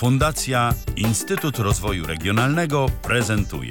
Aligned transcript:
Fundacja 0.00 0.72
Instytut 0.96 1.58
Rozwoju 1.58 2.06
Regionalnego 2.06 2.86
prezentuje 3.02 3.70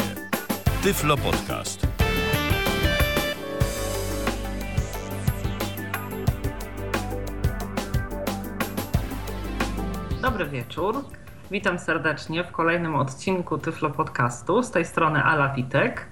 Tyflo 0.83 1.17
Podcast. 1.17 1.87
Dobry 10.21 10.45
wieczór. 10.45 11.05
Witam 11.51 11.79
serdecznie 11.79 12.43
w 12.43 12.51
kolejnym 12.51 12.95
odcinku 12.95 13.57
Tyflo 13.57 13.89
Podcastu. 13.89 14.63
Z 14.63 14.71
tej 14.71 14.85
strony 14.85 15.23
Ala 15.23 15.53
Witek. 15.53 16.07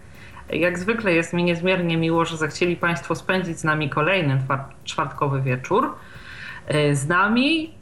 Jak 0.50 0.80
zwykle 0.80 1.14
jest 1.14 1.34
mi 1.34 1.44
niezmiernie 1.44 1.98
miło, 1.98 2.26
że 2.26 2.38
zechcieli 2.38 2.76
Państwo 2.76 3.16
spędzić 3.16 3.60
z 3.60 3.64
nami 3.64 3.90
kolejny 3.90 4.42
czwartkowy 4.84 5.42
wieczór. 5.42 5.96
Z 6.94 7.08
nami 7.08 7.77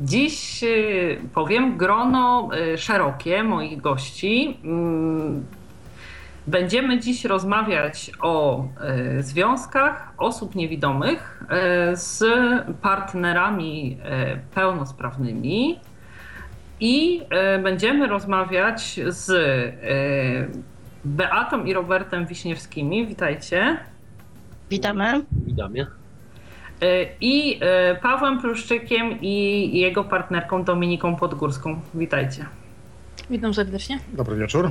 dziś 0.00 0.62
y, 0.62 1.20
powiem 1.34 1.76
grono 1.76 2.50
y, 2.74 2.78
szerokie 2.78 3.42
moich 3.42 3.80
gości. 3.80 4.58
Mm, 4.64 5.46
będziemy 6.46 7.00
dziś 7.00 7.24
rozmawiać 7.24 8.10
o 8.20 8.64
y, 9.18 9.22
związkach 9.22 10.12
osób 10.18 10.54
niewidomych 10.54 11.44
z 11.92 12.24
partnerami 12.82 13.98
pełnosprawnymi 14.54 15.80
i 16.80 17.22
będziemy 17.62 18.06
rozmawiać 18.06 19.00
z 19.06 19.30
Beatą 21.04 21.64
i 21.64 21.72
Robertem 21.72 22.26
Wiśniewskimi. 22.26 23.06
Witajcie. 23.06 23.76
Witamy. 24.70 25.24
Witamy. 25.46 25.86
I 27.20 27.60
Pawłem 28.02 28.40
Pluszczykiem 28.40 29.20
i 29.20 29.70
jego 29.78 30.04
partnerką 30.04 30.64
Dominiką 30.64 31.16
Podgórską. 31.16 31.80
Witajcie. 31.94 32.46
Witam 33.30 33.54
serdecznie. 33.54 33.98
Dobry 34.12 34.36
wieczór. 34.36 34.70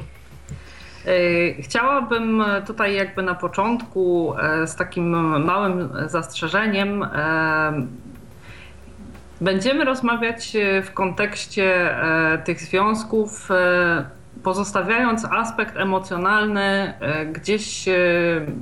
Chciałabym 1.59 2.44
tutaj 2.68 2.96
jakby 2.96 3.23
na 3.23 3.36
początku 3.36 4.34
z 4.66 4.76
takim 4.76 5.09
małym 5.46 5.90
zastrzeżeniem 6.06 7.06
Będziemy 9.42 9.86
rozmawiać 9.86 10.58
w 10.84 10.94
kontekście 10.94 11.96
tych 12.46 12.62
związków 12.62 13.50
pozostawiając 14.44 15.26
aspekt 15.26 15.78
emocjonalny 15.78 16.62
e, 17.00 17.26
gdzieś 17.26 17.88
e, 17.88 17.96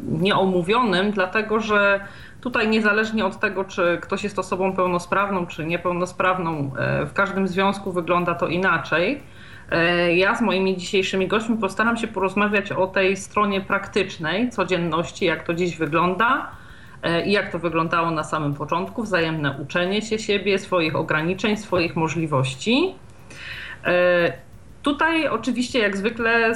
nieomówionym, 0.07 1.11
dlatego 1.11 1.59
że 1.59 1.99
tutaj 2.45 2.67
niezależnie 2.67 3.25
od 3.25 3.39
tego, 3.39 3.63
czy 3.63 3.97
ktoś 4.01 4.23
jest 4.23 4.39
osobą 4.39 4.73
pełnosprawną, 4.73 5.45
czy 5.45 5.65
niepełnosprawną, 5.65 6.71
e, 6.77 7.05
w 7.05 7.13
każdym 7.13 7.47
związku 7.47 7.91
wygląda 7.91 8.35
to 8.35 8.47
inaczej. 8.47 9.21
Ja 10.15 10.35
z 10.35 10.41
moimi 10.41 10.77
dzisiejszymi 10.77 11.27
gośćmi 11.27 11.57
postaram 11.57 11.97
się 11.97 12.07
porozmawiać 12.07 12.71
o 12.71 12.87
tej 12.87 13.17
stronie 13.17 13.61
praktycznej 13.61 14.49
codzienności, 14.49 15.25
jak 15.25 15.43
to 15.43 15.53
dziś 15.53 15.77
wygląda 15.77 16.51
i 17.25 17.31
jak 17.31 17.51
to 17.51 17.59
wyglądało 17.59 18.11
na 18.11 18.23
samym 18.23 18.53
początku, 18.53 19.03
wzajemne 19.03 19.57
uczenie 19.61 20.01
się 20.01 20.19
siebie, 20.19 20.59
swoich 20.59 20.95
ograniczeń, 20.95 21.57
swoich 21.57 21.95
możliwości. 21.95 22.95
Tutaj 24.85 25.27
oczywiście 25.27 25.79
jak 25.79 25.97
zwykle, 25.97 26.53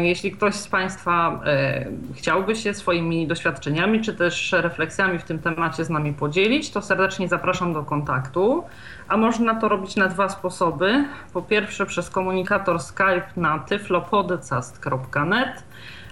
jeśli 0.00 0.32
ktoś 0.32 0.54
z 0.54 0.68
Państwa 0.68 1.40
e, 1.44 1.86
chciałby 2.14 2.56
się 2.56 2.74
swoimi 2.74 3.26
doświadczeniami 3.26 4.00
czy 4.00 4.14
też 4.14 4.52
refleksjami 4.52 5.18
w 5.18 5.24
tym 5.24 5.38
temacie 5.38 5.84
z 5.84 5.90
nami 5.90 6.12
podzielić, 6.12 6.70
to 6.70 6.82
serdecznie 6.82 7.28
zapraszam 7.28 7.72
do 7.72 7.82
kontaktu. 7.82 8.64
A 9.08 9.16
można 9.16 9.54
to 9.54 9.68
robić 9.68 9.96
na 9.96 10.08
dwa 10.08 10.28
sposoby. 10.28 11.04
Po 11.32 11.42
pierwsze 11.42 11.86
przez 11.86 12.10
komunikator 12.10 12.80
Skype 12.80 13.26
na 13.36 13.58
tyflopodcast.net, 13.58 15.64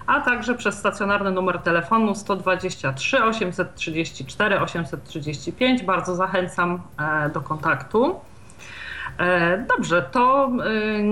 a 0.07 0.21
także 0.21 0.55
przez 0.55 0.79
stacjonarny 0.79 1.31
numer 1.31 1.59
telefonu 1.59 2.15
123 2.15 3.25
834 3.25 4.61
835. 4.61 5.83
Bardzo 5.83 6.15
zachęcam 6.15 6.83
e, 6.99 7.31
do 7.31 7.41
kontaktu. 7.41 8.21
E, 9.19 9.59
dobrze, 9.59 10.03
to 10.03 10.51
e, 10.65 11.03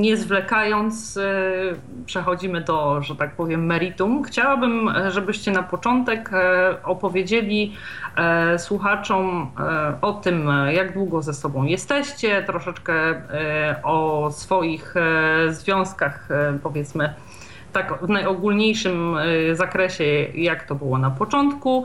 nie 0.00 0.16
zwlekając, 0.16 1.16
e, 1.16 1.22
przechodzimy 2.06 2.60
do, 2.60 3.02
że 3.02 3.16
tak 3.16 3.34
powiem, 3.34 3.66
meritum. 3.66 4.22
Chciałabym, 4.22 4.90
żebyście 5.08 5.50
na 5.50 5.62
początek 5.62 6.30
opowiedzieli 6.84 7.76
słuchaczom 8.58 9.50
o 10.00 10.12
tym, 10.12 10.48
jak 10.72 10.94
długo 10.94 11.22
ze 11.22 11.34
sobą 11.34 11.64
jesteście, 11.64 12.42
troszeczkę 12.42 13.22
o 13.82 14.30
swoich 14.30 14.94
związkach, 15.48 16.28
powiedzmy, 16.62 17.14
tak 17.72 17.98
w 18.02 18.08
najogólniejszym 18.08 19.16
zakresie, 19.52 20.04
jak 20.34 20.64
to 20.64 20.74
było 20.74 20.98
na 20.98 21.10
początku. 21.10 21.84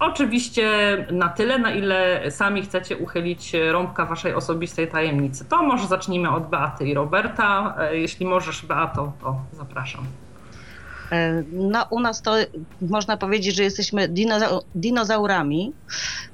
Oczywiście 0.00 0.66
na 1.12 1.28
tyle, 1.28 1.58
na 1.58 1.70
ile 1.70 2.30
sami 2.30 2.62
chcecie 2.62 2.96
uchylić 2.96 3.52
rąbka 3.70 4.06
waszej 4.06 4.34
osobistej 4.34 4.88
tajemnicy. 4.88 5.44
To 5.44 5.62
może 5.62 5.86
zacznijmy 5.86 6.30
od 6.30 6.48
Beaty 6.48 6.88
i 6.88 6.94
Roberta. 6.94 7.74
E, 7.78 7.96
jeśli 7.96 8.26
możesz, 8.26 8.66
Beato, 8.66 9.12
to 9.20 9.40
zapraszam. 9.52 10.04
E, 11.12 11.42
no, 11.52 11.86
u 11.90 12.00
nas 12.00 12.22
to 12.22 12.34
można 12.80 13.16
powiedzieć, 13.16 13.56
że 13.56 13.62
jesteśmy 13.62 14.08
dinozaurami 14.74 15.72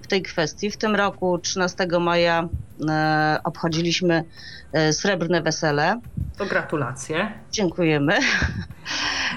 w 0.06 0.08
tej 0.08 0.22
kwestii. 0.22 0.70
W 0.70 0.76
tym 0.76 0.96
roku, 0.96 1.38
13 1.38 1.86
maja, 2.00 2.48
e, 2.88 3.38
obchodziliśmy 3.44 4.24
srebrne 4.92 5.42
wesele. 5.42 6.00
To 6.38 6.46
gratulacje. 6.46 7.32
Dziękujemy. 7.50 8.18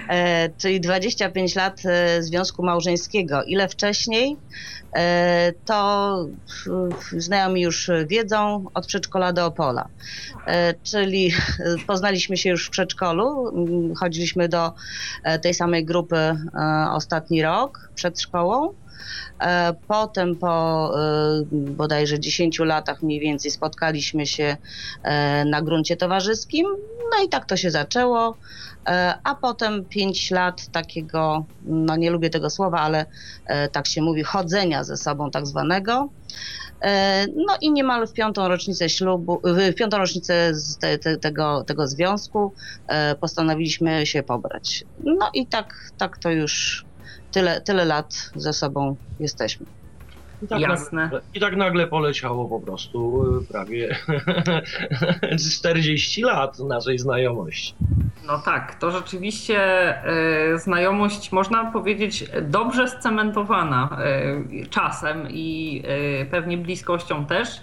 E, 0.09 0.49
czyli 0.57 0.81
25 0.81 1.55
lat 1.55 1.81
e, 1.85 2.23
związku 2.23 2.63
małżeńskiego. 2.63 3.43
Ile 3.43 3.67
wcześniej, 3.67 4.37
e, 4.95 5.53
to 5.65 6.25
znajomi 7.17 7.61
już 7.61 7.89
wiedzą, 8.07 8.65
od 8.73 8.87
przedszkola 8.87 9.33
do 9.33 9.45
Opola. 9.45 9.87
Czyli 10.83 11.31
poznaliśmy 11.87 12.37
się 12.37 12.49
już 12.49 12.67
w 12.67 12.69
przedszkolu, 12.69 13.53
chodziliśmy 13.99 14.49
do 14.49 14.73
tej 15.41 15.53
samej 15.53 15.85
grupy 15.85 16.37
ostatni 16.91 17.41
rok 17.41 17.89
przed 17.95 18.21
szkołą. 18.21 18.73
Potem 19.87 20.35
po 20.35 20.91
bodajże 21.51 22.19
10 22.19 22.59
latach 22.59 23.03
mniej 23.03 23.19
więcej 23.19 23.51
spotkaliśmy 23.51 24.25
się 24.25 24.57
na 25.45 25.61
gruncie 25.61 25.97
towarzyskim. 25.97 26.65
No 27.11 27.25
i 27.25 27.29
tak 27.29 27.45
to 27.45 27.57
się 27.57 27.71
zaczęło. 27.71 28.37
E, 28.87 29.19
a 29.23 29.35
potem 29.35 29.85
5 29.85 30.31
lat 30.31 30.67
takiego, 30.67 31.45
no 31.65 31.95
nie 31.95 32.11
lubię 32.11 32.29
tego 32.29 32.49
słowa, 32.49 32.79
ale 32.79 33.05
e, 33.45 33.69
tak 33.69 33.87
się 33.87 34.01
mówi, 34.01 34.23
chodzenia 34.23 34.83
ze 34.83 34.97
sobą 34.97 35.31
tak 35.31 35.47
zwanego. 35.47 36.09
E, 36.81 37.25
no 37.35 37.57
i 37.61 37.71
niemal 37.71 38.07
w 38.07 38.13
piątą 38.13 38.47
rocznicę 38.47 38.89
ślubu, 38.89 39.41
w 39.43 39.75
piątą 39.75 39.97
rocznicę 39.97 40.51
te, 40.79 40.97
te, 40.97 41.17
tego, 41.17 41.63
tego 41.63 41.87
związku 41.87 42.53
postanowiliśmy 43.19 44.05
się 44.05 44.23
pobrać. 44.23 44.83
No 45.03 45.29
i 45.33 45.47
tak, 45.47 45.91
tak 45.97 46.17
to 46.17 46.31
już 46.31 46.85
tyle, 47.31 47.61
tyle 47.61 47.85
lat 47.85 48.13
ze 48.35 48.53
sobą 48.53 48.97
jesteśmy. 49.19 49.65
I 50.43 50.47
tak 50.47 50.59
Jasne. 50.59 51.01
Nagle, 51.01 51.21
I 51.33 51.39
tak 51.39 51.55
nagle 51.55 51.87
poleciało 51.87 52.45
po 52.45 52.59
prostu 52.59 53.23
prawie 53.51 53.97
40 55.59 56.21
lat 56.21 56.59
naszej 56.59 56.99
znajomości. 56.99 57.75
No 58.29 58.39
tak, 58.39 58.75
to 58.75 58.91
rzeczywiście 58.91 59.59
y, 60.53 60.57
znajomość, 60.57 61.31
można 61.31 61.71
powiedzieć, 61.71 62.25
dobrze 62.41 62.87
scementowana 62.87 63.97
y, 64.63 64.69
czasem 64.69 65.27
i 65.29 65.81
y, 66.21 66.25
pewnie 66.25 66.57
bliskością 66.57 67.25
też. 67.25 67.61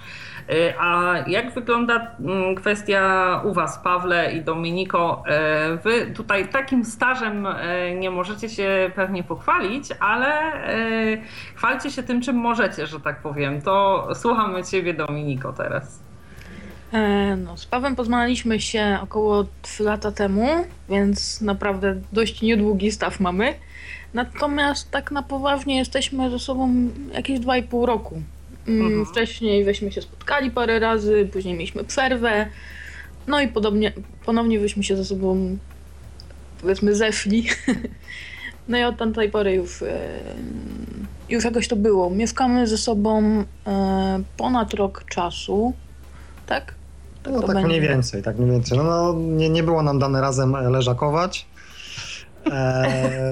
A 0.78 1.15
jak 1.27 1.54
wygląda 1.54 2.10
mm, 2.21 2.54
kwestia 2.54 3.41
u 3.45 3.53
Was, 3.53 3.78
Pawle 3.78 4.33
i 4.33 4.41
Dominiko? 4.41 5.22
Wy 5.84 6.06
tutaj 6.06 6.48
takim 6.48 6.84
stażem 6.84 7.47
nie 7.98 8.10
możecie 8.10 8.48
się 8.48 8.91
pewnie 8.95 9.24
pochwalić, 9.24 9.89
ale 10.00 10.53
chwalcie 11.54 11.91
się 11.91 12.03
tym, 12.03 12.21
czym 12.21 12.36
możecie, 12.66 12.86
że 12.86 13.01
tak 13.01 13.21
powiem. 13.21 13.63
To 13.63 14.09
słuchamy 14.15 14.65
Ciebie, 14.65 14.95
Dominiko, 14.95 15.53
teraz. 15.53 15.98
E, 16.92 17.36
no, 17.36 17.57
z 17.57 17.66
Pawem 17.66 17.97
poznaliśmy 17.97 18.60
się 18.60 18.98
około 19.03 19.47
3 19.63 19.83
lata 19.83 20.13
temu, 20.13 20.48
więc 20.89 21.41
naprawdę 21.41 21.97
dość 22.13 22.42
niedługi 22.42 22.92
staw 22.92 23.21
mamy. 23.21 23.54
Natomiast 24.15 24.91
tak 24.91 25.10
na 25.10 25.22
poważnie 25.22 25.77
jesteśmy 25.77 26.30
ze 26.30 26.39
sobą 26.39 26.89
jakieś 27.13 27.41
2,5 27.41 27.84
roku. 27.84 28.22
Mm, 28.69 28.86
mhm. 28.86 29.07
Wcześniej 29.07 29.65
weźmy 29.65 29.92
się 29.92 30.03
spotkali 30.03 30.51
parę 30.51 30.78
razy, 30.78 31.28
później 31.33 31.54
mieliśmy 31.54 31.84
przerwę. 31.84 32.47
No 33.27 33.41
i 33.41 33.48
podobnie, 33.48 33.92
ponownie 34.24 34.59
byśmy 34.59 34.83
się 34.83 34.97
ze 34.97 35.04
sobą 35.04 35.59
powiedzmy 36.60 36.95
zeszli. 36.95 37.47
No 38.68 38.78
i 38.78 38.83
od 38.83 38.97
tamtej 38.97 39.30
pory 39.30 39.54
już, 39.54 39.83
e, 39.83 39.98
już 41.28 41.45
jakoś 41.45 41.68
to 41.68 41.77
było. 41.77 42.10
Mieszkamy 42.10 42.66
ze 42.66 42.78
sobą 42.78 43.45
e, 43.66 44.22
ponad 44.36 44.74
rok 44.74 45.04
czasu. 45.04 45.72
tak? 46.47 46.74
No 47.27 47.41
to 47.41 47.47
tak 47.47 47.57
będzie. 47.57 47.68
mniej 47.68 47.80
więcej, 47.80 48.22
tak 48.22 48.39
mniej 48.39 48.51
więcej. 48.51 48.78
No, 48.78 48.84
no 48.84 49.15
nie, 49.18 49.51
nie 49.51 49.63
było 49.63 49.83
nam 49.83 49.98
dane 49.98 50.21
razem 50.21 50.54
e, 50.54 50.71
leżakować. 50.71 51.47
E, 52.47 53.30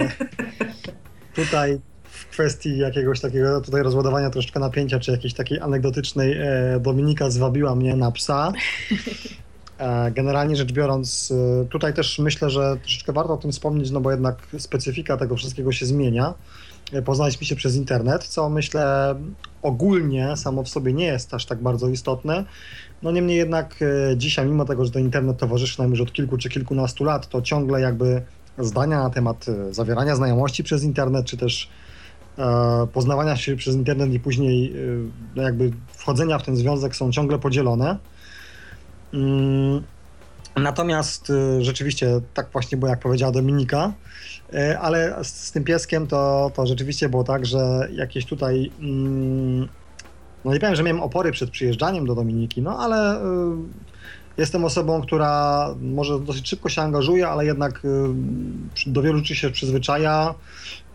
tutaj 1.36 1.80
w 2.02 2.26
kwestii 2.26 2.78
jakiegoś 2.78 3.20
takiego 3.20 3.60
tutaj 3.60 3.82
rozładowania 3.82 4.30
troszeczkę 4.30 4.60
napięcia, 4.60 5.00
czy 5.00 5.10
jakiejś 5.12 5.34
takiej 5.34 5.60
anegdotycznej 5.60 6.32
e, 6.32 6.80
Dominika 6.80 7.30
zwabiła 7.30 7.74
mnie 7.74 7.96
na 7.96 8.10
psa. 8.10 8.52
E, 9.84 10.10
generalnie 10.10 10.56
rzecz 10.56 10.72
biorąc, 10.72 11.32
e, 11.62 11.64
tutaj 11.64 11.94
też 11.94 12.18
myślę, 12.18 12.50
że 12.50 12.76
troszeczkę 12.82 13.12
warto 13.12 13.32
o 13.32 13.36
tym 13.36 13.52
wspomnieć, 13.52 13.90
no 13.90 14.00
bo 14.00 14.10
jednak 14.10 14.36
specyfika 14.58 15.16
tego 15.16 15.36
wszystkiego 15.36 15.72
się 15.72 15.86
zmienia. 15.86 16.34
E, 16.92 17.02
Poznaliśmy 17.02 17.46
się 17.46 17.56
przez 17.56 17.76
internet, 17.76 18.24
co 18.24 18.48
myślę 18.48 19.14
ogólnie 19.62 20.36
samo 20.36 20.62
w 20.62 20.68
sobie 20.68 20.92
nie 20.92 21.06
jest 21.06 21.34
aż 21.34 21.46
tak 21.46 21.62
bardzo 21.62 21.88
istotne. 21.88 22.44
No 23.02 23.10
niemniej 23.10 23.36
jednak 23.36 23.84
dzisiaj, 24.16 24.46
mimo 24.46 24.64
tego, 24.64 24.84
że 24.84 24.90
ten 24.90 25.02
internet 25.02 25.38
towarzyszy 25.38 25.82
nam 25.82 25.90
już 25.90 26.00
od 26.00 26.12
kilku 26.12 26.38
czy 26.38 26.48
kilkunastu 26.48 27.04
lat, 27.04 27.28
to 27.28 27.42
ciągle 27.42 27.80
jakby 27.80 28.22
zdania 28.58 29.02
na 29.02 29.10
temat 29.10 29.46
zawierania 29.70 30.16
znajomości 30.16 30.64
przez 30.64 30.82
internet, 30.82 31.26
czy 31.26 31.36
też 31.36 31.70
poznawania 32.92 33.36
się 33.36 33.56
przez 33.56 33.74
internet 33.74 34.12
i 34.12 34.20
później 34.20 34.74
no 35.36 35.42
jakby 35.42 35.72
wchodzenia 35.92 36.38
w 36.38 36.42
ten 36.42 36.56
związek 36.56 36.96
są 36.96 37.12
ciągle 37.12 37.38
podzielone. 37.38 37.98
Mm, 39.14 39.82
Natomiast 40.56 41.30
e, 41.30 41.64
rzeczywiście 41.64 42.20
tak 42.34 42.48
właśnie 42.52 42.78
było, 42.78 42.90
jak 42.90 43.00
powiedziała 43.00 43.32
Dominika, 43.32 43.92
E, 44.54 44.78
ale 44.78 45.24
z, 45.24 45.28
z 45.28 45.52
tym 45.52 45.64
pieskiem 45.64 46.06
to, 46.06 46.50
to 46.54 46.66
rzeczywiście 46.66 47.08
było 47.08 47.24
tak, 47.24 47.46
że 47.46 47.88
jakieś 47.92 48.26
tutaj 48.26 48.70
mm, 48.80 49.68
no 50.44 50.52
nie 50.52 50.60
powiem, 50.60 50.76
że 50.76 50.82
miałem 50.82 51.02
opory 51.02 51.32
przed 51.32 51.50
przyjeżdżaniem 51.50 52.06
do 52.06 52.14
Dominiki, 52.14 52.62
no 52.62 52.78
ale 52.78 53.16
y, 53.16 53.20
jestem 54.38 54.64
osobą, 54.64 55.02
która 55.02 55.68
może 55.80 56.20
dosyć 56.20 56.48
szybko 56.48 56.68
się 56.68 56.82
angażuje, 56.82 57.28
ale 57.28 57.46
jednak 57.46 57.84
y, 57.84 57.88
do 58.86 59.02
wielu 59.02 59.18
rzeczy 59.18 59.36
się 59.36 59.50
przyzwyczaja. 59.50 60.34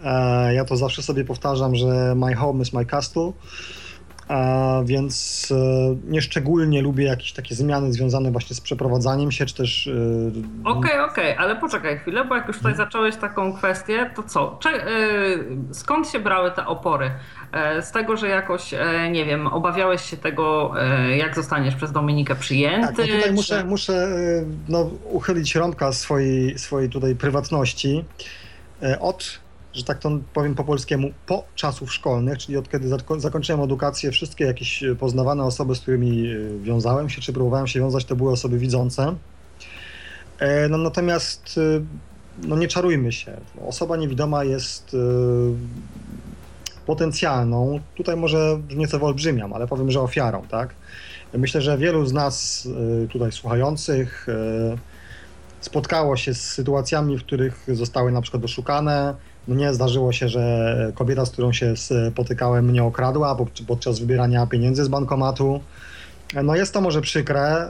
E, 0.04 0.54
ja 0.54 0.66
to 0.66 0.77
zawsze 0.77 1.01
sobie 1.01 1.25
powtarzam, 1.25 1.75
że 1.75 2.16
my 2.16 2.36
home 2.36 2.63
is 2.63 2.74
my 2.74 2.86
castle. 2.86 3.31
E, 4.29 4.81
więc 4.85 5.47
e, 5.51 5.95
nieszczególnie 6.11 6.81
lubię 6.81 7.05
jakieś 7.05 7.33
takie 7.33 7.55
zmiany 7.55 7.93
związane 7.93 8.31
właśnie 8.31 8.55
z 8.55 8.61
przeprowadzaniem 8.61 9.31
się, 9.31 9.45
czy 9.45 9.55
też 9.55 9.87
y, 9.87 10.31
Okej, 10.65 10.99
okej, 10.99 11.37
ale 11.37 11.55
poczekaj 11.55 11.97
chwilę, 11.99 12.25
bo 12.25 12.35
jak 12.35 12.47
już 12.47 12.57
tutaj 12.57 12.75
zacząłeś 12.75 13.15
taką 13.15 13.53
kwestię, 13.53 14.09
to 14.15 14.23
co? 14.23 14.59
Y, 14.65 15.73
skąd 15.73 16.07
się 16.09 16.19
brały 16.19 16.51
te 16.51 16.65
opory? 16.65 17.11
E, 17.51 17.81
Z 17.81 17.91
tego, 17.91 18.17
że 18.17 18.27
jakoś, 18.27 18.73
e, 18.73 19.09
nie 19.11 19.25
wiem, 19.25 19.47
obawiałeś 19.47 20.01
się 20.01 20.17
tego, 20.17 20.73
e, 20.81 21.17
jak 21.17 21.35
zostaniesz 21.35 21.75
przez 21.75 21.91
Dominikę 21.91 22.35
przyjęty? 22.35 22.87
Tak, 22.87 22.97
no 22.97 23.03
tutaj 23.05 23.21
czy- 23.23 23.31
muszę, 23.31 23.63
muszę 23.63 24.07
no, 24.69 24.89
uchylić 25.03 25.55
rąbka 25.55 25.91
swojej, 25.91 26.59
swojej 26.59 26.89
tutaj 26.89 27.15
prywatności. 27.15 28.05
E, 28.83 28.99
Od, 28.99 29.39
że 29.74 29.83
tak 29.83 30.00
to 30.00 30.12
powiem 30.33 30.56
po 30.56 30.63
polskiemu, 30.63 31.12
po 31.25 31.44
czasów 31.56 31.94
szkolnych, 31.94 32.38
czyli 32.38 32.57
od 32.57 32.69
kiedy 32.69 32.88
zako- 32.89 33.19
zakończyłem 33.19 33.62
edukację, 33.62 34.12
wszystkie 34.12 34.45
jakieś 34.45 34.83
e, 34.83 34.95
poznawane 34.95 35.44
osoby, 35.44 35.75
z 35.75 35.80
którymi 35.80 36.27
e, 36.31 36.36
wiązałem 36.63 37.10
się, 37.10 37.21
czy 37.21 37.33
próbowałem 37.33 37.68
się 37.68 37.80
wiązać, 37.80 38.06
to 38.06 38.16
były 38.16 38.31
osoby 38.31 38.57
widzące. 38.57 39.16
E, 40.39 40.69
No, 40.69 40.77
natomiast 40.77 41.60
no, 42.44 42.56
nie 42.57 42.68
czarujmy 42.68 43.12
się. 43.12 43.38
Osoba 43.68 43.98
niewidoma 43.98 44.44
jest 44.44 44.95
potencjalną, 46.86 47.80
tutaj 47.95 48.16
może 48.18 48.60
nieco 48.75 49.00
wyolbrzymiam, 49.00 49.54
ale 49.54 49.68
powiem, 49.68 49.92
że 49.92 50.01
ofiarą, 50.01 50.42
tak? 50.50 50.75
Myślę, 51.33 51.62
że 51.62 51.77
wielu 51.77 52.06
z 52.06 52.13
nas 52.13 52.68
tutaj 53.12 53.31
słuchających 53.31 54.27
spotkało 55.62 56.18
się 56.18 56.33
z 56.33 56.42
sytuacjami, 56.42 57.18
w 57.18 57.24
których 57.24 57.66
zostały 57.68 58.12
na 58.12 58.21
przykład 58.21 58.44
oszukane. 58.44 59.16
Mnie 59.47 59.74
zdarzyło 59.74 60.12
się, 60.12 60.30
że 60.30 60.91
kobieta, 60.95 61.25
z 61.25 61.31
którą 61.31 61.53
się 61.53 61.74
spotykałem, 62.12 62.65
mnie 62.65 62.83
okradła 62.83 63.36
po- 63.36 63.47
podczas 63.68 64.00
wybierania 64.00 64.47
pieniędzy 64.47 64.83
z 64.83 64.88
bankomatu. 64.88 65.62
No 66.44 66.56
jest 66.56 66.74
to 66.74 66.81
może 66.81 67.01
przykre. 67.01 67.65
y, 67.65 67.69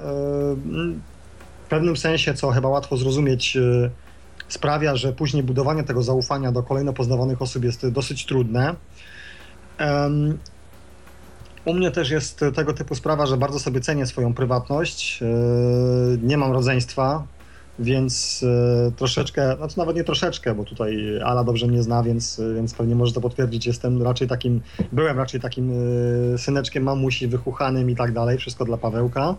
W 1.66 1.69
pewnym 1.69 1.98
sensie, 1.98 2.33
co 2.33 2.51
chyba 2.51 2.69
łatwo 2.69 2.98
zrozumieć, 2.98 3.56
y, 3.57 3.89
sprawia, 4.48 4.95
że 4.95 5.13
później 5.13 5.44
budowanie 5.44 5.83
tego 5.83 6.04
zaufania 6.04 6.51
do 6.51 6.63
kolejno 6.63 6.94
poznawanych 6.94 7.42
osób 7.42 7.63
jest 7.63 7.88
dosyć 7.88 8.25
trudne. 8.25 8.75
U 11.65 11.74
mnie 11.74 11.92
też 11.92 12.10
jest 12.10 12.39
tego 12.56 12.74
typu 12.74 12.95
sprawa, 12.95 13.25
że 13.25 13.38
bardzo 13.38 13.60
sobie 13.60 13.81
cenię 13.81 14.06
swoją 14.06 14.33
prywatność. 14.33 15.22
Yy, 15.22 15.27
Nie 16.24 16.38
mam 16.38 16.51
rodzeństwa, 16.51 17.24
więc 17.79 18.41
yy, 18.41 18.91
troszeczkę, 18.91 19.55
znaczy 19.57 19.77
nawet 19.77 19.95
nie 19.95 20.03
troszeczkę, 20.03 20.55
bo 20.55 20.63
tutaj 20.63 21.19
Ala 21.25 21.43
dobrze 21.43 21.67
mnie 21.67 21.83
zna, 21.83 22.03
więc, 22.03 22.41
więc 22.55 22.73
pewnie 22.73 22.95
może 22.95 23.13
to 23.13 23.21
potwierdzić. 23.21 23.67
Jestem 23.67 24.01
raczej 24.01 24.27
takim, 24.27 24.61
byłem 24.91 25.17
raczej 25.17 25.39
takim 25.39 25.71
yy, 26.31 26.37
syneczkiem 26.37 26.83
mamusi, 26.83 27.27
wychuchanym 27.27 27.89
i 27.89 27.95
tak 27.95 28.13
dalej, 28.13 28.37
wszystko 28.37 28.65
dla 28.65 28.77
Pawełka. 28.77 29.35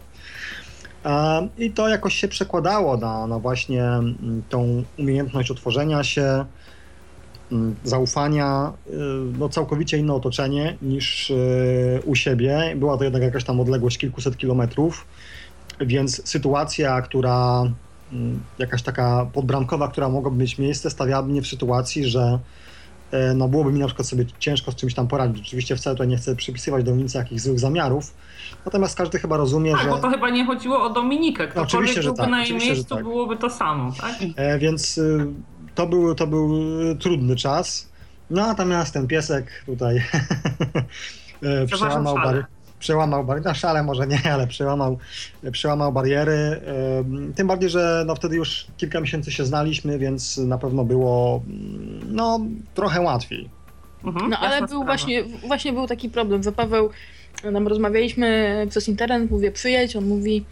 E, 1.04 1.48
I 1.58 1.70
to 1.70 1.88
jakoś 1.88 2.14
się 2.14 2.28
przekładało 2.28 2.96
na, 2.96 3.26
na 3.26 3.38
właśnie 3.38 3.84
tą 4.48 4.84
umiejętność 4.98 5.50
otworzenia 5.50 6.04
się, 6.04 6.44
zaufania, 7.84 8.72
y, 8.86 8.92
no 9.38 9.48
całkowicie 9.48 9.98
inne 9.98 10.14
otoczenie 10.14 10.76
niż 10.82 11.30
y, 11.30 12.02
u 12.04 12.14
siebie. 12.14 12.72
Była 12.76 12.98
to 12.98 13.04
jednak 13.04 13.22
jakaś 13.22 13.44
tam 13.44 13.60
odległość 13.60 13.98
kilkuset 13.98 14.36
kilometrów, 14.36 15.06
więc 15.80 16.28
sytuacja, 16.28 17.02
która 17.02 17.62
jakaś 18.58 18.82
taka 18.82 19.26
podbramkowa, 19.32 19.88
która 19.88 20.08
mogłaby 20.08 20.36
mieć 20.36 20.58
miejsce, 20.58 20.90
stawiałaby 20.90 21.28
mnie 21.30 21.42
w 21.42 21.46
sytuacji, 21.46 22.04
że 22.04 22.38
y, 23.14 23.34
no 23.34 23.48
byłoby 23.48 23.72
mi 23.72 23.80
na 23.80 23.86
przykład 23.86 24.08
sobie 24.08 24.24
ciężko 24.38 24.72
z 24.72 24.74
czymś 24.74 24.94
tam 24.94 25.08
poradzić. 25.08 25.46
Oczywiście 25.46 25.76
wcale 25.76 25.96
tutaj 25.96 26.08
nie 26.08 26.16
chcę 26.16 26.36
przypisywać 26.36 26.84
Dominice 26.84 27.18
jakichś 27.18 27.42
złych 27.42 27.58
zamiarów, 27.58 28.14
natomiast 28.64 28.98
każdy 28.98 29.18
chyba 29.18 29.36
rozumie, 29.36 29.72
Tak, 29.72 29.82
że... 29.82 29.88
bo 29.88 29.98
to 29.98 30.10
chyba 30.10 30.30
nie 30.30 30.44
chodziło 30.44 30.82
o 30.82 30.90
Dominikę. 30.90 31.48
Ktokolwiek 31.48 31.74
Oczywiście, 31.74 32.02
że 32.02 32.12
tak, 32.12 32.30
na 32.30 32.36
jej 32.36 32.46
oczywiście, 32.46 32.68
że 32.68 32.74
miejscu, 32.74 32.94
tak. 32.94 33.04
byłoby 33.04 33.36
to 33.36 33.50
samo, 33.50 33.92
tak? 34.00 34.16
E, 34.36 34.58
więc 34.58 34.98
y, 34.98 35.26
to 35.74 35.86
był, 35.86 36.14
to 36.14 36.26
był 36.26 36.54
y, 36.90 36.96
trudny 36.96 37.36
czas. 37.36 37.90
No 38.30 38.46
natomiast 38.46 38.94
ten 38.94 39.06
piesek 39.06 39.46
tutaj 39.66 39.96
e, 41.42 41.66
przełamał, 41.66 42.14
bary, 42.14 42.44
przełamał 42.80 43.24
bary, 43.24 43.40
na 43.40 43.54
szale 43.54 43.82
może 43.82 44.06
nie, 44.06 44.32
ale 44.32 44.46
przełamał, 44.46 44.98
przełamał 45.52 45.92
bariery. 45.92 46.32
E, 46.32 47.32
Tym 47.34 47.46
bardziej, 47.46 47.70
że 47.70 48.04
no 48.06 48.14
wtedy 48.14 48.36
już 48.36 48.66
kilka 48.76 49.00
miesięcy 49.00 49.32
się 49.32 49.44
znaliśmy, 49.44 49.98
więc 49.98 50.36
na 50.36 50.58
pewno 50.58 50.84
było 50.84 51.42
mm, 51.46 52.00
no, 52.14 52.40
trochę 52.74 53.00
łatwiej. 53.00 53.48
Mhm, 54.04 54.30
No 54.30 54.38
ale 54.38 54.66
był 54.66 54.84
właśnie, 54.84 55.24
właśnie 55.24 55.72
był 55.72 55.86
taki 55.86 56.08
problem, 56.10 56.42
że 56.42 56.52
Paweł, 56.52 56.90
nam 57.52 57.68
rozmawialiśmy 57.68 58.66
przez 58.70 58.88
internet, 58.88 59.30
mówię 59.30 59.52
przyjedź, 59.52 59.96
on 59.96 60.04
mówi 60.04 60.44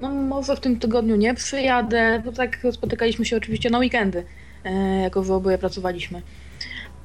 no 0.00 0.08
może 0.08 0.56
w 0.56 0.60
tym 0.60 0.78
tygodniu 0.78 1.16
nie 1.16 1.34
przyjadę, 1.34 2.22
to 2.24 2.32
tak 2.32 2.58
spotykaliśmy 2.72 3.24
się 3.24 3.36
oczywiście 3.36 3.70
na 3.70 3.78
weekendy, 3.78 4.24
e, 4.64 5.00
jako 5.02 5.22
wy 5.22 5.34
oboje 5.34 5.58
pracowaliśmy. 5.58 6.22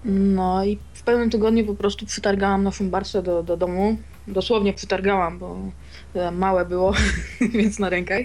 No 0.05 0.65
i 0.65 0.77
w 0.93 1.03
pewnym 1.03 1.29
tygodniu 1.29 1.65
po 1.65 1.75
prostu 1.75 2.05
przytargałam 2.05 2.63
naszą 2.63 2.89
Barce 2.89 3.23
do, 3.23 3.43
do 3.43 3.57
domu, 3.57 3.97
dosłownie 4.33 4.73
przytargałam, 4.73 5.39
bo 5.39 5.57
e, 6.15 6.31
małe 6.31 6.65
było, 6.65 6.93
więc 7.53 7.79
na 7.79 7.89
rękach. 7.89 8.21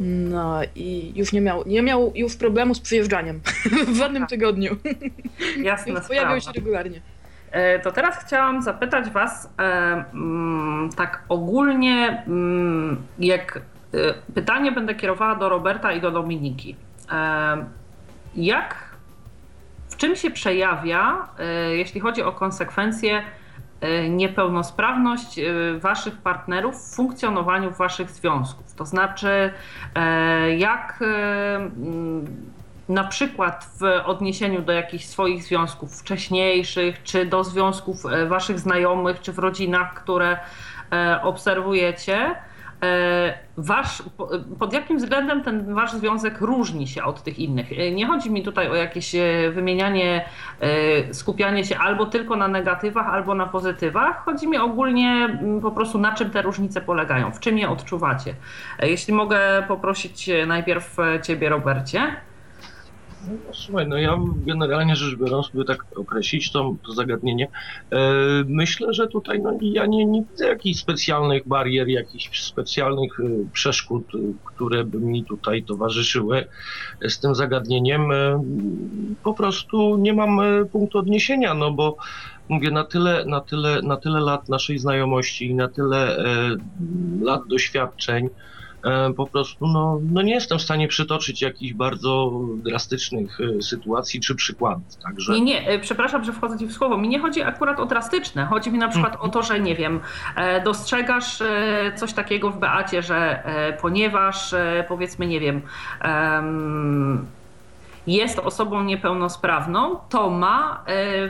No 0.00 0.60
i 0.74 1.12
już 1.16 1.32
nie 1.32 1.40
miał, 1.40 1.62
nie 1.66 1.82
miał 1.82 2.12
już 2.14 2.36
problemu 2.36 2.74
z 2.74 2.80
przyjeżdżaniem 2.80 3.40
w 3.94 3.96
żadnym 3.96 4.26
tygodniu. 4.26 4.76
Jasna 5.62 5.92
Już 5.92 6.06
pojawiał 6.06 6.40
się 6.40 6.52
regularnie. 6.52 7.00
E, 7.50 7.78
To 7.78 7.92
teraz 7.92 8.24
chciałam 8.24 8.62
zapytać 8.62 9.10
Was 9.10 9.50
e, 9.58 10.04
mm, 10.14 10.90
tak 10.96 11.22
ogólnie, 11.28 12.22
mm, 12.26 13.02
jak 13.18 13.60
pytanie 14.34 14.72
będę 14.72 14.94
kierowała 14.94 15.34
do 15.34 15.48
Roberta 15.48 15.92
i 15.92 16.00
do 16.00 16.10
Dominiki. 16.10 16.76
Jak, 18.36 18.96
w 19.88 19.96
czym 19.96 20.16
się 20.16 20.30
przejawia, 20.30 21.28
jeśli 21.70 22.00
chodzi 22.00 22.22
o 22.22 22.32
konsekwencje, 22.32 23.22
niepełnosprawność 24.10 25.38
e, 25.38 25.44
Waszych 25.78 26.16
partnerów 26.16 26.76
w 26.76 26.94
funkcjonowaniu 26.94 27.70
Waszych 27.70 28.10
związków? 28.10 28.74
To 28.74 28.86
znaczy, 28.86 29.52
e, 29.94 30.56
jak 30.56 30.98
mm, 31.02 32.26
na 32.88 33.04
przykład 33.04 33.70
w 33.80 33.82
odniesieniu 34.04 34.62
do 34.62 34.72
jakichś 34.72 35.04
swoich 35.04 35.44
związków 35.44 36.00
wcześniejszych, 36.00 37.02
czy 37.02 37.26
do 37.26 37.44
związków 37.44 38.02
waszych 38.28 38.58
znajomych, 38.58 39.20
czy 39.20 39.32
w 39.32 39.38
rodzinach, 39.38 39.94
które 39.94 40.38
obserwujecie, 41.22 42.34
wasz, 43.56 44.02
pod 44.58 44.72
jakim 44.72 44.98
względem 44.98 45.42
ten 45.42 45.74
wasz 45.74 45.92
związek 45.92 46.40
różni 46.40 46.88
się 46.88 47.04
od 47.04 47.22
tych 47.22 47.38
innych? 47.38 47.72
E, 47.72 47.90
nie 47.90 48.06
chodzi 48.06 48.30
mi 48.30 48.42
tutaj 48.42 48.68
o 48.68 48.74
jakieś 48.74 49.12
wymienianie, 49.52 50.24
skupianie 51.12 51.64
się 51.64 51.78
albo 51.78 52.06
tylko 52.06 52.36
na 52.36 52.48
negatywach, 52.48 53.06
albo 53.06 53.34
na 53.34 53.46
pozytywach. 53.46 54.24
Chodzi 54.24 54.48
mi 54.48 54.58
ogólnie 54.58 55.38
po 55.62 55.70
prostu 55.70 55.98
na 55.98 56.12
czym 56.12 56.30
te 56.30 56.42
różnice 56.42 56.80
polegają, 56.80 57.32
w 57.32 57.40
czym 57.40 57.58
je 57.58 57.68
odczuwacie. 57.68 58.34
Jeśli 58.82 59.14
mogę 59.14 59.38
poprosić 59.68 60.30
najpierw 60.46 60.96
Ciebie, 61.22 61.48
Robercie. 61.48 62.16
No, 63.26 63.52
słuchaj, 63.52 63.88
no 63.88 63.96
ja 63.96 64.18
generalnie 64.46 64.96
rzecz 64.96 65.16
biorąc, 65.16 65.50
by 65.54 65.64
tak 65.64 65.86
określić 65.96 66.52
to, 66.52 66.76
to 66.86 66.92
zagadnienie, 66.92 67.48
e, 67.92 67.98
myślę, 68.46 68.94
że 68.94 69.08
tutaj 69.08 69.40
no, 69.40 69.58
ja 69.60 69.86
nie, 69.86 70.06
nie 70.06 70.22
widzę 70.22 70.46
jakichś 70.46 70.80
specjalnych 70.80 71.48
barier, 71.48 71.88
jakichś 71.88 72.42
specjalnych 72.42 73.20
e, 73.20 73.24
przeszkód, 73.52 74.14
e, 74.14 74.18
które 74.44 74.84
by 74.84 75.00
mi 75.00 75.24
tutaj 75.24 75.62
towarzyszyły 75.62 76.44
z 77.08 77.20
tym 77.20 77.34
zagadnieniem. 77.34 78.02
Po 79.22 79.34
prostu 79.34 79.96
nie 79.96 80.12
mam 80.12 80.40
punktu 80.72 80.98
odniesienia, 80.98 81.54
no 81.54 81.70
bo 81.70 81.96
mówię, 82.48 82.70
na 82.70 82.84
tyle, 82.84 83.24
na 83.24 83.40
tyle, 83.40 83.82
na 83.82 83.96
tyle 83.96 84.20
lat 84.20 84.48
naszej 84.48 84.78
znajomości 84.78 85.46
i 85.46 85.54
na 85.54 85.68
tyle 85.68 86.24
lat 87.20 87.40
doświadczeń, 87.48 88.28
po 89.16 89.26
prostu 89.26 89.66
no, 89.66 90.00
no 90.12 90.22
nie 90.22 90.34
jestem 90.34 90.58
w 90.58 90.62
stanie 90.62 90.88
przytoczyć 90.88 91.42
jakichś 91.42 91.74
bardzo 91.74 92.32
drastycznych 92.56 93.38
e, 93.40 93.62
sytuacji 93.62 94.20
czy 94.20 94.34
przykładów. 94.34 94.96
Także... 94.96 95.32
Nie, 95.32 95.40
nie, 95.40 95.68
e, 95.68 95.78
przepraszam, 95.78 96.24
że 96.24 96.32
wchodzę 96.32 96.58
ci 96.58 96.66
w 96.66 96.72
słowo. 96.72 96.96
Mi 96.96 97.08
nie 97.08 97.18
chodzi 97.18 97.42
akurat 97.42 97.80
o 97.80 97.86
drastyczne. 97.86 98.46
Chodzi 98.46 98.70
mi 98.70 98.78
na 98.78 98.88
przykład 98.88 99.16
o 99.20 99.28
to, 99.28 99.42
że 99.42 99.60
nie 99.60 99.74
wiem, 99.74 100.00
dostrzegasz 100.64 101.42
coś 101.96 102.12
takiego 102.12 102.50
w 102.50 102.58
Beacie, 102.58 103.02
że 103.02 103.42
ponieważ 103.80 104.54
powiedzmy, 104.88 105.26
nie 105.26 105.40
wiem, 105.40 105.62
jest 108.06 108.38
osobą 108.38 108.82
niepełnosprawną, 108.82 109.96
to 110.08 110.30
ma 110.30 110.84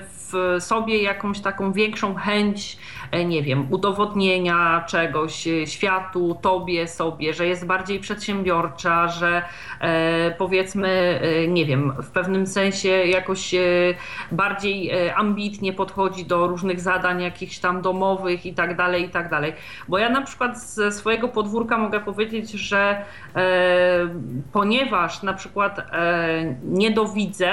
w 0.09 0.18
sobie 0.61 1.03
jakąś 1.03 1.41
taką 1.41 1.73
większą 1.73 2.15
chęć 2.15 2.79
E, 3.11 3.25
nie 3.25 3.43
wiem, 3.43 3.67
udowodnienia 3.71 4.85
czegoś 4.89 5.49
e, 5.49 5.67
światu, 5.67 6.39
tobie, 6.43 6.89
sobie, 6.89 7.35
że 7.35 7.47
jest 7.47 7.67
bardziej 7.67 8.01
przedsiębiorcza, 8.01 9.09
że 9.09 9.43
e, 9.81 10.31
powiedzmy, 10.39 11.21
nie 11.49 11.67
wiem, 11.67 11.93
w 12.03 12.11
pewnym 12.11 12.47
sensie 12.47 12.89
jakoś 12.89 13.55
bardziej 14.33 14.91
ambitnie 15.15 15.73
podchodzi 15.73 16.25
do 16.25 16.47
różnych 16.47 16.81
zadań 16.81 17.23
jakichś 17.23 17.59
tam 17.59 17.83
domowych 17.83 18.47
i 18.47 18.55
tak 18.55 18.77
dalej, 18.77 19.05
i 19.05 19.09
tak 19.09 19.31
dalej. 19.31 19.53
Bo 19.89 19.99
ja 19.99 20.09
na 20.09 20.23
przykład 20.23 20.63
ze 20.63 20.93
swojego 20.93 21.29
podwórka 21.29 21.79
mogę 21.79 22.01
powiedzieć, 22.01 22.51
że 22.51 23.05
ponieważ 24.53 25.23
na 25.23 25.35
przykład 25.35 25.91
niedowidzę, 26.65 27.53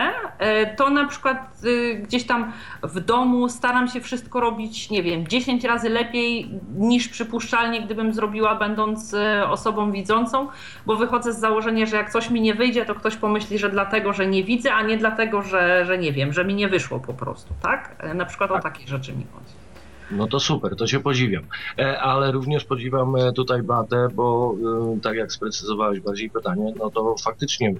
to 0.77 0.89
na 0.89 1.07
przykład 1.07 1.61
gdzieś 2.03 2.23
tam 2.23 2.51
w 2.83 2.99
domu 2.99 3.49
staram 3.49 3.87
się 3.87 4.01
wszystko 4.01 4.39
robić, 4.39 4.89
nie 4.89 5.03
wiem, 5.03 5.27
10 5.27 5.45
10 5.45 5.63
razy 5.63 5.89
lepiej 5.89 6.49
niż 6.77 7.07
przypuszczalnie, 7.07 7.81
gdybym 7.81 8.13
zrobiła 8.13 8.55
będąc 8.55 9.13
e, 9.13 9.49
osobą 9.49 9.91
widzącą, 9.91 10.47
bo 10.85 10.95
wychodzę 10.95 11.33
z 11.33 11.39
założenia, 11.39 11.85
że 11.85 11.97
jak 11.97 12.11
coś 12.11 12.29
mi 12.29 12.41
nie 12.41 12.53
wyjdzie, 12.53 12.85
to 12.85 12.95
ktoś 12.95 13.15
pomyśli, 13.15 13.57
że 13.57 13.69
dlatego, 13.69 14.13
że 14.13 14.27
nie 14.27 14.43
widzę, 14.43 14.73
a 14.73 14.83
nie 14.83 14.97
dlatego, 14.97 15.41
że, 15.41 15.85
że 15.85 15.97
nie 15.97 16.11
wiem, 16.11 16.33
że 16.33 16.45
mi 16.45 16.55
nie 16.55 16.67
wyszło 16.67 16.99
po 16.99 17.13
prostu, 17.13 17.53
tak? 17.61 17.95
E, 17.99 18.13
na 18.13 18.25
przykład 18.25 18.49
tak. 18.49 18.59
o 18.59 18.63
takie 18.63 18.87
rzeczy 18.87 19.11
mi 19.13 19.25
chodzi. 19.33 19.53
No 20.11 20.27
to 20.27 20.39
super, 20.39 20.75
to 20.75 20.87
cię 20.87 20.99
podziwiam. 20.99 21.43
E, 21.79 21.99
ale 21.99 22.31
również 22.31 22.63
podziwiam 22.63 23.13
tutaj 23.35 23.63
Batę, 23.63 24.07
bo 24.13 24.55
tak 25.03 25.15
jak 25.15 25.31
sprecyzowałeś 25.31 25.99
bardziej 25.99 26.29
pytanie, 26.29 26.73
no 26.79 26.89
to 26.89 27.15
faktycznie 27.23 27.73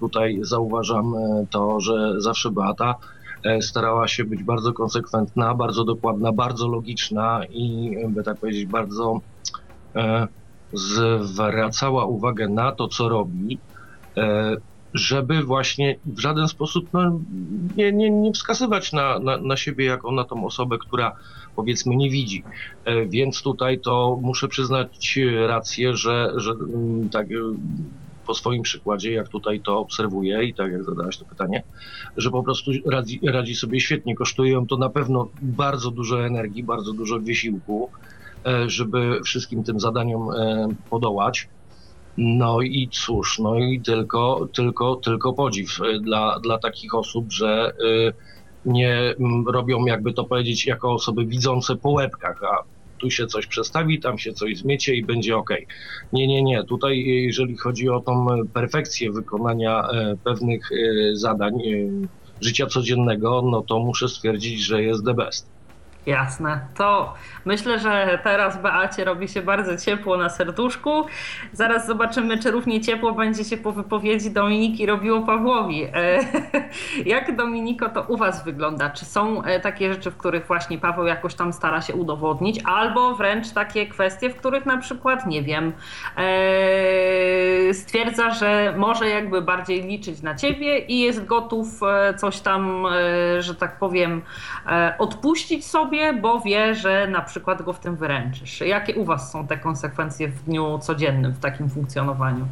tutaj 0.00 0.38
zauważam 0.42 1.14
to, 1.50 1.80
że 1.80 2.20
zawsze 2.20 2.50
Beata 2.50 2.94
E, 2.94 3.21
starała 3.60 4.08
się 4.08 4.24
być 4.24 4.42
bardzo 4.42 4.72
konsekwentna, 4.72 5.54
bardzo 5.54 5.84
dokładna, 5.84 6.32
bardzo 6.32 6.68
logiczna 6.68 7.40
i, 7.50 7.96
by 8.08 8.22
tak 8.22 8.38
powiedzieć, 8.38 8.66
bardzo 8.66 9.20
e, 9.96 10.28
zwracała 10.72 12.04
uwagę 12.04 12.48
na 12.48 12.72
to, 12.72 12.88
co 12.88 13.08
robi, 13.08 13.58
e, 14.16 14.56
żeby 14.94 15.42
właśnie 15.42 15.96
w 16.06 16.18
żaden 16.18 16.48
sposób 16.48 16.88
no, 16.92 17.20
nie, 17.76 17.92
nie, 17.92 18.10
nie 18.10 18.32
wskazywać 18.32 18.92
na, 18.92 19.18
na, 19.18 19.36
na 19.36 19.56
siebie 19.56 19.84
jako 19.84 20.12
na 20.12 20.24
tą 20.24 20.46
osobę, 20.46 20.78
która 20.78 21.12
powiedzmy 21.56 21.96
nie 21.96 22.10
widzi. 22.10 22.42
Więc 23.06 23.42
tutaj 23.42 23.80
to 23.80 24.18
muszę 24.22 24.48
przyznać 24.48 25.18
rację, 25.46 25.96
że, 25.96 26.32
że 26.36 26.50
mm, 26.50 27.08
tak 27.08 27.26
po 28.26 28.34
swoim 28.34 28.62
przykładzie, 28.62 29.12
jak 29.12 29.28
tutaj 29.28 29.60
to 29.60 29.78
obserwuję 29.78 30.44
i 30.44 30.54
tak 30.54 30.72
jak 30.72 30.84
zadałaś 30.84 31.18
to 31.18 31.24
pytanie, 31.24 31.62
że 32.16 32.30
po 32.30 32.42
prostu 32.42 32.70
radzi, 32.86 33.20
radzi 33.24 33.54
sobie 33.54 33.80
świetnie. 33.80 34.14
Kosztuje 34.14 34.52
ją 34.52 34.66
to 34.66 34.76
na 34.76 34.88
pewno 34.88 35.28
bardzo 35.42 35.90
dużo 35.90 36.26
energii, 36.26 36.62
bardzo 36.62 36.92
dużo 36.92 37.20
wysiłku, 37.20 37.90
e, 38.46 38.70
żeby 38.70 39.20
wszystkim 39.24 39.64
tym 39.64 39.80
zadaniom 39.80 40.30
e, 40.30 40.68
podołać. 40.90 41.48
No 42.16 42.60
i 42.60 42.88
cóż, 42.92 43.38
no 43.38 43.58
i 43.58 43.80
tylko, 43.80 44.48
tylko, 44.52 44.96
tylko 44.96 45.32
podziw 45.32 45.80
e, 45.80 46.00
dla, 46.00 46.40
dla 46.40 46.58
takich 46.58 46.94
osób, 46.94 47.32
że 47.32 47.72
nie 48.64 49.14
robią, 49.46 49.86
jakby 49.86 50.12
to 50.12 50.24
powiedzieć, 50.24 50.66
jako 50.66 50.92
osoby 50.92 51.26
widzące 51.26 51.76
po 51.76 51.90
łebkach, 51.90 52.42
a 52.44 52.71
tu 53.02 53.10
się 53.10 53.26
coś 53.26 53.46
przestawi, 53.46 54.00
tam 54.00 54.18
się 54.18 54.32
coś 54.32 54.58
zmiecie 54.58 54.94
i 54.94 55.04
będzie 55.04 55.36
ok. 55.36 55.50
Nie, 56.12 56.26
nie, 56.26 56.42
nie. 56.42 56.64
Tutaj, 56.64 57.04
jeżeli 57.04 57.56
chodzi 57.56 57.88
o 57.88 58.00
tą 58.00 58.26
perfekcję 58.54 59.12
wykonania 59.12 59.88
e, 59.88 60.16
pewnych 60.24 60.72
e, 60.72 60.76
zadań 61.16 61.54
e, 61.54 62.06
życia 62.40 62.66
codziennego, 62.66 63.42
no 63.42 63.62
to 63.62 63.78
muszę 63.78 64.08
stwierdzić, 64.08 64.60
że 64.60 64.82
jest 64.82 65.04
the 65.04 65.14
best. 65.14 65.51
Jasne. 66.06 66.60
To 66.74 67.14
myślę, 67.44 67.78
że 67.78 68.18
teraz 68.24 68.62
Beacie 68.62 69.04
robi 69.04 69.28
się 69.28 69.42
bardzo 69.42 69.76
ciepło 69.76 70.16
na 70.16 70.28
serduszku. 70.28 71.06
Zaraz 71.52 71.86
zobaczymy, 71.86 72.38
czy 72.38 72.50
równie 72.50 72.80
ciepło 72.80 73.12
będzie 73.12 73.44
się 73.44 73.56
po 73.56 73.72
wypowiedzi 73.72 74.30
Dominiki 74.30 74.86
robiło 74.86 75.22
Pawłowi. 75.22 75.84
E, 75.94 76.18
jak 77.06 77.36
Dominiko 77.36 77.88
to 77.88 78.02
u 78.02 78.16
Was 78.16 78.44
wygląda? 78.44 78.90
Czy 78.90 79.04
są 79.04 79.42
e, 79.42 79.60
takie 79.60 79.92
rzeczy, 79.92 80.10
w 80.10 80.16
których 80.16 80.46
właśnie 80.46 80.78
Paweł 80.78 81.06
jakoś 81.06 81.34
tam 81.34 81.52
stara 81.52 81.82
się 81.82 81.94
udowodnić, 81.94 82.60
albo 82.64 83.14
wręcz 83.14 83.50
takie 83.50 83.86
kwestie, 83.86 84.30
w 84.30 84.36
których 84.36 84.66
na 84.66 84.78
przykład, 84.78 85.26
nie 85.26 85.42
wiem, 85.42 85.72
e, 86.16 87.74
stwierdza, 87.74 88.30
że 88.30 88.74
może 88.76 89.08
jakby 89.08 89.42
bardziej 89.42 89.82
liczyć 89.82 90.22
na 90.22 90.34
Ciebie 90.34 90.78
i 90.78 91.00
jest 91.00 91.24
gotów 91.24 91.80
coś 92.16 92.40
tam, 92.40 92.86
że 93.38 93.54
tak 93.54 93.78
powiem, 93.78 94.22
odpuścić 94.98 95.66
sobie 95.66 95.91
bo 96.20 96.40
wie, 96.40 96.74
że 96.74 97.08
na 97.08 97.20
przykład 97.22 97.62
go 97.62 97.72
w 97.72 97.80
tym 97.80 97.96
wyręczysz. 97.96 98.60
Jakie 98.60 98.94
u 98.94 99.04
Was 99.04 99.32
są 99.32 99.46
te 99.46 99.56
konsekwencje 99.56 100.28
w 100.28 100.44
dniu 100.44 100.78
codziennym 100.78 101.32
w 101.32 101.40
takim 101.40 101.70
funkcjonowaniu? 101.70 102.46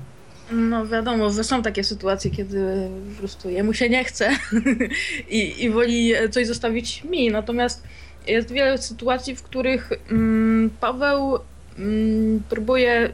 No 0.52 0.86
wiadomo, 0.86 1.30
są 1.30 1.62
takie 1.62 1.84
sytuacje, 1.84 2.30
kiedy 2.30 2.90
po 3.12 3.18
prostu 3.18 3.50
jemu 3.50 3.74
się 3.74 3.88
nie 3.88 4.04
chce 4.04 4.30
i, 5.28 5.64
i 5.64 5.70
woli 5.70 6.12
coś 6.30 6.46
zostawić 6.46 7.04
mi. 7.04 7.30
Natomiast 7.30 7.82
jest 8.26 8.52
wiele 8.52 8.78
sytuacji, 8.78 9.36
w 9.36 9.42
których 9.42 9.92
mm, 10.10 10.70
Paweł 10.80 11.38
mm, 11.78 12.42
próbuje, 12.48 13.10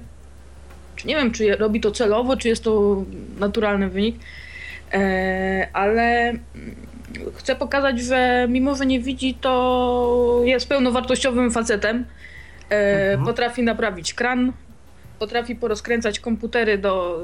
czy 0.96 1.06
nie 1.06 1.16
wiem, 1.16 1.32
czy 1.32 1.56
robi 1.56 1.80
to 1.80 1.90
celowo, 1.90 2.36
czy 2.36 2.48
jest 2.48 2.64
to 2.64 3.04
naturalny 3.38 3.88
wynik, 3.88 4.16
e, 4.92 5.68
ale 5.72 6.32
chcę 7.34 7.56
pokazać, 7.56 8.00
że 8.00 8.46
mimo, 8.50 8.74
że 8.74 8.86
nie 8.86 9.00
widzi, 9.00 9.34
to 9.34 10.40
jest 10.44 10.68
pełnowartościowym 10.68 11.50
facetem. 11.50 12.04
E, 12.70 13.10
mhm. 13.10 13.26
Potrafi 13.26 13.62
naprawić 13.62 14.14
kran, 14.14 14.52
potrafi 15.18 15.56
porozkręcać 15.56 16.20
komputery 16.20 16.78
do 16.78 17.20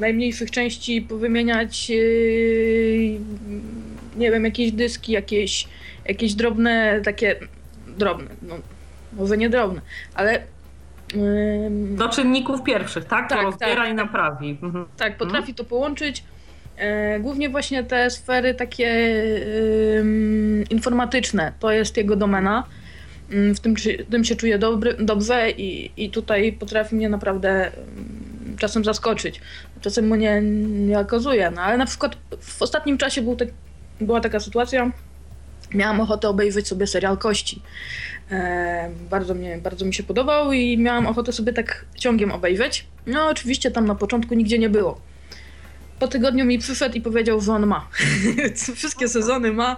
najmniejszych 0.00 0.50
części, 0.50 1.02
powymieniać 1.02 1.90
yy, 1.90 3.20
nie 4.16 4.30
wiem, 4.30 4.44
jakieś 4.44 4.72
dyski, 4.72 5.12
jakieś, 5.12 5.68
jakieś 6.04 6.34
drobne, 6.34 7.00
takie 7.04 7.36
drobne, 7.86 8.30
no 8.42 8.54
może 9.12 9.36
nie 9.36 9.50
drobne, 9.50 9.80
ale 10.14 10.42
do 11.96 12.08
czynników 12.08 12.62
pierwszych, 12.62 13.04
tak? 13.04 13.28
tak 13.28 13.38
to 13.38 13.44
rozbiera 13.44 13.82
tak, 13.82 13.90
i 13.90 13.94
naprawi. 13.94 14.58
Mhm. 14.62 14.86
Tak, 14.96 15.16
potrafi 15.16 15.38
mhm. 15.38 15.54
to 15.54 15.64
połączyć. 15.64 16.24
E, 16.80 17.20
głównie 17.20 17.48
właśnie 17.48 17.84
te 17.84 18.10
sfery 18.10 18.54
takie 18.54 19.22
informatyczne, 20.70 21.52
to 21.60 21.72
jest 21.72 21.96
jego 21.96 22.16
domena. 22.16 22.64
Mm, 23.30 23.54
w 23.54 23.60
tym, 23.60 23.74
tym 24.10 24.24
się 24.24 24.36
czuję 24.36 24.58
dobry, 24.58 24.94
dobrze 24.94 25.50
i, 25.50 25.90
i 26.04 26.10
tutaj 26.10 26.52
potrafi 26.52 26.94
mnie 26.94 27.08
naprawdę 27.08 27.70
czasem 28.58 28.84
zaskoczyć. 28.84 29.40
Czasem 29.80 30.08
mu 30.08 30.14
nie, 30.14 30.40
nie 30.70 30.98
okazuje, 30.98 31.50
no 31.50 31.62
ale 31.62 31.76
na 31.76 31.86
przykład 31.86 32.16
w 32.40 32.62
ostatnim 32.62 32.98
czasie 32.98 33.22
był 33.22 33.36
te, 33.36 33.46
była 34.00 34.20
taka 34.20 34.40
sytuacja, 34.40 34.92
miałam 35.74 36.00
ochotę 36.00 36.28
obejrzeć 36.28 36.68
sobie 36.68 36.86
serial 36.86 37.18
Kości. 37.18 37.62
E, 38.30 38.90
bardzo, 39.10 39.34
mnie, 39.34 39.58
bardzo 39.58 39.84
mi 39.84 39.94
się 39.94 40.02
podobał 40.02 40.52
i 40.52 40.78
miałam 40.78 41.06
ochotę 41.06 41.32
sobie 41.32 41.52
tak 41.52 41.84
ciągiem 41.94 42.32
obejrzeć. 42.32 42.86
No 43.06 43.28
oczywiście 43.28 43.70
tam 43.70 43.86
na 43.86 43.94
początku 43.94 44.34
nigdzie 44.34 44.58
nie 44.58 44.68
było. 44.68 45.09
Po 46.00 46.08
tygodniu 46.08 46.44
mi 46.44 46.58
przyszedł 46.58 46.94
i 46.94 47.00
powiedział, 47.00 47.40
że 47.40 47.52
on 47.52 47.66
ma. 47.66 47.88
Wszystkie 48.74 49.08
sezony 49.08 49.52
ma. 49.52 49.76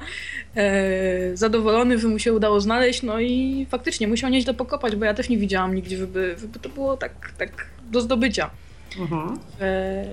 E, 0.57 1.37
zadowolony, 1.37 1.99
że 1.99 2.09
mu 2.09 2.19
się 2.19 2.33
udało 2.33 2.61
znaleźć. 2.61 3.03
No 3.03 3.21
i 3.21 3.67
faktycznie 3.71 4.09
musiał 4.09 4.31
nieźle 4.31 4.55
pokopać, 4.55 4.97
bo 4.97 5.05
ja 5.05 5.15
też 5.15 5.29
nie 5.29 5.39
widziałam 5.39 5.75
nigdzie, 5.75 5.97
żeby, 5.97 6.35
żeby 6.39 6.59
to 6.59 6.69
było 6.69 6.97
tak, 6.97 7.33
tak 7.39 7.67
do 7.91 8.01
zdobycia. 8.01 8.51
Mhm. 8.99 9.39
E, 9.61 10.05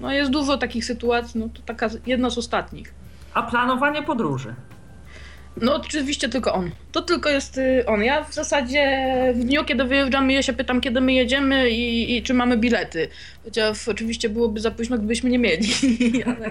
no 0.00 0.12
jest 0.12 0.30
dużo 0.30 0.58
takich 0.58 0.84
sytuacji, 0.84 1.40
no 1.40 1.48
to 1.48 1.62
taka 1.62 1.88
jedna 2.06 2.30
z 2.30 2.38
ostatnich. 2.38 2.94
A 3.34 3.42
planowanie 3.42 4.02
podróży? 4.02 4.54
No 5.56 5.74
oczywiście 5.76 6.28
tylko 6.28 6.52
on. 6.54 6.70
To 6.92 7.02
tylko 7.02 7.28
jest 7.28 7.58
y, 7.58 7.84
on. 7.86 8.02
Ja 8.04 8.24
w 8.24 8.34
zasadzie 8.34 9.06
w 9.34 9.38
dniu, 9.44 9.64
kiedy 9.64 9.84
wyjeżdżamy, 9.84 10.32
ja 10.32 10.42
się 10.42 10.52
pytam, 10.52 10.80
kiedy 10.80 11.00
my 11.00 11.12
jedziemy 11.12 11.70
i, 11.70 12.16
i 12.16 12.22
czy 12.22 12.34
mamy 12.34 12.56
bilety. 12.56 13.08
Chociaż 13.44 13.88
oczywiście 13.88 14.28
byłoby 14.28 14.60
za 14.60 14.70
późno, 14.70 14.98
gdybyśmy 14.98 15.30
nie 15.30 15.38
mieli. 15.38 15.68
ale, 16.26 16.50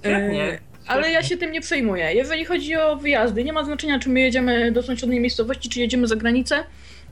Świetnie. 0.00 0.42
e, 0.44 0.58
ale 0.86 1.10
ja 1.10 1.22
się 1.22 1.36
tym 1.36 1.52
nie 1.52 1.60
przejmuję. 1.60 2.14
Jeżeli 2.14 2.44
chodzi 2.44 2.76
o 2.76 2.96
wyjazdy, 2.96 3.44
nie 3.44 3.52
ma 3.52 3.64
znaczenia, 3.64 3.98
czy 3.98 4.08
my 4.08 4.20
jedziemy 4.20 4.72
do 4.72 4.82
sąsiedniej 4.82 5.20
miejscowości, 5.20 5.68
czy 5.68 5.80
jedziemy 5.80 6.06
za 6.06 6.16
granicę. 6.16 6.64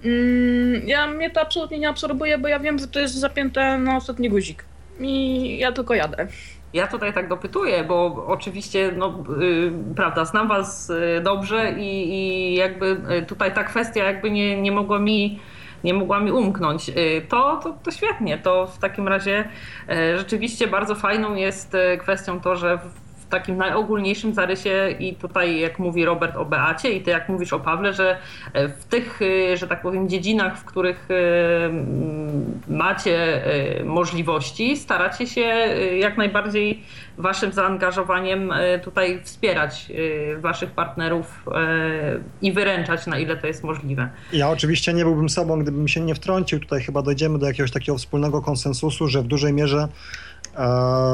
Mm, 0.04 0.88
Ja 0.88 1.06
mnie 1.06 1.30
to 1.30 1.40
absolutnie 1.40 1.78
nie 1.78 1.88
absorbuje, 1.88 2.38
bo 2.38 2.48
ja 2.48 2.60
wiem, 2.60 2.78
że 2.78 2.88
to 2.88 3.00
jest 3.00 3.14
zapięte 3.14 3.78
na 3.78 3.96
ostatni 3.96 4.28
guzik. 4.30 4.64
I 5.00 5.58
ja 5.58 5.72
tylko 5.72 5.94
jadę. 5.94 6.28
Ja 6.72 6.86
tutaj 6.86 7.12
tak 7.12 7.28
dopytuję, 7.28 7.84
bo 7.84 8.24
oczywiście, 8.26 8.92
no, 8.96 9.24
y, 9.42 9.72
prawda, 9.96 10.24
znam 10.24 10.48
Was 10.48 10.90
y, 10.90 11.20
dobrze 11.22 11.72
i, 11.72 12.08
i 12.14 12.54
jakby 12.54 13.00
y, 13.22 13.26
tutaj 13.26 13.54
ta 13.54 13.64
kwestia 13.64 14.04
jakby 14.04 14.30
nie, 14.30 14.62
nie 14.62 14.72
mogła 14.72 14.98
mi 14.98 15.40
nie 15.84 15.94
mogła 15.94 16.20
mi 16.20 16.32
umknąć. 16.32 16.88
Y, 16.88 17.26
To, 17.28 17.60
to, 17.62 17.76
to 17.82 17.90
świetnie. 17.90 18.38
To 18.38 18.66
w 18.66 18.78
takim 18.78 19.08
razie 19.08 19.48
rzeczywiście 20.16 20.66
bardzo 20.66 20.94
fajną 20.94 21.34
jest 21.34 21.76
kwestią 21.98 22.40
to, 22.40 22.56
że 22.56 22.78
w 23.28 23.30
takim 23.30 23.56
najogólniejszym 23.56 24.34
zarysie 24.34 24.94
i 24.98 25.14
tutaj 25.14 25.60
jak 25.60 25.78
mówi 25.78 26.04
Robert 26.04 26.36
o 26.36 26.44
Beacie 26.44 26.92
i 26.92 27.00
ty 27.00 27.10
jak 27.10 27.28
mówisz 27.28 27.52
o 27.52 27.60
Pawle, 27.60 27.92
że 27.92 28.16
y, 28.56 28.68
w 28.68 28.84
tych, 28.84 29.22
y, 29.22 29.56
że 29.56 29.66
tak 29.66 29.82
powiem, 29.82 30.08
dziedzinach, 30.08 30.58
w 30.58 30.64
których 30.64 31.08
mm, 31.10 32.60
macie 32.68 33.42
możliwości, 33.84 34.76
staracie 34.76 35.26
się 35.26 35.40
jak 35.98 36.16
najbardziej 36.16 36.82
waszym 37.18 37.52
zaangażowaniem 37.52 38.52
tutaj 38.82 39.20
wspierać 39.24 39.92
waszych 40.38 40.70
partnerów 40.70 41.44
i 42.42 42.52
wyręczać 42.52 43.06
na 43.06 43.18
ile 43.18 43.36
to 43.36 43.46
jest 43.46 43.64
możliwe. 43.64 44.08
Ja 44.32 44.50
oczywiście 44.50 44.94
nie 44.94 45.04
byłbym 45.04 45.28
sobą, 45.28 45.58
gdybym 45.58 45.88
się 45.88 46.00
nie 46.00 46.14
wtrącił. 46.14 46.60
Tutaj 46.60 46.82
chyba 46.82 47.02
dojdziemy 47.02 47.38
do 47.38 47.46
jakiegoś 47.46 47.70
takiego 47.70 47.98
wspólnego 47.98 48.42
konsensusu, 48.42 49.08
że 49.08 49.22
w 49.22 49.26
dużej 49.26 49.52
mierze 49.52 49.78
e, 49.78 49.88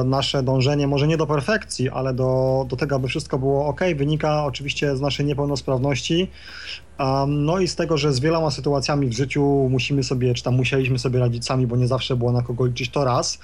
nasze 0.05 0.43
dążenie, 0.43 0.87
może 0.87 1.07
nie 1.07 1.17
do 1.17 1.27
perfekcji, 1.27 1.91
ale 1.91 2.15
do, 2.15 2.67
do 2.69 2.77
tego, 2.77 2.97
aby 2.97 3.09
wszystko 3.09 3.39
było 3.39 3.67
ok, 3.67 3.81
wynika 3.97 4.45
oczywiście 4.45 4.97
z 4.97 5.01
naszej 5.01 5.27
niepełnosprawności. 5.27 6.31
No 7.29 7.59
i 7.59 7.69
z 7.69 7.77
tego, 7.77 7.97
że 7.97 8.13
z 8.13 8.21
wieloma 8.21 8.51
sytuacjami 8.51 9.09
w 9.09 9.13
życiu 9.13 9.69
musimy 9.71 10.03
sobie, 10.03 10.35
czy 10.35 10.43
tam 10.43 10.55
musieliśmy 10.55 10.99
sobie 10.99 11.21
radzić 11.21 11.47
sami, 11.47 11.67
bo 11.67 11.77
nie 11.77 11.87
zawsze 11.87 12.17
było 12.17 12.33
na 12.33 12.43
kogo 12.43 12.67
liczyć, 12.67 12.91
to 12.91 13.05
raz. 13.05 13.39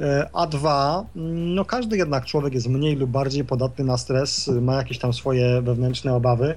E, 0.00 0.28
A 0.32 0.46
dwa, 0.46 1.04
mm, 1.16 1.54
no 1.54 1.64
każdy 1.64 1.96
jednak 1.96 2.24
człowiek 2.24 2.54
jest 2.54 2.68
mniej 2.68 2.96
lub 2.96 3.10
bardziej 3.10 3.44
podatny 3.44 3.84
na 3.84 3.98
stres, 3.98 4.50
ma 4.60 4.76
jakieś 4.76 4.98
tam 4.98 5.12
swoje 5.12 5.62
wewnętrzne 5.62 6.14
obawy. 6.14 6.54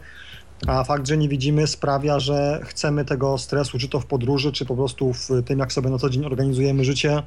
A 0.67 0.83
fakt, 0.83 1.07
że 1.07 1.17
nie 1.17 1.29
widzimy, 1.29 1.67
sprawia, 1.67 2.19
że 2.19 2.61
chcemy 2.63 3.05
tego 3.05 3.37
stresu, 3.37 3.79
czy 3.79 3.89
to 3.89 3.99
w 3.99 4.05
podróży, 4.05 4.51
czy 4.51 4.65
po 4.65 4.75
prostu 4.75 5.13
w 5.13 5.29
tym, 5.45 5.59
jak 5.59 5.73
sobie 5.73 5.89
na 5.89 5.97
co 5.97 6.09
dzień 6.09 6.25
organizujemy 6.25 6.85
życie, 6.85 7.23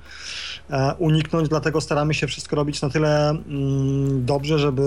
e, 0.70 0.94
uniknąć. 0.98 1.48
Dlatego 1.48 1.80
staramy 1.80 2.14
się 2.14 2.26
wszystko 2.26 2.56
robić 2.56 2.82
na 2.82 2.90
tyle 2.90 3.30
mm, 3.30 4.24
dobrze, 4.24 4.58
żeby 4.58 4.82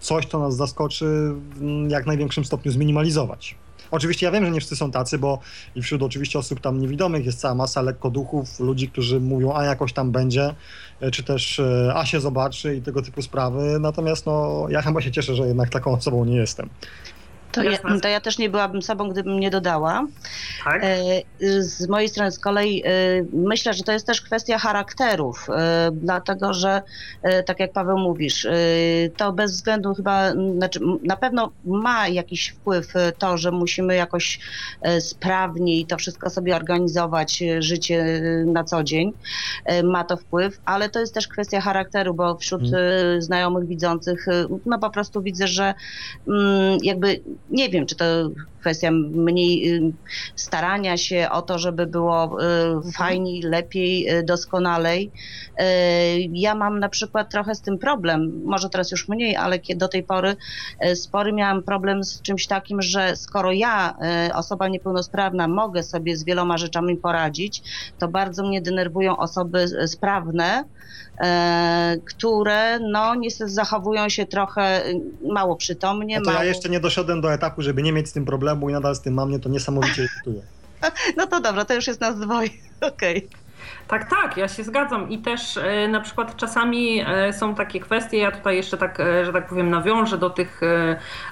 coś, 0.00 0.26
co 0.26 0.38
nas 0.38 0.56
zaskoczy, 0.56 1.32
w 1.34 1.90
jak 1.90 2.06
największym 2.06 2.44
stopniu 2.44 2.72
zminimalizować. 2.72 3.56
Oczywiście 3.90 4.26
ja 4.26 4.32
wiem, 4.32 4.44
że 4.44 4.50
nie 4.50 4.60
wszyscy 4.60 4.76
są 4.76 4.90
tacy, 4.90 5.18
bo 5.18 5.38
i 5.74 5.82
wśród 5.82 6.02
oczywiście 6.02 6.38
osób 6.38 6.60
tam 6.60 6.80
niewidomych 6.80 7.26
jest 7.26 7.40
cała 7.40 7.54
masa 7.54 7.82
lekkoduchów, 7.82 8.60
ludzi, 8.60 8.88
którzy 8.88 9.20
mówią, 9.20 9.52
a 9.54 9.64
jakoś 9.64 9.92
tam 9.92 10.12
będzie, 10.12 10.54
e, 11.00 11.10
czy 11.10 11.22
też 11.22 11.58
e, 11.58 11.92
a 11.94 12.06
się 12.06 12.20
zobaczy 12.20 12.76
i 12.76 12.82
tego 12.82 13.02
typu 13.02 13.22
sprawy. 13.22 13.78
Natomiast 13.80 14.26
no, 14.26 14.66
ja 14.68 14.82
chyba 14.82 15.00
się 15.00 15.12
cieszę, 15.12 15.34
że 15.34 15.46
jednak 15.46 15.70
taką 15.70 15.92
osobą 15.92 16.24
nie 16.24 16.36
jestem. 16.36 16.68
To 17.54 17.62
ja, 17.62 17.78
to 18.02 18.08
ja 18.08 18.20
też 18.20 18.38
nie 18.38 18.50
byłabym 18.50 18.82
sobą, 18.82 19.08
gdybym 19.08 19.40
nie 19.40 19.50
dodała. 19.50 20.06
Tak? 20.64 20.82
E, 20.84 21.62
Z 21.62 21.88
mojej 21.88 22.08
strony 22.08 22.30
z 22.30 22.38
kolei 22.38 22.82
e, 22.84 22.90
myślę, 23.32 23.74
że 23.74 23.82
to 23.82 23.92
jest 23.92 24.06
też 24.06 24.20
kwestia 24.20 24.58
charakterów, 24.58 25.46
e, 25.50 25.90
dlatego 25.92 26.54
że 26.54 26.82
tak 27.46 27.60
jak 27.60 27.72
Paweł 27.72 27.98
mówisz, 27.98 28.46
to 29.16 29.32
bez 29.32 29.52
względu 29.52 29.94
chyba, 29.94 30.32
znaczy 30.32 30.80
na 31.02 31.16
pewno 31.16 31.52
ma 31.64 32.08
jakiś 32.08 32.48
wpływ 32.48 32.92
to, 33.18 33.38
że 33.38 33.50
musimy 33.50 33.94
jakoś 33.94 34.40
sprawniej 35.00 35.86
to 35.86 35.96
wszystko 35.96 36.30
sobie 36.30 36.56
organizować, 36.56 37.42
życie 37.58 38.22
na 38.46 38.64
co 38.64 38.84
dzień, 38.84 39.12
ma 39.84 40.04
to 40.04 40.16
wpływ, 40.16 40.60
ale 40.64 40.88
to 40.88 41.00
jest 41.00 41.14
też 41.14 41.28
kwestia 41.28 41.60
charakteru, 41.60 42.14
bo 42.14 42.36
wśród 42.36 42.62
Mm. 42.62 42.74
e, 43.18 43.22
znajomych 43.22 43.66
widzących, 43.66 44.26
no 44.66 44.78
po 44.78 44.90
prostu 44.90 45.22
widzę, 45.22 45.48
że 45.48 45.74
mm, 46.28 46.78
jakby 46.82 47.20
nie 47.50 47.68
wiem, 47.68 47.86
czy 47.86 47.96
to 47.96 48.04
kwestia 48.60 48.90
mniej 48.90 49.74
y, 49.74 49.92
starania 50.36 50.96
się 50.96 51.28
o 51.30 51.42
to, 51.42 51.58
żeby 51.58 51.86
było 51.86 52.42
y, 52.88 52.92
fajniej, 52.92 53.42
lepiej, 53.42 54.10
y, 54.10 54.22
doskonalej. 54.22 55.12
Ja 56.32 56.54
mam 56.54 56.80
na 56.80 56.88
przykład 56.88 57.30
trochę 57.30 57.54
z 57.54 57.62
tym 57.62 57.78
problem, 57.78 58.42
może 58.44 58.68
teraz 58.68 58.90
już 58.90 59.08
mniej, 59.08 59.36
ale 59.36 59.58
do 59.76 59.88
tej 59.88 60.02
pory 60.02 60.36
spory 60.94 61.32
miałam 61.32 61.62
problem 61.62 62.04
z 62.04 62.22
czymś 62.22 62.46
takim, 62.46 62.82
że 62.82 63.16
skoro 63.16 63.52
ja, 63.52 63.96
osoba 64.34 64.68
niepełnosprawna, 64.68 65.48
mogę 65.48 65.82
sobie 65.82 66.16
z 66.16 66.24
wieloma 66.24 66.58
rzeczami 66.58 66.96
poradzić, 66.96 67.62
to 67.98 68.08
bardzo 68.08 68.46
mnie 68.46 68.62
denerwują 68.62 69.16
osoby 69.16 69.66
sprawne, 69.86 70.64
które 72.04 72.78
no 72.80 73.14
niestety 73.14 73.50
zachowują 73.50 74.08
się 74.08 74.26
trochę 74.26 74.86
y, 74.86 75.00
mało 75.32 75.56
przytomnie. 75.56 76.18
No 76.18 76.24
to 76.24 76.30
ja 76.30 76.34
mało... 76.34 76.48
jeszcze 76.48 76.68
nie 76.68 76.80
doszedłem 76.80 77.20
do 77.20 77.32
etapu, 77.32 77.62
żeby 77.62 77.82
nie 77.82 77.92
mieć 77.92 78.08
z 78.08 78.12
tym 78.12 78.24
problemu 78.24 78.70
i 78.70 78.72
nadal 78.72 78.94
z 78.96 79.00
tym 79.00 79.14
mam, 79.14 79.28
mnie 79.28 79.38
to 79.38 79.48
niesamowicie 79.48 80.02
irytuje. 80.02 80.42
No 81.16 81.26
to 81.26 81.40
dobra, 81.40 81.64
to 81.64 81.74
już 81.74 81.86
jest 81.86 82.00
nas 82.00 82.18
dwoje. 82.18 82.48
Okej. 82.80 83.28
Tak, 83.88 84.10
tak, 84.10 84.36
ja 84.36 84.48
się 84.48 84.64
zgadzam 84.64 85.10
i 85.10 85.18
też 85.18 85.56
e, 85.56 85.88
na 85.88 86.00
przykład 86.00 86.36
czasami 86.36 87.04
e, 87.06 87.32
są 87.32 87.54
takie 87.54 87.80
kwestie, 87.80 88.18
ja 88.18 88.30
tutaj 88.30 88.56
jeszcze 88.56 88.76
tak, 88.76 89.00
e, 89.00 89.24
że 89.24 89.32
tak 89.32 89.48
powiem, 89.48 89.70
nawiążę 89.70 90.18
do 90.18 90.30
tych 90.30 90.60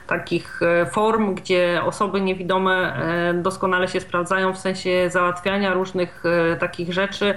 takich 0.07 0.61
form, 0.91 1.35
gdzie 1.35 1.81
osoby 1.85 2.21
niewidome 2.21 3.03
doskonale 3.35 3.89
się 3.89 4.01
sprawdzają 4.01 4.53
w 4.53 4.59
sensie 4.59 5.11
załatwiania 5.11 5.75
różnych 5.75 6.23
takich 6.61 6.93
rzeczy. 6.93 7.35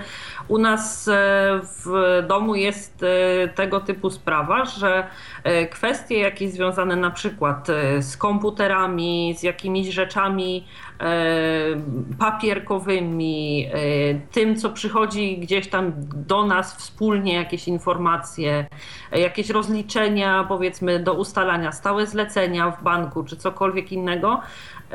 U 0.47 0.57
nas 0.57 1.09
w 1.61 2.23
domu 2.27 2.55
jest 2.55 3.05
tego 3.55 3.79
typu 3.79 4.09
sprawa, 4.09 4.65
że 4.65 5.07
kwestie 5.71 6.19
jakieś 6.19 6.51
związane 6.51 6.95
na 6.95 7.11
przykład 7.11 7.67
z 7.99 8.17
komputerami, 8.17 9.35
z 9.37 9.43
jakimiś 9.43 9.87
rzeczami 9.93 10.67
papierkowymi, 12.19 13.67
e, 13.73 13.79
tym, 14.31 14.55
co 14.55 14.69
przychodzi 14.69 15.37
gdzieś 15.37 15.67
tam 15.67 15.93
do 16.15 16.45
nas 16.45 16.75
wspólnie, 16.75 17.33
jakieś 17.33 17.67
informacje, 17.67 18.65
e, 19.11 19.19
jakieś 19.19 19.49
rozliczenia, 19.49 20.45
powiedzmy, 20.47 20.99
do 20.99 21.13
ustalania, 21.13 21.71
stałe 21.71 22.07
zlecenia 22.07 22.71
w 22.71 22.83
banku 22.83 23.23
czy 23.23 23.37
cokolwiek 23.37 23.91
innego. 23.91 24.41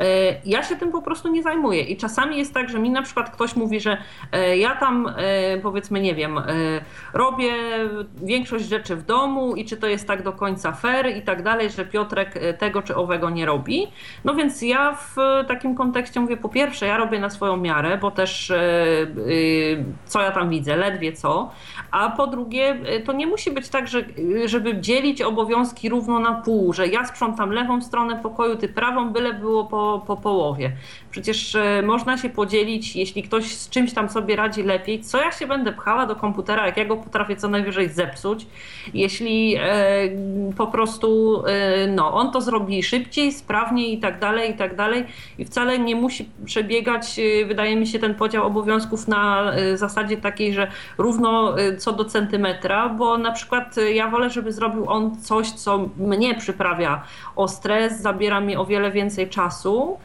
E, 0.01 0.05
Ja 0.45 0.63
się 0.63 0.75
tym 0.75 0.91
po 0.91 1.01
prostu 1.01 1.27
nie 1.29 1.43
zajmuję. 1.43 1.81
I 1.81 1.97
czasami 1.97 2.37
jest 2.37 2.53
tak, 2.53 2.69
że 2.69 2.79
mi 2.79 2.89
na 2.89 3.01
przykład 3.01 3.29
ktoś 3.29 3.55
mówi, 3.55 3.79
że 3.79 3.97
e, 4.31 4.57
ja 4.57 4.75
tam 4.75 5.07
e, 5.07 5.57
powiedzmy, 5.57 6.01
nie 6.01 6.15
wiem, 6.15 6.41
robię 7.13 7.53
większość 8.23 8.65
rzeczy 8.65 8.95
w 8.95 9.03
domu 9.03 9.55
i 9.55 9.65
czy 9.65 9.77
to 9.77 9.87
jest 9.87 10.07
tak 10.07 10.23
do 10.23 10.31
końca 10.31 10.71
fair 10.71 11.17
i 11.17 11.21
tak 11.21 11.43
dalej, 11.43 11.69
że 11.69 11.85
Piotrek 11.85 12.33
tego 12.57 12.81
czy 12.81 12.95
owego 12.95 13.29
nie 13.29 13.45
robi. 13.45 13.87
No 14.25 14.35
więc 14.35 14.61
ja 14.61 14.95
w 14.95 15.15
takim 15.47 15.75
kontekście 15.75 16.19
mówię, 16.19 16.37
po 16.37 16.49
pierwsze, 16.49 16.87
ja 16.87 16.97
robię 16.97 17.19
na 17.19 17.29
swoją 17.29 17.57
miarę, 17.57 17.97
bo 17.97 18.11
też 18.11 18.53
co 20.05 20.21
ja 20.21 20.31
tam 20.31 20.49
widzę, 20.49 20.75
ledwie 20.75 21.13
co. 21.13 21.51
A 21.91 22.09
po 22.09 22.27
drugie, 22.27 22.79
to 23.05 23.13
nie 23.13 23.27
musi 23.27 23.51
być 23.51 23.69
tak, 23.69 23.87
że, 23.87 24.03
żeby 24.45 24.81
dzielić 24.81 25.21
obowiązki 25.21 25.89
równo 25.89 26.19
na 26.19 26.33
pół, 26.33 26.73
że 26.73 26.87
ja 26.87 27.05
sprzątam 27.05 27.51
lewą 27.51 27.81
stronę 27.81 28.15
pokoju, 28.15 28.55
ty 28.55 28.69
prawą, 28.69 29.09
byle 29.09 29.33
było 29.33 29.65
po 29.65 29.90
po, 29.99 29.99
po 29.99 30.17
połowie. 30.17 30.77
Przecież 31.11 31.55
e, 31.55 31.81
można 31.81 32.17
się 32.17 32.29
podzielić, 32.29 32.95
jeśli 32.95 33.23
ktoś 33.23 33.55
z 33.55 33.69
czymś 33.69 33.93
tam 33.93 34.09
sobie 34.09 34.35
radzi 34.35 34.63
lepiej, 34.63 35.01
co 35.01 35.21
ja 35.21 35.31
się 35.31 35.47
będę 35.47 35.71
pchała 35.73 36.05
do 36.05 36.15
komputera, 36.15 36.65
jak 36.65 36.77
ja 36.77 36.85
go 36.85 36.97
potrafię 36.97 37.35
co 37.35 37.49
najwyżej 37.49 37.89
zepsuć, 37.89 38.47
jeśli 38.93 39.55
e, 39.59 39.61
po 40.57 40.67
prostu 40.67 41.43
e, 41.47 41.87
no, 41.87 42.13
on 42.13 42.31
to 42.31 42.41
zrobi 42.41 42.83
szybciej, 42.83 43.31
sprawniej 43.31 43.93
i 43.93 43.99
tak 43.99 44.19
dalej, 44.19 44.51
i 44.51 44.53
tak 44.53 44.75
dalej. 44.75 45.05
I 45.37 45.45
wcale 45.45 45.79
nie 45.79 45.95
musi 45.95 46.29
przebiegać, 46.45 47.19
wydaje 47.47 47.75
mi 47.75 47.87
się, 47.87 47.99
ten 47.99 48.15
podział 48.15 48.47
obowiązków 48.47 49.07
na 49.07 49.51
zasadzie 49.75 50.17
takiej, 50.17 50.53
że 50.53 50.71
równo 50.97 51.55
co 51.77 51.93
do 51.93 52.05
centymetra, 52.05 52.89
bo 52.89 53.17
na 53.17 53.31
przykład 53.31 53.75
ja 53.93 54.07
wolę, 54.07 54.29
żeby 54.29 54.51
zrobił 54.51 54.89
on 54.89 55.21
coś, 55.21 55.51
co 55.51 55.89
mnie 55.97 56.35
przyprawia 56.35 57.03
o 57.35 57.47
stres, 57.47 58.01
zabiera 58.01 58.39
mi 58.39 58.55
o 58.55 58.65
wiele 58.65 58.91
więcej 58.91 59.29
czasu 59.29 59.97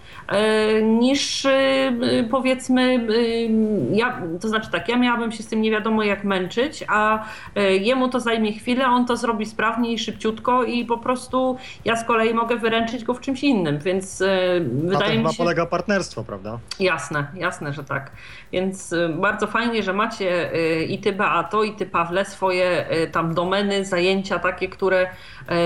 niż 0.99 1.47
e, 1.47 1.93
powiedzmy 2.31 2.83
e, 2.83 3.97
ja, 3.97 4.23
to 4.41 4.49
znaczy 4.49 4.71
tak, 4.71 4.89
ja 4.89 4.97
miałabym 4.97 5.33
się 5.33 5.43
z 5.43 5.47
tym 5.47 5.63
nie 5.63 5.71
wiadomo 5.71 6.03
jak 6.03 6.25
męczyć, 6.25 6.85
a 6.89 7.25
e, 7.55 7.77
jemu 7.77 8.09
to 8.09 8.21
zajmie 8.21 8.53
chwilę, 8.53 8.87
on 8.87 9.07
to 9.07 9.17
zrobi 9.17 9.47
sprawnie 9.47 9.93
i 9.93 9.99
szybciutko 9.99 10.65
i 10.65 10.85
po 10.85 10.99
prostu 10.99 11.57
ja 11.85 11.97
z 11.97 12.05
kolei 12.05 12.35
mogę 12.35 12.57
wyręczyć 12.57 13.05
go 13.05 13.15
w 13.15 13.21
czymś 13.21 13.45
innym, 13.45 13.79
więc 13.79 14.21
Na 14.21 14.27
tym 14.27 14.89
wydaje 14.89 15.17
chyba 15.17 15.29
mi 15.29 15.35
się... 15.35 15.39
polega 15.39 15.67
partnerstwo, 15.67 16.25
prawda? 16.25 16.59
Jasne, 16.81 17.27
jasne, 17.35 17.73
że 17.73 17.85
tak. 17.85 18.11
Więc 18.53 18.93
y, 18.93 19.09
bardzo 19.09 19.47
fajnie, 19.47 19.83
że 19.83 19.93
macie 19.93 20.55
y, 20.55 20.85
i 20.85 20.99
ty 20.99 21.13
Beato, 21.13 21.65
i 21.65 21.73
ty 21.73 21.87
Pawle 21.87 22.25
swoje 22.25 22.93
y, 22.93 23.11
tam 23.11 23.35
domeny, 23.35 23.85
zajęcia 23.85 24.39
takie, 24.39 24.69
które 24.69 25.07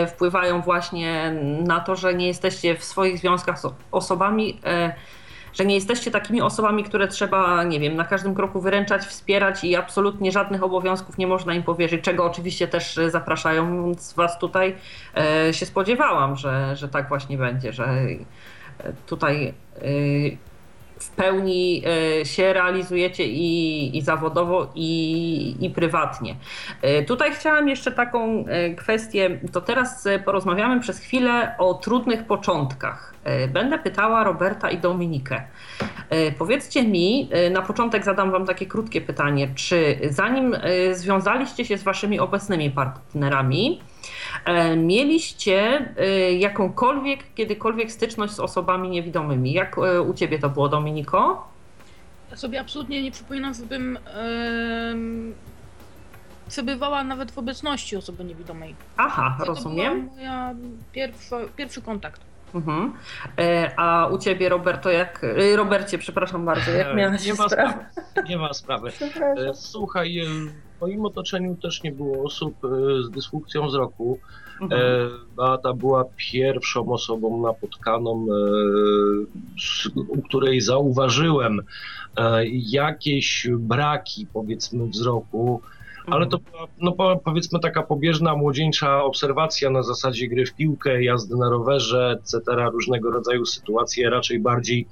y, 0.05 0.07
wpływają 0.07 0.61
właśnie 0.61 1.35
na 1.67 1.81
to, 1.81 1.97
że 1.97 2.15
nie 2.15 2.27
jesteście 2.27 2.77
w 2.77 2.85
swoich 2.85 3.19
związkach 3.19 3.59
z 3.61 3.67
osobami, 3.91 4.61
y, 4.89 5.20
że 5.53 5.65
nie 5.65 5.75
jesteście 5.75 6.11
takimi 6.11 6.43
osobami, 6.43 6.85
które 6.85 7.09
trzeba, 7.09 7.65
nie 7.65 7.81
wiem, 7.81 7.97
na 7.97 8.05
każdym 8.05 8.35
kroku 8.35 8.61
wyręczać, 8.61 9.03
wspierać 9.03 9.65
i 9.65 9.77
absolutnie 9.77 10.33
żadnych 10.33 10.63
obowiązków 10.63 11.19
nie 11.19 11.27
można 11.27 11.55
im 11.55 11.63
powierzyć, 11.63 12.05
czego 12.05 12.25
oczywiście 12.25 12.69
też 12.69 12.99
y, 12.99 13.11
zapraszając 13.11 14.13
was 14.13 14.39
tutaj 14.39 14.77
y, 15.49 15.55
się 15.55 15.67
spodziewałam, 15.67 16.37
że, 16.37 16.77
że 16.77 16.89
tak 16.89 17.09
właśnie 17.09 17.39
będzie, 17.39 17.73
że 17.73 18.01
y, 18.01 18.25
tutaj 19.07 19.55
w 21.01 21.11
pełni 21.11 21.83
e, 22.21 22.25
się 22.25 22.53
realizujecie 22.53 23.27
i, 23.27 23.99
i 23.99 24.03
zawodowo, 24.03 24.71
i, 24.75 25.57
i 25.61 25.71
prywatnie. 25.71 26.37
E, 26.83 27.03
Tutaj 27.03 27.33
chciałam 27.33 27.69
jeszcze 27.69 27.93
taką 27.93 28.45
e, 28.47 28.75
kwestię, 28.75 29.41
to 29.53 29.61
teraz 29.61 30.09
porozmawiamy 30.25 30.81
przez 30.81 30.99
chwilę 30.99 31.55
o 31.59 31.75
trudnych 31.75 32.25
początkach. 32.27 33.15
Będę 33.49 33.79
pytała 33.79 34.25
Roberta 34.25 34.71
i 34.71 34.79
Dominikę. 34.79 35.43
Powiedzcie 36.39 36.83
mi, 36.83 37.31
na 37.51 37.63
początek 37.63 38.05
zadam 38.05 38.31
Wam 38.31 38.47
takie 38.47 38.67
krótkie 38.67 39.01
pytanie, 39.01 39.49
czy 39.55 39.99
zanim 40.11 40.57
związaliście 40.93 41.65
się 41.65 41.79
z 41.79 41.83
Waszymi 41.83 42.21
obecnymi 42.21 42.71
partnerami, 42.71 43.81
mieliście 44.77 45.87
e, 45.97 46.33
jakąkolwiek, 46.33 47.35
kiedykolwiek 47.35 47.93
styczność 47.93 48.33
z 48.33 48.41
osobami 48.41 48.89
niewidomymi? 48.89 49.53
Jak 49.53 49.79
e, 49.79 50.03
u 50.03 50.15
Ciebie 50.15 50.39
to 50.39 50.49
było, 50.51 50.69
Dominiko? 50.69 51.49
Ja 52.31 52.37
sobie 52.37 52.61
absolutnie 52.61 53.03
nie 53.03 53.11
przypominam, 53.11 53.55
żebym 53.55 53.99
em, 54.07 55.35
przebywała 56.49 57.05
nawet 57.05 57.31
w 57.33 57.39
obecności 57.39 57.97
osoby 57.97 58.25
niewidomej. 58.25 58.75
Aha, 58.97 59.37
To 59.39 59.45
rozumiem. 59.45 60.01
była 60.03 60.15
moja 60.17 60.55
pierwsza, 60.93 61.37
pierwszy 61.57 61.83
kontakt. 61.83 62.21
Mhm. 62.55 62.93
E, 63.39 63.71
A 63.77 64.07
u 64.07 64.19
Ciebie, 64.19 64.49
Roberto, 64.49 64.91
jak... 64.91 65.25
e, 65.25 65.57
Robercie, 65.57 65.99
przepraszam 65.99 66.45
bardzo, 66.45 66.71
jak 66.71 66.97
miałaś 66.97 67.27
nie 67.27 67.35
ma 67.35 67.49
sprawy. 67.49 67.75
Nie 68.29 68.39
ma 68.39 68.53
sprawy. 68.55 68.91
E, 69.51 69.55
Słuchaj, 69.55 70.19
e, 70.19 70.25
w 70.81 70.83
moim 70.83 71.05
otoczeniu 71.07 71.57
też 71.57 71.83
nie 71.83 71.93
było 71.93 72.25
osób 72.25 72.55
e, 72.65 73.03
z 73.03 73.11
dysfunkcją 73.11 73.67
wzroku. 73.67 74.19
E, 74.61 74.65
Mhm. 74.65 75.11
Beata 75.37 75.73
była 75.73 76.05
pierwszą 76.17 76.93
osobą 76.93 77.43
napotkaną, 77.43 78.27
e, 78.31 80.03
u 80.09 80.23
której 80.23 80.61
zauważyłem 80.61 81.61
e, 82.17 82.47
jakieś 82.49 83.49
braki, 83.59 84.27
powiedzmy, 84.33 84.87
wzroku. 84.87 85.61
Ale 86.07 86.27
to 86.27 86.39
była, 86.39 86.67
no 86.81 86.93
po- 86.93 87.21
powiedzmy, 87.25 87.61
taka 87.61 87.83
pobieżna, 87.83 88.37
młodzieńcza 88.37 89.05
obserwacja 89.05 89.71
na 89.71 89.83
zasadzie 89.83 90.29
gry 90.29 90.47
w 90.47 90.55
piłkę, 90.55 91.03
jazdy 91.03 91.37
na 91.37 91.51
rowerze, 91.51 92.19
etc., 92.21 92.39
różnego 92.73 93.11
rodzaju 93.11 93.45
sytuacje, 93.47 94.11
raczej 94.11 94.41
bardziej 94.41 94.87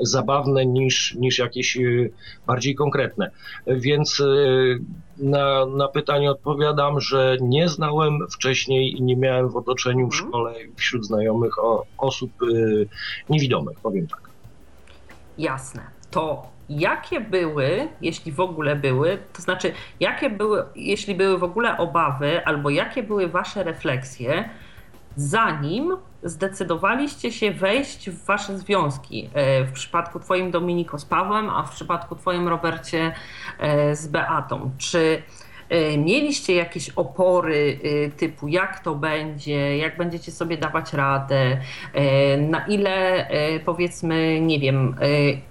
zabawne 0.00 0.66
niż, 0.66 1.14
niż 1.14 1.38
jakieś 1.38 1.76
y, 1.76 2.10
bardziej 2.46 2.74
konkretne. 2.74 3.30
Więc 3.66 4.20
y, 4.20 4.78
na, 5.18 5.66
na 5.66 5.88
pytanie 5.88 6.30
odpowiadam, 6.30 7.00
że 7.00 7.36
nie 7.40 7.68
znałem 7.68 8.18
wcześniej 8.30 8.96
i 8.98 9.02
nie 9.02 9.16
miałem 9.16 9.48
w 9.48 9.56
otoczeniu, 9.56 10.08
w 10.08 10.14
Mhm. 10.14 10.28
szkole, 10.28 10.52
wśród 10.76 11.06
znajomych 11.06 11.58
o, 11.58 11.84
osób 11.98 12.30
y, 12.42 12.88
niewidomych, 13.30 13.78
powiem 13.80 14.06
tak. 14.06 14.20
Jasne. 15.38 15.82
To 16.10 16.54
jakie 16.68 17.20
były, 17.20 17.88
jeśli 18.00 18.32
w 18.32 18.40
ogóle 18.40 18.76
były, 18.76 19.18
to 19.32 19.42
znaczy, 19.42 19.72
jakie 20.00 20.30
były, 20.30 20.64
jeśli 20.76 21.14
były 21.14 21.38
w 21.38 21.44
ogóle 21.44 21.78
obawy, 21.78 22.44
albo 22.46 22.70
jakie 22.70 23.02
były 23.02 23.28
wasze 23.28 23.64
refleksje, 23.64 24.48
zanim 25.16 25.96
zdecydowaliście 26.24 27.32
się 27.32 27.50
wejść 27.50 28.10
w 28.10 28.24
wasze 28.24 28.58
związki? 28.58 29.30
E, 29.34 29.64
W 29.64 29.72
przypadku 29.72 30.20
twoim 30.20 30.50
Dominiko 30.50 30.98
z 30.98 31.04
Pawłem, 31.04 31.50
a 31.50 31.62
w 31.62 31.70
przypadku 31.70 32.16
twoim 32.16 32.48
Robercie 32.48 33.12
e, 33.58 33.96
z 33.96 34.06
Beatą. 34.06 34.70
Czy 34.78 35.22
e, 35.68 35.98
mieliście 35.98 36.54
jakieś 36.54 36.90
opory 36.90 37.78
typu 38.16 38.48
jak 38.48 38.80
to 38.80 38.94
będzie, 38.94 39.76
jak 39.76 39.96
będziecie 39.96 40.32
sobie 40.32 40.58
dawać 40.58 40.92
radę, 40.92 41.58
na 42.38 42.66
ile 42.66 43.26
powiedzmy, 43.64 44.40
nie 44.40 44.60
wiem, 44.60 44.96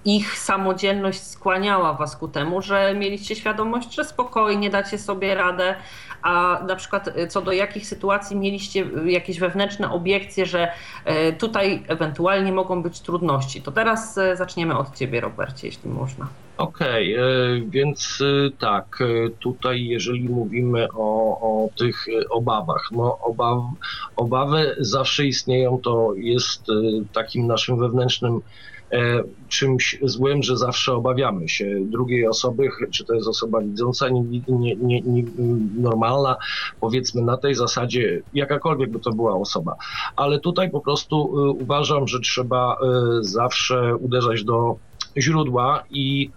ich 0.06 0.38
samodzielność 0.40 1.24
skłaniała 1.24 1.94
was 1.94 2.18
ku 2.18 2.28
temu, 2.28 2.62
że 2.62 2.94
mieliście 2.94 3.36
świadomość, 3.36 3.96
że 3.96 4.06
spokojnie 4.06 4.70
dacie 4.70 4.98
sobie 4.98 5.36
radę, 5.36 5.76
a 6.24 6.64
na 6.68 6.76
przykład 6.76 7.08
e, 7.08 7.28
co 7.28 7.42
do 7.42 7.52
jakich 7.52 7.88
sytuacji 7.88 8.36
mieliście 8.36 8.86
e, 9.06 9.12
jakieś 9.12 9.40
wewnętrzne 9.40 9.92
obiekcje, 9.92 10.46
że 10.46 10.72
e, 11.06 11.34
tutaj 11.34 11.84
ewentualnie 11.88 12.52
mogą 12.52 12.84
być 12.84 13.00
trudności. 13.00 13.62
To 13.62 13.72
teraz 13.72 14.20
zaczniemy 14.34 14.78
od 14.78 14.96
ciebie, 14.96 15.22
Robercie, 15.22 15.68
jeśli 15.68 15.90
można. 15.90 16.28
Okej, 16.58 17.16
e, 17.16 17.24
więc 17.68 18.24
tak, 18.60 19.00
tutaj 19.40 19.86
jeżeli 19.86 20.30
mówimy 20.30 20.88
o, 20.94 21.40
o 21.42 21.70
tych 21.78 22.06
obawach, 22.30 22.90
no 22.92 23.20
obaw, 23.20 23.64
obawy 24.16 24.76
zawsze 24.80 25.26
istnieją, 25.26 25.80
to 25.84 26.14
jest 26.16 26.68
takim 27.14 27.48
naszym 27.48 27.80
wewnętrznym 27.80 28.42
czymś 29.50 30.00
złym, 30.02 30.44
że 30.44 30.58
zawsze 30.58 30.94
obawiamy 30.94 31.50
się 31.50 31.80
drugiej 31.82 32.28
osoby, 32.28 32.70
czy 32.92 33.06
to 33.06 33.14
jest 33.14 33.28
osoba 33.28 33.62
widząca, 33.62 34.10
nie, 34.10 34.22
nie, 34.48 34.76
nie, 34.76 35.02
nie, 35.02 35.24
normalna, 35.78 36.36
powiedzmy 36.80 37.22
na 37.22 37.38
tej 37.38 37.56
zasadzie, 37.56 38.22
jakakolwiek 38.34 38.90
by 38.90 39.00
to 39.00 39.12
była 39.12 39.36
osoba. 39.36 39.76
Ale 40.16 40.40
tutaj 40.40 40.72
po 40.72 40.80
prostu 40.80 41.16
e, 41.16 41.52
uważam, 41.52 42.08
że 42.08 42.20
trzeba 42.20 42.76
e, 42.76 42.78
zawsze 43.22 43.96
uderzać 43.96 44.44
do 44.44 44.76
źródła 45.18 45.84
i 45.92 46.30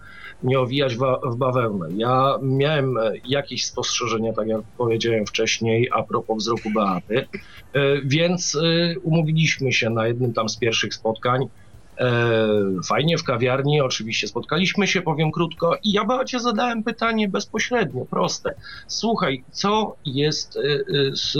nie 0.43 0.59
owijać 0.59 0.95
w 1.25 1.35
bawełnę. 1.37 1.87
Ja 1.95 2.37
miałem 2.41 2.97
e, 2.97 3.11
jakieś 3.27 3.65
spostrzeżenia, 3.65 4.33
tak 4.33 4.47
jak 4.47 4.61
powiedziałem 4.77 5.25
wcześniej, 5.25 5.89
a 5.93 6.03
propos 6.03 6.37
wzroku 6.37 6.69
Beaty, 6.75 7.27
E, 7.73 8.01
więc 8.05 8.55
e, 8.55 8.99
umówiliśmy 8.99 9.73
się 9.73 9.89
na 9.89 10.07
jednym 10.07 10.33
tam 10.33 10.49
z 10.49 10.57
pierwszych 10.57 10.93
spotkań. 10.93 11.47
E, 11.97 12.47
Fajnie 12.87 13.17
w 13.17 13.23
kawiarni, 13.23 13.81
oczywiście 13.81 14.27
spotkaliśmy 14.27 14.87
się, 14.87 15.01
powiem 15.01 15.31
krótko, 15.31 15.75
i 15.83 15.91
ja 15.91 16.05
Beacie 16.05 16.39
zadałem 16.39 16.83
pytanie 16.83 17.27
bezpośrednio, 17.27 18.05
proste. 18.05 18.55
Słuchaj, 18.87 19.43
co 19.51 19.95
jest 20.05 20.57
e, 20.57 20.59
e, 20.61 21.15
z 21.15 21.37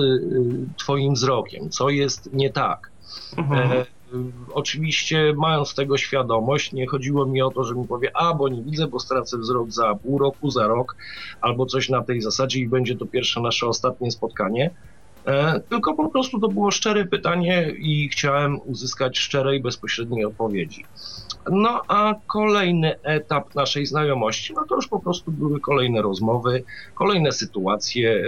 Twoim 0.77 1.13
wzrokiem? 1.13 1.69
Co 1.69 1.89
jest 1.89 2.33
nie 2.33 2.49
tak? 2.49 2.91
Mhm. 3.37 3.71
E, 3.71 3.85
oczywiście 4.53 5.33
mając 5.37 5.75
tego 5.75 5.97
świadomość, 5.97 6.73
nie 6.73 6.87
chodziło 6.87 7.25
mi 7.25 7.41
o 7.41 7.49
to, 7.51 7.63
że 7.63 7.75
mi 7.75 7.87
powie, 7.87 8.11
a 8.17 8.33
bo 8.33 8.49
nie 8.49 8.61
widzę, 8.61 8.87
bo 8.87 8.99
stracę 8.99 9.37
wzrok 9.37 9.71
za 9.71 9.95
pół 9.95 10.17
roku, 10.19 10.51
za 10.51 10.67
rok, 10.67 10.95
albo 11.41 11.65
coś 11.65 11.89
na 11.89 12.03
tej 12.03 12.21
zasadzie 12.21 12.59
i 12.59 12.67
będzie 12.67 12.95
to 12.95 13.05
pierwsze 13.05 13.41
nasze 13.41 13.67
ostatnie 13.67 14.11
spotkanie. 14.11 14.71
E, 15.27 15.59
tylko 15.59 15.93
po 15.93 16.09
prostu 16.09 16.39
to 16.39 16.47
było 16.47 16.71
szczere 16.71 17.05
pytanie 17.05 17.73
i 17.79 18.09
chciałem 18.09 18.59
uzyskać 18.65 19.19
szczere 19.19 19.55
i 19.55 19.61
bezpośredniej 19.61 20.25
odpowiedzi. 20.25 20.85
No 21.51 21.81
a 21.87 22.15
kolejny 22.27 23.01
etap 23.03 23.55
naszej 23.55 23.85
znajomości, 23.85 24.53
no 24.53 24.65
to 24.69 24.75
już 24.75 24.87
po 24.87 24.99
prostu 24.99 25.31
były 25.31 25.59
kolejne 25.59 26.01
rozmowy, 26.01 26.63
kolejne 26.95 27.31
sytuacje. 27.31 28.11
e, 28.11 28.23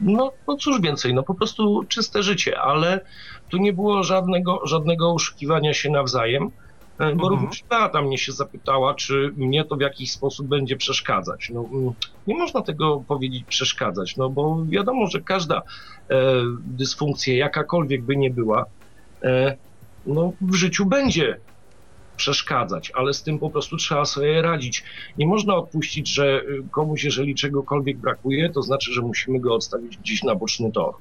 no, 0.00 0.32
no 0.48 0.56
cóż 0.56 0.80
więcej, 0.80 1.14
no 1.14 1.22
po 1.22 1.34
prostu 1.34 1.84
czyste 1.88 2.22
życie, 2.22 2.60
ale 2.60 3.00
tu 3.48 3.56
nie 3.56 3.72
było 3.72 4.02
żadnego, 4.02 4.60
żadnego 4.64 5.12
oszukiwania 5.12 5.74
się 5.74 5.90
nawzajem. 5.90 6.50
Bo 6.98 7.04
Mhm. 7.04 7.28
również 7.28 7.64
Beata 7.70 8.02
mnie 8.02 8.18
się 8.18 8.32
zapytała, 8.32 8.94
czy 8.94 9.32
mnie 9.36 9.64
to 9.64 9.76
w 9.76 9.80
jakiś 9.80 10.12
sposób 10.12 10.46
będzie 10.48 10.76
przeszkadzać. 10.76 11.50
No, 11.54 11.68
nie 12.26 12.36
można 12.36 12.62
tego 12.62 13.04
powiedzieć 13.08 13.44
przeszkadzać, 13.48 14.16
no 14.16 14.30
bo 14.30 14.64
wiadomo, 14.68 15.06
że 15.06 15.20
każda 15.20 15.62
e, 16.10 16.42
dysfunkcja, 16.66 17.36
jakakolwiek 17.36 18.02
by 18.04 18.16
nie 18.16 18.30
była, 18.30 18.64
e, 19.22 19.56
no, 20.06 20.32
w 20.40 20.54
życiu 20.54 20.86
będzie 20.86 21.40
przeszkadzać, 22.16 22.92
ale 22.94 23.14
z 23.14 23.22
tym 23.22 23.38
po 23.38 23.50
prostu 23.50 23.76
trzeba 23.76 24.04
sobie 24.04 24.42
radzić. 24.42 24.84
Nie 25.16 25.26
można 25.26 25.56
odpuścić, 25.56 26.08
że 26.14 26.42
y, 26.42 26.68
komuś, 26.70 27.04
jeżeli 27.04 27.34
czegokolwiek 27.34 27.98
brakuje, 27.98 28.50
to 28.50 28.62
znaczy, 28.62 28.92
że 28.92 29.02
musimy 29.02 29.40
go 29.40 29.54
odstawić 29.54 29.96
gdzieś 29.98 30.22
na 30.22 30.34
boczny 30.34 30.72
tor. 30.72 30.94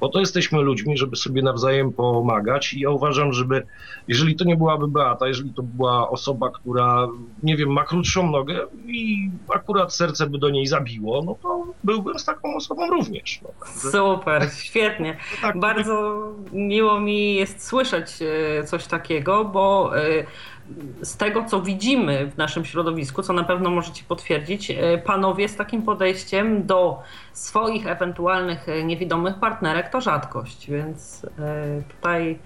Po 0.00 0.08
to 0.08 0.20
jesteśmy 0.20 0.60
ludźmi, 0.60 0.98
żeby 0.98 1.16
sobie 1.16 1.42
nawzajem 1.42 1.92
pomagać 1.92 2.74
i 2.74 2.80
ja 2.80 2.90
uważam, 2.90 3.32
żeby, 3.32 3.66
jeżeli 4.08 4.36
to 4.36 4.44
nie 4.44 4.56
byłaby 4.56 4.88
Beata, 4.88 5.28
jeżeli 5.28 5.54
to 5.54 5.62
była 5.62 6.10
osoba, 6.10 6.50
która, 6.50 7.08
nie 7.42 7.56
wiem, 7.56 7.72
ma 7.72 7.84
krótszą 7.84 8.30
nogę 8.30 8.58
i 8.86 9.30
akurat 9.54 9.94
serce 9.94 10.26
by 10.26 10.38
do 10.38 10.50
niej 10.50 10.66
zabiło, 10.66 11.22
no 11.22 11.36
to 11.42 11.66
byłbym 11.84 12.18
z 12.18 12.24
taką 12.24 12.56
osobą 12.56 12.90
również. 12.90 13.40
No, 13.42 13.48
także 13.60 13.90
Super, 13.90 14.48
świetnie. 14.52 15.16
to 15.36 15.46
tak, 15.46 15.60
Bardzo 15.60 16.26
miło 16.52 17.00
mi 17.00 17.34
jest 17.34 17.66
słyszeć 17.66 18.06
e, 18.22 18.64
coś 18.64 18.86
takiego, 18.86 19.44
bo 19.44 19.92
e, 19.98 20.24
z 21.02 21.16
tego, 21.16 21.44
co 21.44 21.60
widzimy 21.60 22.26
w 22.26 22.36
naszym 22.36 22.64
środowisku, 22.64 23.22
co 23.22 23.32
na 23.32 23.44
pewno 23.44 23.70
możecie 23.70 24.04
potwierdzić, 24.04 24.70
e, 24.70 24.98
panowie 24.98 25.48
z 25.48 25.56
takim 25.56 25.82
podejściem 25.82 26.66
do 26.66 27.02
swoich 27.32 27.86
ewentualnych 27.86 28.68
e, 28.68 28.84
niewidomych 28.84 29.34
partnerek 29.38 29.88
to 29.90 30.00
rzadkość, 30.00 30.70
więc 30.70 31.26
e, 31.38 31.82
tutaj 31.82 32.38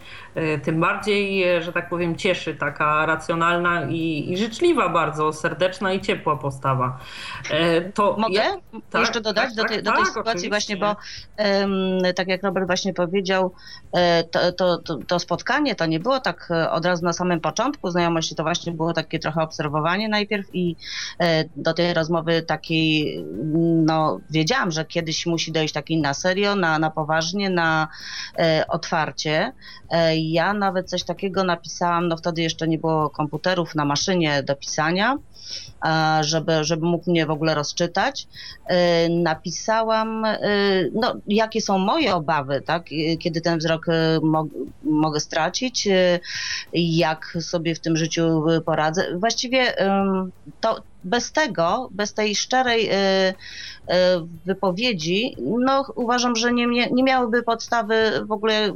tym 0.62 0.80
bardziej, 0.80 1.44
że 1.62 1.72
tak 1.72 1.88
powiem, 1.88 2.16
cieszy 2.16 2.54
taka 2.54 3.06
racjonalna 3.06 3.84
i, 3.84 4.32
i 4.32 4.36
życzliwa 4.36 4.88
bardzo, 4.88 5.32
serdeczna 5.32 5.92
i 5.92 6.00
ciepła 6.00 6.36
postawa. 6.36 6.98
To 7.94 8.16
Mogę 8.18 8.34
ja- 8.34 8.56
tak, 8.90 9.00
jeszcze 9.00 9.20
dodać 9.20 9.44
tak, 9.44 9.54
do, 9.54 9.62
tak, 9.62 9.70
tej, 9.70 9.82
do 9.82 9.92
tej 9.92 10.04
tak, 10.04 10.08
sytuacji 10.14 10.48
właśnie, 10.48 10.76
oczywiście. 10.76 10.96
bo 11.36 11.44
em, 11.44 12.14
tak 12.16 12.28
jak 12.28 12.42
Robert 12.42 12.66
właśnie 12.66 12.94
powiedział, 12.94 13.54
to, 14.30 14.52
to, 14.52 14.78
to, 14.78 14.98
to 15.06 15.18
spotkanie 15.18 15.74
to 15.74 15.86
nie 15.86 16.00
było 16.00 16.20
tak 16.20 16.48
od 16.70 16.84
razu 16.84 17.04
na 17.04 17.12
samym 17.12 17.40
początku 17.40 17.90
znajomości, 17.90 18.13
to 18.36 18.42
właśnie 18.42 18.72
było 18.72 18.92
takie 18.92 19.18
trochę 19.18 19.42
obserwowanie 19.42 20.08
najpierw 20.08 20.46
i 20.52 20.76
e, 21.18 21.44
do 21.56 21.74
tej 21.74 21.94
rozmowy 21.94 22.42
takiej, 22.42 23.24
no 23.84 24.20
wiedziałam, 24.30 24.70
że 24.70 24.84
kiedyś 24.84 25.26
musi 25.26 25.52
dojść 25.52 25.74
takiej 25.74 26.00
na 26.00 26.14
serio, 26.14 26.56
na, 26.56 26.78
na 26.78 26.90
poważnie, 26.90 27.50
na 27.50 27.88
e, 28.38 28.64
otwarcie. 28.68 29.52
E, 29.90 30.16
ja 30.16 30.54
nawet 30.54 30.90
coś 30.90 31.02
takiego 31.04 31.44
napisałam, 31.44 32.08
no 32.08 32.16
wtedy 32.16 32.42
jeszcze 32.42 32.68
nie 32.68 32.78
było 32.78 33.10
komputerów 33.10 33.74
na 33.74 33.84
maszynie 33.84 34.42
do 34.42 34.56
pisania, 34.56 35.18
żeby, 36.20 36.64
żeby 36.64 36.86
mógł 36.86 37.10
mnie 37.10 37.26
w 37.26 37.30
ogóle 37.30 37.54
rozczytać. 37.54 38.26
E, 38.66 39.08
Napisałam, 39.08 40.24
e, 40.24 40.38
no, 40.94 41.14
jakie 41.26 41.60
są 41.60 41.78
moje 41.78 42.14
obawy, 42.14 42.62
tak, 42.66 42.86
e, 42.92 43.16
kiedy 43.16 43.40
ten 43.40 43.58
wzrok 43.58 43.88
e, 43.88 44.18
mo- 44.22 44.46
mogę 44.82 45.20
stracić, 45.20 45.86
e, 45.86 46.20
jak 46.72 47.36
sobie 47.40 47.74
w 47.74 47.80
tym 47.80 47.96
życiu 47.96 48.48
e, 48.50 48.60
poradzę. 48.60 49.18
Właściwie 49.18 49.74
to 50.60 50.82
bez 51.04 51.32
tego, 51.32 51.88
bez 51.92 52.14
tej 52.14 52.34
szczerej 52.34 52.88
e, 52.88 52.94
e, 52.96 53.34
wypowiedzi, 54.46 55.36
no 55.64 55.84
uważam, 55.96 56.36
że 56.36 56.52
nie, 56.52 56.66
nie, 56.66 56.90
nie 56.90 57.02
miałyby 57.02 57.42
podstawy 57.42 57.94
w 58.28 58.32
ogóle 58.32 58.72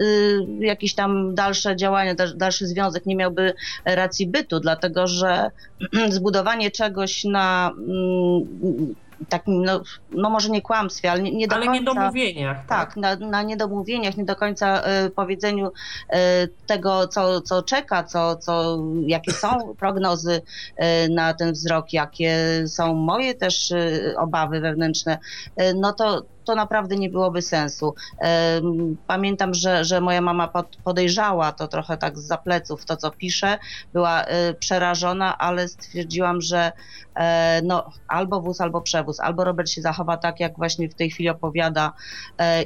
y, 0.00 0.38
jakieś 0.60 0.94
tam 0.94 1.34
dalsze 1.34 1.76
działania, 1.76 2.14
dal- 2.14 2.36
dalszy 2.36 2.66
związek 2.66 3.06
nie 3.06 3.16
miałby 3.16 3.54
racji 3.84 4.26
bytu, 4.26 4.60
dlatego 4.60 5.06
że 5.06 5.50
zbudowanie 6.10 6.70
czegoś 6.70 7.24
na 7.24 7.70
mm, 7.78 8.94
takim, 9.28 9.64
no, 9.64 9.82
no 10.10 10.30
może 10.30 10.50
nie 10.50 10.62
kłamstwie, 10.62 11.12
ale 11.12 11.22
nie, 11.22 11.32
nie 11.32 11.48
do 11.48 11.56
Ale 11.56 11.66
końca... 11.66 11.80
niedomówieniach. 11.80 12.66
Tak, 12.66 12.96
na, 12.96 13.16
na 13.16 13.42
niedomówieniach, 13.42 14.16
nie 14.16 14.24
do 14.24 14.36
końca 14.36 14.82
e, 14.82 15.10
powiedzeniu 15.10 15.72
e, 16.08 16.48
tego, 16.66 17.08
co, 17.08 17.40
co 17.40 17.62
czeka, 17.62 18.04
co, 18.04 18.36
co, 18.36 18.78
jakie 19.06 19.32
są 19.32 19.48
prognozy 19.80 20.42
e, 20.76 21.08
na 21.08 21.34
ten 21.34 21.52
wzrok, 21.52 21.92
jakie 21.92 22.36
są 22.66 22.94
moje 22.94 23.34
też 23.34 23.72
e, 23.72 24.14
obawy 24.16 24.60
wewnętrzne, 24.60 25.18
e, 25.56 25.74
no 25.74 25.92
to, 25.92 26.22
to 26.44 26.54
naprawdę 26.54 26.96
nie 26.96 27.10
byłoby 27.10 27.42
sensu. 27.42 27.94
E, 28.22 28.60
Pamiętam, 29.06 29.54
że, 29.54 29.84
że 29.84 30.00
moja 30.00 30.20
mama 30.20 30.48
pod- 30.48 30.76
podejrzała 30.84 31.52
to 31.52 31.68
trochę 31.68 31.96
tak 31.96 32.18
z 32.18 32.42
pleców, 32.44 32.84
to 32.84 32.96
co 32.96 33.10
pisze, 33.10 33.58
była 33.92 34.24
e, 34.24 34.54
przerażona, 34.54 35.38
ale 35.38 35.68
stwierdziłam, 35.68 36.40
że 36.40 36.72
e, 37.14 37.62
no, 37.64 37.90
albo 38.08 38.40
wóz, 38.40 38.60
albo 38.60 38.80
przewóz, 38.80 39.20
albo 39.20 39.44
Robert 39.44 39.68
się 39.70 39.82
zachowa 39.82 40.16
tak, 40.16 40.40
jak 40.40 40.56
właśnie 40.56 40.88
w 40.88 40.94
tej 40.94 41.10
chwili 41.10 41.28
opowiada 41.28 41.92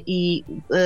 i 0.06 0.44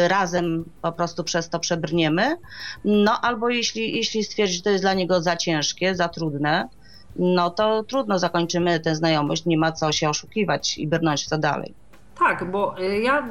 razem 0.09 0.65
po 0.83 0.93
prostu 0.93 1.25
przez 1.25 1.49
to 1.49 1.59
przebrniemy, 1.59 2.37
no 2.85 3.21
albo 3.21 3.49
jeśli, 3.49 3.97
jeśli 3.97 4.25
stwierdzi, 4.25 4.55
że 4.57 4.63
to 4.63 4.71
jest 4.71 4.85
dla 4.85 4.95
niego 4.95 5.23
za 5.23 5.37
ciężkie, 5.37 5.95
za 5.95 6.09
trudne, 6.09 6.69
no 7.17 7.51
to 7.51 7.85
trudno 7.85 8.19
zakończymy 8.19 8.81
tę 8.81 8.95
znajomość, 8.97 9.47
nie 9.47 9.59
ma 9.59 9.73
co 9.73 9.93
się 9.93 10.09
oszukiwać 10.09 10.79
i 10.79 10.89
brnąć 10.89 11.25
w 11.25 11.29
to 11.29 11.39
dalej. 11.39 11.80
Tak, 12.21 12.51
bo 12.51 12.75
y, 12.79 13.01
ja 13.01 13.29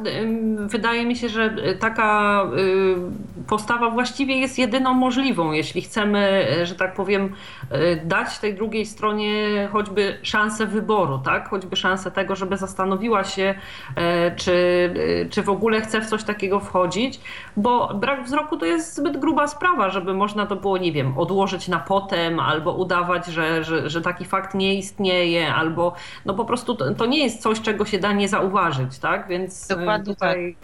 wydaje 0.57 1.05
mi 1.05 1.15
się, 1.15 1.29
że 1.29 1.45
y, 1.45 1.75
taka 1.75 2.43
y, 2.43 3.45
postawa 3.47 3.89
właściwie 3.89 4.37
jest 4.39 4.59
jedyną 4.59 4.93
możliwą, 4.93 5.51
jeśli 5.51 5.81
chcemy, 5.81 6.47
że 6.63 6.75
tak 6.75 6.93
powiem, 6.93 7.33
dać 8.05 8.39
tej 8.39 8.53
drugiej 8.53 8.85
stronie 8.85 9.67
choćby 9.71 10.17
szansę 10.21 10.65
wyboru, 10.65 11.19
tak? 11.25 11.49
Choćby 11.49 11.75
szansę 11.75 12.11
tego, 12.11 12.35
żeby 12.35 12.57
zastanowiła 12.57 13.23
się, 13.23 13.55
czy, 14.35 14.93
czy 15.29 15.43
w 15.43 15.49
ogóle 15.49 15.81
chce 15.81 16.01
w 16.01 16.05
coś 16.05 16.23
takiego 16.23 16.59
wchodzić, 16.59 17.21
bo 17.57 17.93
brak 17.93 18.23
wzroku 18.23 18.57
to 18.57 18.65
jest 18.65 18.95
zbyt 18.95 19.17
gruba 19.17 19.47
sprawa, 19.47 19.89
żeby 19.89 20.13
można 20.13 20.45
to 20.45 20.55
było, 20.55 20.77
nie 20.77 20.91
wiem, 20.91 21.17
odłożyć 21.17 21.67
na 21.67 21.79
potem, 21.79 22.39
albo 22.39 22.73
udawać, 22.73 23.25
że, 23.25 23.63
że, 23.63 23.89
że 23.89 24.01
taki 24.01 24.25
fakt 24.25 24.55
nie 24.55 24.75
istnieje, 24.75 25.53
albo 25.53 25.93
no 26.25 26.33
po 26.33 26.45
prostu 26.45 26.75
to, 26.75 26.93
to 26.93 27.05
nie 27.05 27.23
jest 27.23 27.41
coś, 27.41 27.61
czego 27.61 27.85
się 27.85 27.99
da 27.99 28.13
nie 28.13 28.27
zauważyć, 28.27 28.78
tak? 29.01 29.27
Więc 29.27 29.71
y, 29.71 29.75
Dokładnie 29.75 30.15
tutaj 30.15 30.55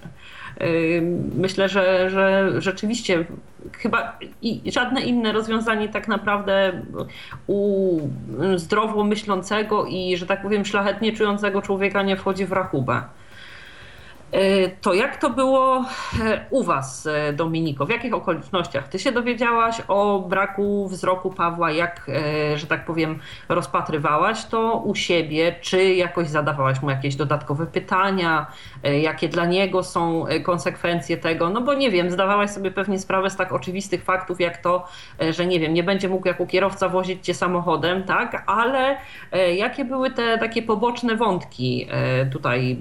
y, 0.62 1.01
myślę, 1.36 1.69
że, 1.69 2.10
że 2.10 2.51
rzeczywiście 2.62 3.25
chyba 3.71 4.19
i 4.41 4.71
żadne 4.71 5.01
inne 5.01 5.32
rozwiązanie 5.32 5.89
tak 5.89 6.08
naprawdę 6.08 6.82
u 7.47 7.99
zdrowo 8.56 9.04
myślącego 9.04 9.86
i, 9.86 10.17
że 10.17 10.25
tak 10.25 10.41
powiem, 10.41 10.65
szlachetnie 10.65 11.13
czującego 11.13 11.62
człowieka 11.62 12.04
nie 12.04 12.17
wchodzi 12.17 12.45
w 12.45 12.51
rachubę. 12.51 13.01
Y, 14.34 14.72
To 14.82 14.94
jak 14.94 15.18
to 15.18 15.30
było 15.30 15.86
e, 16.22 16.46
u 16.50 16.64
Was, 16.64 17.08
e, 17.08 17.34
Dominiko? 17.34 17.86
W 17.86 17.90
jakich 17.90 18.14
okolicznościach 18.14 18.88
Ty 18.88 19.00
się 19.00 19.12
dowiedziałaś 19.12 19.82
o 19.88 20.20
braku 20.30 20.88
wzroku 20.88 21.32
Pawła? 21.32 21.72
Jak, 21.72 22.10
e, 22.54 22.58
że 22.58 22.68
tak 22.68 22.86
powiem, 22.86 23.20
rozpatrywałaś 23.50 24.46
to 24.46 24.78
u 24.86 24.96
siebie? 24.96 25.56
Czy 25.62 25.94
jakoś 25.94 26.28
zadawałaś 26.28 26.82
mu 26.82 26.90
jakieś 26.90 27.16
dodatkowe 27.16 27.66
pytania? 27.66 28.48
E, 28.84 29.00
Jakie 29.00 29.30
dla 29.30 29.46
niego 29.46 29.84
są 29.84 30.28
e, 30.28 30.40
konsekwencje 30.40 31.18
tego? 31.18 31.50
No 31.50 31.62
bo 31.62 31.74
nie 31.74 31.92
wiem, 31.92 32.12
zdawałaś 32.12 32.50
sobie 32.50 32.72
pewnie 32.72 33.00
sprawę 33.00 33.30
z 33.30 33.36
tak 33.36 33.52
oczywistych 33.54 34.04
faktów, 34.04 34.40
jak 34.42 34.58
to, 34.58 34.88
e, 35.22 35.34
że 35.34 35.46
nie 35.46 35.60
wiem, 35.60 35.74
nie 35.74 35.84
będzie 35.84 36.10
mógł 36.10 36.28
jako 36.28 36.46
kierowca 36.46 36.90
wozić 36.90 37.26
Cię 37.26 37.34
samochodem, 37.34 38.04
tak? 38.04 38.44
Ale 38.48 38.98
e, 39.32 39.56
jakie 39.56 39.86
były 39.86 40.12
te 40.12 40.38
takie 40.38 40.62
poboczne 40.62 41.16
wątki 41.16 41.88
e, 41.92 42.26
tutaj 42.26 42.78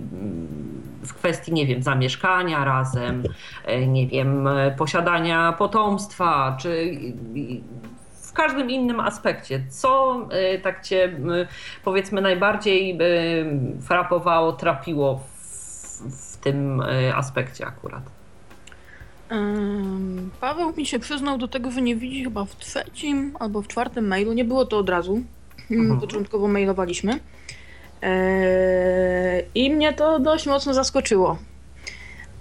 mm, 1.04 1.06
w 1.06 1.14
kwestii, 1.14 1.52
nie 1.52 1.66
wiem, 1.66 1.82
zamieszkania 1.82 2.64
razem, 2.64 3.22
e, 3.64 3.86
nie 3.86 4.06
wiem, 4.06 4.48
posiadania 4.78 5.52
potomstwa, 5.52 6.56
czy 6.60 6.98
w 8.12 8.32
każdym 8.32 8.70
innym 8.70 9.00
aspekcie. 9.00 9.64
Co 9.68 10.20
e, 10.30 10.58
tak 10.58 10.82
cię, 10.82 11.20
powiedzmy, 11.84 12.20
najbardziej 12.20 12.90
e, 12.90 12.96
frapowało, 13.80 14.52
trapiło 14.52 15.18
w, 15.18 15.34
w 16.10 16.36
tym 16.36 16.82
aspekcie 17.14 17.66
akurat? 17.66 18.02
Paweł 20.40 20.72
mi 20.76 20.86
się 20.86 20.98
przyznał 20.98 21.38
do 21.38 21.48
tego, 21.48 21.70
że 21.70 21.82
nie 21.82 21.96
widzi 21.96 22.24
chyba 22.24 22.44
w 22.44 22.56
trzecim 22.56 23.36
albo 23.40 23.62
w 23.62 23.68
czwartym 23.68 24.06
mailu. 24.06 24.32
Nie 24.32 24.44
było 24.44 24.64
to 24.64 24.78
od 24.78 24.88
razu. 24.88 25.22
Mhm. 25.70 26.00
Początkowo 26.00 26.48
mailowaliśmy. 26.48 27.20
Eee, 28.04 29.44
I 29.54 29.70
mnie 29.70 29.92
to 29.92 30.18
dość 30.18 30.46
mocno 30.46 30.74
zaskoczyło. 30.74 31.38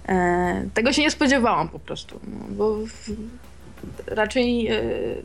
Eee, 0.08 0.70
Tego 0.74 0.92
się 0.92 1.02
nie 1.02 1.10
spodziewałam 1.10 1.68
po 1.68 1.78
prostu, 1.78 2.20
no, 2.26 2.44
bo 2.50 2.76
raczej 4.06 4.66
e, 4.68 4.80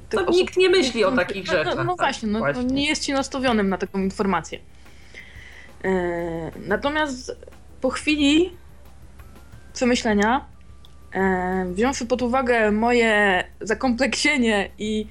tych 0.10 0.20
To 0.20 0.26
osób- 0.26 0.36
nikt 0.36 0.58
nie 0.58 0.70
myśli 0.70 1.04
o 1.06 1.12
takich 1.12 1.48
no, 1.48 1.54
no, 1.54 1.60
rzeczach. 1.60 1.86
No, 1.86 1.86
tak, 1.96 1.98
właśnie, 2.06 2.30
no, 2.30 2.40
no, 2.54 2.62
nie 2.62 2.88
jest 2.88 3.04
ci 3.06 3.14
nastawionym 3.14 3.70
na 3.70 3.78
taką 3.78 4.00
informację. 4.00 4.60
Natomiast 6.68 7.36
po 7.82 7.90
chwili 7.90 8.50
przemyślenia, 9.74 10.46
wziąwszy 11.74 12.06
pod 12.06 12.22
uwagę 12.22 12.72
moje 12.72 13.44
zakompleksienie 13.62 14.70
i, 14.78 15.08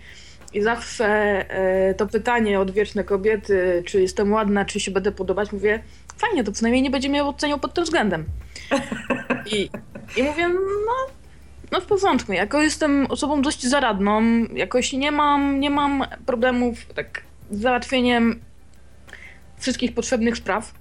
i 0.53 0.63
zawsze 0.63 1.07
e, 1.51 1.95
to 1.95 2.07
pytanie 2.07 2.61
odwieczne 2.61 3.05
kobiety, 3.05 3.83
czy 3.87 4.01
jestem 4.01 4.33
ładna, 4.33 4.65
czy 4.65 4.81
się 4.81 4.91
będę 4.91 5.13
podobać, 5.13 5.53
mówię, 5.53 5.83
fajnie, 6.17 6.45
to 6.45 6.53
przynajmniej 6.53 6.83
nie 6.83 6.91
będzie 6.91 7.09
mnie 7.09 7.25
oceniał 7.25 7.59
pod 7.59 7.75
tym 7.75 7.85
względem. 7.85 8.25
I, 9.53 9.71
i 10.17 10.23
mówię, 10.23 10.49
no, 10.49 10.95
no 11.73 11.81
w 11.81 11.87
porządku, 11.87 12.33
jako 12.33 12.63
jestem 12.63 13.07
osobą 13.07 13.43
dość 13.43 13.67
zaradną, 13.67 14.23
jakoś 14.55 14.93
nie 14.93 15.13
mam, 15.13 15.61
nie 15.61 15.71
mam 15.71 16.05
problemów 16.27 16.87
tak 16.95 17.23
z 17.51 17.61
załatwieniem 17.61 18.41
wszystkich 19.59 19.95
potrzebnych 19.95 20.37
spraw. 20.37 20.75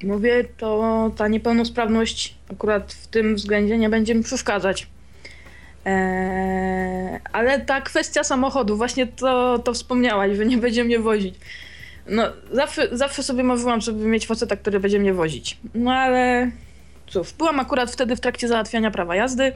I 0.00 0.06
mówię, 0.06 0.44
to 0.56 1.10
ta 1.16 1.28
niepełnosprawność 1.28 2.34
akurat 2.52 2.92
w 2.92 3.06
tym 3.06 3.34
względzie 3.34 3.78
nie 3.78 3.88
będzie 3.88 4.14
mi 4.14 4.22
przeszkadzać. 4.22 4.86
Eee, 5.86 7.20
ale 7.32 7.60
ta 7.60 7.80
kwestia 7.80 8.24
samochodu, 8.24 8.76
właśnie 8.76 9.06
to, 9.06 9.58
to 9.58 9.74
wspomniałaś, 9.74 10.36
że 10.36 10.46
nie 10.46 10.58
będzie 10.58 10.84
mnie 10.84 10.98
wozić. 10.98 11.34
No, 12.08 12.22
zawsze, 12.52 12.88
zawsze 12.92 13.22
sobie 13.22 13.42
marzyłam, 13.42 13.80
żeby 13.80 14.06
mieć 14.06 14.26
faceta, 14.26 14.56
który 14.56 14.80
będzie 14.80 14.98
mnie 14.98 15.14
wozić. 15.14 15.58
No 15.74 15.92
ale 15.92 16.50
cóż, 17.06 17.32
byłam 17.32 17.60
akurat 17.60 17.90
wtedy 17.90 18.16
w 18.16 18.20
trakcie 18.20 18.48
załatwiania 18.48 18.90
prawa 18.90 19.16
jazdy. 19.16 19.52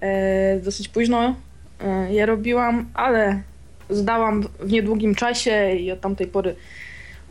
Eee, 0.00 0.60
dosyć 0.60 0.88
późno 0.88 1.34
e, 1.80 2.12
je 2.12 2.26
robiłam, 2.26 2.90
ale 2.94 3.42
zdałam 3.90 4.42
w 4.60 4.72
niedługim 4.72 5.14
czasie 5.14 5.74
i 5.74 5.92
od 5.92 6.00
tamtej 6.00 6.26
pory 6.26 6.56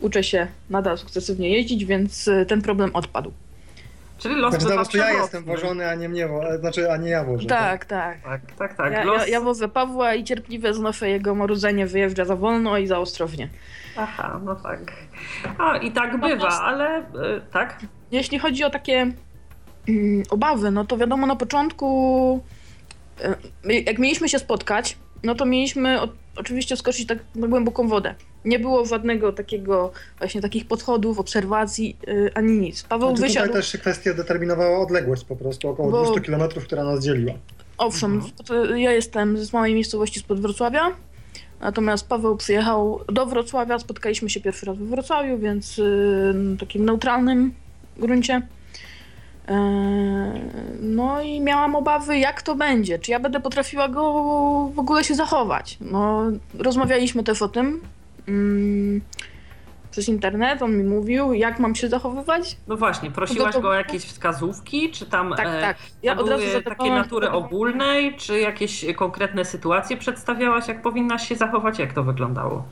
uczę 0.00 0.24
się 0.24 0.46
nadal 0.70 0.98
sukcesywnie 0.98 1.48
jeździć, 1.50 1.84
więc 1.84 2.28
e, 2.28 2.46
ten 2.46 2.62
problem 2.62 2.90
odpadł. 2.94 3.32
Czyli 4.24 4.36
los 4.36 4.54
Znaczy 4.54 4.66
bywa 4.68 4.84
to 4.84 4.96
ja 4.98 5.10
jestem 5.12 5.44
wożony, 5.44 5.88
a 5.88 5.94
nie 5.94 6.08
mnie, 6.08 6.28
wo- 6.28 6.58
znaczy, 6.60 6.92
a 6.92 6.96
nie 6.96 7.10
ja 7.10 7.24
wożę. 7.24 7.46
Tak, 7.48 7.84
tak. 7.84 8.22
Tak, 8.22 8.40
tak, 8.58 8.74
tak. 8.74 8.92
Ja, 8.92 9.04
los... 9.04 9.22
ja, 9.22 9.28
ja 9.28 9.40
wożę 9.40 9.68
Pawła 9.68 10.14
i 10.14 10.24
cierpliwie 10.24 10.74
znoszę 10.74 11.10
jego 11.10 11.34
marudzenie, 11.34 11.86
wyjeżdża 11.86 12.24
za 12.24 12.36
wolno 12.36 12.78
i 12.78 12.86
za 12.86 12.98
ostrożnie. 12.98 13.48
Aha, 13.96 14.40
no 14.44 14.56
tak. 14.56 14.92
A, 15.58 15.76
i 15.76 15.90
tak 15.92 16.20
bywa, 16.20 16.48
ale 16.48 17.00
y, 17.00 17.04
tak. 17.52 17.80
Jeśli 18.10 18.38
chodzi 18.38 18.64
o 18.64 18.70
takie 18.70 19.12
mm, 19.88 20.22
obawy, 20.30 20.70
no 20.70 20.84
to 20.84 20.96
wiadomo 20.96 21.26
na 21.26 21.36
początku, 21.36 22.40
y, 23.70 23.72
jak 23.80 23.98
mieliśmy 23.98 24.28
się 24.28 24.38
spotkać, 24.38 24.96
no 25.24 25.34
to 25.34 25.46
mieliśmy 25.46 26.00
o, 26.02 26.08
oczywiście 26.36 26.76
skoczyć 26.76 27.06
tak 27.06 27.18
na 27.34 27.48
głęboką 27.48 27.88
wodę. 27.88 28.14
Nie 28.44 28.58
było 28.58 28.84
żadnego 28.86 29.32
takiego, 29.32 29.92
właśnie 30.18 30.40
takich 30.42 30.66
podchodów, 30.66 31.18
obserwacji, 31.18 31.96
y, 32.08 32.30
ani 32.34 32.58
nic. 32.58 32.82
Paweł 32.82 33.08
Znaczy, 33.08 33.16
tutaj 33.22 33.28
wysiadł. 33.28 33.52
też 33.52 33.76
kwestia 33.80 34.14
determinowała 34.14 34.78
odległość 34.78 35.24
po 35.24 35.36
prostu, 35.36 35.68
około 35.68 35.90
Bo- 35.90 36.04
200 36.12 36.20
km, 36.20 36.48
która 36.64 36.84
nas 36.84 37.04
dzieliła. 37.04 37.32
Owszem, 37.78 38.12
Mhm. 38.50 38.78
ja 38.78 38.92
jestem 38.92 39.38
z 39.38 39.52
małej 39.52 39.74
miejscowości 39.74 40.20
spod 40.20 40.40
Wrocławia, 40.40 40.82
natomiast 41.60 42.08
Paweł 42.08 42.36
przyjechał 42.36 43.00
do 43.12 43.26
Wrocławia, 43.26 43.78
spotkaliśmy 43.78 44.30
się 44.30 44.40
pierwszy 44.40 44.66
raz 44.66 44.78
we 44.78 44.84
Wrocławiu, 44.84 45.38
więc 45.38 45.78
yy, 45.78 46.34
takim 46.60 46.84
neutralnym 46.84 47.52
gruncie. 47.96 48.42
Yy, 49.48 49.54
no 50.80 51.22
i 51.22 51.40
miałam 51.40 51.76
obawy, 51.76 52.18
jak 52.18 52.42
to 52.42 52.54
będzie, 52.54 52.98
czy 52.98 53.10
ja 53.10 53.20
będę 53.20 53.40
potrafiła 53.40 53.88
go 53.88 54.12
w 54.74 54.78
ogóle 54.78 55.04
się 55.04 55.14
zachować. 55.14 55.78
No, 55.80 56.22
rozmawialiśmy 56.58 57.24
też 57.24 57.42
o 57.42 57.48
tym 57.48 57.80
mm, 58.28 59.00
przez 59.90 60.08
internet, 60.08 60.62
on 60.62 60.76
mi 60.76 60.84
mówił, 60.84 61.32
jak 61.32 61.58
mam 61.58 61.74
się 61.74 61.88
zachowywać. 61.88 62.56
No 62.68 62.76
właśnie, 62.76 63.10
prosiłaś 63.10 63.58
go 63.58 63.68
o 63.68 63.74
jakieś 63.74 64.04
wskazówki, 64.04 64.90
czy 64.90 65.06
tam 65.06 65.34
Tak, 65.36 65.46
e, 65.46 65.60
tak. 65.60 65.76
Ja 66.02 66.16
od 66.18 66.28
razu 66.28 66.44
były 66.46 66.62
takie 66.62 66.90
natury 66.90 67.30
ogólnej, 67.30 68.16
czy 68.16 68.40
jakieś 68.40 68.84
konkretne 68.96 69.44
sytuacje 69.44 69.96
przedstawiałaś, 69.96 70.68
jak 70.68 70.82
powinnaś 70.82 71.28
się 71.28 71.34
zachować, 71.36 71.78
jak 71.78 71.92
to 71.92 72.02
wyglądało? 72.02 72.64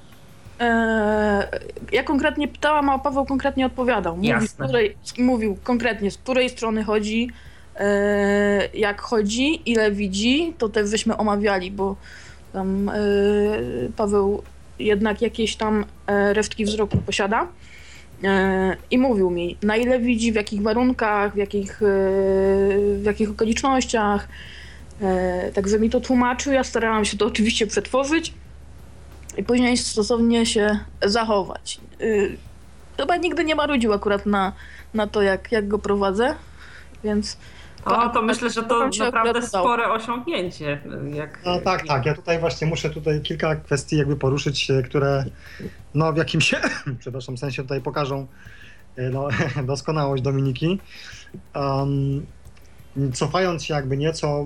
Eee, 0.61 1.45
ja 1.93 2.03
konkretnie 2.03 2.49
pytałam, 2.49 2.89
a 2.89 2.99
Paweł 2.99 3.25
konkretnie 3.27 3.67
odpowiadał. 3.67 4.17
Mówił, 4.17 4.49
z 4.49 4.53
której, 4.67 4.97
mówił 5.19 5.57
konkretnie, 5.65 6.11
z 6.11 6.19
której 6.19 6.49
strony 6.49 6.85
chodzi, 6.85 7.31
eee, 7.77 8.81
jak 8.81 9.01
chodzi, 9.01 9.71
ile 9.71 9.91
widzi, 9.93 10.55
to 10.59 10.69
też 10.69 10.91
żeśmy 10.91 11.17
omawiali, 11.17 11.71
bo 11.71 11.97
tam 12.53 12.89
eee, 12.89 13.93
Paweł 13.97 14.43
jednak 14.79 15.23
jakieś 15.23 15.57
tam 15.57 15.85
e, 16.07 16.33
resztki 16.33 16.65
wzroku 16.65 16.99
posiada. 16.99 17.47
I 18.91 18.99
mówił 18.99 19.31
mi, 19.31 19.57
na 19.63 19.77
ile 19.77 20.01
widzi, 20.01 20.33
w 20.33 20.35
jakich 20.35 20.63
warunkach, 20.63 21.35
w 21.35 21.37
jakich, 21.37 21.83
e, 21.83 21.87
w 22.97 23.03
jakich 23.05 23.31
okolicznościach. 23.31 24.29
E, 25.03 25.51
Także 25.55 25.79
mi 25.79 25.91
to 25.91 26.01
tłumaczył, 26.01 26.53
ja 26.53 26.65
starałam 26.65 27.05
się 27.05 27.17
to 27.17 27.27
oczywiście 27.27 27.67
przetworzyć 27.67 28.35
i 29.37 29.45
później 29.45 29.77
stosownie 29.77 30.47
się 30.47 30.79
zachować. 31.03 31.81
Y, 32.01 32.37
Chyba 32.97 33.17
nigdy 33.17 33.45
nie 33.45 33.55
marudził 33.55 33.93
akurat 33.93 34.27
na, 34.27 34.53
na 34.95 35.07
to, 35.07 35.23
jak, 35.23 35.53
jak 35.53 35.69
go 35.69 35.79
prowadzę, 35.79 36.35
więc 37.05 37.37
O, 37.85 37.91
to 37.91 37.97
akurat- 37.97 38.25
myślę, 38.25 38.51
że 38.51 38.63
to 38.63 38.91
to 38.91 39.05
naprawdę 39.05 39.43
spore 39.43 39.93
osiągnięcie. 39.93 40.81
Jak, 41.15 41.39
No 41.47 41.61
tak, 41.61 41.87
tak. 41.87 42.07
Ja 42.07 42.15
tutaj 42.15 42.39
właśnie 42.39 42.67
muszę 42.67 42.91
tutaj 42.91 43.21
kilka 43.21 43.57
kwestii 43.57 43.97
jakby 43.97 44.17
poruszyć, 44.17 44.71
e, 44.71 44.83
które 44.83 45.25
no 45.95 46.13
w 46.13 46.17
jakimś, 46.17 46.55
przepraszam, 47.01 47.39
sensie 47.39 47.63
tutaj 47.63 47.81
pokażą 47.81 48.27
e, 48.97 49.11
no, 49.11 49.29
doskonałość 49.65 50.23
Dominiki. 50.23 50.81
Um, 51.55 52.27
cofając 53.15 53.65
się 53.65 53.75
jakby 53.75 53.97
nieco, 53.97 54.45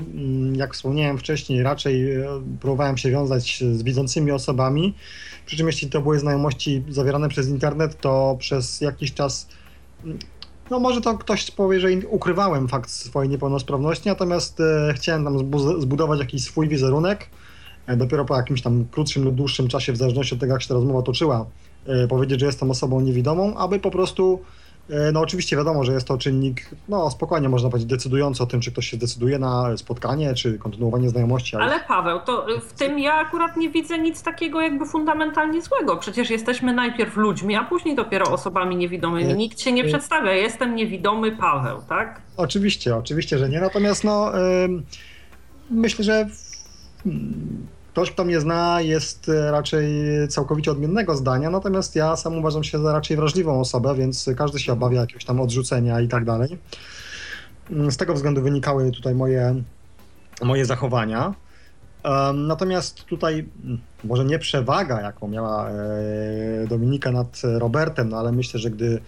jak 0.53 0.75
wspomniałem 0.75 1.19
wcześniej, 1.19 1.63
raczej 1.63 2.15
e, 2.15 2.27
próbowałem 2.61 2.97
się 2.97 3.11
wiązać 3.11 3.65
z 3.73 3.83
widzącymi 3.83 4.33
osobami, 4.33 4.95
przy 5.47 5.57
czym 5.57 5.67
jeśli 5.67 5.91
to 5.91 6.01
były 6.01 6.19
znajomości 6.19 6.85
zawierane 6.89 7.29
przez 7.29 7.49
internet, 7.49 8.01
to 8.01 8.37
przez 8.39 8.81
jakiś 8.81 9.15
czas 9.15 9.49
no 10.71 10.81
może 10.81 11.01
to 11.01 11.19
ktoś 11.19 11.51
powie, 11.51 11.81
że 11.81 11.89
ukrywałem 12.09 12.69
fakt 12.69 12.91
swojej 12.91 13.31
niepełnosprawności, 13.31 14.09
natomiast 14.09 14.61
e, 14.61 14.95
chciałem 14.97 15.25
tam 15.25 15.39
zbu- 15.39 15.81
zbudować 15.81 16.21
jakiś 16.21 16.45
swój 16.45 16.69
wizerunek. 16.69 17.27
E, 17.87 17.97
dopiero 17.97 18.25
po 18.25 18.37
jakimś 18.37 18.63
tam 18.63 18.85
krótszym 18.91 19.25
lub 19.25 19.35
dłuższym 19.35 19.69
czasie, 19.69 19.93
w 19.93 19.97
zależności 19.97 20.35
od 20.35 20.41
tego, 20.41 20.53
jak 20.53 20.63
się 20.63 20.69
ta 20.69 20.75
rozmowa 20.75 21.03
toczyła, 21.03 21.47
powiedzieć, 22.09 22.41
że 22.41 22.47
jestem 22.47 22.71
osobą 22.71 23.01
niewidomą, 23.01 23.57
aby 23.57 23.79
po 23.79 23.91
prostu, 23.91 24.41
no 25.13 25.21
oczywiście 25.21 25.57
wiadomo, 25.57 25.85
że 25.85 25.93
jest 25.93 26.09
to 26.09 26.19
czynnik, 26.19 26.71
no 26.89 27.11
spokojnie 27.11 27.49
można 27.49 27.71
powiedzieć, 27.71 27.91
decydujący 27.91 28.43
o 28.43 28.47
tym, 28.47 28.61
czy 28.61 28.73
ktoś 28.73 28.87
się 28.91 28.97
zdecyduje 28.97 29.39
na 29.39 29.77
spotkanie, 29.77 30.35
czy 30.35 30.59
kontynuowanie 30.59 31.09
znajomości. 31.09 31.57
Ale 31.57 31.81
Paweł, 31.89 32.21
to 32.27 32.47
w 32.69 32.73
tym 32.73 32.99
ja 32.99 33.15
akurat 33.15 33.57
nie 33.57 33.71
widzę 33.71 33.99
nic 33.99 34.23
takiego 34.23 34.61
jakby 34.61 34.87
fundamentalnie 34.87 35.63
złego. 35.63 35.97
Przecież 35.97 36.31
jesteśmy 36.31 36.73
najpierw 36.73 37.17
ludźmi, 37.17 37.57
a 37.57 37.65
później 37.65 37.97
dopiero 37.97 38.31
osobami 38.31 38.77
niewidomymi. 38.77 39.27
Nie. 39.29 39.35
Nikt 39.35 39.61
się 39.61 39.73
nie 39.73 39.83
Nie. 39.83 39.89
przedstawia. 39.89 40.33
Jestem 40.33 40.75
niewidomy 40.75 41.33
Paweł, 41.37 41.83
tak? 41.89 42.21
Oczywiście, 42.37 42.97
oczywiście, 42.97 43.39
że 43.39 43.49
nie. 43.49 43.61
Natomiast 43.61 44.05
no, 44.05 44.33
myślę, 45.71 46.05
że 46.05 46.29
mm, 47.07 47.67
ktoś, 47.97 48.11
kto 48.11 48.25
mnie 48.25 48.41
zna, 48.41 48.81
jest 48.81 49.29
e, 49.29 49.51
raczej 49.51 49.89
całkowicie 50.29 50.71
odmiennego 50.71 51.17
zdania, 51.17 51.51
natomiast 51.51 51.97
ja 51.97 52.17
sam 52.17 52.39
uważam 52.39 52.65
się 52.65 52.79
za 52.79 52.93
raczej 52.93 53.17
wrażliwą 53.17 53.61
osobę, 53.61 53.95
więc 53.95 54.31
każdy 54.37 54.59
się 54.59 54.73
obawia 54.73 55.01
jakiegoś 55.01 55.25
tam 55.25 55.41
odrzucenia 55.41 56.01
i 56.01 56.09
tak 56.09 56.25
dalej. 56.25 56.59
Mm, 57.71 57.91
Z 57.91 57.97
tego 57.97 58.15
względu 58.15 58.43
wynikały 58.43 58.93
tutaj 58.93 59.15
moje, 59.15 59.63
moje 60.43 60.65
zachowania. 60.65 61.35
Natomiast 62.35 63.05
tutaj 63.05 63.49
mm, 63.65 63.79
może 64.05 64.25
nie 64.25 64.39
przewaga, 64.39 65.01
jaką 65.01 65.29
miała 65.29 65.71
e, 65.71 65.75
Dominika 66.69 67.13
nad 67.13 67.43
Robertem, 67.45 68.09
no 68.09 68.19
ale 68.19 68.33
myślę, 68.33 68.61
że 68.61 68.71
gdy 68.71 69.01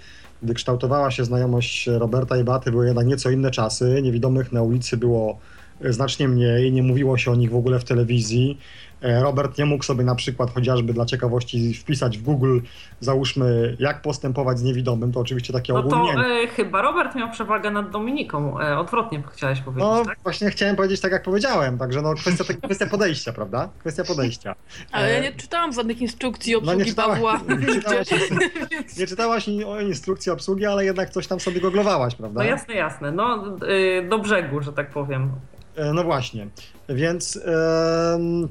gdy 0.42 0.54
kształtowała 0.54 1.10
się 1.10 1.24
znajomość 1.24 1.86
Roberta 1.86 2.36
i 2.36 2.44
Baty, 2.44 2.70
były 2.70 2.86
jednak 2.86 3.06
nieco 3.06 3.30
inne 3.30 3.50
czasy. 3.50 4.00
Niewidomych 4.02 4.52
na 4.52 4.62
ulicy 4.62 4.96
było 4.96 5.38
znacznie 5.80 6.28
mniej, 6.28 6.72
nie 6.72 6.82
mówiło 6.82 7.18
się 7.18 7.30
o 7.30 7.34
nich 7.34 7.50
w 7.50 7.56
ogóle 7.56 7.78
w 7.78 7.84
telewizji. 7.84 8.58
E, 9.02 9.22
Robert 9.22 9.58
nie 9.58 9.64
mógł 9.64 9.84
sobie 9.84 10.04
na 10.04 10.14
przykład 10.14 10.54
chociażby 10.54 10.92
dla 10.92 11.06
ciekawości 11.06 11.74
wpisać 11.74 12.18
w 12.18 12.22
Google, 12.22 12.60
załóżmy, 13.00 13.76
jak 13.78 14.02
postępować 14.02 14.58
z 14.58 14.62
niewidomym, 14.62 15.12
to 15.12 15.20
oczywiście 15.20 15.52
takie 15.52 15.72
No 15.72 15.82
to 15.82 16.06
e, 16.12 16.46
chyba 16.46 16.82
Robert 16.82 17.14
miał 17.14 17.30
przewagę 17.30 17.70
nad 17.70 17.90
Dominiką. 17.90 18.60
E, 18.60 18.78
odwrotnie 18.78 19.22
chciałeś 19.32 19.60
powiedzieć, 19.60 19.88
No 19.88 20.04
tak? 20.04 20.18
właśnie 20.22 20.50
chciałem 20.50 20.76
powiedzieć 20.76 21.00
tak, 21.00 21.12
jak 21.12 21.22
powiedziałem, 21.22 21.78
także 21.78 22.02
no 22.02 22.14
kwestia, 22.14 22.44
kwestia 22.64 22.86
podejścia, 22.86 23.32
prawda? 23.32 23.68
Kwestia 23.78 24.04
podejścia. 24.04 24.54
Ale 24.92 25.12
ja 25.12 25.18
E, 25.18 25.22
nie 25.22 25.32
czytałam 25.32 25.72
żadnych 25.72 26.00
instrukcji 26.00 26.52
No 26.52 26.58
obsługi 26.58 26.78
nie 26.78 26.84
czytałaś, 26.84 27.20
Pawła. 27.20 27.40
nie 27.60 27.66
czytałaś, 27.66 28.08
nie 28.98 29.06
czytałaś 29.06 29.48
o 29.66 29.80
instrukcji 29.80 30.32
obsługi, 30.32 30.66
ale 30.66 30.84
jednak 30.84 31.10
coś 31.10 31.26
tam 31.26 31.40
sobie 31.40 31.60
goglowałaś, 31.60 32.14
prawda? 32.14 32.40
No 32.40 32.46
jasne, 32.46 32.74
jasne. 32.74 33.12
No 33.12 33.56
e, 33.98 34.02
do 34.02 34.18
brzegu, 34.18 34.62
że 34.62 34.72
tak 34.72 34.90
powiem. 34.90 35.30
E, 35.78 35.92
No 35.92 36.04
właśnie, 36.04 36.46
więc 36.88 37.40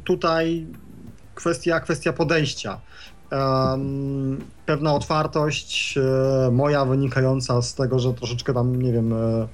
tutaj 0.03 0.67
kwestia, 1.35 1.79
kwestia 1.79 2.13
podejścia. 2.13 2.79
pewna 4.65 4.93
otwartość 4.93 5.97
e, 5.97 6.51
moja 6.51 6.85
wynikająca 6.85 7.61
z 7.61 7.75
tego, 7.75 7.99
że 7.99 8.13
troszeczkę 8.13 8.53
tam, 8.53 8.81
nie 8.81 8.91
wiem, 8.91 9.13
e, 9.13 9.47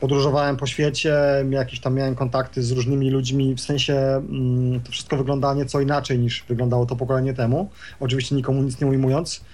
podróżowałem 0.00 0.56
po 0.56 0.66
świecie, 0.66 1.16
jakieś 1.50 1.80
tam 1.80 1.94
miałem 1.94 2.14
kontakty 2.14 2.62
z 2.62 2.70
różnymi 2.70 3.10
ludźmi, 3.10 3.54
w 3.54 3.60
sensie 3.60 3.94
mm, 3.94 4.80
to 4.80 4.92
wszystko 4.92 5.16
wygląda 5.16 5.54
nieco 5.54 5.80
inaczej 5.80 6.18
niż 6.18 6.44
wyglądało 6.48 6.86
to 6.86 6.96
pokolenie 6.96 7.34
temu, 7.34 7.70
oczywiście 8.00 8.34
nikomu 8.34 8.62
nic 8.62 8.80
nie 8.80 8.86
ujmując. 8.86 9.44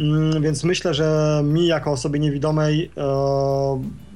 Mm, 0.00 0.42
więc 0.42 0.64
myślę, 0.64 0.94
że 0.94 1.40
mi 1.44 1.66
jako 1.66 1.90
osobie 1.90 2.20
niewidomej 2.20 2.90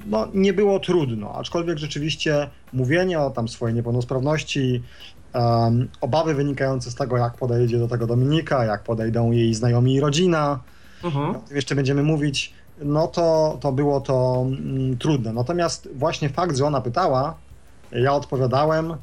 no, 0.06 0.28
nie 0.34 0.52
było 0.52 0.78
trudno, 0.80 1.34
aczkolwiek 1.34 1.78
rzeczywiście 1.78 2.48
mówienie 2.72 3.20
o 3.20 3.30
tam 3.30 3.48
swojej 3.48 3.74
niepełnosprawności, 3.76 4.82
um, 5.34 5.88
obawy 6.00 6.34
wynikające 6.34 6.90
z 6.90 6.94
tego, 6.94 7.16
jak 7.16 7.34
podejdzie 7.36 7.78
do 7.78 7.88
tego 7.88 8.06
Dominika, 8.06 8.64
jak 8.64 8.82
podejdą 8.82 9.30
jej 9.32 9.54
znajomi 9.54 9.94
i 9.94 10.00
rodzina, 10.00 10.60
Mhm. 11.04 11.34
jeszcze 11.50 11.74
będziemy 11.74 12.02
mówić, 12.02 12.52
no 12.82 13.06
to, 13.06 13.58
to 13.60 13.72
było 13.72 14.00
to 14.00 14.46
mm, 14.46 14.98
trudne. 14.98 15.32
Natomiast 15.32 15.88
właśnie 15.94 16.28
fakt, 16.28 16.56
że 16.56 16.64
ona 16.66 16.80
pytała, 16.80 17.34
ja 17.92 18.12
odpowiadałem, 18.14 18.94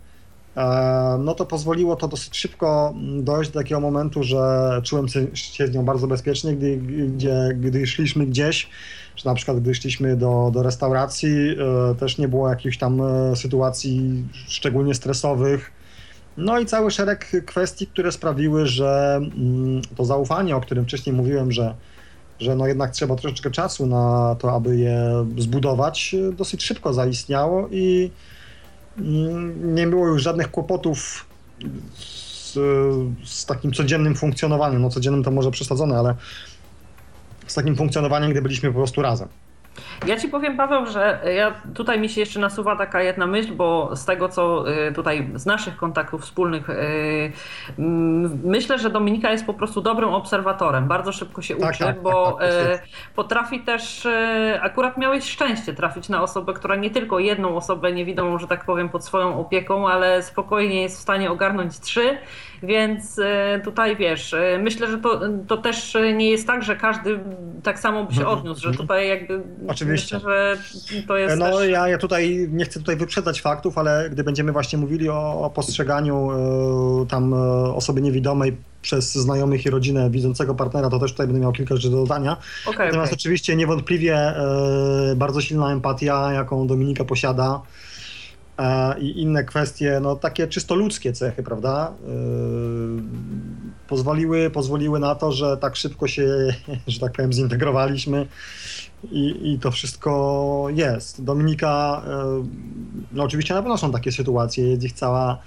e, 0.57 1.17
no 1.19 1.35
to 1.35 1.45
pozwoliło 1.45 1.95
to 1.95 2.07
dosyć 2.07 2.37
szybko 2.37 2.93
mm, 2.95 3.23
dojść 3.23 3.51
do 3.51 3.59
takiego 3.59 3.79
momentu, 3.79 4.23
że 4.23 4.71
czułem 4.83 5.07
się- 5.07 5.27
się 5.35 5.67
z 5.67 5.73
nią 5.73 5.85
bardzo 5.85 6.07
bezpiecznie, 6.07 6.53
gdy, 6.55 6.77
gdzie, 7.07 7.49
gdy 7.55 7.87
szliśmy 7.87 8.25
gdzieś, 8.25 8.69
czy 9.15 9.25
na 9.25 9.33
przykład 9.33 9.59
gdy 9.59 9.75
szliśmy 9.75 10.15
do, 10.15 10.49
do 10.53 10.63
restauracji, 10.63 11.55
e, 11.91 11.95
też 11.95 12.17
nie 12.17 12.27
było 12.27 12.49
jakichś 12.49 12.77
tam 12.77 13.01
e, 13.01 13.35
sytuacji 13.35 14.23
szczególnie 14.47 14.93
stresowych. 14.93 15.71
No 16.37 16.59
i 16.59 16.65
cały 16.65 16.91
szereg 16.91 17.31
kwestii, 17.45 17.87
które 17.87 18.11
sprawiły, 18.11 18.65
że 18.65 19.15
mm, 19.15 19.81
to 19.97 20.05
zaufanie, 20.05 20.55
o 20.55 20.61
którym 20.61 20.85
wcześniej 20.85 21.15
mówiłem, 21.15 21.51
że, 21.51 21.75
że 22.39 22.55
no 22.55 22.67
jednak 22.67 22.91
trzeba 22.91 23.15
troszeczkę 23.15 23.51
czasu 23.51 23.87
na 23.87 24.35
to, 24.39 24.55
aby 24.55 24.77
je 24.77 25.25
zbudować, 25.37 26.15
dosyć 26.37 26.63
szybko 26.63 26.93
zaistniało 26.93 27.67
i 27.71 28.11
mm, 28.97 29.75
nie 29.75 29.87
było 29.87 30.07
już 30.07 30.23
żadnych 30.23 30.51
kłopotów 30.51 31.25
z, 31.93 32.53
z 33.23 33.45
takim 33.45 33.71
codziennym 33.71 34.15
funkcjonowaniem. 34.15 34.81
No 34.81 34.89
codziennym 34.89 35.23
to 35.23 35.31
może 35.31 35.51
przesadzone, 35.51 35.97
ale 35.97 36.15
z 37.51 37.55
takim 37.55 37.75
funkcjonowaniem, 37.75 38.31
gdy 38.31 38.41
byliśmy 38.41 38.69
po 38.69 38.77
prostu 38.77 39.01
razem. 39.01 39.27
Ja 40.07 40.17
ci 40.19 40.27
powiem, 40.27 40.57
Paweł, 40.57 40.85
że 40.85 41.19
ja 41.35 41.53
tutaj 41.73 41.99
mi 41.99 42.09
się 42.09 42.21
jeszcze 42.21 42.39
nasuwa 42.39 42.75
taka 42.75 43.01
jedna 43.01 43.27
myśl, 43.27 43.53
bo 43.55 43.95
z 43.95 44.05
tego, 44.05 44.29
co 44.29 44.71
y, 44.87 44.91
tutaj 44.91 45.29
z 45.35 45.45
naszych 45.45 45.77
kontaktów 45.77 46.21
wspólnych, 46.21 46.69
y, 46.69 47.31
myślę, 48.43 48.79
że 48.79 48.89
Dominika 48.89 49.31
jest 49.31 49.45
po 49.45 49.53
prostu 49.53 49.81
dobrym 49.81 50.09
obserwatorem. 50.09 50.87
Bardzo 50.87 51.11
szybko 51.11 51.41
się 51.41 51.55
Tak, 51.55 51.69
uczy, 51.69 51.83
tak, 51.83 52.01
bo 52.01 52.31
tak, 52.31 52.49
tak, 52.49 52.69
jest. 52.69 52.83
y, 52.83 53.15
potrafi 53.15 53.59
też, 53.59 54.07
akurat 54.61 54.97
miałeś 54.97 55.23
szczęście 55.23 55.73
trafić 55.73 56.09
na 56.09 56.23
osobę, 56.23 56.53
która 56.53 56.75
nie 56.75 56.89
tylko 56.89 57.19
jedną 57.19 57.55
osobę 57.55 57.91
niewidomą, 57.91 58.39
że 58.39 58.47
tak 58.47 58.65
powiem, 58.65 58.89
pod 58.89 59.05
swoją 59.05 59.39
opieką, 59.39 59.89
ale 59.89 60.23
spokojnie 60.23 60.81
jest 60.81 60.97
w 60.97 61.01
stanie 61.01 61.31
ogarnąć 61.31 61.79
trzy. 61.79 62.17
Więc 62.63 63.17
y, 63.17 63.23
tutaj 63.63 63.95
wiesz, 63.95 64.33
y, 64.33 64.59
myślę, 64.61 64.87
że 64.91 64.97
to, 64.97 65.21
to 65.47 65.57
też 65.57 65.97
nie 66.15 66.29
jest 66.29 66.47
tak, 66.47 66.63
że 66.63 66.75
każdy 66.75 67.19
tak 67.63 67.79
samo 67.79 68.05
by 68.05 68.13
się 68.13 68.21
Mhm, 68.21 68.37
odniósł, 68.39 68.61
że 68.61 68.71
tutaj 68.71 69.07
jakby 69.07 69.41
Oczywiście. 69.67 70.15
myślę, 70.15 70.29
że 70.29 70.57
to 71.07 71.17
jest 71.17 71.37
No 71.37 71.57
też... 71.59 71.69
ja, 71.69 71.87
ja 71.87 71.97
tutaj 71.97 72.47
nie 72.51 72.65
chcę 72.65 72.79
tutaj 72.79 72.95
wyprzedzać 72.95 73.41
faktów, 73.41 73.77
ale 73.77 74.09
gdy 74.11 74.23
będziemy 74.23 74.51
właśnie 74.51 74.79
mówili 74.79 75.09
o, 75.09 75.41
o 75.41 75.49
postrzeganiu 75.49 76.31
e, 76.31 77.05
tam 77.07 77.33
e, 77.33 77.37
osoby 77.75 78.01
niewidomej 78.01 78.57
przez 78.81 79.13
znajomych 79.13 79.65
i 79.65 79.69
rodzinę 79.69 80.09
widzącego 80.09 80.55
partnera, 80.55 80.89
to 80.89 80.99
też 80.99 81.11
tutaj 81.11 81.27
będę 81.27 81.41
miał 81.41 81.51
kilka 81.51 81.75
rzeczy 81.75 81.89
do 81.89 81.97
dodania. 81.97 82.37
Okej, 82.65 82.85
Natomiast 82.85 83.11
okej. 83.11 83.19
oczywiście 83.19 83.55
niewątpliwie 83.55 84.15
e, 84.15 85.15
bardzo 85.15 85.41
silna 85.41 85.71
empatia, 85.71 86.33
jaką 86.33 86.67
Dominika 86.67 87.03
posiada 87.05 87.45
e, 87.55 87.90
i 88.99 89.21
inne 89.21 89.43
kwestie, 89.43 89.99
no 90.01 90.15
takie 90.15 90.47
czysto 90.47 90.75
ludzkie 90.75 91.13
cechy, 91.13 91.43
prawda, 91.43 91.93
e, 92.07 92.11
pozwoliły, 93.87 94.49
pozwoliły 94.49 94.99
na 94.99 95.15
to, 95.15 95.31
że 95.31 95.57
tak 95.57 95.75
szybko 95.75 96.07
się, 96.07 96.27
że 96.87 96.99
tak 96.99 97.11
powiem, 97.11 97.33
zintegrowaliśmy 97.33 98.27
i, 99.11 99.53
i 99.53 99.59
to 99.59 99.71
wszystko 99.71 100.67
jest. 100.69 101.23
Dominika, 101.23 102.01
e, 102.07 102.43
no 103.11 103.23
oczywiście 103.23 103.53
na 103.53 103.61
pewno 103.61 103.77
są 103.77 103.91
takie 103.91 104.11
sytuacje, 104.11 104.67
jest 104.67 104.83
ich 104.83 104.93
cała, 104.93 105.37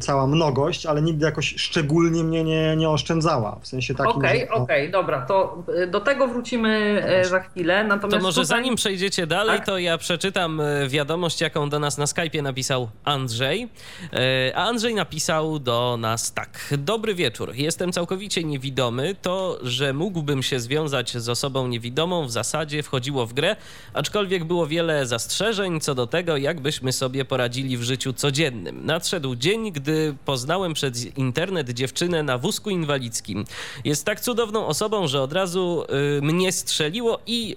cała 0.00 0.26
mnogość, 0.26 0.86
ale 0.86 1.02
nigdy 1.02 1.24
jakoś 1.24 1.54
szczególnie 1.56 2.24
mnie 2.24 2.44
nie, 2.44 2.76
nie 2.76 2.90
oszczędzała, 2.90 3.58
w 3.62 3.66
sensie 3.66 3.94
takim, 3.94 4.12
Okej, 4.16 4.40
że, 4.40 4.46
no, 4.50 4.56
okej, 4.56 4.90
dobra, 4.90 5.26
to 5.26 5.62
y, 5.82 5.86
do 5.86 6.00
tego 6.00 6.28
wrócimy 6.28 7.02
e, 7.06 7.24
za 7.24 7.40
chwilę. 7.40 7.84
Natomiast 7.84 8.16
To 8.16 8.22
może 8.22 8.40
tutaj... 8.42 8.46
zanim 8.58 8.76
przejdziecie 8.76 9.26
dalej, 9.26 9.56
Tak? 9.58 9.66
to 9.66 9.78
ja 9.78 9.98
przeczytam 9.98 10.60
e, 10.60 10.88
wiadomość, 10.88 11.40
jaką 11.40 11.68
do 11.68 11.78
nas 11.78 11.98
na 11.98 12.04
Skype'ie 12.04 12.42
napisał 12.42 12.88
Andrzej. 13.04 13.68
E, 14.12 14.52
A 14.56 14.64
Andrzej 14.64 14.94
napisał 14.94 15.58
do 15.58 15.96
nas 16.00 16.32
tak. 16.32 16.74
Dobry 16.78 17.14
wieczór. 17.14 17.52
Jestem 17.54 17.92
całkowicie 17.92 18.44
niewidomy. 18.44 19.14
To, 19.22 19.58
że 19.62 19.92
mógłbym 19.92 20.42
się 20.42 20.60
związać 20.60 21.16
z 21.16 21.28
osobą 21.28 21.68
niewidomą 21.68 22.26
w 22.26 22.30
zasadzie 22.30 22.82
wchodziło 22.82 23.26
w 23.26 23.32
grę, 23.32 23.56
aczkolwiek 23.94 24.44
było 24.44 24.66
wiele 24.66 25.06
zastrzeżeń 25.06 25.80
co 25.80 25.94
do 25.94 26.06
tego, 26.06 26.36
jak 26.36 26.60
byśmy 26.60 26.92
sobie 26.92 27.24
poradzili 27.24 27.76
w 27.76 27.82
życiu 27.82 28.12
codziennym. 28.12 28.86
Nadszedł 28.86 29.34
dzień, 29.34 29.45
gdy 29.54 30.14
poznałem 30.24 30.74
przez 30.74 31.16
internet 31.16 31.70
dziewczynę 31.70 32.22
na 32.22 32.38
wózku 32.38 32.70
inwalidzkim. 32.70 33.44
Jest 33.84 34.04
tak 34.04 34.20
cudowną 34.20 34.66
osobą, 34.66 35.08
że 35.08 35.22
od 35.22 35.32
razu 35.32 35.84
y, 36.18 36.22
mnie 36.22 36.52
strzeliło 36.52 37.20
i 37.26 37.56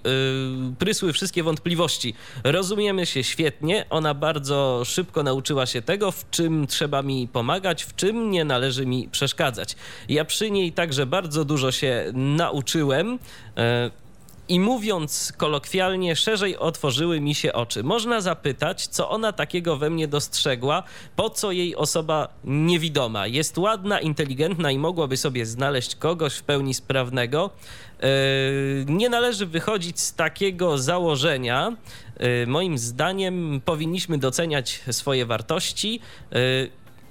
y, 0.72 0.76
prysły 0.76 1.12
wszystkie 1.12 1.42
wątpliwości. 1.42 2.14
Rozumiemy 2.44 3.06
się 3.06 3.24
świetnie. 3.24 3.84
Ona 3.90 4.14
bardzo 4.14 4.82
szybko 4.84 5.22
nauczyła 5.22 5.66
się 5.66 5.82
tego, 5.82 6.12
w 6.12 6.30
czym 6.30 6.66
trzeba 6.66 7.02
mi 7.02 7.28
pomagać, 7.28 7.84
w 7.84 7.96
czym 7.96 8.30
nie 8.30 8.44
należy 8.44 8.86
mi 8.86 9.08
przeszkadzać. 9.08 9.76
Ja 10.08 10.24
przy 10.24 10.50
niej 10.50 10.72
także 10.72 11.06
bardzo 11.06 11.44
dużo 11.44 11.72
się 11.72 12.12
nauczyłem. 12.14 13.18
e, 13.56 13.90
i 14.50 14.60
mówiąc 14.60 15.32
kolokwialnie, 15.36 16.16
szerzej 16.16 16.56
otworzyły 16.56 17.20
mi 17.20 17.34
się 17.34 17.52
oczy. 17.52 17.82
Można 17.82 18.20
zapytać, 18.20 18.86
co 18.86 19.10
ona 19.10 19.32
takiego 19.32 19.76
we 19.76 19.90
mnie 19.90 20.08
dostrzegła, 20.08 20.82
po 21.16 21.30
co 21.30 21.52
jej 21.52 21.76
osoba 21.76 22.28
niewidoma. 22.44 23.26
Jest 23.26 23.58
ładna, 23.58 24.00
inteligentna 24.00 24.70
i 24.70 24.78
mogłaby 24.78 25.16
sobie 25.16 25.46
znaleźć 25.46 25.96
kogoś 25.96 26.34
w 26.34 26.42
pełni 26.42 26.74
sprawnego. 26.74 27.50
Yy, 28.02 28.08
Nie 28.88 29.08
należy 29.08 29.46
wychodzić 29.46 30.00
z 30.00 30.14
takiego 30.14 30.78
założenia. 30.78 31.76
Yy, 32.20 32.46
Moim 32.46 32.78
zdaniem 32.78 33.60
powinniśmy 33.64 34.18
doceniać 34.18 34.80
swoje 34.90 35.26
wartości. 35.26 36.00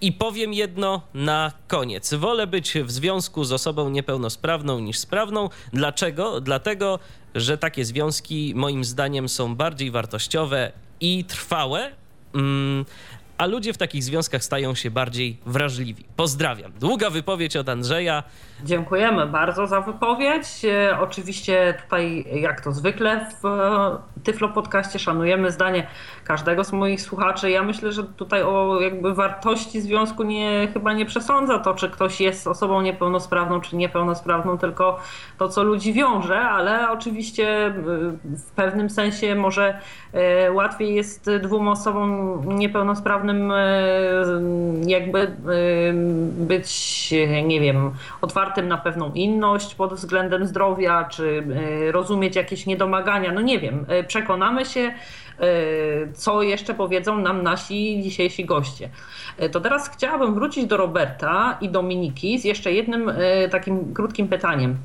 I 0.01 0.11
powiem 0.11 0.53
jedno 0.53 1.01
na 1.13 1.51
koniec. 1.67 2.13
Wolę 2.13 2.47
być 2.47 2.73
w 2.83 2.91
związku 2.91 3.43
z 3.43 3.51
osobą 3.51 3.89
niepełnosprawną 3.89 4.79
niż 4.79 4.99
sprawną. 4.99 5.49
Dlaczego? 5.73 6.41
Dlatego, 6.41 6.99
że 7.35 7.57
takie 7.57 7.85
związki 7.85 8.53
moim 8.55 8.83
zdaniem 8.83 9.29
są 9.29 9.55
bardziej 9.55 9.91
wartościowe 9.91 10.71
i 11.01 11.25
trwałe. 11.25 11.91
A 13.39 13.45
ludzie 13.45 13.73
w 13.73 13.77
takich 13.77 14.03
związkach 14.03 14.43
stają 14.43 14.75
się 14.75 14.91
bardziej 14.91 15.37
wrażliwi. 15.45 16.05
Pozdrawiam. 16.15 16.71
Długa 16.79 17.09
wypowiedź 17.09 17.57
od 17.57 17.69
Andrzeja. 17.69 18.23
Dziękujemy 18.63 19.25
bardzo 19.27 19.67
za 19.67 19.81
wypowiedź. 19.81 20.65
E, 20.65 20.99
Oczywiście 20.99 21.73
tutaj, 21.83 22.25
jak 22.41 22.61
to 22.61 22.71
zwykle 22.71 23.25
w 23.41 23.45
e, 23.45 23.97
Tyflo 24.23 24.49
Podcaście, 24.49 24.99
szanujemy 24.99 25.51
zdanie 25.51 25.87
każdego 26.23 26.63
z 26.63 26.71
moich 26.71 27.01
słuchaczy. 27.01 27.49
Ja 27.51 27.63
myślę, 27.63 27.91
że 27.91 28.03
tutaj 28.03 28.43
o 28.43 28.79
jakby 28.81 29.13
wartości 29.13 29.81
związku 29.81 30.23
nie, 30.23 30.67
chyba 30.73 30.93
nie 30.93 31.05
przesądza 31.05 31.59
to, 31.59 31.73
czy 31.73 31.89
ktoś 31.89 32.21
jest 32.21 32.47
osobą 32.47 32.81
niepełnosprawną, 32.81 33.61
czy 33.61 33.75
niepełnosprawną, 33.75 34.57
tylko 34.57 34.99
to, 35.37 35.49
co 35.49 35.63
ludzi 35.63 35.93
wiąże, 35.93 36.39
ale 36.41 36.91
oczywiście 36.91 37.65
e, 37.65 37.71
w 38.25 38.51
pewnym 38.55 38.89
sensie 38.89 39.35
może 39.35 39.79
łatwiej 40.53 40.95
jest 40.95 41.29
dwóm 41.41 41.67
osobom 41.67 42.41
niepełnosprawnym 42.57 43.28
e, 43.29 44.23
jakby 44.85 45.19
e, 45.19 45.27
być, 46.45 47.13
nie 47.43 47.59
wiem, 47.59 47.91
otwartym 48.21 48.67
na 48.67 48.77
pewną 48.77 49.13
inność 49.13 49.75
pod 49.75 49.93
względem 49.93 50.45
zdrowia, 50.45 51.03
czy 51.03 51.43
e, 51.87 51.91
rozumieć 51.91 52.35
jakieś 52.35 52.65
niedomagania. 52.65 53.31
No 53.31 53.41
nie 53.41 53.59
wiem, 53.59 53.85
przekonamy 54.07 54.65
się, 54.65 54.91
co 56.13 56.41
jeszcze 56.41 56.73
powiedzą 56.73 57.17
nam 57.17 57.43
nasi 57.43 58.01
dzisiejsi 58.03 58.45
goście. 58.45 58.89
To 59.51 59.61
teraz 59.61 59.89
chciałabym 59.89 60.33
wrócić 60.33 60.65
do 60.65 60.77
Roberta 60.77 61.57
i 61.61 61.69
Dominiki 61.69 62.39
z 62.39 62.45
jeszcze 62.45 62.71
jednym 62.71 63.11
takim 63.51 63.93
krótkim 63.93 64.27
pytaniem. 64.27 64.77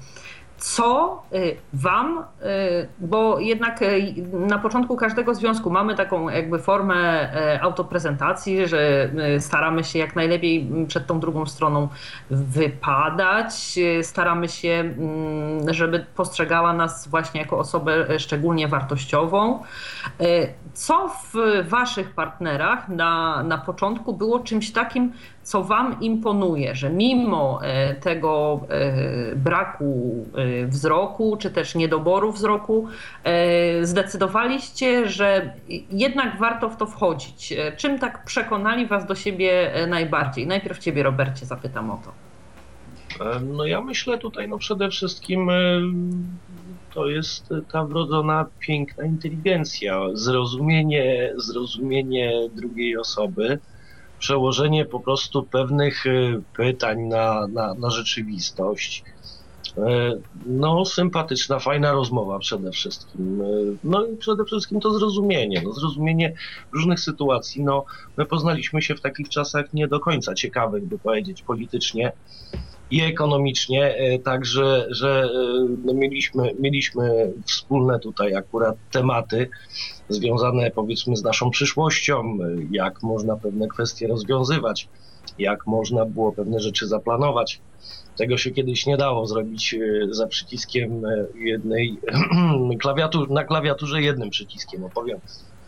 Co 0.65 1.23
y, 1.33 1.57
Wam, 1.73 2.19
y, 2.19 2.89
bo 2.99 3.39
jednak 3.39 3.83
y, 3.83 4.15
na 4.33 4.59
początku 4.59 4.97
każdego 4.97 5.35
związku 5.35 5.71
mamy 5.71 5.95
taką 5.95 6.29
jakby 6.29 6.59
formę 6.59 7.31
autoprezentacji, 7.63 8.69
że 8.69 9.11
staramy 9.39 9.85
się 9.85 9.99
jak 9.99 10.17
najlepiej 10.17 10.71
przed 10.89 11.07
tą 11.07 11.21
drugą 11.21 11.47
stroną 11.47 11.89
wypadać, 12.31 13.79
staramy 14.03 14.49
się, 14.49 14.69
mm, 14.69 15.75
żeby 15.75 16.07
postrzegała 16.17 16.73
nas 16.73 17.09
właśnie 17.09 17.41
jako 17.41 17.59
osobę 17.59 18.19
szczególnie 18.19 18.69
wartościową. 18.69 19.63
Co 20.75 21.09
w 21.09 21.35
Waszych 21.69 22.11
partnerach 22.11 22.89
na, 22.89 23.43
na 23.43 23.59
początku 23.59 24.15
było 24.15 24.41
czymś 24.41 24.73
takim, 24.73 25.13
co 25.43 25.65
Wam 25.65 26.01
imponuje, 26.01 26.75
że 26.75 26.91
mimo 26.91 27.61
e, 27.63 27.95
tego 27.95 28.61
e, 28.69 29.37
braku 29.37 30.27
e, 30.35 30.67
wzroku, 30.67 31.37
czy 31.37 31.51
też 31.51 31.75
niedoboru 31.75 32.33
wzroku, 32.33 32.89
zdecydowaliście, 33.83 35.09
że 35.09 35.53
jednak 35.91 36.39
warto 36.39 36.71
w 36.71 36.77
to 36.77 36.87
wchodzić. 36.87 37.55
Czym 37.77 37.99
tak 37.99 38.25
przekonali 38.25 38.87
Was 38.87 39.07
do 39.07 39.15
siebie 39.15 39.73
najbardziej? 39.89 40.47
Najpierw 40.47 40.79
Ciebie, 40.79 41.03
Robercie, 41.03 41.47
zapytam 41.47 41.91
o 41.91 42.01
to. 42.05 42.13
No 43.41 43.67
ja 43.67 43.81
myślę 43.81 44.19
tutaj 44.19 44.49
no 44.49 44.59
przede 44.59 44.89
wszystkim 44.91 45.51
to 46.95 47.09
jest 47.09 47.49
ta 47.73 47.85
wrodzona 47.85 48.47
piękna 48.59 49.05
inteligencja, 49.05 50.01
zrozumienie, 50.13 51.33
zrozumienie 51.37 52.49
drugiej 52.53 52.97
osoby, 52.97 53.59
przełożenie 54.19 54.85
po 54.85 55.01
prostu 55.01 55.43
pewnych 55.43 56.07
y, 56.07 56.43
pytań 56.57 57.01
na, 57.01 57.47
na, 57.47 57.75
na 57.75 57.91
rzeczywistość. 57.91 59.05
Y, 59.79 59.81
no, 60.47 60.85
sympatyczna, 60.85 61.59
fajna 61.59 61.93
rozmowa 61.93 62.39
przede 62.39 62.71
wszystkim. 62.71 63.41
Y, 63.43 63.77
no 63.85 64.07
i 64.07 64.17
przede 64.17 64.45
wszystkim 64.45 64.81
to 64.81 64.99
zrozumienie. 64.99 65.63
No, 65.65 65.73
zrozumienie 65.73 66.35
różnych 66.73 67.01
sytuacji. 67.01 67.65
No, 67.65 67.85
my 68.17 68.27
poznaliśmy 68.27 68.83
się 68.83 68.95
w 68.95 69.01
takich 69.01 69.29
czasach 69.29 69.73
nie 69.73 69.89
do 69.89 70.01
końca 70.01 70.35
ciekawych, 70.35 70.85
by 70.85 70.99
powiedzieć, 70.99 71.43
politycznie 71.43 72.13
i 72.91 73.03
ekonomicznie, 73.03 73.95
także 74.25 74.87
że 74.91 75.29
no, 75.85 75.95
mieliśmy, 75.95 76.55
mieliśmy 76.61 77.33
wspólne 77.47 77.99
tutaj 77.99 78.35
akurat 78.35 78.77
tematy 78.93 79.49
związane 80.09 80.71
powiedzmy 80.71 81.17
z 81.17 81.23
naszą 81.23 81.51
przyszłością, 81.51 82.39
jak 82.71 83.03
można 83.03 83.37
pewne 83.37 83.69
kwestie 83.69 84.09
rozwiązywać, 84.09 84.89
jak 85.39 85.67
można 85.67 86.05
było 86.05 86.33
pewne 86.33 86.61
rzeczy 86.61 86.87
zaplanować. 86.87 87.61
Tego 88.17 88.37
się 88.37 88.51
kiedyś 88.51 88.87
nie 88.87 88.97
dało 88.97 89.27
zrobić 89.27 89.75
e, 89.75 89.79
za 90.15 90.27
przyciskiem 90.27 91.05
e, 91.05 91.27
jednej 91.35 91.99
klawiatur, 92.83 93.31
na 93.31 93.45
klawiaturze 93.45 94.03
jednym 94.03 94.31
przyciskiem, 94.31 94.85
opowiem. 94.85 95.21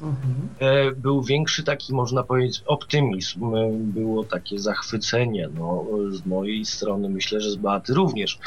Mhm. 0.02 0.48
E, 0.58 0.92
był 0.92 1.22
większy 1.22 1.64
taki, 1.64 1.94
można 1.94 2.22
powiedzieć, 2.22 2.62
optymizm, 2.66 3.52
było 3.92 4.24
takie 4.24 4.58
zachwycenie 4.58 5.48
no, 5.54 5.86
z 6.10 6.26
mojej 6.26 6.64
strony, 6.64 7.08
myślę, 7.08 7.40
że 7.40 7.50
z 7.50 7.56
Beaty 7.56 7.94
również. 7.94 8.38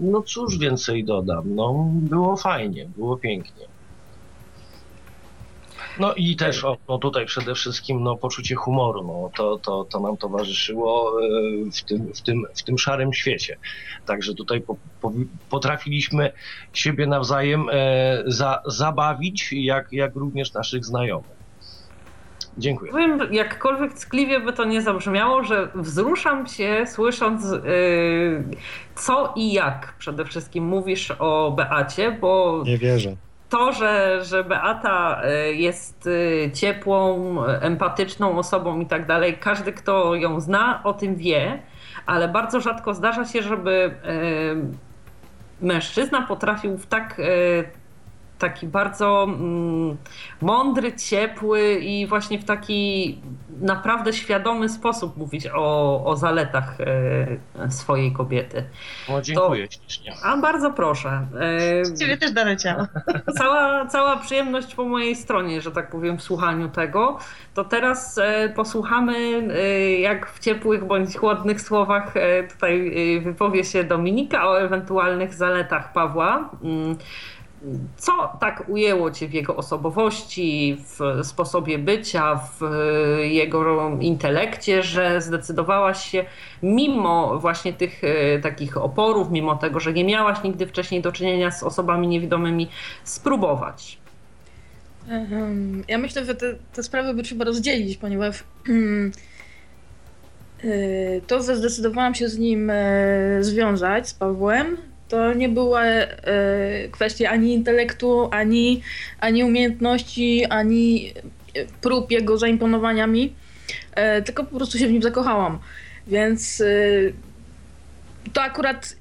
No 0.00 0.22
cóż 0.22 0.58
więcej 0.58 1.04
dodam, 1.04 1.54
no 1.54 1.90
było 1.92 2.36
fajnie, 2.36 2.88
było 2.96 3.16
pięknie. 3.16 3.69
No 5.98 6.14
i 6.14 6.36
też 6.36 6.64
o, 6.64 6.76
no 6.88 6.98
tutaj 6.98 7.26
przede 7.26 7.54
wszystkim 7.54 8.02
no, 8.02 8.16
poczucie 8.16 8.54
humoru, 8.54 9.04
no, 9.04 9.30
to, 9.36 9.58
to, 9.58 9.84
to 9.84 10.00
nam 10.00 10.16
towarzyszyło 10.16 11.12
e, 11.22 11.70
w 11.70 11.82
tym, 11.84 12.12
w, 12.14 12.20
tym, 12.20 12.46
w 12.54 12.62
tym 12.62 12.78
szarym 12.78 13.12
świecie. 13.12 13.56
Także 14.06 14.34
tutaj 14.34 14.60
po, 14.60 14.76
po, 15.00 15.12
potrafiliśmy 15.50 16.32
siebie 16.72 17.06
nawzajem 17.06 17.66
e, 17.72 18.22
za, 18.26 18.62
zabawić, 18.66 19.52
jak, 19.52 19.92
jak 19.92 20.14
również 20.14 20.52
naszych 20.52 20.84
znajomych. 20.84 21.40
Dziękuję. 22.58 22.92
Powiem, 22.92 23.18
jakkolwiek 23.30 23.94
ckliwie 23.94 24.40
by 24.40 24.52
to 24.52 24.64
nie 24.64 24.82
zabrzmiało, 24.82 25.44
że 25.44 25.68
wzruszam 25.74 26.46
się 26.46 26.84
słysząc 26.86 27.44
yy, 27.44 28.44
co 28.94 29.32
i 29.36 29.52
jak 29.52 29.94
przede 29.98 30.24
wszystkim 30.24 30.64
mówisz 30.64 31.10
o 31.18 31.52
Beacie, 31.56 32.12
bo... 32.20 32.62
Nie 32.66 32.78
wierzę 32.78 33.16
to, 33.50 33.72
że, 33.72 34.24
że 34.24 34.44
Beata 34.44 35.20
e, 35.22 35.52
jest 35.52 36.08
e, 36.46 36.52
ciepłą, 36.52 37.36
empatyczną 37.46 38.38
osobą 38.38 38.80
i 38.80 38.86
tak 38.86 39.06
dalej, 39.06 39.38
każdy, 39.38 39.72
kto 39.72 40.14
ją 40.14 40.40
zna, 40.40 40.80
o 40.84 40.92
tym 40.92 41.16
wie, 41.16 41.62
ale 42.06 42.28
bardzo 42.28 42.60
rzadko 42.60 42.94
zdarza 42.94 43.24
się, 43.24 43.42
żeby 43.42 43.94
e, 44.04 45.66
mężczyzna 45.66 46.22
potrafił 46.22 46.78
w 46.78 46.86
tak 46.86 47.20
taki 48.40 48.66
bardzo 48.66 49.24
mm, 49.28 49.96
mądry, 50.40 50.92
ciepły 50.92 51.74
i 51.74 52.06
właśnie 52.06 52.38
w 52.38 52.44
taki 52.44 53.18
naprawdę 53.60 54.12
świadomy 54.12 54.68
sposób 54.68 55.16
mówić 55.16 55.48
o, 55.54 56.04
o 56.04 56.16
zaletach 56.16 56.76
e, 56.80 57.70
swojej 57.70 58.12
kobiety. 58.12 58.64
O, 59.08 59.20
dziękuję 59.20 59.68
to, 59.68 59.72
ślicznie. 59.74 60.12
A 60.22 60.36
bardzo 60.36 60.70
proszę. 60.70 61.26
E, 61.88 61.96
Ciebie 61.98 62.16
też 62.16 62.32
doleciało. 62.32 62.86
Cała, 63.38 63.86
cała 63.86 64.16
przyjemność 64.16 64.74
po 64.74 64.84
mojej 64.84 65.16
stronie, 65.16 65.60
że 65.60 65.70
tak 65.70 65.90
powiem, 65.90 66.18
w 66.18 66.22
słuchaniu 66.22 66.68
tego. 66.68 67.18
To 67.54 67.64
teraz 67.64 68.18
e, 68.18 68.48
posłuchamy, 68.48 69.16
e, 69.54 69.92
jak 70.00 70.30
w 70.30 70.38
ciepłych 70.38 70.84
bądź 70.84 71.16
chłodnych 71.16 71.60
słowach 71.60 72.14
tutaj 72.52 72.92
wypowie 73.24 73.64
się 73.64 73.84
Dominika 73.84 74.48
o 74.48 74.60
ewentualnych 74.60 75.34
zaletach 75.34 75.92
Pawła. 75.92 76.50
Mm, 76.62 76.96
co 77.96 78.36
tak 78.40 78.64
ujęło 78.68 79.10
Cię 79.10 79.28
w 79.28 79.34
jego 79.34 79.56
osobowości, 79.56 80.76
w 80.86 81.26
sposobie 81.26 81.78
bycia, 81.78 82.36
w 82.36 82.60
jego 83.22 83.90
intelekcie, 84.00 84.82
że 84.82 85.20
zdecydowałaś 85.20 86.10
się, 86.10 86.24
mimo 86.62 87.38
właśnie 87.38 87.72
tych 87.72 88.04
e, 88.04 88.38
takich 88.38 88.76
oporów, 88.76 89.30
mimo 89.30 89.56
tego, 89.56 89.80
że 89.80 89.92
nie 89.92 90.04
miałaś 90.04 90.42
nigdy 90.44 90.66
wcześniej 90.66 91.02
do 91.02 91.12
czynienia 91.12 91.50
z 91.50 91.62
osobami 91.62 92.08
niewidomymi, 92.08 92.68
spróbować? 93.04 93.98
Ja 95.88 95.98
myślę, 95.98 96.24
że 96.24 96.34
te, 96.34 96.54
te 96.72 96.82
sprawy 96.82 97.14
by 97.14 97.22
trzeba 97.22 97.44
rozdzielić, 97.44 97.96
ponieważ 97.96 98.44
e, 100.64 101.20
to, 101.26 101.42
że 101.42 101.56
zdecydowałam 101.56 102.14
się 102.14 102.28
z 102.28 102.38
nim 102.38 102.70
e, 102.70 103.38
związać, 103.40 104.08
z 104.08 104.14
Pawłem, 104.14 104.76
to 105.10 105.34
nie 105.34 105.48
była 105.48 105.84
e, 105.84 106.08
kwestia 106.90 107.30
ani 107.30 107.54
intelektu, 107.54 108.28
ani, 108.32 108.82
ani 109.20 109.44
umiejętności, 109.44 110.44
ani 110.44 111.14
prób 111.80 112.10
jego 112.10 112.38
zaimponowania 112.38 113.06
mi, 113.06 113.34
e, 113.94 114.22
tylko 114.22 114.44
po 114.44 114.56
prostu 114.56 114.78
się 114.78 114.86
w 114.86 114.92
nim 114.92 115.02
zakochałam. 115.02 115.58
Więc 116.06 116.60
e, 116.60 116.64
to 118.32 118.42
akurat 118.42 118.96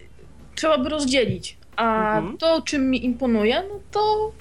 trzeba 0.56 0.78
by 0.78 0.90
rozdzielić. 0.90 1.58
A 1.76 2.18
mhm. 2.18 2.38
to, 2.38 2.62
czym 2.62 2.90
mi 2.90 3.06
imponuje, 3.06 3.64
no 3.70 3.80
to 3.92 4.32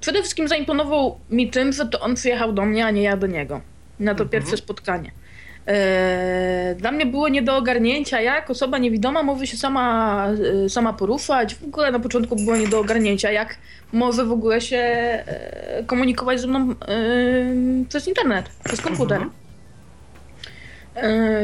przede 0.00 0.20
wszystkim 0.20 0.48
zaimponował 0.48 1.20
mi 1.30 1.50
tym, 1.50 1.72
że 1.72 1.86
to 1.86 2.00
on 2.00 2.14
przyjechał 2.14 2.52
do 2.52 2.64
mnie, 2.64 2.86
a 2.86 2.90
nie 2.90 3.02
ja 3.02 3.16
do 3.16 3.26
niego. 3.26 3.60
Na 4.00 4.14
to 4.14 4.24
mhm. 4.24 4.28
pierwsze 4.28 4.56
spotkanie. 4.56 5.12
E, 5.66 6.74
dla 6.78 6.92
mnie 6.92 7.06
było 7.06 7.28
nie 7.28 7.42
do 7.42 7.56
ogarnięcia, 7.56 8.20
jak 8.20 8.50
osoba 8.50 8.78
niewidoma 8.78 9.22
może 9.22 9.46
się 9.46 9.56
sama, 9.56 10.28
e, 10.64 10.68
sama 10.68 10.92
poruszać. 10.92 11.54
W 11.54 11.64
ogóle 11.64 11.92
na 11.92 11.98
początku 11.98 12.36
było 12.36 12.56
nie 12.56 12.68
do 12.68 12.80
ogarnięcia, 12.80 13.30
jak 13.30 13.58
może 13.92 14.24
w 14.24 14.32
ogóle 14.32 14.60
się 14.60 14.76
e, 14.76 15.84
komunikować 15.86 16.40
ze 16.40 16.46
mną 16.46 16.74
przez 17.88 18.08
internet, 18.08 18.50
przez 18.64 18.80
komputer. 18.80 19.22
Mhm. 19.22 19.30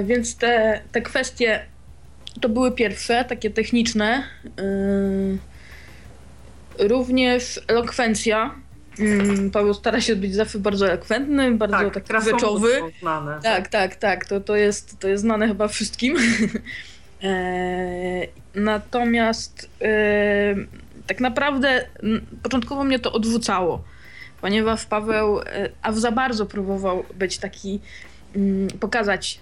Więc 0.06 0.36
te, 0.36 0.80
te 0.92 1.02
kwestie 1.02 1.60
to 2.40 2.48
były 2.48 2.72
pierwsze, 2.72 3.24
takie 3.24 3.50
techniczne. 3.50 4.22
Również 6.78 7.60
elokwencja 7.68 8.54
Paweł 9.52 9.74
stara 9.74 10.00
się 10.00 10.16
być 10.16 10.34
zawsze 10.34 10.58
bardzo 10.58 10.88
elokwentny, 10.88 11.50
bardzo 11.50 11.90
tak, 11.90 11.94
taki 11.94 12.24
rzeczowy. 12.24 12.68
Tak, 13.42 13.42
tak, 13.42 13.68
tak, 13.68 13.96
tak. 13.96 14.26
To, 14.26 14.40
to, 14.40 14.56
jest, 14.56 14.98
to 14.98 15.08
jest 15.08 15.22
znane 15.22 15.48
chyba 15.48 15.68
wszystkim. 15.68 16.16
e, 17.22 18.26
natomiast 18.54 19.70
e, 19.82 20.54
tak 21.06 21.20
naprawdę 21.20 21.88
początkowo 22.42 22.84
mnie 22.84 22.98
to 22.98 23.12
odwrócało, 23.12 23.84
ponieważ 24.40 24.86
Paweł 24.86 25.40
e, 25.40 25.44
a 25.82 25.92
za 25.92 26.12
bardzo 26.12 26.46
próbował 26.46 27.04
być 27.14 27.38
taki, 27.38 27.80
m, 28.36 28.42
mm, 28.42 28.68
pokazać 28.68 29.40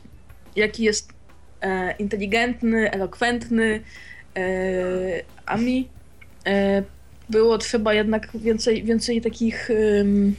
jaki 0.57 0.85
jest 0.85 1.13
e, 1.61 1.95
inteligentny, 1.99 2.91
elokwentny, 2.91 3.81
e, 4.37 4.43
a 5.47 5.57
mi 5.57 5.89
e, 6.47 6.83
było 7.31 7.59
trzeba 7.59 7.95
jednak 7.95 8.29
więcej, 8.35 8.85
więcej 8.85 9.20
takich 9.20 9.68
um, 9.99 10.35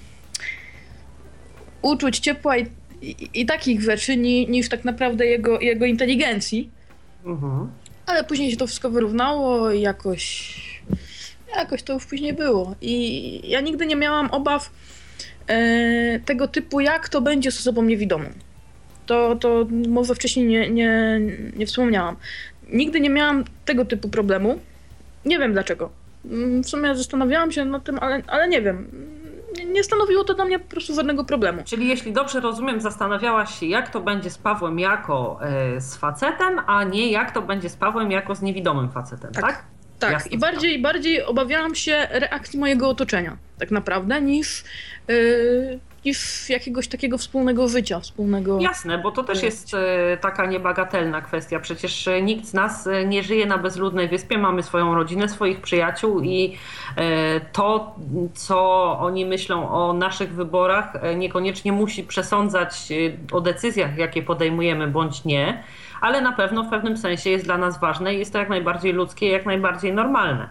uczuć 1.82 2.20
ciepła 2.20 2.58
i, 2.58 2.68
i, 3.02 3.30
i, 3.34 3.46
takich 3.46 3.82
rzeczy 3.82 4.18
ni, 4.18 4.48
niż 4.48 4.70
tak 4.70 4.86
naprawdę 4.86 5.26
jego, 5.26 5.60
jego 5.60 5.86
inteligencji. 5.86 6.72
Mhm. 7.26 7.72
ale 8.06 8.24
później 8.24 8.52
się 8.52 8.58
to 8.58 8.68
wszystko 8.68 8.90
wyrównało 8.90 9.72
i 9.72 9.82
jakoś, 9.82 10.56
jakoś 11.56 11.84
to 11.84 11.94
już 11.94 12.06
później 12.06 12.34
było. 12.34 12.76
I 12.82 13.50
ja 13.50 13.62
nigdy 13.62 13.86
nie 13.86 13.96
miałam 13.96 14.32
obaw 14.32 14.70
e, 15.48 16.20
tego 16.20 16.48
typu, 16.48 16.80
jak 16.80 17.10
to 17.10 17.22
będzie 17.22 17.52
z 17.52 17.60
osobą 17.60 17.84
niewidomą. 17.84 18.26
To, 19.06 19.36
to 19.36 19.68
może 19.88 20.16
wcześniej 20.16 20.46
nie, 20.46 20.70
nie, 20.70 21.22
nie 21.56 21.66
wspomniałam. 21.66 22.16
Nigdy 22.70 23.00
nie 23.00 23.10
miałam 23.10 23.44
tego 23.66 23.86
typu 23.86 24.10
problemu. 24.10 24.60
Nie 25.26 25.40
wiem 25.40 25.54
dlaczego. 25.54 26.07
Mm, 26.32 26.64
W 26.64 26.70
sumie 26.70 26.96
zastanawiałam 26.96 27.52
się 27.52 27.66
nad 27.66 27.84
tym, 27.84 27.98
ale, 28.02 28.22
ale 28.28 28.48
nie 28.48 28.62
wiem. 28.62 28.92
Nie- 29.74 29.84
stanowiło 29.84 30.24
to 30.24 30.34
dla 30.34 30.46
mnie 30.46 30.60
po 30.60 30.70
prostu 30.70 30.94
żadnego 30.94 31.26
problemu. 31.26 31.62
Czyli 31.66 31.88
jeśli 31.88 32.14
dobrze 32.14 32.40
rozumiem, 32.40 32.82
zastanawiałaś 32.82 33.60
się, 33.60 33.66
jak 33.66 33.90
to 33.90 34.02
będzie 34.02 34.30
z 34.30 34.38
Pawłem 34.38 34.80
jako 34.80 35.40
e, 35.42 35.82
z 35.82 35.96
facetem, 35.98 36.60
a 36.68 36.84
nie 36.84 37.12
jak 37.12 37.32
to 37.32 37.42
będzie 37.42 37.70
z 37.70 37.76
Pawłem 37.76 38.12
jako 38.12 38.36
z 38.36 38.42
niewidomym 38.42 38.90
facetem, 38.92 39.32
tak? 39.32 39.44
Tak. 39.46 39.64
Tak, 40.00 40.12
Jasne 40.12 40.32
i 40.32 40.38
bardziej, 40.38 40.82
bardziej 40.82 41.24
obawiałam 41.24 41.76
się 41.76 42.08
reakcji 42.12 42.60
mojego 42.60 42.90
otoczenia, 42.90 43.38
tak 43.60 43.72
naprawdę, 43.72 44.22
niż, 44.22 44.64
yy, 45.08 45.80
niż 46.08 46.50
jakiegoś 46.50 46.88
takiego 46.88 47.18
wspólnego 47.18 47.68
życia, 47.68 48.00
wspólnego. 48.00 48.60
Jasne, 48.60 48.98
bo 48.98 49.12
to 49.12 49.24
też 49.24 49.44
jest 49.44 49.74
e, 49.74 50.18
taka 50.18 50.46
niebagatelna 50.46 51.22
kwestia. 51.22 51.60
Przecież 51.60 52.08
e, 52.08 52.22
nikt 52.22 52.46
z 52.46 52.54
nas 52.54 52.88
e, 52.88 53.06
nie 53.06 53.24
żyje 53.24 53.46
na 53.46 53.58
bezludnej 53.58 54.08
wyspie, 54.08 54.38
mamy 54.38 54.64
swoją 54.64 54.96
rodzinę, 54.96 55.30
swoich 55.30 55.62
przyjaciół 55.62 56.22
i 56.22 56.58
to, 57.52 57.96
co 58.34 58.60
oni 59.00 59.26
myślą 59.26 59.70
o 59.70 59.94
naszych 59.94 60.34
wyborach, 60.34 60.94
niekoniecznie 61.16 61.72
musi 61.72 62.04
przesądzać 62.04 62.90
o 63.32 63.42
decyzjach, 63.42 63.98
jakie 63.98 64.24
podejmujemy 64.24 64.88
bądź 64.88 65.26
nie, 65.26 65.64
ale 66.02 66.22
na 66.22 66.32
pewno 66.32 66.64
w 66.64 66.70
pewnym 66.70 66.98
sensie 66.98 67.30
jest 67.30 67.46
dla 67.46 67.58
nas 67.58 67.80
ważne 67.80 68.16
i 68.16 68.20
jest 68.20 68.34
to 68.34 68.40
jak 68.40 68.50
najbardziej 68.50 68.94
ludzkie, 68.94 69.28
jak 69.28 69.46
najbardziej 69.46 69.94
normalne. 69.94 70.50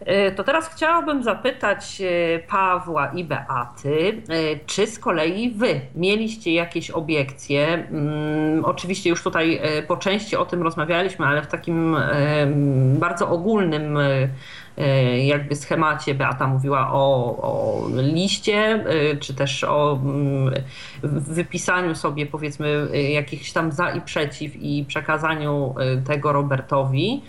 E, 0.00 0.30
To 0.32 0.44
teraz 0.44 0.68
chciałabym 0.68 1.22
zapytać 1.22 2.00
e, 2.00 2.38
Pawła 2.38 3.06
i 3.14 3.24
Beaty, 3.24 4.22
e, 4.28 4.58
czy 4.66 4.86
z 4.86 4.98
kolei 4.98 5.50
wy 5.50 5.80
mieliście 5.94 6.52
jakieś 6.52 6.90
obiekcje? 6.90 7.66
Mm, 7.90 8.64
Oczywiście 8.64 9.10
już 9.10 9.22
tutaj 9.22 9.60
po 9.88 9.96
części 9.96 10.36
o 10.36 10.44
tym 10.46 10.62
rozmawialiśmy, 10.62 11.26
ale 11.26 11.42
w 11.42 11.46
takim 11.46 11.96
bardzo 12.94 13.28
ogólnym 13.30 13.98
jakby 15.26 15.56
schemacie 15.56 16.14
Beata 16.14 16.46
mówiła 16.46 16.92
o, 16.92 17.36
o 17.42 17.82
liście, 17.96 18.56
e, 18.56 19.16
czy 19.16 19.34
też 19.34 19.64
o 19.64 19.98
mm, 20.02 20.54
wypisaniu 21.02 21.94
sobie 21.94 22.26
powiedzmy 22.26 22.88
e, 22.92 23.02
jakichś 23.02 23.52
tam 23.52 23.72
za 23.72 23.90
i 23.90 24.00
przeciw 24.00 24.56
i 24.56 24.84
przekazaniu 24.88 25.74
e, 25.78 25.96
tego 25.96 26.32
Robertowi. 26.32 27.22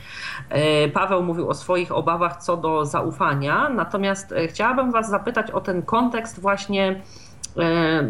E, 0.49 0.87
Paweł 0.87 1.23
mówił 1.23 1.49
o 1.49 1.53
swoich 1.53 1.91
obawach 1.91 2.43
co 2.43 2.57
do 2.57 2.85
zaufania, 2.85 3.69
natomiast 3.69 4.31
e, 4.31 4.47
chciałabym 4.47 4.91
Was 4.91 5.09
zapytać 5.09 5.51
o 5.51 5.61
ten 5.61 5.81
kontekst 5.81 6.39
właśnie 6.39 7.01
e, 7.57 8.07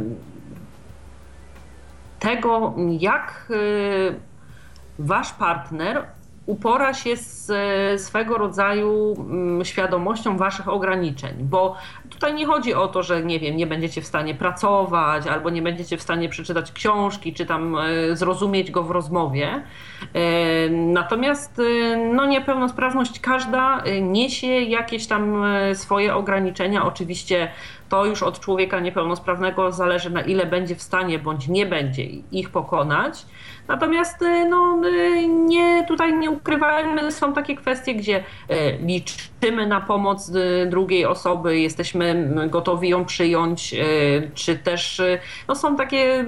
tego, 2.19 2.73
jak 2.99 3.51
e, 3.51 4.29
Wasz 4.99 5.33
partner 5.33 6.05
upora 6.49 6.93
się 6.93 7.15
z 7.15 7.51
swego 8.01 8.37
rodzaju 8.37 9.15
mm, 9.19 9.65
świadomością 9.65 10.37
Waszych 10.37 10.67
ograniczeń, 10.67 11.33
bo 11.39 11.75
tutaj 12.09 12.33
nie 12.33 12.45
chodzi 12.45 12.73
o 12.73 12.87
to, 12.87 13.03
że 13.03 13.23
nie 13.23 13.39
wiem, 13.39 13.57
nie 13.57 13.67
będziecie 13.67 14.01
w 14.01 14.05
stanie 14.05 14.35
pracować, 14.35 15.27
albo 15.27 15.49
nie 15.49 15.61
będziecie 15.61 15.97
w 15.97 16.01
stanie 16.01 16.29
przeczytać 16.29 16.71
książki, 16.71 17.33
czy 17.33 17.45
tam 17.45 17.75
e, 17.77 18.15
zrozumieć 18.15 18.71
go 18.71 18.83
w 18.83 18.91
rozmowie. 18.91 19.63
E, 20.13 20.69
Natomiast 20.69 21.59
e, 21.59 21.97
no, 21.97 22.25
niepełnosprawność 22.25 23.19
każda 23.19 23.83
niesie 24.01 24.47
jakieś 24.47 25.07
tam 25.07 25.43
swoje 25.73 26.15
ograniczenia. 26.15 26.85
Oczywiście 26.85 27.51
to 27.89 28.05
już 28.05 28.23
od 28.23 28.39
człowieka 28.39 28.79
niepełnosprawnego 28.79 29.71
zależy, 29.71 30.09
na 30.09 30.21
ile 30.21 30.45
będzie 30.45 30.75
w 30.75 30.81
stanie 30.81 31.19
bądź 31.19 31.47
nie 31.47 31.65
będzie 31.65 32.03
ich 32.31 32.49
pokonać. 32.49 33.25
Natomiast 33.69 34.21
e, 34.21 34.45
no, 34.45 34.81
e, 34.85 35.27
nie, 35.27 35.85
tutaj 35.87 36.17
nie 36.17 36.31
ukrywajmy, 36.31 37.11
są 37.11 37.33
takie 37.33 37.55
kwestie, 37.55 37.95
gdzie 37.95 38.23
e, 38.49 38.77
liczymy 38.77 39.67
na 39.67 39.81
pomoc 39.81 40.31
drugiej 40.67 41.05
osoby, 41.05 41.59
jesteśmy 41.59 42.29
gotowi 42.49 42.89
ją 42.89 43.05
przyjąć, 43.05 43.75
czy 44.33 44.55
też 44.55 45.01
no, 45.47 45.55
są 45.55 45.75
takie 45.75 46.25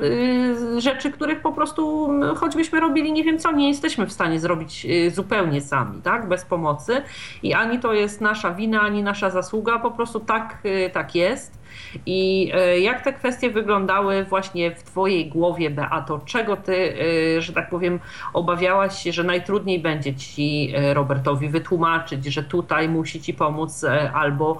rzeczy, 0.77 1.11
których 1.11 1.41
po 1.41 1.51
prostu 1.51 2.09
choćbyśmy 2.35 2.79
robili 2.79 3.13
nie 3.13 3.23
wiem 3.23 3.39
co, 3.39 3.51
nie 3.51 3.69
jesteśmy 3.69 4.05
w 4.05 4.11
stanie 4.11 4.39
zrobić 4.39 4.87
zupełnie 5.13 5.61
sami, 5.61 6.01
tak, 6.01 6.27
bez 6.27 6.45
pomocy. 6.45 7.01
I 7.43 7.53
ani 7.53 7.79
to 7.79 7.93
jest 7.93 8.21
nasza 8.21 8.53
wina, 8.53 8.81
ani 8.81 9.03
nasza 9.03 9.29
zasługa, 9.29 9.79
po 9.79 9.91
prostu 9.91 10.19
tak, 10.19 10.57
tak 10.93 11.15
jest. 11.15 11.60
I 12.05 12.51
e, 12.53 12.79
jak 12.79 13.03
te 13.03 13.13
kwestie 13.13 13.49
wyglądały 13.49 14.23
właśnie 14.23 14.71
w 14.71 14.83
Twojej 14.83 15.29
głowie, 15.29 15.69
Beato? 15.69 16.21
Czego 16.25 16.57
Ty, 16.57 16.95
e, 17.37 17.41
że 17.41 17.53
tak 17.53 17.69
powiem, 17.69 17.99
obawiałaś 18.33 19.03
się, 19.03 19.11
że 19.11 19.23
najtrudniej 19.23 19.79
będzie 19.79 20.15
Ci 20.15 20.73
e, 20.75 20.93
Robertowi 20.93 21.49
wytłumaczyć, 21.49 22.25
że 22.25 22.43
tutaj 22.43 22.89
musi 22.89 23.21
Ci 23.21 23.33
pomóc, 23.33 23.85
albo 24.13 24.59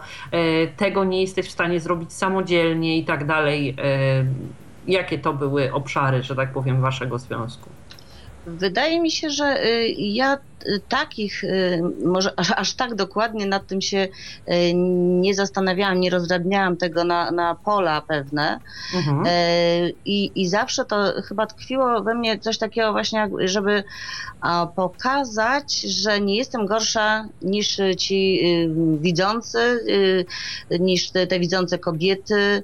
tego 0.77 1.03
nie 1.03 1.21
jesteś 1.21 1.47
w 1.47 1.51
stanie 1.51 1.79
zrobić 1.79 2.13
samodzielnie 2.13 2.97
i 2.97 3.05
tak 3.05 3.25
dalej? 3.25 3.75
Jakie 4.87 5.19
to 5.19 5.33
były 5.33 5.73
obszary, 5.73 6.23
że 6.23 6.35
tak 6.35 6.53
powiem, 6.53 6.81
Waszego 6.81 7.19
związku? 7.19 7.69
Wydaje 8.45 9.01
mi 9.01 9.11
się, 9.11 9.29
że 9.29 9.65
y, 9.65 9.87
ja 9.97 10.37
y, 10.67 10.81
takich, 10.87 11.43
y, 11.43 11.81
może 12.05 12.39
aż, 12.39 12.51
aż 12.55 12.75
tak 12.75 12.95
dokładnie 12.95 13.45
nad 13.45 13.67
tym 13.67 13.81
się 13.81 14.07
nie 14.73 15.35
zastanawiałam, 15.35 15.99
nie 15.99 16.09
rozdrabniałam 16.09 16.77
tego 16.77 17.03
na, 17.03 17.31
na 17.31 17.55
pola 17.55 18.01
pewne. 18.01 18.59
Mhm. 18.95 19.23
E, 19.25 19.89
I, 20.05 20.41
I 20.41 20.47
zawsze 20.47 20.85
to 20.85 21.13
chyba 21.27 21.45
tkwiło 21.45 22.03
we 22.03 22.13
mnie 22.15 22.39
coś 22.39 22.57
takiego 22.57 22.91
właśnie, 22.91 23.29
żeby 23.39 23.83
pokazać, 24.75 25.81
że 25.81 26.21
nie 26.21 26.37
jestem 26.37 26.65
gorsza 26.65 27.25
niż 27.41 27.77
ci 27.97 28.41
widzący, 28.99 29.85
niż 30.79 31.11
te, 31.11 31.27
te 31.27 31.39
widzące 31.39 31.79
kobiety. 31.79 32.63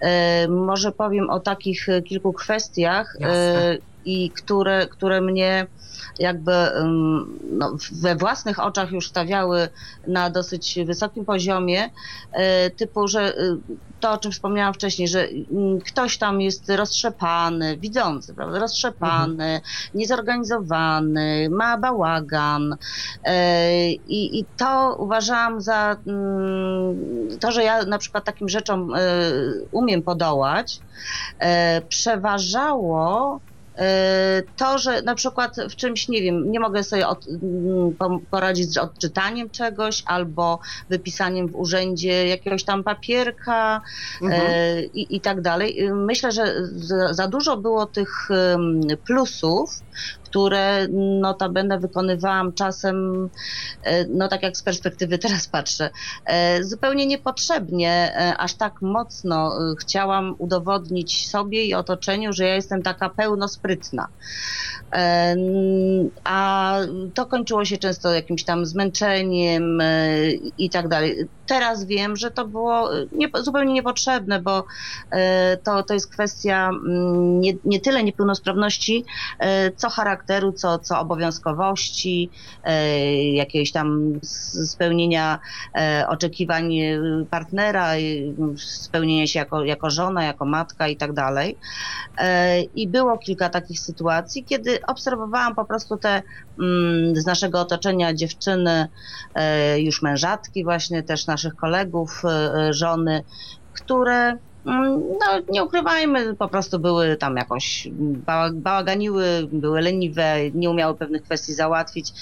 E, 0.00 0.48
Może 0.48 0.92
powiem 0.92 1.30
o 1.30 1.40
takich 1.40 1.88
e, 1.88 2.02
kilku 2.02 2.32
kwestiach, 2.32 3.16
Jasne. 3.20 3.72
e, 3.72 3.78
i 4.04 4.30
które, 4.30 4.86
które 4.86 5.20
mnie 5.20 5.66
jakby 6.18 6.52
no, 7.52 7.76
we 7.92 8.16
własnych 8.16 8.58
oczach 8.58 8.92
już 8.92 9.08
stawiały 9.08 9.68
na 10.06 10.30
dosyć 10.30 10.78
wysokim 10.86 11.24
poziomie, 11.24 11.90
typu, 12.76 13.08
że 13.08 13.34
to, 14.00 14.12
o 14.12 14.18
czym 14.18 14.32
wspomniałam 14.32 14.74
wcześniej, 14.74 15.08
że 15.08 15.28
mm, 15.28 15.80
ktoś 15.80 16.18
tam 16.18 16.40
jest 16.40 16.70
roztrzepany, 16.70 17.76
widzący, 17.76 18.34
prawda, 18.34 18.58
roztrzepany, 18.58 19.60
niezorganizowany, 19.94 21.48
ma 21.50 21.78
bałagan 21.78 22.76
e, 23.24 23.90
i, 23.92 24.40
i 24.40 24.44
to 24.56 24.96
uważałam 24.98 25.60
za 25.60 25.96
mm, 26.06 27.38
to, 27.40 27.52
że 27.52 27.64
ja 27.64 27.84
na 27.84 27.98
przykład 27.98 28.24
takim 28.24 28.48
rzeczom 28.48 28.94
e, 28.94 28.98
umiem 29.70 30.02
podołać, 30.02 30.80
e, 31.38 31.82
przeważało 31.88 33.40
to, 34.56 34.78
że 34.78 35.02
na 35.02 35.14
przykład 35.14 35.56
w 35.70 35.76
czymś, 35.76 36.08
nie 36.08 36.22
wiem, 36.22 36.50
nie 36.50 36.60
mogę 36.60 36.84
sobie 36.84 37.08
od, 37.08 37.26
mm, 37.28 37.96
poradzić 38.30 38.74
z 38.74 38.76
odczytaniem 38.76 39.50
czegoś 39.50 40.02
albo 40.06 40.58
wypisaniem 40.88 41.48
w 41.48 41.56
urzędzie 41.56 42.28
jakiegoś 42.28 42.64
tam 42.64 42.84
papierka 42.84 43.80
Mhm. 44.22 44.42
e, 44.46 44.82
i, 44.82 45.16
i 45.16 45.20
tak 45.20 45.40
dalej. 45.40 45.90
Myślę, 45.94 46.32
że 46.32 46.54
za, 47.10 47.28
dużo 47.28 47.56
było 47.56 47.86
tych 47.86 48.28
plusów, 49.06 49.70
które 50.28 50.88
notabene 51.20 51.78
wykonywałam 51.78 52.52
czasem, 52.52 53.28
e, 53.82 54.04
no 54.04 54.28
tak 54.28 54.42
jak 54.42 54.56
z 54.56 54.62
perspektywy 54.62 55.18
teraz 55.28 55.46
patrzę, 55.46 55.90
e, 56.24 56.64
zupełnie 56.64 57.06
niepotrzebnie, 57.06 58.12
e, 58.16 58.36
aż 58.36 58.54
tak 58.54 58.82
mocno 58.82 59.52
chciałam 59.80 60.34
udowodnić 60.38 61.28
sobie 61.28 61.64
i 61.64 61.74
otoczeniu, 61.74 62.32
że 62.32 62.44
ja 62.44 62.54
jestem 62.54 62.82
taka 62.82 63.08
pełnosprytna. 63.08 64.08
A 66.24 66.74
to 67.14 67.26
kończyło 67.26 67.64
się 67.64 67.78
często 67.78 68.14
jakimś 68.14 68.44
tam 68.44 68.66
zmęczeniem 68.66 69.82
i 70.58 70.70
tak 70.70 70.88
dalej. 70.88 71.28
Teraz 71.48 71.86
wiem, 71.86 72.16
że 72.16 72.30
to 72.30 72.48
było 72.48 72.90
nie, 73.12 73.28
zupełnie 73.34 73.72
niepotrzebne, 73.72 74.42
bo 74.42 74.64
to, 75.64 75.82
to 75.82 75.94
jest 75.94 76.12
kwestia 76.12 76.68
mm, 76.68 77.40
nie, 77.40 77.52
nie 77.64 77.80
tyle 77.80 78.04
niepełnosprawności, 78.04 79.04
co 79.76 79.88
charakteru, 79.90 80.52
co, 80.52 80.78
co 80.78 81.00
obowiązkowości, 81.00 82.30
jakiejś 83.32 83.72
tam 83.72 84.12
spełnienia 84.66 85.38
oczekiwań 86.08 86.72
partnera, 87.30 87.92
spełnienia 88.56 89.26
się 89.26 89.38
jako, 89.38 89.64
jako 89.64 89.90
żona, 89.90 90.24
jako 90.24 90.44
matka 90.44 90.88
i 90.88 90.96
tak 90.96 91.12
dalej. 91.12 91.58
I 92.74 92.88
było 92.88 93.18
kilka 93.18 93.48
takich 93.48 93.80
sytuacji, 93.80 94.44
kiedy 94.44 94.78
obserwowałam 94.86 95.54
po 95.54 95.64
prostu 95.64 95.96
te 95.96 96.22
mm, 96.60 97.16
z 97.16 97.26
naszego 97.26 97.60
otoczenia 97.60 98.14
dziewczyny, 98.14 98.88
już 99.76 100.02
mężatki 100.02 100.64
właśnie, 100.64 101.02
też 101.02 101.26
naszych 101.38 101.56
kolegów, 101.56 102.22
e, 102.24 102.72
żony, 102.72 103.22
które 103.72 104.36
mm, 104.66 105.02
no, 105.20 105.40
nie 105.50 105.64
ukrywajmy, 105.64 106.36
po 106.36 106.48
prostu 106.48 106.78
były 106.78 107.16
tam 107.16 107.36
jakoś 107.36 107.88
bałaganiły, 108.52 109.48
były 109.52 109.80
leniwe, 109.80 110.50
nie 110.54 110.70
umiały 110.70 110.96
pewnych 110.96 111.22
kwestii 111.22 111.54
załatwić. 111.54 112.12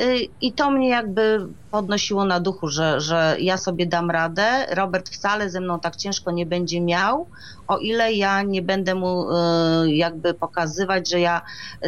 Y, 0.00 0.28
I 0.40 0.52
to 0.52 0.70
mnie 0.70 0.88
jakby 0.88 1.48
podnosiło 1.70 2.24
na 2.24 2.40
duchu, 2.40 2.68
że, 2.68 3.00
że 3.00 3.36
ja 3.38 3.56
sobie 3.56 3.86
dam 3.86 4.10
radę. 4.10 4.66
Robert 4.70 5.08
wcale 5.08 5.50
ze 5.50 5.60
mną 5.60 5.80
tak 5.80 5.96
ciężko 5.96 6.30
nie 6.30 6.46
będzie 6.46 6.80
miał, 6.80 7.26
o 7.68 7.78
ile 7.78 8.12
ja 8.12 8.42
nie 8.42 8.62
będę 8.62 8.94
mu 8.94 9.26
y, 9.30 9.34
jakby 9.92 10.34
pokazywać, 10.34 11.10
że 11.10 11.20
ja 11.20 11.42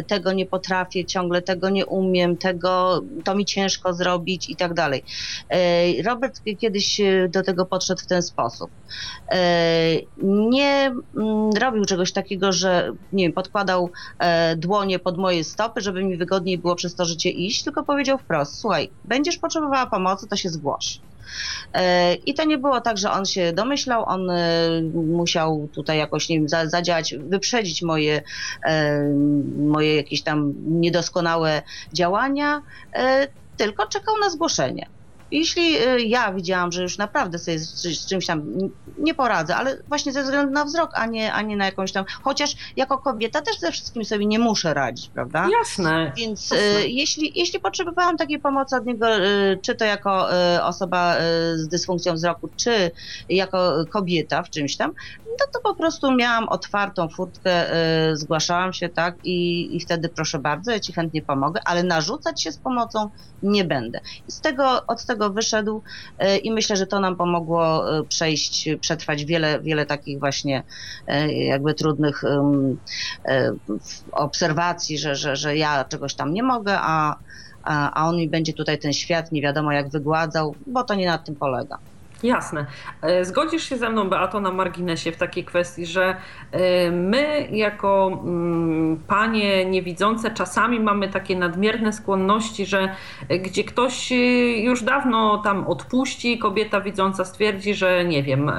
tego 0.07 0.33
nie 0.33 0.45
potrafię, 0.45 1.05
ciągle 1.05 1.41
tego 1.41 1.69
nie 1.69 1.85
umiem, 1.85 2.37
tego 2.37 3.01
to 3.23 3.35
mi 3.35 3.45
ciężko 3.45 3.93
zrobić 3.93 4.49
i 4.49 4.55
tak 4.55 4.73
dalej. 4.73 5.03
Y, 5.99 6.03
Robert 6.03 6.41
kiedyś 6.57 7.01
do 7.29 7.43
tego 7.43 7.65
podszedł 7.65 8.01
w 8.01 8.07
ten 8.07 8.21
sposób. 8.21 8.71
Nie 10.23 10.95
mm, 11.17 11.51
robił 11.59 11.85
czegoś 11.85 12.11
takiego, 12.11 12.51
że 12.51 12.91
nie 13.13 13.23
wiem, 13.23 13.33
podkładał 13.33 13.89
e, 14.19 14.55
dłonie 14.55 14.99
pod 14.99 15.17
moje 15.17 15.43
stopy, 15.43 15.81
żeby 15.81 16.03
mi 16.03 16.17
wygodniej 16.17 16.57
było 16.57 16.75
przez 16.75 16.95
to 16.95 17.05
życie 17.05 17.29
iść, 17.29 17.63
tylko 17.63 17.83
powiedział 17.83 17.96
wprost, 18.17 18.59
słuchaj, 18.59 18.89
będziesz 19.05 19.37
potrzebowała 19.37 19.85
pomocy, 19.85 20.27
to 20.27 20.35
się 20.35 20.49
zgłoś. 20.49 20.99
E, 21.73 22.13
I 22.13 22.33
to 22.33 22.43
nie 22.43 22.57
było 22.57 22.81
tak, 22.81 22.97
że 22.97 23.11
on 23.11 23.25
się 23.25 23.53
domyślał, 23.53 24.03
on 24.05 24.29
e, 24.29 24.69
musiał 24.93 25.69
tutaj 25.73 25.97
jakoś 25.97 26.29
nie 26.29 26.39
wiem, 26.39 26.49
zadziałać, 26.69 27.15
wyprzedzić 27.15 27.81
moje, 27.81 28.21
e, 28.65 28.99
moje 29.57 29.95
jakieś 29.95 30.23
tam 30.23 30.53
niedoskonałe 30.67 31.61
działania, 31.93 32.61
tylko 33.57 33.87
czekał 33.87 34.17
na 34.17 34.29
zgłoszenie. 34.29 34.87
Jeśli 35.31 35.77
y, 35.87 36.01
ja 36.01 36.33
widziałam, 36.33 36.71
że 36.71 36.81
już 36.81 36.97
naprawdę 36.97 37.39
sobie 37.39 37.59
z, 37.59 38.07
czymś 38.07 38.25
tam 38.25 38.43
nie 38.97 39.13
poradzę, 39.13 39.55
ale 39.55 39.83
właśnie 39.87 40.13
ze 40.13 40.23
względu 40.23 40.53
na 40.53 40.65
wzrok, 40.65 40.91
a 40.93 41.05
nie, 41.05 41.33
a 41.33 41.41
nie 41.41 41.57
na 41.57 41.65
jakąś 41.65 41.91
tam, 41.91 42.05
chociaż 42.21 42.55
jako 42.75 42.97
kobieta 42.97 43.41
też 43.41 43.59
ze 43.59 43.71
wszystkim 43.71 44.05
sobie 44.05 44.25
nie 44.25 44.39
muszę 44.39 44.73
radzić, 44.73 45.09
prawda? 45.09 45.49
Jasne. 45.59 46.11
Więc 46.17 46.51
y, 46.51 46.55
jasne. 46.55 46.87
Jeśli, 46.87 47.31
jeśli 47.35 47.59
potrzebowałam 47.59 48.17
takiej 48.17 48.39
pomocy 48.39 48.75
od 48.75 48.85
niego, 48.85 49.17
y, 49.17 49.59
czy 49.61 49.75
to 49.75 49.85
jako 49.85 50.27
osoba 50.63 51.15
z 51.55 51.67
dysfunkcją 51.67 52.13
wzroku, 52.13 52.49
czy 52.55 52.91
jako 53.29 53.85
kobieta 53.89 54.43
w 54.43 54.49
czymś 54.49 54.77
tam, 54.77 54.93
no 55.25 55.45
to 55.53 55.59
po 55.61 55.75
prostu 55.75 56.11
miałam 56.11 56.49
otwartą 56.49 57.09
furtkę, 57.09 57.65
zgłaszałam 58.13 58.73
się, 58.73 58.89
tak, 58.89 59.15
i, 59.23 59.75
i 59.75 59.79
wtedy 59.79 60.09
proszę 60.09 60.39
bardzo, 60.39 60.71
ja 60.71 60.79
ci 60.79 60.93
chętnie 60.93 61.21
pomogę, 61.21 61.61
ale 61.65 61.83
narzucać 61.83 62.43
się 62.43 62.51
z 62.51 62.57
pomocą 62.57 63.09
nie 63.43 63.63
będę. 63.65 63.99
Z 64.27 64.41
tego, 64.41 64.85
od 64.87 65.05
tego 65.05 65.16
wyszedł 65.17 65.83
e, 66.17 66.37
i 66.37 66.51
myślę, 66.51 66.75
że 66.77 66.87
to 66.87 66.99
nam 66.99 67.15
pomogło 67.15 67.97
e, 67.97 68.03
przejść, 68.03 68.69
przetrwać 68.81 69.25
wiele, 69.25 69.61
wiele 69.61 69.85
takich 69.85 70.19
właśnie 70.19 70.63
e, 71.07 71.33
jakby 71.33 71.73
trudnych 71.73 72.23
obserwacji, 74.11 74.97
że, 74.97 75.15
że, 75.15 75.35
że 75.35 75.57
ja 75.57 75.85
czegoś 75.85 76.15
tam 76.15 76.33
nie 76.33 76.43
mogę, 76.43 76.77
a, 76.81 77.15
a 77.63 78.07
on 78.09 78.17
mi 78.17 78.29
będzie 78.29 78.53
tutaj 78.53 78.79
ten 78.79 78.93
świat 78.93 79.31
nie 79.31 79.41
wiadomo 79.41 79.71
jak 79.71 79.89
wygładzał, 79.89 80.55
bo 80.67 80.83
to 80.83 80.95
nie 80.95 81.07
na 81.07 81.17
tym 81.17 81.35
polega. 81.35 81.77
Jasne. 82.23 82.65
E, 83.01 83.25
zgodzisz 83.25 83.69
się 83.69 83.77
ze 83.77 83.89
mną, 83.89 84.09
Beato, 84.09 84.39
na 84.39 84.51
marginesie 84.51 85.11
w 85.11 85.17
takiej 85.17 85.45
kwestii, 85.45 85.85
że 85.85 86.15
e, 86.51 86.91
my 86.91 87.47
jako 87.51 88.21
mm, 88.23 89.03
panie 89.07 89.65
niewidzące 89.65 90.31
czasami 90.31 90.79
mamy 90.79 91.09
takie 91.09 91.35
nadmierne 91.35 91.93
skłonności, 91.93 92.65
że 92.65 92.89
gdzie 93.29 93.63
ktoś 93.63 94.11
e, 94.11 94.15
już 94.61 94.83
dawno 94.83 95.37
tam 95.37 95.67
odpuści, 95.67 96.37
kobieta 96.37 96.81
widząca 96.81 97.25
stwierdzi, 97.25 97.73
że 97.73 98.05
nie 98.05 98.23
wiem, 98.23 98.51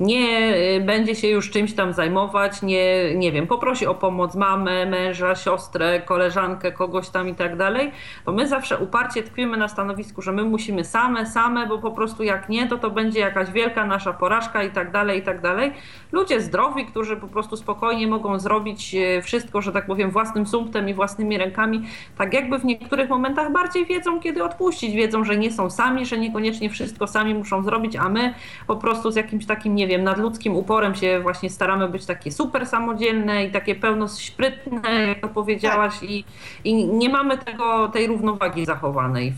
nie 0.00 0.54
będzie 0.80 1.14
się 1.14 1.28
już 1.28 1.50
czymś 1.50 1.72
tam 1.72 1.92
zajmować, 1.92 2.62
nie, 2.62 3.14
nie 3.14 3.32
wiem, 3.32 3.46
poprosi 3.46 3.86
o 3.86 3.94
pomoc 3.94 4.34
mamę, 4.34 4.86
męża, 4.86 5.34
siostrę, 5.34 6.00
koleżankę, 6.00 6.72
kogoś 6.72 7.08
tam 7.08 7.28
i 7.28 7.34
tak 7.34 7.56
dalej, 7.56 7.92
to 8.24 8.32
my 8.32 8.48
zawsze 8.48 8.78
uparcie 8.78 9.22
tkwimy 9.22 9.56
na 9.56 9.68
stanowisku, 9.68 10.22
że 10.22 10.32
my 10.32 10.44
musimy 10.44 10.84
same, 10.84 11.26
same, 11.26 11.66
bo 11.66 11.78
po 11.78 11.90
prostu 11.90 12.22
jak 12.22 12.48
nie, 12.48 12.68
to 12.68 12.81
to 12.82 12.90
będzie 12.90 13.20
jakaś 13.20 13.50
wielka 13.50 13.86
nasza 13.86 14.12
porażka 14.12 14.62
i 14.62 14.70
tak 14.70 14.90
dalej, 14.90 15.18
i 15.18 15.22
tak 15.22 15.40
dalej. 15.40 15.72
Ludzie 16.12 16.40
zdrowi, 16.40 16.86
którzy 16.86 17.16
po 17.16 17.28
prostu 17.28 17.56
spokojnie 17.56 18.06
mogą 18.06 18.38
zrobić 18.38 18.94
e, 18.94 19.22
wszystko, 19.22 19.62
że 19.62 19.72
tak 19.72 19.86
powiem, 19.86 20.10
własnym 20.10 20.46
sumptem 20.46 20.88
i 20.88 20.94
własnymi 20.94 21.38
rękami, 21.38 21.82
tak 22.18 22.34
jakby 22.34 22.58
w 22.58 22.64
niektórych 22.64 23.08
momentach 23.08 23.52
bardziej 23.52 23.86
wiedzą, 23.86 24.20
kiedy 24.20 24.44
odpuścić, 24.44 24.94
wiedzą, 24.94 25.24
że 25.24 25.36
nie 25.36 25.52
są 25.52 25.70
sami, 25.70 26.06
że 26.06 26.18
niekoniecznie 26.18 26.70
wszystko 26.70 27.06
sami 27.06 27.34
muszą 27.34 27.62
zrobić, 27.62 27.96
a 27.96 28.08
my 28.08 28.34
po 28.66 28.76
prostu 28.76 29.10
z 29.10 29.16
jakimś 29.16 29.46
takim, 29.46 29.74
nie 29.74 29.86
wiem, 29.86 30.04
nadludzkim 30.04 30.56
uporem 30.56 30.94
się 30.94 31.20
właśnie 31.20 31.50
staramy 31.50 31.88
być 31.88 32.06
takie 32.06 32.32
super 32.32 32.66
samodzielne 32.66 33.44
i 33.44 33.50
takie 33.50 33.74
pełno 33.74 34.08
sprytne, 34.08 35.06
jak 35.06 35.20
to 35.20 35.28
powiedziałaś, 35.28 35.94
tak. 36.00 36.10
i, 36.10 36.24
i 36.64 36.84
nie 36.84 37.08
mamy 37.08 37.38
tego, 37.38 37.88
tej 37.88 38.06
równowagi 38.06 38.64
zachowanej 38.64 39.32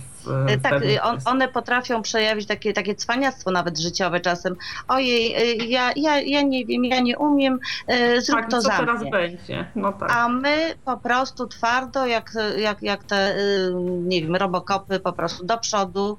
E, 0.49 0.59
tak, 0.59 0.83
on, 1.03 1.19
one 1.25 1.49
potrafią 1.49 2.03
przejawić 2.03 2.47
takie, 2.47 2.73
takie 2.73 2.95
cwaniactwo 2.95 3.51
nawet 3.51 3.79
życiowe 3.79 4.21
czasem. 4.21 4.57
Ojej, 4.89 5.35
e, 5.35 5.55
ja, 5.55 5.93
ja, 5.97 6.21
ja 6.21 6.43
nie 6.43 6.67
wiem, 6.67 6.85
ja 6.85 7.01
nie 7.01 7.19
umiem, 7.19 7.59
e, 7.87 8.21
zrób 8.21 8.41
tak, 8.41 8.51
to 8.51 8.57
co 8.57 8.63
za 8.63 8.79
teraz 8.79 9.01
mnie. 9.01 9.11
będzie? 9.11 9.67
No 9.77 9.93
tak. 9.93 10.13
A 10.13 10.29
my 10.29 10.75
po 10.85 10.97
prostu 10.97 11.47
twardo, 11.47 12.07
jak, 12.07 12.33
jak, 12.59 12.83
jak 12.83 13.05
te, 13.05 13.37
nie 13.83 14.23
wiem, 14.23 14.37
robokopy 14.37 15.01
po 15.01 15.13
prostu 15.13 15.47
do 15.47 15.59
przodu. 15.59 16.19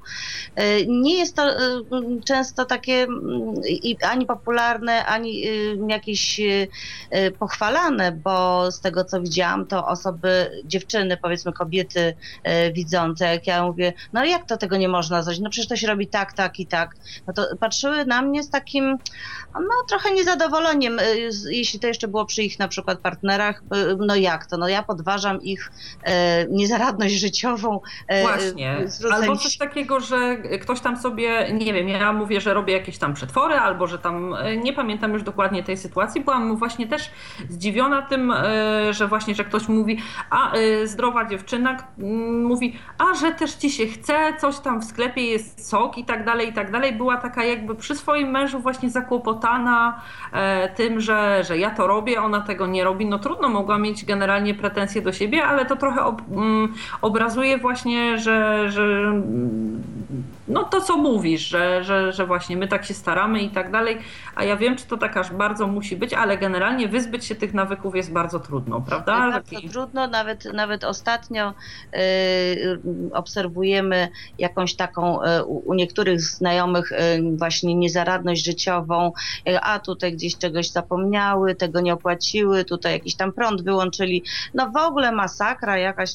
Nie 0.88 1.18
jest 1.18 1.36
to 1.36 1.43
często 2.26 2.66
takie 2.66 3.08
ani 4.01 4.26
popularne, 4.26 5.06
ani 5.06 5.43
jakieś 5.88 6.41
pochwalane, 7.39 8.12
bo 8.12 8.72
z 8.72 8.82
tego 8.82 9.03
co 9.03 9.22
widziałam, 9.22 9.66
to 9.66 9.88
osoby, 9.88 10.62
dziewczyny, 10.66 11.18
powiedzmy 11.18 11.53
kobiety 11.53 12.16
widzące, 12.74 13.26
jak 13.26 13.47
ja 13.47 13.64
mówię, 13.64 13.93
no 14.14 14.26
jak 14.26 14.46
to 14.48 14.58
tego 14.58 14.78
nie 14.78 14.88
można 14.88 15.22
zrobić? 15.22 15.41
No 15.41 15.50
przecież 15.50 15.68
to 15.68 15.76
się 15.76 15.88
robi 15.88 16.08
tak, 16.08 16.34
tak 16.34 16.60
i 16.60 16.68
tak. 16.68 16.96
No 17.28 17.34
to 17.34 17.48
patrzyły 17.60 18.06
na 18.06 18.22
mnie 18.22 18.43
z 18.43 18.50
takim, 18.50 18.98
no 19.60 19.88
trochę 19.89 20.12
niezadowoleniem, 20.12 20.99
y, 20.99 21.32
jeśli 21.49 21.80
to 21.80 21.88
jeszcze 21.88 22.08
było 22.08 22.26
przy 22.26 22.43
ich 22.43 22.60
na 22.60 22.68
przykład 22.68 22.99
partnerach, 22.99 23.62
y, 23.62 23.97
no 23.99 24.16
jak 24.16 24.45
to? 24.45 24.58
No 24.58 24.68
ja 24.68 24.84
podważam 24.84 25.41
ich 25.41 25.72
e, 26.03 26.45
niezaradność 26.49 27.14
życiową. 27.14 27.80
E, 28.08 28.22
Właśnie. 28.22 28.78
Albo 29.12 29.36
coś 29.36 29.58
takiego, 29.58 29.99
że 29.99 30.38
ktoś 30.38 30.80
tam 30.80 30.97
sobie, 30.97 31.53
nie 31.53 31.74
wiem, 31.74 31.89
ja 31.89 32.14
mówię, 32.14 32.41
że 32.41 32.53
robię 32.53 32.74
jakieś 32.74 32.97
tam 32.97 33.14
przetwory, 33.14 33.56
albo 33.56 33.88
że 33.88 33.99
tam, 33.99 34.36
nie 34.64 34.74
pamiętam 34.74 35.14
już 35.14 35.24
dokładnie 35.24 35.64
tej 35.64 35.78
sytuacji, 35.78 36.22
byłam 36.22 36.58
właśnie 36.58 36.88
też 36.88 37.12
zdziwiona 37.49 38.01
tym, 38.01 38.34
że 38.91 39.08
właśnie, 39.08 39.36
że 39.36 39.43
ktoś 39.43 39.68
mówi, 39.68 40.01
a 40.30 40.53
zdrowa 40.84 41.26
dziewczyna 41.26 41.78
mówi, 42.43 42.80
a 42.97 43.14
że 43.16 43.32
też 43.32 43.53
ci 43.53 43.72
się 43.72 43.88
chce, 43.88 44.34
coś 44.41 44.60
tam 44.60 44.82
w 44.82 44.86
sklepie 44.86 45.26
jest 45.26 45.70
sok 45.70 45.97
i 45.97 46.06
tak 46.06 46.26
dalej, 46.26 46.49
i 46.49 46.53
tak 46.53 46.72
dalej. 46.72 46.93
Była 46.93 47.18
taka 47.18 47.43
jakby 47.43 47.76
przy 47.76 47.95
swoim 47.95 48.30
mężu 48.32 48.60
właśnie 48.60 48.89
zakłopotana 48.89 49.45
e, 50.34 50.70
tym, 50.70 51.00
że, 51.00 51.43
że 51.43 51.58
ja 51.58 51.70
to 51.70 51.88
robię, 51.88 52.22
ona 52.22 52.41
tego 52.41 52.68
nie 52.68 52.84
robi. 52.84 53.06
No 53.06 53.20
trudno, 53.20 53.50
mogła 53.50 53.78
mieć 53.78 54.06
generalnie 54.06 54.54
pretensje 54.54 55.02
do 55.02 55.14
siebie, 55.14 55.43
ale 55.43 55.66
to 55.66 55.76
trochę 55.76 56.04
ob, 56.04 56.22
mm, 56.32 56.74
obrazuje 57.02 57.58
właśnie, 57.58 58.18
że, 58.18 58.72
że 58.72 59.14
no 60.48 60.64
to 60.64 60.82
co 60.82 60.98
mówisz, 60.98 61.48
że, 61.48 61.84
że, 61.84 62.14
że 62.14 62.26
właśnie 62.26 62.58
my 62.58 62.68
tak 62.68 62.86
się 62.86 62.93
staramy 62.93 63.41
i 63.41 63.50
tak 63.50 63.72
dalej, 63.72 63.98
a 64.36 64.43
ja 64.43 64.58
wiem, 64.58 64.76
czy 64.76 64.86
to 64.86 64.98
tak 64.98 65.18
aż 65.18 65.32
bardzo 65.32 65.68
musi 65.68 65.96
być, 65.96 66.14
ale 66.14 66.38
generalnie 66.38 66.88
wyzbyć 66.88 67.26
się 67.26 67.36
tych 67.36 67.54
nawyków 67.54 67.96
jest 67.96 68.12
bardzo 68.12 68.39
trudno, 68.39 68.82
prawda? 68.82 69.20
Bardzo 69.20 69.50
Taki... 69.50 69.70
trudno, 69.70 70.08
nawet, 70.08 70.46
nawet 70.54 70.84
ostatnio 70.84 71.54
y, 71.96 72.80
obserwujemy 73.14 74.08
jakąś 74.39 74.76
taką 74.76 75.24
y, 75.24 75.43
u 75.43 75.74
niektórych 75.74 76.22
znajomych 76.22 76.91
y, 76.91 76.98
właśnie 77.38 77.76
niezaradność 77.76 78.46
życiową, 78.46 79.12
a 79.62 79.80
tutaj 79.80 80.14
gdzieś 80.14 80.38
czegoś 80.38 80.70
zapomniały, 80.70 81.56
tego 81.56 81.82
nie 81.82 81.93
opłaciły, 81.93 82.66
tutaj 82.66 82.93
jakiś 82.93 83.16
tam 83.16 83.32
prąd 83.32 83.62
wyłączyli, 83.62 84.24
no 84.54 84.72
w 84.72 84.78
ogóle 84.78 85.12
masakra 85.12 85.78
jakaś, 85.78 86.14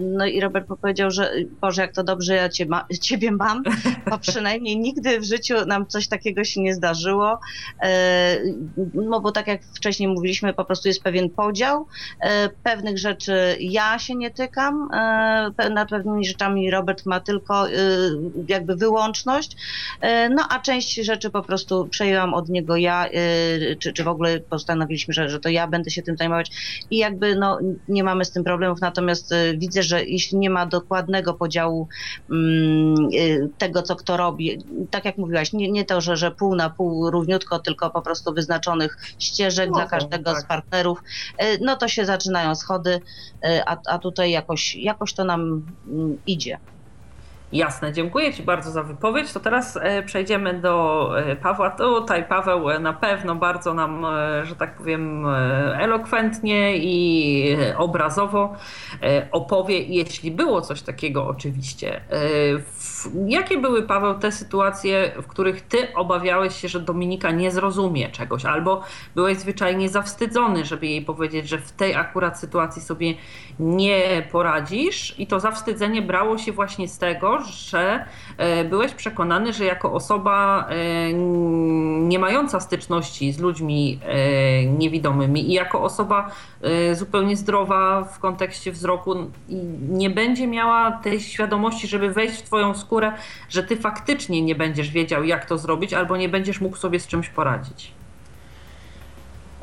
no 0.00 0.26
i 0.26 0.40
Robert 0.40 0.66
powiedział, 0.80 1.10
że 1.10 1.32
Boże, 1.60 1.82
jak 1.82 1.92
to 1.92 2.04
dobrze 2.04 2.34
ja 2.34 2.48
cię 2.48 2.66
ma, 2.66 2.86
ciebie 3.00 3.35
mam, 3.36 3.62
bo 4.10 4.18
przynajmniej 4.18 4.78
nigdy 4.78 5.20
w 5.20 5.24
życiu 5.24 5.54
nam 5.66 5.86
coś 5.86 6.08
takiego 6.08 6.44
się 6.44 6.60
nie 6.60 6.74
zdarzyło. 6.74 7.40
E, 7.82 8.36
no 8.94 9.20
bo 9.20 9.32
tak 9.32 9.46
jak 9.46 9.62
wcześniej 9.64 10.08
mówiliśmy, 10.08 10.54
po 10.54 10.64
prostu 10.64 10.88
jest 10.88 11.02
pewien 11.02 11.30
podział. 11.30 11.86
E, 12.20 12.48
pewnych 12.48 12.98
rzeczy 12.98 13.56
ja 13.60 13.98
się 13.98 14.14
nie 14.14 14.30
tykam, 14.30 14.88
e, 14.92 15.70
nad 15.70 15.88
pewnymi 15.88 16.26
rzeczami 16.26 16.70
Robert 16.70 17.06
ma 17.06 17.20
tylko 17.20 17.66
jakby 18.48 18.76
wyłączność, 18.76 19.56
no 20.30 20.42
a 20.50 20.60
część 20.60 20.94
rzeczy 20.94 21.30
po 21.30 21.42
prostu 21.42 21.88
przejęłam 21.90 22.34
od 22.34 22.48
niego 22.48 22.76
ja, 22.76 23.06
czy, 23.78 23.92
czy 23.92 24.04
w 24.04 24.08
ogóle 24.08 24.40
postanowiliśmy, 24.40 25.14
że, 25.14 25.28
że 25.28 25.40
to 25.40 25.48
ja 25.48 25.66
będę 25.66 25.90
się 25.90 26.02
tym 26.02 26.16
zajmować. 26.16 26.50
I 26.90 26.96
jakby 26.96 27.36
no 27.36 27.58
nie 27.88 28.04
mamy 28.04 28.24
z 28.24 28.30
tym 28.30 28.44
problemów, 28.44 28.80
natomiast 28.80 29.34
widzę, 29.56 29.82
że 29.82 30.04
jeśli 30.04 30.38
nie 30.38 30.50
ma 30.50 30.66
dokładnego 30.66 31.34
podziału 31.34 31.88
mm, 32.30 32.94
tego, 33.58 33.82
co 33.82 33.96
kto 33.96 34.16
robi, 34.16 34.58
tak 34.90 35.04
jak 35.04 35.18
mówiłaś, 35.18 35.52
nie, 35.52 35.70
nie 35.70 35.84
to, 35.84 36.00
że, 36.00 36.16
że 36.16 36.30
pół 36.30 36.54
na 36.54 36.70
pół 36.70 37.10
równiutko, 37.10 37.58
tylko 37.58 37.90
po 37.90 38.02
prostu 38.02 38.34
wyznaczonych 38.34 38.96
ścieżek 39.18 39.70
no, 39.70 39.76
dla 39.76 39.86
każdego 39.86 40.32
tak. 40.32 40.42
z 40.42 40.44
partnerów, 40.44 41.02
e, 41.38 41.58
no 41.58 41.76
to 41.76 41.88
się 41.88 42.04
zaczynają 42.04 42.54
schody, 42.54 43.00
e, 43.44 43.68
a, 43.68 43.76
a 43.86 43.98
tutaj 43.98 44.30
jakoś, 44.30 44.74
jakoś 44.74 45.14
to 45.14 45.24
nam 45.24 45.62
mm, 45.88 46.18
idzie. 46.26 46.58
Jasne, 47.52 47.92
dziękuję 47.92 48.34
Ci 48.34 48.42
bardzo 48.42 48.70
za 48.70 48.82
wypowiedź. 48.82 49.32
To 49.32 49.40
teraz 49.40 49.78
e, 49.82 50.02
przejdziemy 50.02 50.54
do 50.54 51.10
Pawła. 51.42 51.70
Tutaj 51.70 52.24
Paweł 52.24 52.80
na 52.80 52.92
pewno 52.92 53.34
bardzo 53.34 53.74
nam, 53.74 54.06
że 54.42 54.56
tak 54.56 54.76
powiem, 54.76 55.26
elokwentnie 55.74 56.76
i 56.76 57.56
obrazowo 57.76 58.56
opowie, 59.32 59.82
jeśli 59.82 60.30
było 60.30 60.60
coś 60.60 60.82
takiego 60.82 61.26
oczywiście. 61.26 62.00
Jakie 63.26 63.58
były, 63.58 63.82
Paweł, 63.82 64.18
te 64.18 64.32
sytuacje, 64.32 65.12
w 65.22 65.26
których 65.26 65.60
Ty 65.60 65.94
obawiałeś 65.94 66.56
się, 66.56 66.68
że 66.68 66.80
Dominika 66.80 67.30
nie 67.30 67.50
zrozumie 67.50 68.08
czegoś, 68.08 68.44
albo 68.44 68.82
byłeś 69.14 69.38
zwyczajnie 69.38 69.88
zawstydzony, 69.88 70.64
żeby 70.64 70.86
jej 70.86 71.02
powiedzieć, 71.02 71.48
że 71.48 71.58
w 71.58 71.72
tej 71.72 71.94
akurat 71.94 72.40
sytuacji 72.40 72.82
sobie 72.82 73.14
nie 73.60 74.28
poradzisz? 74.32 75.14
I 75.18 75.26
to 75.26 75.40
zawstydzenie 75.40 76.02
brało 76.02 76.38
się 76.38 76.52
właśnie 76.52 76.88
z 76.88 76.98
tego, 76.98 77.38
że 77.42 78.04
e, 78.38 78.64
byłeś 78.64 78.94
przekonany, 78.94 79.52
że 79.52 79.64
jako 79.64 79.92
osoba 79.92 80.66
e, 80.68 81.12
nie 82.08 82.18
mająca 82.18 82.60
styczności 82.60 83.32
z 83.32 83.38
ludźmi 83.38 84.00
e, 84.04 84.66
niewidomymi 84.66 85.50
i 85.50 85.52
jako 85.52 85.82
osoba 85.82 86.30
zupełnie 86.92 87.36
zdrowa 87.36 88.04
w 88.04 88.18
kontekście 88.18 88.72
wzroku 88.72 89.14
nie 89.88 90.10
będzie 90.10 90.46
miała 90.46 90.92
tej 90.92 91.20
świadomości, 91.20 91.86
żeby 91.88 92.10
wejść 92.10 92.38
w 92.38 92.42
twoją 92.42 92.74
skórę, 92.74 92.86
że 93.48 93.62
ty 93.62 93.76
faktycznie 93.76 94.42
nie 94.42 94.54
będziesz 94.54 94.90
wiedział 94.90 95.24
jak 95.24 95.46
to 95.46 95.58
zrobić 95.58 95.94
albo 95.94 96.16
nie 96.16 96.28
będziesz 96.28 96.60
mógł 96.60 96.76
sobie 96.76 97.00
z 97.00 97.06
czymś 97.06 97.28
poradzić. 97.28 97.92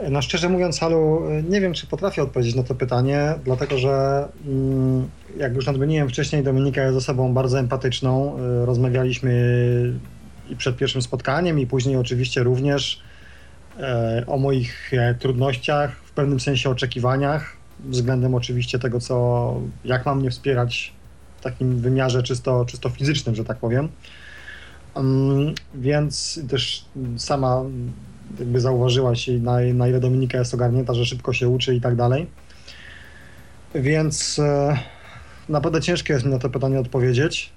No 0.09 0.21
szczerze 0.21 0.49
mówiąc, 0.49 0.79
Halu, 0.79 1.21
nie 1.49 1.61
wiem, 1.61 1.73
czy 1.73 1.87
potrafię 1.87 2.23
odpowiedzieć 2.23 2.55
na 2.55 2.63
to 2.63 2.75
pytanie, 2.75 3.33
dlatego 3.45 3.77
że 3.77 4.27
mm, 4.47 5.09
jak 5.37 5.55
już 5.55 5.65
nadmieniłem 5.65 6.09
wcześniej, 6.09 6.43
Dominika 6.43 6.83
jest 6.83 6.97
osobą 6.97 7.33
bardzo 7.33 7.59
empatyczną. 7.59 8.37
Y, 8.63 8.65
rozmawialiśmy 8.65 9.33
i 10.49 10.55
przed 10.55 10.77
pierwszym 10.77 11.01
spotkaniem, 11.01 11.59
i 11.59 11.67
później 11.67 11.97
oczywiście 11.97 12.43
również 12.43 13.01
e, 13.79 14.23
o 14.27 14.37
moich 14.37 14.93
e, 14.93 15.15
trudnościach, 15.15 15.95
w 15.95 16.11
pewnym 16.11 16.39
sensie 16.39 16.69
oczekiwaniach, 16.69 17.57
względem 17.79 18.35
oczywiście 18.35 18.79
tego, 18.79 18.99
co, 18.99 19.55
jak 19.85 20.05
mam 20.05 20.19
mnie 20.19 20.31
wspierać 20.31 20.93
takim 21.43 21.79
wymiarze 21.79 22.23
czysto, 22.23 22.65
czysto 22.65 22.89
fizycznym, 22.89 23.35
że 23.35 23.43
tak 23.43 23.57
powiem. 23.57 23.89
Mm, 24.95 25.55
więc 25.75 26.39
też 26.49 26.85
sama 27.17 27.63
jakby 28.39 28.59
zauważyłaś, 28.59 29.27
na, 29.27 29.59
na 29.73 29.87
ile 29.87 29.99
Dominika 29.99 30.37
jest 30.37 30.53
ogarnięta, 30.53 30.93
że 30.93 31.05
szybko 31.05 31.33
się 31.33 31.49
uczy 31.49 31.75
i 31.75 31.81
tak 31.81 31.95
dalej. 31.95 32.27
Więc 33.75 34.39
e, 34.39 34.77
naprawdę 35.49 35.81
ciężko 35.81 36.13
jest 36.13 36.25
mi 36.25 36.31
na 36.31 36.39
to 36.39 36.49
pytanie 36.49 36.79
odpowiedzieć. 36.79 37.51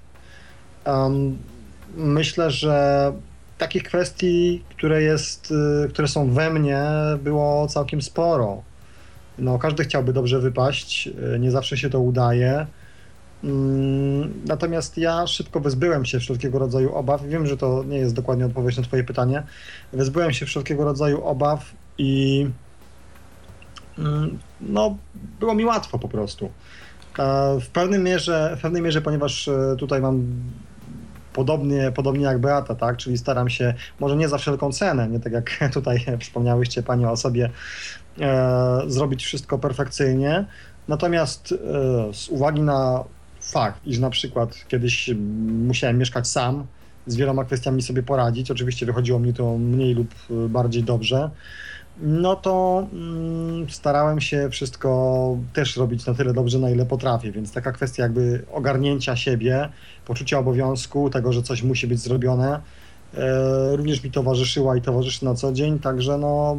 Myślę, 1.97 2.51
że 2.51 3.13
takich 3.57 3.83
kwestii, 3.83 4.63
które, 4.69 5.01
jest, 5.01 5.53
e, 5.85 5.87
które 5.87 6.07
są 6.07 6.31
we 6.31 6.49
mnie, 6.49 6.83
było 7.23 7.67
całkiem 7.67 8.01
sporo. 8.01 8.63
No, 9.37 9.59
każdy 9.59 9.83
chciałby 9.83 10.13
dobrze 10.13 10.39
wypaść, 10.39 11.09
e, 11.33 11.39
nie 11.39 11.51
zawsze 11.51 11.77
się 11.77 11.89
to 11.89 11.99
udaje. 11.99 12.67
Mm, 13.43 14.33
natomiast 14.45 14.97
ja 14.97 15.27
szybko 15.27 15.59
wyzbyłem 15.59 16.05
się 16.05 16.19
wszelkiego 16.19 16.59
rodzaju 16.59 16.95
obaw. 16.95 17.23
Wiem, 17.23 17.47
że 17.47 17.57
to 17.57 17.83
nie 17.83 17.97
jest 17.97 18.15
dokładnie 18.15 18.45
odpowiedź 18.45 18.77
na 18.77 18.83
Twoje 18.83 19.03
pytanie. 19.03 19.43
Wyzbyłem 19.93 20.33
się 20.33 20.45
wszelkiego 20.45 20.85
rodzaju 20.85 21.23
obaw 21.23 21.73
i 21.97 22.45
mm, 23.97 24.39
no, 24.61 24.97
było 25.39 25.55
mi 25.55 25.65
łatwo 25.65 25.99
po 25.99 26.07
prostu. 26.07 26.49
E, 27.19 27.57
w 27.61 27.67
pewnej 27.67 27.99
mierze, 27.99 28.55
w 28.59 28.61
pewnej 28.61 28.81
mierze 28.81 29.01
ponieważ 29.01 29.47
e, 29.47 29.75
tutaj 29.79 30.01
mam 30.01 30.25
podobnie, 31.33 31.91
podobnie 31.95 32.25
jak 32.25 32.39
Beata, 32.39 32.75
tak? 32.75 32.97
Czyli 32.97 33.17
staram 33.17 33.49
się, 33.49 33.73
może 33.99 34.15
nie 34.15 34.29
za 34.29 34.37
wszelką 34.37 34.71
cenę, 34.71 35.09
nie 35.09 35.19
tak 35.19 35.33
jak 35.33 35.59
tutaj 35.73 36.05
wspomniałyście 36.19 36.83
Pani 36.83 37.05
o 37.05 37.17
sobie, 37.17 37.49
e, 38.21 38.81
zrobić 38.87 39.25
wszystko 39.25 39.57
perfekcyjnie. 39.57 40.45
Natomiast 40.87 41.53
z 42.13 42.29
uwagi 42.29 42.61
na 42.61 43.03
fakt, 43.51 43.87
iż 43.87 43.99
na 43.99 44.09
przykład 44.09 44.65
kiedyś 44.67 45.09
musiałem 45.67 45.97
mieszkać 45.97 46.27
sam, 46.27 46.65
z 47.07 47.15
wieloma 47.15 47.45
kwestiami 47.45 47.81
sobie 47.81 48.03
poradzić, 48.03 48.51
oczywiście 48.51 48.85
wychodziło 48.85 49.19
mi 49.19 49.33
to 49.33 49.57
mniej 49.57 49.93
lub 49.93 50.15
bardziej 50.49 50.83
dobrze, 50.83 51.29
no 52.01 52.35
to 52.35 52.87
mm, 52.93 53.69
starałem 53.69 54.21
się 54.21 54.49
wszystko 54.49 55.37
też 55.53 55.77
robić 55.77 56.05
na 56.05 56.13
tyle 56.13 56.33
dobrze, 56.33 56.59
na 56.59 56.69
ile 56.69 56.85
potrafię, 56.85 57.31
więc 57.31 57.51
taka 57.51 57.71
kwestia 57.71 58.03
jakby 58.03 58.43
ogarnięcia 58.51 59.15
siebie, 59.15 59.69
poczucia 60.05 60.39
obowiązku, 60.39 61.09
tego, 61.09 61.33
że 61.33 61.41
coś 61.41 61.63
musi 61.63 61.87
być 61.87 61.99
zrobione, 61.99 62.59
e, 63.13 63.75
również 63.75 64.03
mi 64.03 64.11
towarzyszyła 64.11 64.77
i 64.77 64.81
towarzyszy 64.81 65.25
na 65.25 65.35
co 65.35 65.51
dzień, 65.51 65.79
także 65.79 66.17
no, 66.17 66.57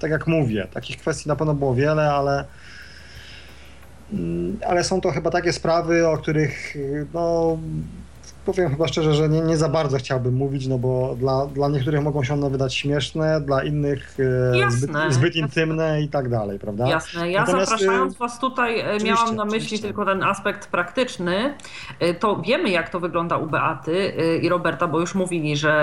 tak 0.00 0.10
jak 0.10 0.26
mówię, 0.26 0.66
takich 0.72 0.96
kwestii 0.96 1.28
na 1.28 1.36
pewno 1.36 1.54
było 1.54 1.74
wiele, 1.74 2.12
ale 2.12 2.44
ale 4.66 4.84
są 4.84 5.00
to 5.00 5.10
chyba 5.10 5.30
takie 5.30 5.52
sprawy, 5.52 6.08
o 6.08 6.18
których 6.18 6.76
no, 7.14 7.58
powiem 8.44 8.70
chyba 8.70 8.88
szczerze, 8.88 9.14
że 9.14 9.28
nie, 9.28 9.40
nie, 9.40 9.56
za 9.56 9.68
bardzo 9.68 9.98
chciałbym 9.98 10.34
mówić, 10.34 10.66
no 10.66 10.78
bo 10.78 11.14
dla, 11.18 11.46
dla 11.46 11.68
niektórych 11.68 12.02
mogą 12.02 12.24
się 12.24 12.34
one 12.34 12.50
wydać 12.50 12.74
śmieszne, 12.74 13.40
dla 13.40 13.64
innych 13.64 14.16
e, 14.64 14.70
zbyt, 14.70 14.90
zbyt, 15.10 15.36
intymne 15.36 16.02
i 16.02 16.08
tak 16.08 16.28
dalej, 16.28 16.58
prawda? 16.58 16.88
Jasne. 16.88 17.30
Ja 17.30 17.40
Natomiast, 17.40 17.72
e, 17.72 17.76
zapraszając 17.76 18.16
Was 18.16 18.38
tutaj 18.38 18.80
e, 18.80 18.98
miałam 19.04 19.36
na 19.36 19.44
myśli 19.44 19.58
oczywiście. 19.58 19.86
tylko 19.86 20.04
ten 20.04 20.22
aspekt 20.22 20.68
praktyczny. 20.68 21.54
To 22.20 22.36
wiemy, 22.36 22.70
jak 22.70 22.90
to 22.90 23.00
wygląda 23.00 23.36
u 23.36 23.46
Beaty 23.46 24.12
i 24.42 24.48
Roberta, 24.48 24.86
bo 24.86 25.00
już 25.00 25.14
mówili, 25.14 25.56
że 25.56 25.74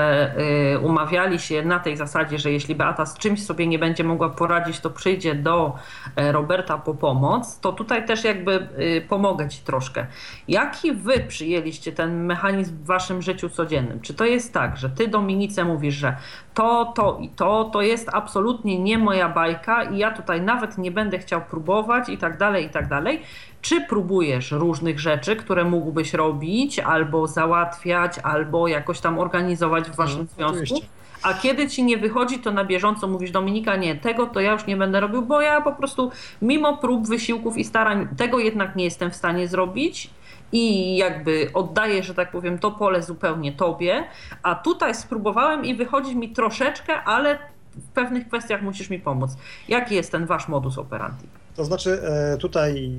umawiali 0.84 1.40
się 1.40 1.66
na 1.66 1.80
tej 1.80 1.98
zasadzie, 1.98 2.40
że 2.40 2.52
jeśli 2.52 2.76
Beata 2.76 3.06
z 3.06 3.18
czymś 3.18 3.46
sobie 3.46 3.68
nie 3.68 3.80
będzie 3.80 4.04
mogła 4.04 4.30
poradzić, 4.30 4.80
to 4.80 4.90
przyjdzie 4.90 5.36
do 5.36 5.76
Roberta 6.16 6.78
po 6.78 6.94
pomoc. 6.94 7.60
To 7.60 7.74
tutaj 7.74 8.06
też 8.06 8.24
jakby 8.24 8.68
pomogę 9.10 9.50
Ci 9.50 9.62
troszkę. 9.62 10.08
Jaki 10.48 10.92
Wy 10.92 11.20
przyjęliście 11.28 11.92
ten 11.92 12.26
mechanizm 12.26 12.51
mechanizm 12.52 12.76
w 12.76 12.86
waszym 12.86 13.22
życiu 13.22 13.50
codziennym? 13.50 14.02
Czy 14.02 14.14
to 14.14 14.26
jest 14.26 14.54
tak, 14.54 14.78
że 14.78 14.90
ty 14.90 15.08
Dominice 15.08 15.66
mówisz, 15.66 15.96
że 15.96 16.16
to, 16.54 16.94
to 16.96 17.18
i 17.22 17.30
to, 17.30 17.70
to 17.74 17.82
jest 17.82 18.10
absolutnie 18.14 18.80
nie 18.80 18.98
moja 18.98 19.30
bajka 19.30 19.84
i 19.84 19.98
ja 19.98 20.12
tutaj 20.12 20.42
nawet 20.42 20.78
nie 20.78 20.92
będę 20.92 21.20
chciał 21.20 21.42
próbować 21.42 22.10
i 22.10 22.18
tak 22.18 22.38
dalej, 22.38 22.66
i 22.66 22.70
tak 22.70 22.88
dalej. 22.88 23.22
Czy 23.62 23.82
próbujesz 23.82 24.52
różnych 24.52 25.00
rzeczy, 25.00 25.36
które 25.36 25.64
mógłbyś 25.64 26.14
robić, 26.14 26.80
albo 26.80 27.28
załatwiać, 27.28 28.20
albo 28.20 28.68
jakoś 28.68 29.00
tam 29.00 29.20
organizować 29.20 29.90
w 29.90 29.96
waszym 29.96 30.28
no, 30.38 30.54
związku? 30.54 30.82
A 31.24 31.34
kiedy 31.34 31.70
ci 31.70 31.84
nie 31.84 31.98
wychodzi, 31.98 32.40
to 32.40 32.52
na 32.52 32.66
bieżąco 32.66 33.08
mówisz 33.08 33.32
Dominika, 33.32 33.76
nie, 33.76 33.96
tego 33.96 34.26
to 34.26 34.40
ja 34.40 34.52
już 34.52 34.66
nie 34.66 34.78
będę 34.78 35.00
robił, 35.00 35.22
bo 35.22 35.42
ja 35.42 35.62
po 35.62 35.72
prostu 35.72 36.12
mimo 36.42 36.78
prób, 36.78 37.08
wysiłków 37.08 37.58
i 37.58 37.64
starań 37.64 38.08
tego 38.18 38.40
jednak 38.40 38.76
nie 38.76 38.84
jestem 38.84 39.12
w 39.12 39.16
stanie 39.16 39.48
zrobić 39.48 40.10
i 40.52 40.98
jakby 40.98 41.50
oddaję, 41.54 42.04
że 42.04 42.14
tak 42.14 42.32
powiem, 42.32 42.60
to 42.60 42.72
pole 42.72 43.04
zupełnie 43.04 43.52
tobie, 43.52 44.04
a 44.44 44.56
tutaj 44.56 44.96
spróbowałem 44.96 45.66
i 45.66 45.76
wychodzi 45.76 46.16
mi 46.16 46.30
troszeczkę, 46.30 47.04
ale 47.04 47.38
w 47.76 47.88
pewnych 47.94 48.28
kwestiach 48.28 48.62
musisz 48.62 48.90
mi 48.90 49.00
pomóc. 49.00 49.32
Jaki 49.68 49.96
jest 49.96 50.12
ten 50.12 50.26
wasz 50.26 50.48
modus 50.48 50.78
operandi? 50.78 51.28
To 51.56 51.66
znaczy, 51.66 52.02
e, 52.04 52.38
tutaj 52.38 52.92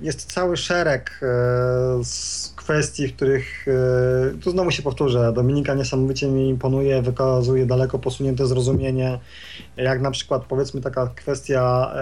jest 0.00 0.32
cały 0.32 0.56
szereg 0.56 1.20
e, 1.22 1.26
kwestii, 2.56 3.08
w 3.08 3.16
których, 3.16 3.68
e, 3.68 4.38
tu 4.40 4.50
znowu 4.50 4.70
się 4.70 4.82
powtórzę, 4.82 5.32
Dominika 5.32 5.74
niesamowicie 5.74 6.28
mi 6.28 6.48
imponuje, 6.48 7.02
wykazuje 7.02 7.66
daleko 7.66 7.98
posunięte 7.98 8.46
zrozumienie, 8.46 9.18
jak 9.76 10.00
na 10.00 10.10
przykład 10.10 10.44
powiedzmy 10.44 10.80
taka 10.80 11.06
kwestia 11.06 11.92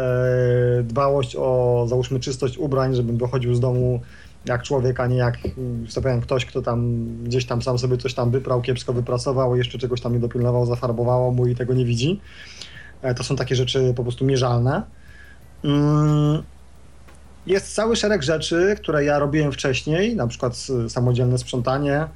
dbałość 0.82 1.36
o, 1.38 1.84
załóżmy, 1.88 2.20
czystość 2.20 2.58
ubrań, 2.58 2.94
żebym 2.94 3.16
wychodził 3.16 3.54
z 3.54 3.60
domu 3.60 4.00
jak 4.44 4.62
człowiek, 4.62 5.00
a 5.00 5.06
nie 5.06 5.16
jak, 5.16 5.38
że 5.84 5.94
tak 5.94 6.02
powiem, 6.02 6.20
ktoś, 6.20 6.46
kto 6.46 6.62
tam 6.62 7.06
gdzieś 7.24 7.46
tam 7.46 7.62
sam 7.62 7.78
sobie 7.78 7.96
coś 7.96 8.14
tam 8.14 8.30
wyprał, 8.30 8.62
kiepsko 8.62 8.92
wypracował, 8.92 9.56
jeszcze 9.56 9.78
czegoś 9.78 10.00
tam 10.00 10.12
nie 10.12 10.20
dopilnował, 10.20 10.66
zafarbowało 10.66 11.30
mu 11.30 11.46
i 11.46 11.54
tego 11.56 11.74
nie 11.74 11.84
widzi. 11.84 12.20
E, 13.02 13.14
To 13.14 13.24
są 13.24 13.36
takie 13.36 13.56
rzeczy 13.56 13.92
po 13.96 14.02
prostu 14.02 14.24
mierzalne. 14.24 14.82
Mm, 15.64 16.42
Jest 17.46 17.74
cały 17.74 17.96
szereg 17.96 18.22
rzeczy, 18.22 18.76
które 18.78 19.04
ja 19.04 19.18
robiłem 19.18 19.52
wcześniej, 19.52 20.16
na 20.16 20.26
przykład 20.26 20.66
samodzielne 20.88 21.38
sprzątanie, 21.38 22.08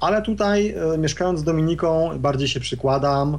ale 0.00 0.22
tutaj 0.22 0.74
e, 0.94 0.98
mieszkając 0.98 1.40
z 1.40 1.44
Dominiką 1.44 2.18
bardziej 2.18 2.48
się 2.48 2.60
przykładam, 2.60 3.38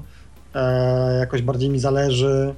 e, 0.56 1.20
jakoś 1.20 1.42
bardziej 1.42 1.70
mi 1.70 1.80
zależy. 1.80 2.56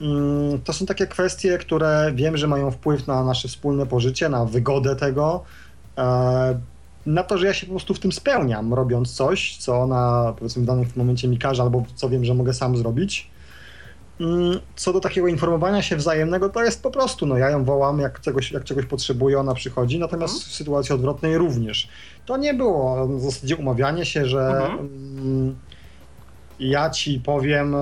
Mm, 0.00 0.60
To 0.64 0.72
są 0.72 0.86
takie 0.86 1.06
kwestie, 1.06 1.58
które 1.58 2.12
wiem, 2.14 2.36
że 2.36 2.46
mają 2.46 2.70
wpływ 2.70 3.06
na 3.06 3.24
nasze 3.24 3.48
wspólne 3.48 3.86
pożycie, 3.86 4.28
na 4.28 4.44
wygodę 4.44 4.96
tego, 4.96 5.44
e, 5.98 6.60
na 7.06 7.22
to, 7.22 7.38
że 7.38 7.46
ja 7.46 7.54
się 7.54 7.66
po 7.66 7.70
prostu 7.72 7.94
w 7.94 7.98
tym 8.00 8.12
spełniam, 8.12 8.74
robiąc 8.74 9.12
coś, 9.14 9.56
co 9.56 9.76
ona 9.80 10.34
powiedzmy 10.38 10.62
w 10.62 10.66
danym 10.66 10.84
momencie 10.96 11.28
mi 11.28 11.38
każe, 11.38 11.62
albo 11.62 11.84
co 11.94 12.08
wiem, 12.08 12.24
że 12.24 12.34
mogę 12.34 12.52
sam 12.54 12.76
zrobić. 12.76 13.30
Mm, 14.20 14.60
Co 14.76 14.92
do 14.92 15.00
takiego 15.00 15.28
informowania 15.28 15.82
się 15.82 15.96
wzajemnego, 15.96 16.48
to 16.48 16.64
jest 16.64 16.82
po 16.82 16.90
prostu, 16.90 17.26
no 17.26 17.36
ja 17.38 17.50
ją 17.50 17.64
wołam, 17.64 18.00
jak 18.00 18.20
czegoś, 18.20 18.52
jak 18.52 18.64
czegoś 18.64 18.86
potrzebuję, 18.86 19.38
ona 19.40 19.54
przychodzi, 19.54 19.98
natomiast 19.98 20.44
w 20.44 20.54
sytuacji 20.54 20.94
odwrotnej 20.94 21.38
również. 21.38 21.88
To 22.26 22.36
nie 22.36 22.54
było 22.54 23.08
w 23.08 23.20
zasadzie 23.20 23.56
umawianie 23.56 24.04
się, 24.04 24.26
że 24.26 24.48
Mhm. 24.48 25.56
Mm, 26.60 26.70
ja 26.70 26.90
ci 26.90 27.20
powiem, 27.20 27.74
e, 27.74 27.78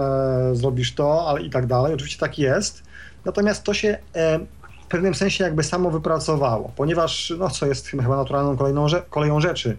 zrobisz 0.53 0.95
to, 0.95 1.29
ale 1.29 1.43
i 1.43 1.51
tak 1.51 1.67
dalej. 1.67 1.95
Oczywiście 1.95 2.19
tak 2.19 2.39
jest. 2.39 2.83
Natomiast 3.25 3.65
to 3.65 3.75
się 3.75 3.99
e, 4.15 4.39
w 4.85 4.87
pewnym 4.89 5.15
sensie 5.15 5.45
jakby 5.45 5.63
samo 5.63 5.91
wypracowało, 5.91 6.73
ponieważ, 6.77 7.33
no 7.39 7.51
co 7.51 7.67
jest 7.67 7.89
chyba 7.89 8.17
naturalną 8.17 8.57
kolejną, 8.57 8.87
rze- 8.87 9.03
koleją 9.11 9.41
rzeczy. 9.41 9.77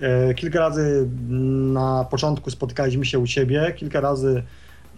E, 0.00 0.34
Kilka 0.34 0.58
razy 0.58 1.08
na 1.72 2.04
początku 2.10 2.50
spotykaliśmy 2.50 3.04
się 3.04 3.18
u 3.18 3.26
ciebie, 3.26 3.74
kilka 3.76 4.00
razy 4.00 4.42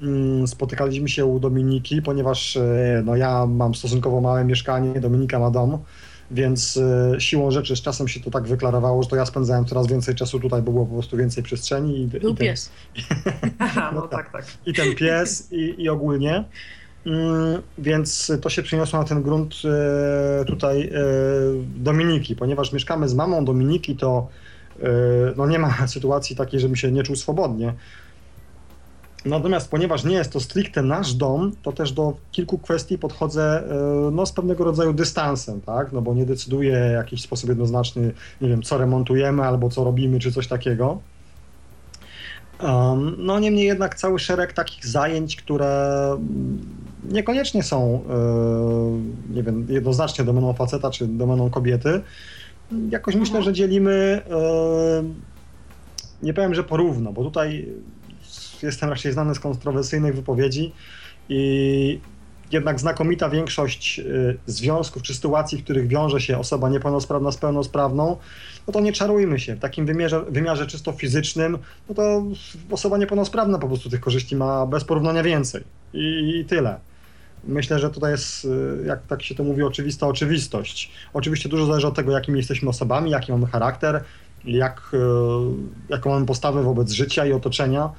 mm, 0.02 0.46
spotykaliśmy 0.46 1.08
się 1.08 1.24
u 1.24 1.40
Dominiki, 1.40 2.02
ponieważ 2.02 2.56
e, 2.56 3.02
no, 3.04 3.16
ja 3.16 3.46
mam 3.46 3.74
stosunkowo 3.74 4.20
małe 4.20 4.44
mieszkanie, 4.44 5.00
Dominika 5.00 5.38
ma 5.38 5.50
dom, 5.50 5.78
więc 6.32 6.76
e, 6.76 7.20
siłą 7.20 7.50
rzeczy 7.50 7.76
z 7.76 7.82
czasem 7.82 8.08
się 8.08 8.20
to 8.20 8.30
tak 8.30 8.44
wyklarowało, 8.44 9.02
że 9.02 9.08
to 9.08 9.16
ja 9.16 9.26
spędzałem 9.26 9.64
coraz 9.64 9.86
więcej 9.86 10.14
czasu 10.14 10.40
tutaj, 10.40 10.62
bo 10.62 10.72
było 10.72 10.86
po 10.86 10.92
prostu 10.92 11.16
więcej 11.16 11.42
przestrzeni. 11.42 12.00
I, 12.00 12.06
Był 12.06 12.30
i 12.30 12.34
ten, 12.34 12.46
pies. 12.46 12.70
Aha, 13.58 13.90
no 13.94 14.00
No 14.00 14.08
tak, 14.08 14.32
tak. 14.32 14.44
i 14.66 14.72
ten 14.72 14.94
pies 14.94 15.52
i, 15.52 15.74
i 15.78 15.88
ogólnie. 15.88 16.44
Mm, 17.06 17.62
Więc 17.78 18.32
to 18.40 18.50
się 18.50 18.62
przeniosło 18.62 18.98
na 18.98 19.04
ten 19.04 19.22
grunt 19.22 19.54
e, 19.64 20.44
tutaj 20.44 20.82
e, 20.82 20.90
Dominiki, 21.76 22.36
ponieważ 22.36 22.72
mieszkamy 22.72 23.08
z 23.08 23.14
mamą 23.14 23.44
Dominiki, 23.44 23.96
to 23.96 24.28
no 25.36 25.46
nie 25.46 25.58
ma 25.58 25.86
sytuacji 25.86 26.36
takiej, 26.36 26.60
żebym 26.60 26.76
się 26.76 26.92
nie 26.92 27.02
czuł 27.02 27.16
swobodnie. 27.16 27.74
Natomiast 29.24 29.70
ponieważ 29.70 30.04
nie 30.04 30.14
jest 30.14 30.32
to 30.32 30.40
stricte 30.40 30.82
nasz 30.82 31.14
dom, 31.14 31.52
to 31.62 31.72
też 31.72 31.92
do 31.92 32.16
kilku 32.32 32.58
kwestii 32.58 32.98
podchodzę 32.98 33.62
e, 33.70 34.10
no, 34.10 34.26
z 34.26 34.32
pewnego 34.32 34.64
rodzaju 34.64 34.92
dystansem, 34.92 35.60
tak? 35.60 35.92
No 35.92 36.02
bo 36.02 36.14
nie 36.14 36.26
decyduję 36.26 36.88
w 36.90 36.92
jakiś 36.92 37.22
sposób 37.22 37.48
jednoznaczny, 37.48 38.12
nie 38.40 38.48
wiem, 38.48 38.62
co 38.62 38.78
remontujemy 38.78 39.42
albo 39.42 39.68
co 39.68 39.84
robimy, 39.84 40.18
czy 40.18 40.32
coś 40.32 40.46
takiego. 40.46 40.98
Um, 42.62 43.14
no 43.18 43.40
niemniej 43.40 43.66
jednak 43.66 43.94
cały 43.94 44.18
szereg 44.18 44.52
takich 44.52 44.86
zajęć, 44.86 45.36
które 45.36 45.96
niekoniecznie 47.10 47.62
są, 47.62 48.00
e, 48.10 49.34
nie 49.34 49.42
wiem, 49.42 49.66
jednoznacznie 49.70 50.24
domeną 50.24 50.52
faceta 50.52 50.90
czy 50.90 51.06
domeną 51.06 51.50
kobiety, 51.50 52.00
jakoś 52.90 53.14
myślę, 53.14 53.42
że 53.42 53.52
dzielimy, 53.52 54.22
e, 54.30 55.04
nie 56.22 56.34
powiem, 56.34 56.54
że 56.54 56.64
porówno, 56.64 57.12
bo 57.12 57.24
tutaj 57.24 57.68
jestem 58.62 58.90
raczej 58.90 59.12
znany 59.12 59.34
z 59.34 59.40
kontrowersyjnych 59.40 60.14
wypowiedzi 60.14 60.72
i 61.28 62.00
jednak 62.52 62.80
znakomita 62.80 63.28
większość 63.28 63.98
e, 63.98 64.04
związków 64.46 65.02
czy 65.02 65.14
sytuacji, 65.14 65.58
w 65.58 65.64
których 65.64 65.88
wiąże 65.88 66.20
się 66.20 66.38
osoba 66.38 66.68
niepełnosprawna 66.68 67.32
z 67.32 67.36
pełnosprawną, 67.36 68.16
no 68.66 68.72
to 68.72 68.80
nie 68.80 68.92
czarujmy 68.92 69.40
się. 69.40 69.54
W 69.54 69.60
takim 69.60 69.86
wymiarze, 69.86 70.24
wymiarze 70.28 70.66
czysto 70.66 70.92
fizycznym, 70.92 71.58
no 71.88 71.94
to 71.94 72.24
osoba 72.70 72.98
niepełnosprawna 72.98 73.58
po 73.58 73.68
prostu 73.68 73.90
tych 73.90 74.00
korzyści 74.00 74.36
ma 74.36 74.66
bez 74.66 74.84
porównania 74.84 75.22
więcej. 75.22 75.62
I, 75.94 76.38
i 76.40 76.44
tyle. 76.44 76.80
Myślę, 77.44 77.78
że 77.78 77.90
tutaj 77.90 78.10
jest, 78.10 78.44
y, 78.44 78.48
jak 78.86 79.06
tak 79.06 79.22
się 79.22 79.34
to 79.34 79.44
mówi, 79.44 79.62
oczywista 79.62 80.06
oczywistość. 80.06 80.90
Oczywiście 81.12 81.48
dużo 81.48 81.66
zależy 81.66 81.86
od 81.86 81.94
tego, 81.94 82.12
jakimi 82.12 82.38
jesteśmy 82.38 82.68
osobami, 82.68 83.10
jaki 83.10 83.32
mamy 83.32 83.46
charakter, 83.46 84.04
jak, 84.44 84.90
y, 84.94 84.98
jaką 85.88 86.10
mamy 86.10 86.26
postawę 86.26 86.62
wobec 86.62 86.90
życia 86.90 87.26
i 87.26 87.32
otoczenia. 87.32 87.90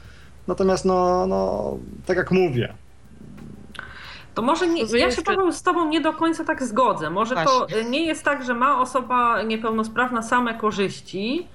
Natomiast, 0.48 0.86
no, 0.86 1.28
no 1.28 1.78
tak 2.06 2.18
jak 2.18 2.32
mówię, 2.32 2.74
To 4.34 4.42
może 4.42 4.68
nie, 4.68 4.88
To 4.88 4.96
ja 4.96 5.12
się 5.12 5.22
Paweł 5.22 5.52
z 5.52 5.62
Tobą 5.62 5.88
nie 5.88 6.02
do 6.02 6.14
końca 6.14 6.44
tak 6.44 6.64
zgodzę. 6.64 7.10
Może 7.10 7.36
to 7.36 7.58
Właśnie. 7.60 7.78
y, 7.78 7.86
nie 7.86 8.06
jest 8.06 8.24
tak, 8.24 8.46
że 8.46 8.54
ma 8.54 8.82
osoba 8.82 9.42
niepełnosprawna 9.42 10.22
same 10.22 10.54
korzyści, 10.54 11.48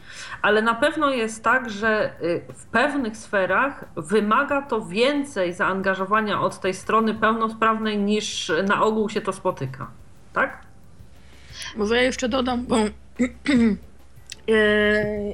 ale 0.42 0.62
na 0.62 0.74
pewno 0.74 1.10
jest 1.10 1.44
tak, 1.44 1.70
że 1.70 2.10
y, 2.22 2.40
w 2.54 2.66
pewnych 2.66 3.16
sferach 3.16 3.84
wymaga 3.96 4.62
to 4.62 4.80
więcej 4.80 5.52
zaangażowania 5.52 6.40
od 6.40 6.60
tej 6.60 6.74
strony 6.74 7.14
pełnosprawnej 7.14 7.98
niż 7.98 8.52
na 8.68 8.82
ogół 8.82 9.08
się 9.08 9.20
to 9.20 9.32
spotyka. 9.32 9.90
Tak? 10.32 10.58
Może 11.76 11.96
ja 11.96 12.02
jeszcze 12.02 12.28
dodam, 12.28 12.66
bo 12.66 12.76
e, 12.78 12.90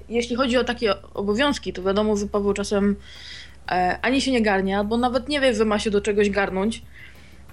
jeśli 0.08 0.36
chodzi 0.36 0.56
o 0.56 0.64
takie 0.64 0.94
obowiązki, 1.14 1.72
to 1.72 1.82
wiadomo, 1.82 2.16
że 2.16 2.26
Paweł 2.26 2.52
czasem 2.52 2.96
ani 4.02 4.20
się 4.20 4.32
nie 4.32 4.42
garnie, 4.42 4.78
albo 4.78 4.96
nawet 4.96 5.28
nie 5.28 5.40
wie, 5.40 5.54
że 5.54 5.64
ma 5.64 5.78
się 5.78 5.90
do 5.90 6.00
czegoś 6.00 6.30
garnąć. 6.30 6.82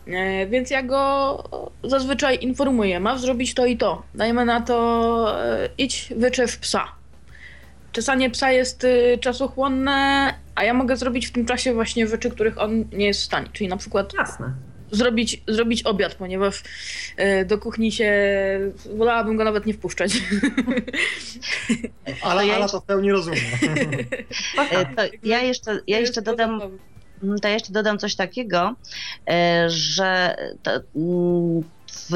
E, 0.07 0.47
więc 0.47 0.69
ja 0.69 0.83
go 0.83 1.43
zazwyczaj 1.83 2.37
informuję, 2.41 2.99
masz 2.99 3.21
zrobić 3.21 3.53
to 3.53 3.65
i 3.65 3.77
to. 3.77 4.03
Dajmy 4.15 4.45
na 4.45 4.61
to, 4.61 5.35
e, 5.45 5.69
idź 5.77 6.13
wyczew 6.15 6.57
psa. 6.57 6.87
Czesanie 7.91 8.29
psa 8.29 8.51
jest 8.51 8.83
y, 8.83 9.17
czasochłonne, 9.21 10.33
a 10.55 10.63
ja 10.63 10.73
mogę 10.73 10.97
zrobić 10.97 11.27
w 11.27 11.31
tym 11.31 11.45
czasie 11.45 11.73
właśnie 11.73 12.07
rzeczy, 12.07 12.29
których 12.29 12.61
on 12.61 12.85
nie 12.93 13.05
jest 13.05 13.21
w 13.21 13.23
stanie. 13.23 13.47
Czyli 13.53 13.69
na 13.69 13.77
przykład 13.77 14.13
Jasne. 14.13 14.53
Zrobić, 14.91 15.41
zrobić 15.47 15.83
obiad, 15.83 16.15
ponieważ 16.15 16.63
e, 17.17 17.45
do 17.45 17.57
kuchni 17.57 17.91
się 17.91 18.13
wolałabym 18.95 19.37
go 19.37 19.43
nawet 19.43 19.65
nie 19.65 19.73
wpuszczać. 19.73 20.13
ale 22.21 22.47
ja 22.47 22.67
to 22.67 22.81
w 22.81 22.85
pełni 22.85 23.11
rozumie. 23.11 23.41
Tak, 24.55 24.73
E, 24.73 24.85
tak. 24.85 24.95
To 24.95 25.17
ja 25.23 25.41
jeszcze, 25.41 25.79
ja 25.87 25.99
jeszcze 25.99 26.21
dodam 26.21 26.61
Mm, 27.23 27.39
To 27.39 27.47
ja 27.47 27.53
jeszcze 27.53 27.73
dodam 27.73 27.97
coś 27.97 28.15
takiego, 28.15 28.75
e, 29.29 29.65
że 29.69 30.35
to, 30.63 30.71
mm, 30.95 31.63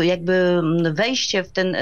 jakby 0.03 0.61
wejście 0.93 1.43
w 1.43 1.51
ten 1.51 1.77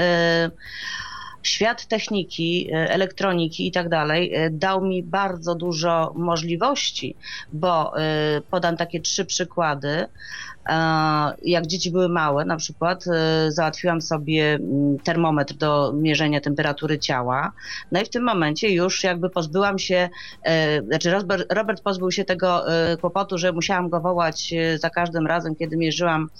świat 1.42 1.86
techniki, 1.86 2.70
elektroniki 2.72 3.66
i 3.66 3.72
tak 3.72 3.88
dalej 3.88 4.34
dał 4.50 4.84
mi 4.84 5.02
bardzo 5.02 5.54
dużo 5.54 6.12
możliwości, 6.16 7.16
bo 7.52 7.92
podam 8.50 8.76
takie 8.76 9.00
trzy 9.00 9.24
przykłady. 9.24 10.06
Jak 11.42 11.66
dzieci 11.66 11.90
były 11.90 12.08
małe, 12.08 12.44
na 12.44 12.56
przykład 12.56 13.04
e, 13.06 13.52
załatwiłam 13.52 14.02
sobie 14.02 14.54
mm, 14.54 14.98
termometr 14.98 15.54
do 15.54 15.92
mierzenia 15.92 16.40
temperatury 16.40 16.98
ciała. 16.98 17.52
No 17.92 18.00
i 18.00 18.04
w 18.04 18.08
tym 18.08 18.24
momencie 18.24 18.70
już 18.70 19.04
jakby 19.04 19.30
pozbyłam 19.30 19.78
się 19.78 20.08
E, 20.44 20.82
Znaczy 20.82 21.14
Robert, 21.50 21.82
pozbył 21.82 22.10
się 22.10 22.24
tego 22.24 22.72
e, 22.72 22.96
kłopotu, 22.96 23.38
że 23.38 23.52
musiałam 23.52 23.88
go 23.88 24.00
wołać 24.00 24.52
e, 24.52 24.78
za 24.78 24.90
każdym 24.90 25.26
razem, 25.26 25.54
kiedy 25.56 25.76
mierzyłam 25.76 26.30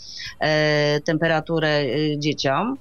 temperaturę 1.05 1.83
dzieciom, 2.19 2.77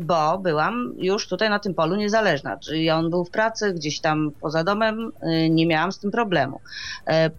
bo 0.00 0.38
byłam 0.38 0.92
już 0.98 1.28
tutaj 1.28 1.50
na 1.50 1.58
tym 1.58 1.74
polu 1.74 1.96
niezależna. 1.96 2.56
Czyli 2.56 2.90
on 2.90 3.10
był 3.10 3.24
w 3.24 3.30
pracy, 3.30 3.72
gdzieś 3.72 4.00
tam 4.00 4.30
poza 4.40 4.64
domem, 4.64 5.12
nie 5.50 5.66
miałam 5.66 5.92
z 5.92 5.98
tym 5.98 6.10
problemu. 6.10 6.60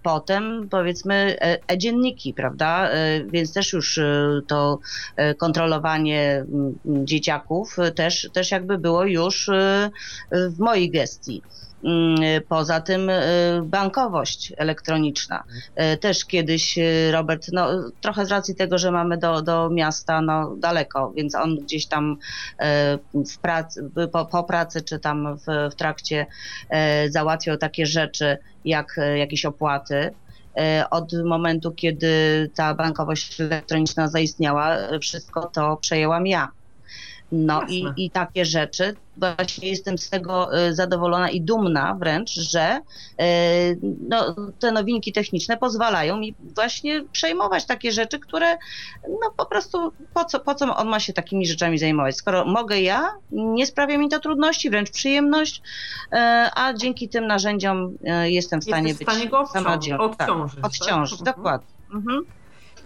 Potem 0.04 0.68
powiedzmy 0.70 1.38
e-dzienniki, 1.68 2.34
prawda? 2.34 2.90
Więc 3.26 3.54
też 3.54 3.74
już 3.74 3.98
e, 3.98 4.42
to 4.48 4.80
e, 5.16 5.36
kontrolowanie 5.36 6.46
mm, 6.54 6.76
dzieciaków 6.86 7.80
e, 7.80 7.92
też, 7.92 8.30
też 8.34 8.52
jakby 8.52 8.78
było 8.78 9.06
już 9.06 9.50
w 10.32 10.60
mojej 10.60 10.92
gestii. 10.92 11.42
Mm, 11.84 12.42
Poza 12.50 12.82
tym 12.82 13.12
bankowość 13.64 14.54
elektroniczna. 14.58 15.44
Też 16.00 16.26
kiedyś 16.26 16.80
Robert, 17.12 17.48
no 17.54 17.68
trochę 18.02 18.26
z 18.26 18.32
racji 18.32 18.56
tego, 18.56 18.78
że 18.78 18.92
mamy 18.92 19.18
do, 19.18 19.42
do 19.42 19.70
miasta 19.70 20.22
no, 20.22 20.56
daleko, 20.56 21.12
więc 21.16 21.36
on 21.36 21.56
gdzieś 21.56 21.86
tam 21.86 22.18
w 23.14 23.38
pracy, 23.42 23.90
po, 24.12 24.26
po 24.26 24.44
pracy 24.44 24.82
czy 24.82 25.00
tam 25.00 25.38
w, 25.38 25.72
w 25.72 25.76
trakcie 25.76 26.26
załatwiał 27.10 27.58
takie 27.58 27.86
rzeczy 27.86 28.38
jak 28.66 29.00
jakieś 29.16 29.46
opłaty. 29.46 30.14
Y, 30.60 30.90
Od 30.92 31.14
momentu, 31.26 31.72
kiedy 31.72 32.08
ta 32.56 32.74
bankowość 32.76 33.40
elektroniczna 33.42 34.08
zaistniała, 34.08 34.78
wszystko 35.02 35.50
to 35.50 35.78
przejęłam 35.78 36.28
ja. 36.28 36.57
No 37.32 37.62
i, 37.70 37.86
i 37.98 38.10
takie 38.10 38.46
rzeczy. 38.46 38.96
Właśnie 39.18 39.70
jestem 39.70 39.98
z 39.98 40.10
tego 40.10 40.58
e, 40.58 40.74
zadowolona 40.74 41.30
i 41.30 41.42
dumna 41.42 41.96
wręcz, 42.00 42.32
że 42.32 42.82
e, 43.20 43.76
no, 44.10 44.36
te 44.60 44.72
nowinki 44.72 45.14
techniczne 45.14 45.58
pozwalają 45.58 46.18
mi 46.18 46.36
właśnie 46.56 47.04
przejmować 47.12 47.66
takie 47.66 47.92
rzeczy, 47.92 48.20
które 48.20 48.58
no 49.10 49.32
po 49.38 49.46
prostu 49.46 49.92
po 50.14 50.26
co, 50.26 50.40
po 50.40 50.56
co 50.56 50.78
on 50.78 50.88
ma 50.88 51.00
się 51.00 51.14
takimi 51.14 51.48
rzeczami 51.48 51.78
zajmować? 51.78 52.16
Skoro 52.16 52.46
mogę 52.46 52.82
ja, 52.82 53.14
nie 53.32 53.66
sprawia 53.66 53.98
mi 53.98 54.10
to 54.10 54.20
trudności, 54.20 54.70
wręcz 54.70 54.92
przyjemność, 54.92 55.62
e, 56.12 56.50
a 56.56 56.74
dzięki 56.74 57.10
tym 57.10 57.28
narzędziom 57.28 57.98
jestem 58.24 58.62
w 58.62 58.64
stanie 58.64 58.88
Jesteś 58.88 59.08
być 59.08 59.16
w 59.16 59.20
stanie 59.20 59.30
go 59.30 59.40
odciążyć, 59.40 60.56
tak, 60.56 60.66
odciążyć, 60.66 61.20
tak? 61.20 61.36
dokładnie. 61.36 61.68
Mhm. 61.94 62.26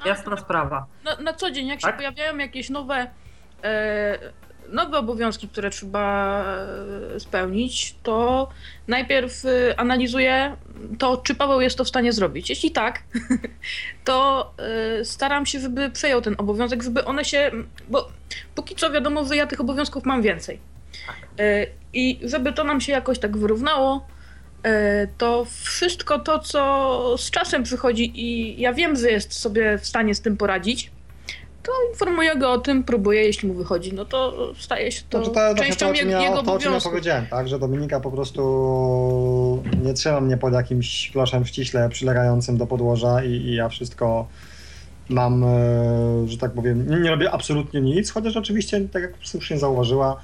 Jasna 0.06 0.38
sprawa. 0.38 0.86
Na, 1.04 1.16
na 1.16 1.34
co 1.34 1.52
dzień, 1.52 1.68
jak 1.68 1.82
tak? 1.82 1.92
się 1.92 1.98
pojawiają 1.98 2.38
jakieś 2.38 2.70
nowe 2.70 3.08
nowe 4.72 4.98
obowiązki, 4.98 5.48
które 5.48 5.70
trzeba 5.70 6.46
e, 7.16 7.20
spełnić, 7.20 7.96
to 8.04 8.50
najpierw 8.88 9.46
e, 9.46 9.80
analizuję 9.80 10.56
to, 11.00 11.18
czy 11.18 11.36
Paweł 11.36 11.62
jest 11.62 11.78
to 11.78 11.84
w 11.84 11.90
stanie 11.90 12.14
zrobić. 12.14 12.50
Jeśli 12.50 12.72
tak, 12.72 13.04
to 14.06 14.52
e, 15.00 15.06
staram 15.06 15.46
się, 15.46 15.60
żeby 15.60 15.90
przejął 15.90 16.22
ten 16.22 16.36
obowiązek, 16.38 16.84
żeby 16.84 17.06
one 17.06 17.26
się. 17.26 17.52
Bo 17.90 18.10
póki 18.56 18.76
co 18.76 18.92
wiadomo, 18.92 19.26
że 19.26 19.36
ja 19.36 19.48
tych 19.48 19.62
obowiązków 19.62 20.06
mam 20.06 20.22
więcej. 20.22 20.60
I 21.94 22.20
żeby 22.24 22.54
to 22.54 22.64
nam 22.64 22.82
się 22.82 22.92
jakoś 22.92 23.20
tak 23.20 23.38
wyrównało, 23.38 24.08
to 25.18 25.46
wszystko 25.64 26.20
to, 26.20 26.40
co 26.40 27.16
z 27.18 27.32
czasem 27.32 27.64
przychodzi, 27.64 28.12
i 28.16 28.62
ja 28.62 28.74
wiem, 28.74 28.96
że 28.96 29.12
jest 29.12 29.40
sobie 29.40 29.78
w 29.78 29.86
stanie 29.86 30.16
z 30.16 30.22
tym 30.22 30.38
poradzić 30.38 30.92
to 31.64 31.72
informuję 31.92 32.36
go 32.36 32.52
o 32.52 32.58
tym, 32.58 32.84
próbuję, 32.84 33.24
jeśli 33.24 33.48
mu 33.48 33.54
wychodzi, 33.54 33.94
no 33.94 34.06
to 34.06 34.34
staje 34.60 34.92
się 34.92 35.02
to, 35.10 35.26
znaczy 35.26 35.56
to 35.56 35.64
częścią 35.64 35.88
to, 35.88 35.94
jego, 35.94 36.12
ja, 36.12 36.22
jego 36.22 36.44
To, 36.44 36.54
o 36.54 36.60
czym 36.60 36.74
ja 36.74 36.80
powiedziałem, 36.80 37.26
tak, 37.28 37.48
że 37.48 37.60
Dominika 37.60 38.00
po 38.00 38.12
prostu 38.12 39.64
nie 39.84 39.94
trzyma 39.94 40.22
mnie 40.22 40.38
pod 40.38 40.54
jakimś 40.54 41.12
kloszem 41.12 41.46
ściśle 41.46 41.90
przylegającym 41.90 42.58
do 42.58 42.68
podłoża 42.68 43.24
i, 43.24 43.30
i 43.32 43.56
ja 43.56 43.70
wszystko 43.70 44.28
mam, 45.10 45.44
e, 45.44 45.48
że 46.28 46.38
tak 46.38 46.52
powiem, 46.52 46.90
nie, 46.90 47.00
nie 47.00 47.10
robię 47.10 47.32
absolutnie 47.32 47.82
nic, 47.82 48.12
chociaż 48.12 48.38
oczywiście, 48.38 48.82
tak 48.92 49.02
jak 49.02 49.12
słusznie 49.24 49.58
zauważyła, 49.58 50.22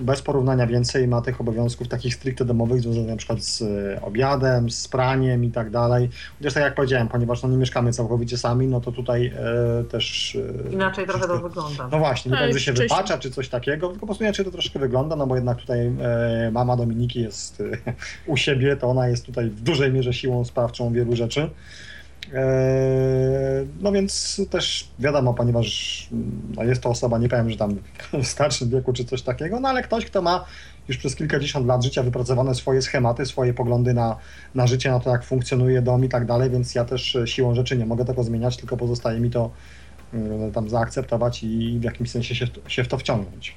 bez 0.00 0.22
porównania 0.22 0.66
więcej 0.66 1.08
ma 1.08 1.20
tych 1.20 1.40
obowiązków 1.40 1.88
takich 1.88 2.14
stricte 2.14 2.44
domowych, 2.44 2.80
związanych 2.80 3.08
na 3.08 3.16
przykład 3.16 3.44
z 3.44 3.62
e, 3.62 4.02
obiadem, 4.02 4.70
z 4.70 4.88
praniem 4.88 5.44
i 5.44 5.50
tak 5.50 5.70
dalej. 5.70 6.08
Chociaż 6.38 6.54
tak 6.54 6.62
jak 6.62 6.74
powiedziałem, 6.74 7.08
ponieważ 7.08 7.42
no 7.42 7.48
nie 7.48 7.56
mieszkamy 7.56 7.92
całkowicie 7.92 8.38
sami, 8.38 8.66
no 8.66 8.80
to 8.80 8.92
tutaj 8.92 9.32
e, 9.80 9.84
też... 9.84 10.38
E, 10.68 10.72
inaczej 10.72 11.06
trochę 11.06 11.26
to 11.26 11.38
wygląda. 11.38 11.88
No 11.92 11.98
właśnie, 11.98 12.30
nie 12.30 12.36
powiem, 12.36 12.52
że 12.52 12.60
się 12.60 12.72
wypacza 12.72 13.18
czy 13.18 13.30
coś 13.30 13.48
takiego, 13.48 13.88
tylko 13.88 14.00
po 14.00 14.06
prostu 14.06 14.24
inaczej 14.24 14.44
to 14.44 14.50
troszkę 14.50 14.78
wygląda, 14.78 15.16
no 15.16 15.26
bo 15.26 15.34
jednak 15.34 15.58
tutaj 15.58 15.86
e, 15.86 16.50
mama 16.52 16.76
Dominiki 16.76 17.20
jest 17.20 17.60
e, 17.60 17.64
u 18.26 18.36
siebie, 18.36 18.76
to 18.76 18.86
ona 18.86 19.08
jest 19.08 19.26
tutaj 19.26 19.50
w 19.50 19.60
dużej 19.60 19.92
mierze 19.92 20.12
siłą 20.12 20.44
sprawczą 20.44 20.92
wielu 20.92 21.16
rzeczy. 21.16 21.50
Eee, 22.32 23.66
no 23.80 23.92
więc 23.92 24.40
też 24.50 24.88
wiadomo, 24.98 25.34
ponieważ 25.34 26.08
no 26.56 26.64
jest 26.64 26.82
to 26.82 26.88
osoba, 26.88 27.18
nie 27.18 27.28
powiem, 27.28 27.50
że 27.50 27.56
tam 27.56 27.76
w 28.22 28.26
starszym 28.26 28.70
wieku 28.70 28.92
czy 28.92 29.04
coś 29.04 29.22
takiego, 29.22 29.60
no 29.60 29.68
ale 29.68 29.82
ktoś, 29.82 30.06
kto 30.06 30.22
ma 30.22 30.44
już 30.88 30.96
przez 30.96 31.16
kilkadziesiąt 31.16 31.66
lat 31.66 31.84
życia 31.84 32.02
wypracowane 32.02 32.54
swoje 32.54 32.82
schematy, 32.82 33.26
swoje 33.26 33.54
poglądy 33.54 33.94
na, 33.94 34.16
na 34.54 34.66
życie, 34.66 34.90
na 34.90 35.00
to, 35.00 35.10
jak 35.10 35.24
funkcjonuje 35.24 35.82
dom 35.82 36.04
i 36.04 36.08
tak 36.08 36.26
dalej, 36.26 36.50
więc 36.50 36.74
ja 36.74 36.84
też 36.84 37.16
siłą 37.24 37.54
rzeczy 37.54 37.76
nie 37.76 37.86
mogę 37.86 38.04
tego 38.04 38.22
zmieniać, 38.22 38.56
tylko 38.56 38.76
pozostaje 38.76 39.20
mi 39.20 39.30
to 39.30 39.50
e, 40.14 40.50
tam 40.52 40.68
zaakceptować 40.68 41.42
i 41.42 41.78
w 41.80 41.82
jakimś 41.82 42.10
sensie 42.10 42.34
się, 42.34 42.46
się 42.68 42.84
w 42.84 42.88
to 42.88 42.98
wciągnąć. 42.98 43.54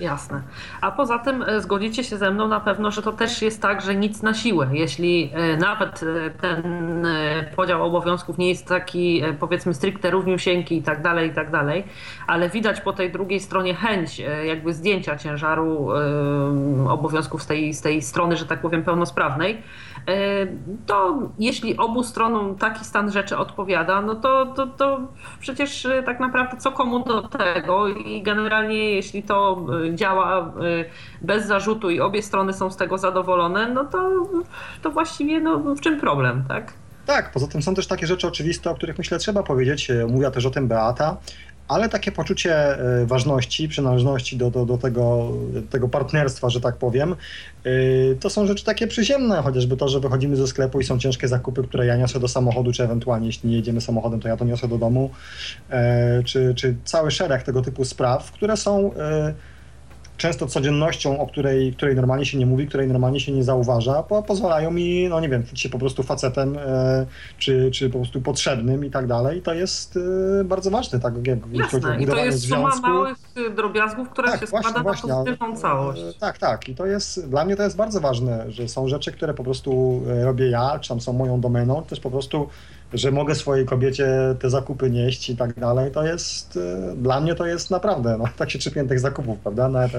Jasne. 0.00 0.42
A 0.80 0.90
poza 0.90 1.18
tym 1.18 1.42
e, 1.42 1.60
zgodzicie 1.60 2.04
się 2.04 2.16
ze 2.16 2.30
mną 2.30 2.48
na 2.48 2.60
pewno, 2.60 2.90
że 2.90 3.02
to 3.02 3.12
też 3.12 3.42
jest 3.42 3.62
tak, 3.62 3.82
że 3.82 3.94
nic 3.94 4.22
na 4.22 4.34
siłę. 4.34 4.68
Jeśli 4.72 5.30
e, 5.34 5.56
nawet 5.56 6.02
e, 6.02 6.30
ten 6.30 7.06
podział 7.56 7.84
obowiązków 7.84 8.38
nie 8.38 8.48
jest 8.48 8.66
taki, 8.66 9.22
powiedzmy, 9.40 9.74
stricte 9.74 10.10
równiusieńki 10.10 10.76
i 10.76 10.82
tak 10.82 11.02
dalej, 11.02 11.30
i 11.30 11.34
tak 11.34 11.50
dalej, 11.50 11.84
ale 12.26 12.48
widać 12.50 12.80
po 12.80 12.92
tej 12.92 13.12
drugiej 13.12 13.40
stronie 13.40 13.74
chęć 13.74 14.22
jakby 14.44 14.74
zdjęcia 14.74 15.16
ciężaru 15.16 15.88
obowiązków 16.88 17.42
z 17.42 17.46
tej, 17.46 17.74
z 17.74 17.80
tej 17.80 18.02
strony, 18.02 18.36
że 18.36 18.46
tak 18.46 18.60
powiem, 18.60 18.84
pełnosprawnej, 18.84 19.62
to 20.86 21.18
jeśli 21.38 21.76
obu 21.76 22.02
stronom 22.02 22.56
taki 22.56 22.84
stan 22.84 23.12
rzeczy 23.12 23.36
odpowiada, 23.38 24.02
no 24.02 24.14
to, 24.14 24.46
to, 24.46 24.66
to 24.66 25.00
przecież 25.40 25.86
tak 26.06 26.20
naprawdę 26.20 26.56
co 26.56 26.72
komu 26.72 27.04
do 27.04 27.22
tego 27.28 27.88
i 27.88 28.22
generalnie 28.22 28.90
jeśli 28.90 29.22
to 29.22 29.66
działa 29.94 30.52
bez 31.22 31.46
zarzutu 31.46 31.90
i 31.90 32.00
obie 32.00 32.22
strony 32.22 32.52
są 32.52 32.70
z 32.70 32.76
tego 32.76 32.98
zadowolone, 32.98 33.68
no 33.68 33.84
to, 33.84 34.10
to 34.82 34.90
właściwie 34.90 35.40
no, 35.40 35.58
w 35.58 35.80
czym 35.80 36.00
problem, 36.00 36.44
tak? 36.48 36.72
Tak, 37.06 37.32
poza 37.32 37.46
tym 37.46 37.62
są 37.62 37.74
też 37.74 37.86
takie 37.86 38.06
rzeczy 38.06 38.28
oczywiste, 38.28 38.70
o 38.70 38.74
których 38.74 38.98
myślę 38.98 39.18
trzeba 39.18 39.42
powiedzieć. 39.42 39.90
Mówiła 40.08 40.30
też 40.30 40.46
o 40.46 40.50
tym 40.50 40.68
Beata, 40.68 41.16
ale 41.68 41.88
takie 41.88 42.12
poczucie 42.12 42.54
e, 42.54 43.06
ważności, 43.06 43.68
przynależności 43.68 44.36
do, 44.36 44.50
do, 44.50 44.66
do 44.66 44.78
tego, 44.78 45.32
tego 45.70 45.88
partnerstwa, 45.88 46.50
że 46.50 46.60
tak 46.60 46.76
powiem, 46.76 47.16
e, 47.64 47.68
to 48.20 48.30
są 48.30 48.46
rzeczy 48.46 48.64
takie 48.64 48.86
przyziemne, 48.86 49.42
chociażby 49.42 49.76
to, 49.76 49.88
że 49.88 50.00
wychodzimy 50.00 50.36
ze 50.36 50.46
sklepu 50.46 50.80
i 50.80 50.84
są 50.84 50.98
ciężkie 50.98 51.28
zakupy, 51.28 51.62
które 51.62 51.86
ja 51.86 51.96
niosę 51.96 52.20
do 52.20 52.28
samochodu, 52.28 52.72
czy 52.72 52.84
ewentualnie 52.84 53.26
jeśli 53.26 53.50
nie 53.50 53.56
jedziemy 53.56 53.80
samochodem, 53.80 54.20
to 54.20 54.28
ja 54.28 54.36
to 54.36 54.44
niosę 54.44 54.68
do 54.68 54.78
domu, 54.78 55.10
e, 55.70 56.22
czy, 56.22 56.54
czy 56.54 56.76
cały 56.84 57.10
szereg 57.10 57.42
tego 57.42 57.62
typu 57.62 57.84
spraw, 57.84 58.32
które 58.32 58.56
są 58.56 58.90
często 60.16 60.46
codziennością, 60.46 61.20
o 61.20 61.26
której, 61.26 61.72
której 61.72 61.96
normalnie 61.96 62.26
się 62.26 62.38
nie 62.38 62.46
mówi, 62.46 62.66
której 62.66 62.88
normalnie 62.88 63.20
się 63.20 63.32
nie 63.32 63.44
zauważa, 63.44 64.02
po, 64.02 64.22
pozwalają 64.22 64.70
mi, 64.70 65.08
no 65.08 65.20
nie 65.20 65.28
wiem, 65.28 65.46
czuć 65.46 65.60
się 65.60 65.68
po 65.68 65.78
prostu 65.78 66.02
facetem, 66.02 66.58
e, 66.58 67.06
czy, 67.38 67.70
czy 67.70 67.90
po 67.90 67.98
prostu 67.98 68.20
potrzebnym 68.20 68.84
i 68.84 68.90
tak 68.90 69.06
dalej. 69.06 69.42
To 69.42 69.54
jest 69.54 69.98
e, 70.40 70.44
bardzo 70.44 70.70
ważne, 70.70 71.00
tak 71.00 71.26
jak 71.26 71.38
Jasne. 71.52 72.02
I 72.02 72.06
to 72.06 72.16
jest 72.16 72.38
związku. 72.38 72.76
suma 72.76 72.88
małych 72.88 73.16
drobiazgów, 73.56 74.08
które 74.08 74.30
tak, 74.30 74.40
się 74.40 74.46
właśnie, 74.46 74.70
składa 74.70 74.82
właśnie, 74.82 75.08
na 75.08 75.16
pozytywną 75.16 75.56
całość. 75.56 76.02
E, 76.02 76.20
tak, 76.20 76.38
tak. 76.38 76.68
I 76.68 76.74
to 76.74 76.86
jest, 76.86 77.28
dla 77.28 77.44
mnie 77.44 77.56
to 77.56 77.62
jest 77.62 77.76
bardzo 77.76 78.00
ważne, 78.00 78.50
że 78.50 78.68
są 78.68 78.88
rzeczy, 78.88 79.12
które 79.12 79.34
po 79.34 79.44
prostu 79.44 80.02
e, 80.08 80.24
robię 80.24 80.50
ja, 80.50 80.78
czy 80.78 80.88
tam 80.88 81.00
są 81.00 81.12
moją 81.12 81.40
domeną, 81.40 81.82
też 81.82 82.00
po 82.00 82.10
prostu 82.10 82.48
że 82.92 83.10
mogę 83.10 83.34
swojej 83.34 83.66
kobiecie 83.66 84.08
te 84.38 84.50
zakupy 84.50 84.90
nieść 84.90 85.30
i 85.30 85.36
tak 85.36 85.54
dalej, 85.54 85.90
to 85.90 86.06
jest, 86.06 86.56
e, 86.56 86.96
dla 86.96 87.20
mnie 87.20 87.34
to 87.34 87.46
jest 87.46 87.70
naprawdę, 87.70 88.16
no, 88.18 88.24
tak 88.36 88.50
się 88.50 88.58
tych 88.88 89.00
zakupów, 89.00 89.38
prawda? 89.38 89.68
No, 89.68 89.88
to, 89.88 89.98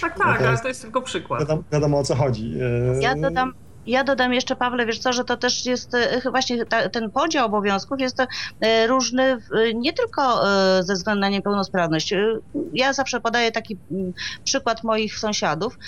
tak, 0.00 0.18
tak, 0.18 0.18
to 0.18 0.24
ale 0.24 0.50
jest, 0.50 0.62
to 0.62 0.68
jest 0.68 0.82
tylko 0.82 1.02
przykład. 1.02 1.40
Wiadomo, 1.40 1.62
wiadomo 1.72 1.98
o 1.98 2.04
co 2.04 2.14
chodzi. 2.14 2.54
Ja 3.00 3.16
dodam, 3.16 3.54
ja 3.88 4.04
dodam 4.04 4.34
jeszcze, 4.34 4.56
Pawle, 4.56 4.86
wiesz 4.86 4.98
co, 4.98 5.12
że 5.12 5.24
to 5.24 5.36
też 5.36 5.66
jest 5.66 5.94
e, 5.94 6.30
właśnie 6.30 6.66
ta, 6.66 6.88
ten 6.88 7.10
podział 7.10 7.46
obowiązków 7.46 8.00
jest 8.00 8.20
e, 8.20 8.86
różny 8.86 9.38
nie 9.74 9.92
tylko 9.92 10.48
e, 10.48 10.82
ze 10.82 10.94
względu 10.94 11.20
na 11.20 11.28
niepełnosprawność. 11.28 12.14
Ja 12.72 12.92
zawsze 12.92 13.20
podaję 13.20 13.52
taki 13.52 13.76
mm, 13.90 14.12
przykład 14.44 14.84
moich 14.84 15.18
sąsiadów, 15.18 15.78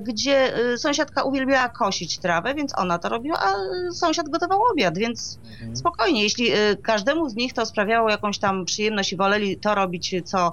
gdzie 0.00 0.52
sąsiadka 0.76 1.22
uwielbiała 1.22 1.68
kosić 1.68 2.18
trawę, 2.18 2.54
więc 2.54 2.78
ona 2.78 2.98
to 2.98 3.08
robiła, 3.08 3.38
a 3.42 3.54
sąsiad 3.92 4.28
gotował 4.28 4.60
obiad, 4.72 4.98
więc 4.98 5.38
mhm. 5.52 5.76
spokojnie, 5.76 6.22
jeśli 6.22 6.50
każdemu 6.82 7.28
z 7.28 7.34
nich 7.34 7.52
to 7.52 7.66
sprawiało 7.66 8.10
jakąś 8.10 8.38
tam 8.38 8.64
przyjemność 8.64 9.12
i 9.12 9.16
woleli 9.16 9.56
to 9.56 9.74
robić, 9.74 10.14
co 10.24 10.52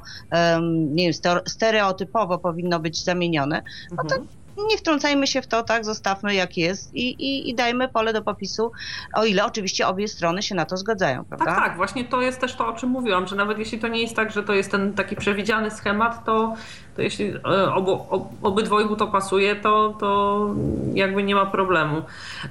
nie 0.70 1.12
wiem, 1.12 1.42
stereotypowo 1.48 2.38
powinno 2.38 2.80
być 2.80 3.04
zamienione, 3.04 3.64
no 3.92 4.04
to 4.04 4.16
mhm 4.16 4.37
nie 4.66 4.78
wtrącajmy 4.78 5.28
się 5.28 5.41
w 5.41 5.47
to, 5.47 5.64
tak, 5.64 5.86
zostawmy 5.86 6.36
jak 6.36 6.58
jest 6.58 6.95
i, 6.95 7.10
i, 7.10 7.49
i 7.49 7.55
dajmy 7.55 7.88
pole 7.88 8.14
do 8.14 8.22
popisu, 8.22 8.72
o 9.14 9.26
ile 9.26 9.45
oczywiście 9.45 9.88
obie 9.88 10.08
strony 10.08 10.43
się 10.43 10.55
na 10.55 10.66
to 10.66 10.78
zgadzają, 10.78 11.26
prawda? 11.26 11.45
Tak, 11.45 11.55
tak, 11.55 11.78
właśnie 11.78 12.05
to 12.05 12.22
jest 12.22 12.39
też 12.39 12.55
to, 12.55 12.68
o 12.68 12.74
czym 12.74 12.89
mówiłam, 12.89 13.28
że 13.28 13.36
nawet 13.36 13.60
jeśli 13.60 13.80
to 13.80 13.88
nie 13.88 14.01
jest 14.01 14.16
tak, 14.16 14.32
że 14.32 14.43
to 14.43 14.53
jest 14.53 14.72
ten 14.72 14.93
taki 14.93 15.16
przewidziany 15.16 15.72
schemat, 15.72 16.26
to, 16.26 16.53
to 16.95 17.01
jeśli 17.01 17.34
e, 17.36 17.74
obu, 17.74 18.05
obydwojgu 18.41 18.95
to 18.95 19.08
pasuje, 19.08 19.55
to, 19.55 19.95
to 19.99 20.49
jakby 20.93 21.24
nie 21.24 21.36
ma 21.36 21.45
problemu. 21.45 22.01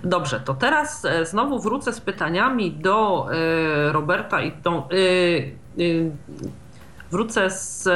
Dobrze, 0.04 0.40
to 0.40 0.54
teraz 0.54 1.04
e, 1.04 1.26
znowu 1.26 1.58
wrócę 1.58 1.92
z 1.92 2.00
pytaniami 2.00 2.72
do 2.72 3.26
e, 3.30 3.92
Roberta 3.92 4.42
i 4.42 4.52
do 4.52 4.88
wrócę 7.10 7.50
z 7.50 7.88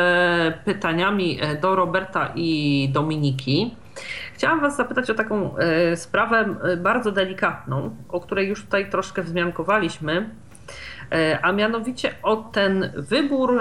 pytaniami 0.64 1.38
do 1.62 1.74
Roberta 1.76 2.32
i 2.34 2.88
Dominiki. 2.92 3.74
Chciałam 4.40 4.60
Was 4.60 4.76
zapytać 4.76 5.10
o 5.10 5.14
taką 5.14 5.56
e, 5.56 5.96
sprawę 5.96 6.54
e, 6.62 6.76
bardzo 6.76 7.12
delikatną, 7.12 7.96
o 8.08 8.20
której 8.20 8.48
już 8.48 8.64
tutaj 8.64 8.90
troszkę 8.90 9.22
wzmiankowaliśmy, 9.22 10.30
e, 11.12 11.38
a 11.42 11.52
mianowicie 11.52 12.14
o 12.22 12.36
ten 12.36 12.92
wybór 12.96 13.60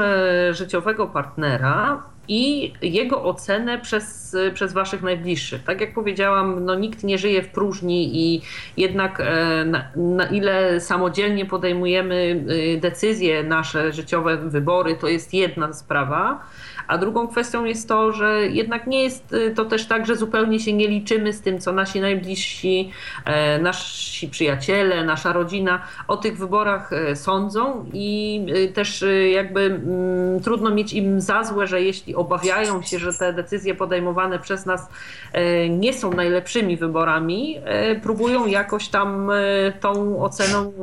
życiowego 0.51 1.07
partnera 1.07 2.03
i 2.27 2.73
jego 2.81 3.23
ocenę 3.23 3.79
przez, 3.79 4.37
przez 4.53 4.73
waszych 4.73 5.01
najbliższych. 5.01 5.63
Tak 5.63 5.81
jak 5.81 5.93
powiedziałam, 5.93 6.65
no, 6.65 6.75
nikt 6.75 7.03
nie 7.03 7.17
żyje 7.17 7.43
w 7.43 7.49
próżni 7.49 8.33
i 8.35 8.41
jednak 8.77 9.23
na, 9.65 9.83
na 9.95 10.25
ile 10.25 10.81
samodzielnie 10.81 11.45
podejmujemy 11.45 12.45
decyzje 12.81 13.43
nasze 13.43 13.93
życiowe, 13.93 14.37
wybory, 14.37 14.95
to 14.95 15.07
jest 15.07 15.33
jedna 15.33 15.73
sprawa. 15.73 16.41
A 16.89 16.97
drugą 16.97 17.27
kwestią 17.27 17.65
jest 17.65 17.87
to, 17.87 18.11
że 18.13 18.47
jednak 18.47 18.87
nie 18.87 19.03
jest 19.03 19.33
y, 19.33 19.53
to 19.55 19.65
też 19.65 19.85
tak, 19.85 20.05
że 20.05 20.15
zupełnie 20.15 20.59
się 20.59 20.73
nie 20.73 20.87
liczymy 20.87 21.33
z 21.33 21.41
tym, 21.41 21.59
co 21.59 21.71
nasi 21.71 22.01
najbliżsi, 22.01 22.91
e, 23.25 23.59
nasi 23.59 24.27
przyjaciele, 24.27 25.03
nasza 25.03 25.33
rodzina 25.33 25.81
o 26.07 26.17
tych 26.17 26.37
wyborach 26.37 26.93
e, 26.93 27.15
sądzą 27.15 27.85
i 27.93 28.41
y, 28.55 28.67
też 28.73 29.01
y, 29.01 29.29
jakby 29.29 29.61
mm, 29.61 30.39
trudno 30.39 30.71
mieć 30.71 30.93
im 30.93 31.21
za 31.21 31.43
złe, 31.43 31.67
że 31.67 31.81
jeśli 31.81 32.15
obawiają 32.15 32.81
się, 32.81 32.99
że 32.99 33.13
te 33.13 33.33
decyzje 33.33 33.75
podejmowane 33.75 34.39
przez 34.39 34.65
nas 34.65 34.89
e, 35.33 35.69
nie 35.69 35.93
są 35.93 36.13
najlepszymi 36.13 36.77
wyborami, 36.77 37.55
próbują 38.03 38.47
jakoś 38.47 38.87
tam 38.87 39.31
tą 39.79 40.23
oceną 40.23 40.73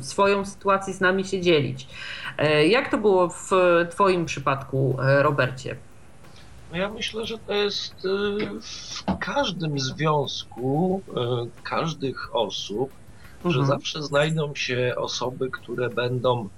swoją 0.00 0.44
sytuacji 0.44 0.92
z 0.92 1.00
nami 1.00 1.24
się 1.24 1.40
dzielić. 1.40 1.86
E, 2.38 2.66
jak 2.66 2.90
to 2.90 2.98
było 2.98 3.28
w 3.28 3.50
Twoim 3.90 4.26
przypadku, 4.26 4.96
e, 5.02 5.22
Robercie? 5.22 5.76
No 6.72 6.78
ja 6.78 6.90
myślę, 6.90 7.26
że 7.26 7.38
to 7.38 7.52
jest 7.52 7.94
e, 7.94 8.08
w 8.60 9.18
każdym 9.18 9.78
związku 9.78 11.02
każdych 11.62 12.36
osób, 12.36 12.90
mhm. 13.36 13.54
że 13.54 13.66
zawsze 13.66 14.02
znajdą 14.02 14.54
się 14.54 14.94
osoby, 14.96 15.50
które 15.50 15.88
będą, 15.88 16.48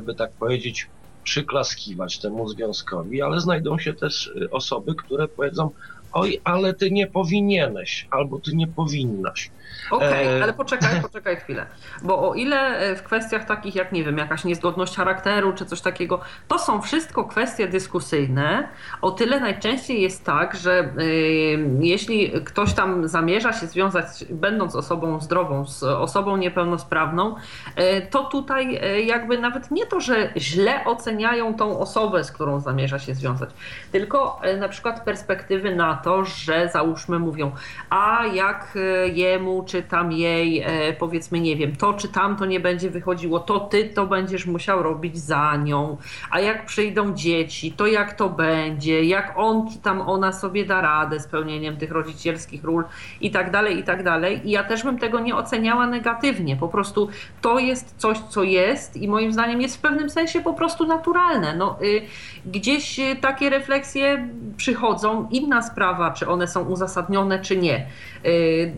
by 0.00 0.14
tak 0.14 0.32
powiedzieć, 0.32 0.88
przyklaskiwać 1.24 2.18
temu 2.18 2.48
związkowi, 2.48 3.22
ale 3.22 3.40
znajdą 3.40 3.78
się 3.78 3.94
też 3.94 4.32
osoby, 4.50 4.94
które 4.94 5.28
powiedzą, 5.28 5.70
oj, 6.12 6.40
ale 6.44 6.74
ty 6.74 6.90
nie 6.90 7.06
powinieneś, 7.06 8.08
albo 8.10 8.38
ty 8.38 8.56
nie 8.56 8.66
powinnaś. 8.66 9.50
Okej, 9.90 10.08
okay, 10.08 10.38
e, 10.38 10.42
ale 10.42 10.52
poczekaj, 10.52 11.02
poczekaj 11.02 11.36
chwilę. 11.36 11.66
Bo 12.02 12.30
o 12.30 12.34
ile 12.34 12.78
e, 12.78 12.96
w 12.96 13.02
kwestiach 13.02 13.44
takich 13.44 13.74
jak, 13.74 13.92
nie 13.92 14.04
wiem, 14.04 14.18
jakaś 14.18 14.44
niezgodność 14.44 14.96
charakteru 14.96 15.52
czy 15.52 15.66
coś 15.66 15.80
takiego, 15.80 16.20
to 16.48 16.58
są 16.58 16.82
wszystko 16.82 17.24
kwestie 17.24 17.68
dyskusyjne, 17.68 18.68
o 19.02 19.10
tyle 19.10 19.40
najczęściej 19.40 20.02
jest 20.02 20.24
tak, 20.24 20.56
że 20.56 20.92
y, 21.00 21.68
jeśli 21.80 22.32
ktoś 22.44 22.74
tam 22.74 23.08
zamierza 23.08 23.52
się 23.52 23.66
związać, 23.66 24.06
będąc 24.30 24.76
osobą 24.76 25.20
zdrową, 25.20 25.66
z 25.66 25.82
osobą 25.82 26.36
niepełnosprawną, 26.36 27.34
y, 27.78 28.06
to 28.10 28.24
tutaj 28.24 28.78
y, 28.84 29.02
jakby 29.02 29.38
nawet 29.38 29.70
nie 29.70 29.86
to, 29.86 30.00
że 30.00 30.32
źle 30.36 30.84
oceniają 30.84 31.54
tą 31.54 31.78
osobę, 31.78 32.24
z 32.24 32.32
którą 32.32 32.60
zamierza 32.60 32.98
się 32.98 33.14
związać, 33.14 33.50
tylko 33.92 34.40
na 34.60 34.68
przykład 34.68 35.04
perspektywy 35.04 35.74
na 35.74 35.94
to, 35.94 36.24
że 36.24 36.68
załóżmy 36.72 37.18
mówią, 37.18 37.52
a 37.90 38.26
jak 38.34 38.78
jemu 39.12 39.55
czy 39.64 39.82
tam 39.82 40.12
jej, 40.12 40.62
e, 40.66 40.92
powiedzmy, 40.92 41.40
nie 41.40 41.56
wiem, 41.56 41.76
to 41.76 41.94
czy 41.94 42.08
tam 42.08 42.36
to 42.36 42.46
nie 42.46 42.60
będzie 42.60 42.90
wychodziło, 42.90 43.40
to 43.40 43.60
ty 43.60 43.84
to 43.84 44.06
będziesz 44.06 44.46
musiał 44.46 44.82
robić 44.82 45.18
za 45.18 45.56
nią, 45.56 45.96
a 46.30 46.40
jak 46.40 46.66
przyjdą 46.66 47.14
dzieci, 47.14 47.72
to 47.72 47.86
jak 47.86 48.14
to 48.14 48.28
będzie, 48.28 49.04
jak 49.04 49.32
on 49.36 49.70
czy 49.72 49.78
tam 49.78 50.00
ona 50.00 50.32
sobie 50.32 50.64
da 50.64 50.80
radę 50.80 51.20
z 51.20 51.26
pełnieniem 51.26 51.76
tych 51.76 51.90
rodzicielskich 51.90 52.64
ról 52.64 52.84
i 53.20 53.30
tak 53.30 53.50
dalej, 53.50 53.78
i 53.78 53.84
tak 53.84 54.02
dalej. 54.02 54.40
I 54.44 54.50
ja 54.50 54.64
też 54.64 54.82
bym 54.82 54.98
tego 54.98 55.20
nie 55.20 55.36
oceniała 55.36 55.86
negatywnie. 55.86 56.56
Po 56.56 56.68
prostu 56.68 57.08
to 57.40 57.58
jest 57.58 57.94
coś, 57.96 58.18
co 58.18 58.42
jest 58.42 58.96
i 58.96 59.08
moim 59.08 59.32
zdaniem 59.32 59.60
jest 59.60 59.76
w 59.76 59.80
pewnym 59.80 60.10
sensie 60.10 60.40
po 60.40 60.52
prostu 60.54 60.86
naturalne. 60.86 61.56
No, 61.56 61.78
y, 61.82 62.02
gdzieś 62.46 63.00
takie 63.20 63.50
refleksje 63.50 64.28
przychodzą. 64.56 65.28
Inna 65.30 65.62
sprawa, 65.62 66.10
czy 66.10 66.28
one 66.28 66.48
są 66.48 66.64
uzasadnione, 66.64 67.38
czy 67.38 67.56
nie. 67.56 67.86
Y, 68.26 68.72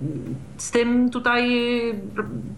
z 0.59 0.71
tym 0.71 1.11
tutaj 1.11 1.51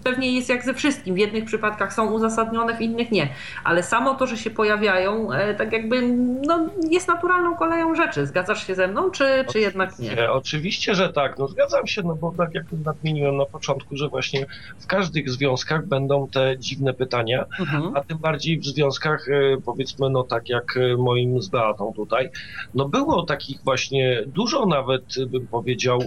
pewnie 0.05 0.33
jest 0.35 0.49
jak 0.49 0.65
ze 0.65 0.75
wszystkim. 0.75 1.15
W 1.15 1.19
jednych 1.19 1.45
przypadkach 1.45 1.93
są 1.93 2.13
uzasadnione, 2.13 2.77
w 2.77 2.81
innych 2.81 3.11
nie. 3.11 3.29
Ale 3.65 3.83
samo 3.83 4.15
to, 4.15 4.27
że 4.27 4.37
się 4.37 4.51
pojawiają, 4.51 5.33
e, 5.33 5.55
tak 5.55 5.73
jakby 5.73 6.03
no, 6.47 6.67
jest 6.91 7.09
naturalną 7.09 7.57
koleją 7.57 7.95
rzeczy. 7.95 8.27
Zgadzasz 8.27 8.67
się 8.67 8.75
ze 8.75 8.89
mną, 8.89 9.11
czy, 9.11 9.45
czy 9.53 9.61
jednak 9.61 9.99
nie? 9.99 10.31
Oczywiście, 10.31 10.95
że 10.95 11.13
tak. 11.13 11.39
No, 11.39 11.49
zgadzam 11.49 11.87
się, 11.87 12.03
no 12.03 12.15
bo 12.15 12.35
tak 12.39 12.55
jak 12.55 12.65
nadmieniłem 12.85 13.37
na 13.37 13.47
początku, 13.47 13.97
że 13.97 14.09
właśnie 14.09 14.47
w 14.79 14.87
każdych 14.87 15.31
związkach 15.31 15.87
będą 15.87 16.29
te 16.29 16.59
dziwne 16.59 16.95
pytania, 16.95 17.45
mhm. 17.61 17.97
a 17.97 18.01
tym 18.01 18.19
bardziej 18.19 18.59
w 18.59 18.65
związkach 18.65 19.29
e, 19.29 19.61
powiedzmy, 19.65 20.11
no 20.11 20.23
tak 20.23 20.49
jak 20.49 20.77
e, 20.77 20.97
moim 20.97 21.43
z 21.43 21.49
Beatą 21.49 21.93
tutaj, 21.97 22.31
no 22.75 22.89
było 22.89 23.23
takich 23.23 23.61
właśnie 23.65 24.23
dużo 24.27 24.67
nawet 24.67 25.05
bym 25.27 25.47
powiedział 25.47 26.01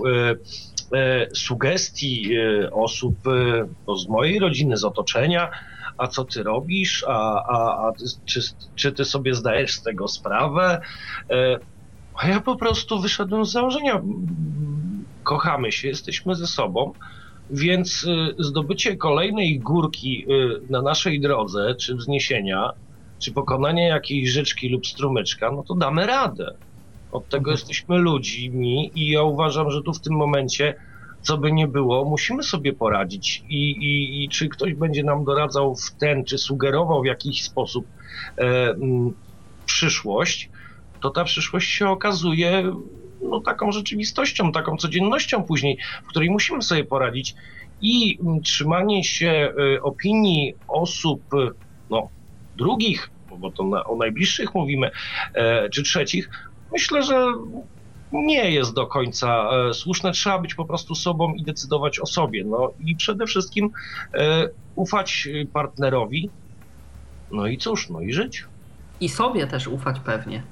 sugestii 1.33 2.35
e, 2.35 2.71
osób 2.71 3.27
e, 3.27 3.67
no, 3.87 3.95
z 3.95 4.07
mojej 4.07 4.39
rodziny, 4.39 4.77
z 4.77 4.83
otoczenia, 4.83 5.51
a 5.97 6.07
co 6.07 6.25
ty 6.25 6.43
robisz, 6.43 7.05
a, 7.07 7.43
a, 7.43 7.87
a 7.87 7.93
czy, 8.25 8.41
czy 8.75 8.91
ty 8.91 9.05
sobie 9.05 9.35
zdajesz 9.35 9.73
z 9.73 9.83
tego 9.83 10.07
sprawę? 10.07 10.81
A 12.15 12.27
ja 12.27 12.39
po 12.41 12.55
prostu 12.55 13.01
wyszedłem 13.01 13.45
z 13.45 13.51
założenia, 13.51 14.01
kochamy 15.23 15.71
się, 15.71 15.87
jesteśmy 15.87 16.35
ze 16.35 16.47
sobą, 16.47 16.93
więc 17.49 18.07
zdobycie 18.39 18.97
kolejnej 18.97 19.59
górki 19.59 20.25
na 20.69 20.81
naszej 20.81 21.21
drodze, 21.21 21.75
czy 21.75 21.95
wzniesienia, 21.95 22.69
czy 23.19 23.31
pokonanie 23.31 23.87
jakiejś 23.87 24.29
rzeczki 24.29 24.69
lub 24.69 24.87
strumyczka, 24.87 25.51
no 25.51 25.63
to 25.63 25.75
damy 25.75 26.05
radę. 26.05 26.53
Od 27.13 27.29
tego 27.29 27.51
jesteśmy 27.51 27.97
ludźmi 27.97 28.91
i 28.95 29.11
ja 29.11 29.23
uważam, 29.23 29.71
że 29.71 29.81
tu 29.81 29.93
w 29.93 30.01
tym 30.01 30.13
momencie, 30.13 30.75
co 31.21 31.37
by 31.37 31.51
nie 31.51 31.67
było, 31.67 32.05
musimy 32.05 32.43
sobie 32.43 32.73
poradzić. 32.73 33.43
I, 33.49 33.71
i, 33.71 34.23
i 34.23 34.29
czy 34.29 34.49
ktoś 34.49 34.73
będzie 34.73 35.03
nam 35.03 35.25
doradzał 35.25 35.75
w 35.75 35.91
ten, 35.99 36.25
czy 36.25 36.37
sugerował 36.37 37.01
w 37.01 37.05
jakiś 37.05 37.43
sposób 37.43 37.85
e, 38.37 38.69
m, 38.69 39.13
przyszłość, 39.65 40.49
to 41.01 41.09
ta 41.09 41.23
przyszłość 41.23 41.71
się 41.71 41.89
okazuje 41.89 42.73
no, 43.21 43.41
taką 43.41 43.71
rzeczywistością, 43.71 44.51
taką 44.51 44.77
codziennością 44.77 45.43
później, 45.43 45.77
w 46.03 46.07
której 46.07 46.29
musimy 46.29 46.61
sobie 46.61 46.83
poradzić. 46.83 47.35
I 47.81 48.19
trzymanie 48.43 49.03
się 49.03 49.53
e, 49.75 49.81
opinii 49.81 50.53
osób 50.67 51.21
no, 51.89 52.09
drugich, 52.57 53.09
bo 53.39 53.51
to 53.51 53.63
na, 53.63 53.83
o 53.83 53.95
najbliższych 53.95 54.55
mówimy, 54.55 54.91
e, 55.33 55.69
czy 55.69 55.83
trzecich, 55.83 56.29
myślę, 56.73 57.03
że 57.03 57.33
nie 58.11 58.51
jest 58.51 58.73
do 58.73 58.87
końca 58.87 59.49
e, 59.69 59.73
słuszne. 59.73 60.11
Trzeba 60.11 60.39
być 60.39 60.55
po 60.55 60.65
prostu 60.65 60.95
sobą 60.95 61.33
i 61.33 61.43
decydować 61.43 61.99
o 61.99 62.05
sobie. 62.05 62.43
No 62.43 62.71
i 62.85 62.95
przede 62.95 63.25
wszystkim 63.25 63.69
e, 64.13 64.49
ufać 64.75 65.27
partnerowi. 65.53 66.29
No 67.31 67.47
i 67.47 67.57
cóż, 67.57 67.89
no 67.89 68.01
i 68.01 68.13
żyć. 68.13 68.45
I 68.99 69.09
sobie 69.09 69.47
też 69.47 69.67
ufać 69.67 69.99
pewnie, 69.99 70.43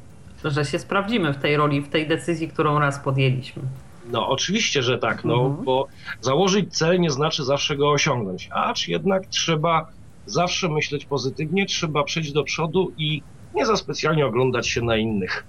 że 0.43 0.65
się 0.65 0.79
sprawdzimy 0.79 1.33
w 1.33 1.37
tej 1.37 1.57
roli, 1.57 1.81
w 1.81 1.89
tej 1.89 2.07
decyzji, 2.07 2.47
którą 2.47 2.79
raz 2.79 2.99
podjęliśmy. 2.99 3.63
No, 4.11 4.27
oczywiście, 4.27 4.83
że 4.83 4.97
tak, 4.97 5.25
no, 5.25 5.45
mhm. 5.45 5.65
bo 5.65 5.87
założyć 6.21 6.77
cel 6.77 6.99
nie 6.99 7.11
znaczy 7.11 7.43
zawsze 7.43 7.75
go 7.75 7.91
osiągnąć, 7.91 8.49
acz 8.51 8.87
jednak 8.87 9.27
trzeba 9.27 9.87
zawsze 10.25 10.69
myśleć 10.69 11.05
pozytywnie, 11.05 11.65
trzeba 11.65 12.03
przejść 12.03 12.31
do 12.31 12.43
przodu 12.43 12.91
i 12.97 13.21
nie 13.55 13.65
za 13.65 13.75
specjalnie 13.75 14.25
oglądać 14.25 14.67
się 14.67 14.81
na 14.81 14.97
innych. 14.97 15.43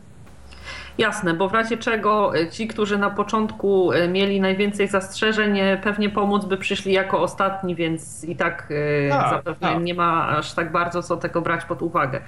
Jasne, 0.99 1.35
bo 1.35 1.49
w 1.49 1.55
razie 1.55 1.77
czego 1.77 2.37
e, 2.37 2.49
ci, 2.49 2.69
którzy 2.69 2.99
na 2.99 3.11
początku 3.11 3.93
e, 3.93 4.09
mieli 4.09 4.41
najwięcej 4.41 4.89
zastrzeżeń, 4.89 5.59
e, 5.59 5.77
pewnie 5.77 6.11
pomóc 6.11 6.45
by 6.45 6.57
przyszli 6.57 6.93
jako 6.93 7.23
ostatni, 7.23 7.75
więc 7.75 8.25
i 8.25 8.37
tak, 8.37 8.73
tak 9.11 9.31
zapewne 9.31 9.69
tak. 9.69 9.83
nie 9.83 9.95
ma 9.95 10.29
aż 10.29 10.53
tak 10.53 10.73
bardzo 10.73 11.03
co 11.03 11.17
tego 11.17 11.43
brać 11.43 11.65
pod 11.65 11.83
uwagę. 11.83 12.21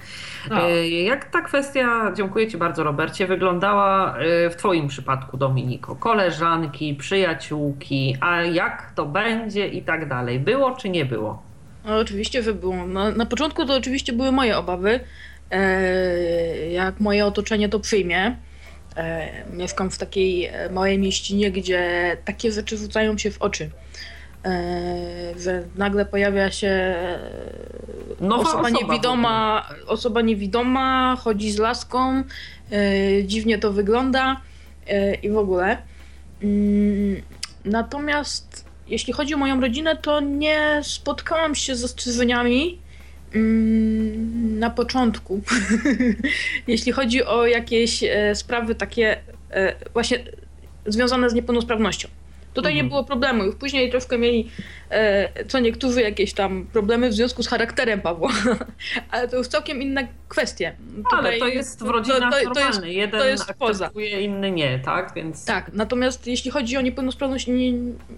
Tak. 0.49 0.63
Jak 1.03 1.25
ta 1.25 1.41
kwestia, 1.41 2.11
dziękuję 2.15 2.47
Ci 2.47 2.57
bardzo 2.57 2.83
Robercie, 2.83 3.27
wyglądała 3.27 4.15
w 4.51 4.55
Twoim 4.55 4.87
przypadku 4.87 5.37
Dominiko? 5.37 5.95
Koleżanki, 5.95 6.95
przyjaciółki, 6.95 8.17
a 8.21 8.41
jak 8.41 8.91
to 8.95 9.05
będzie 9.05 9.67
i 9.67 9.81
tak 9.81 10.07
dalej? 10.07 10.39
Było 10.39 10.71
czy 10.71 10.89
nie 10.89 11.05
było? 11.05 11.43
No, 11.85 11.97
oczywiście, 11.97 12.43
że 12.43 12.53
było. 12.53 12.87
Na, 12.87 13.11
na 13.11 13.25
początku 13.25 13.65
to 13.65 13.75
oczywiście 13.75 14.13
były 14.13 14.31
moje 14.31 14.57
obawy, 14.57 14.99
jak 16.71 16.99
moje 16.99 17.25
otoczenie 17.25 17.69
to 17.69 17.79
przyjmie. 17.79 18.35
E, 18.97 19.29
mieszkam 19.53 19.91
w 19.91 19.97
takiej 19.97 20.45
e, 20.45 20.69
małej 20.69 20.99
mieścinie, 20.99 21.51
gdzie 21.51 22.17
takie 22.25 22.51
rzeczy 22.51 22.77
rzucają 22.77 23.17
się 23.17 23.31
w 23.31 23.41
oczy. 23.41 23.69
E, 24.45 25.39
że 25.39 25.63
nagle 25.75 26.05
pojawia 26.05 26.51
się 26.51 26.95
Nowa 28.19 28.41
osoba, 28.41 28.59
osoba 28.59 28.69
niewidoma, 28.69 29.69
osoba 29.87 30.21
niewidoma, 30.21 31.15
chodzi 31.19 31.51
z 31.51 31.57
laską, 31.57 32.23
dziwnie 33.23 33.57
to 33.57 33.73
wygląda 33.73 34.41
i 35.23 35.29
w 35.29 35.37
ogóle. 35.37 35.77
Mm, 36.43 37.21
natomiast 37.65 38.65
jeśli 38.87 39.13
chodzi 39.13 39.33
o 39.33 39.37
moją 39.37 39.61
rodzinę, 39.61 39.95
to 39.95 40.19
nie 40.19 40.81
spotkałam 40.83 41.55
się 41.55 41.75
z 41.75 41.83
ostrzeżeniami, 41.83 42.79
na 44.59 44.69
początku, 44.69 45.41
jeśli 46.67 46.91
chodzi 46.91 47.23
o 47.23 47.45
jakieś 47.47 48.03
e, 48.03 48.35
sprawy 48.35 48.75
takie 48.75 49.17
e, 49.51 49.75
właśnie 49.93 50.19
związane 50.85 51.29
z 51.29 51.33
niepełnosprawnością. 51.33 52.07
Tutaj 52.55 52.71
mhm. 52.71 52.85
nie 52.85 52.89
było 52.89 53.03
problemu. 53.03 53.43
Już 53.43 53.55
później 53.55 53.91
troszkę 53.91 54.17
mieli 54.17 54.49
e, 54.89 55.45
co 55.45 55.59
niektórzy 55.59 56.01
jakieś 56.01 56.33
tam 56.33 56.67
problemy 56.73 57.09
w 57.09 57.13
związku 57.13 57.43
z 57.43 57.47
charakterem 57.47 58.01
Pawła. 58.01 58.31
Ale 59.11 59.27
to 59.27 59.37
już 59.37 59.47
całkiem 59.47 59.81
inne 59.81 60.07
kwestie. 60.27 60.75
Tutaj, 60.95 61.19
Ale 61.19 61.37
to 61.37 61.47
jest 61.47 61.83
w 61.83 61.87
rodzinach 61.87 62.33
to, 62.43 62.49
to, 62.49 62.53
to 62.53 62.59
jest, 62.59 62.85
Jeden 62.85 63.19
to 63.19 63.25
jest 63.25 63.53
poza. 63.59 63.89
inny 64.21 64.51
nie, 64.51 64.79
tak? 64.79 65.11
Więc... 65.15 65.45
Tak, 65.45 65.71
natomiast 65.73 66.27
jeśli 66.27 66.51
chodzi 66.51 66.77
o 66.77 66.81
niepełnosprawność, 66.81 67.47
nie, 67.47 67.71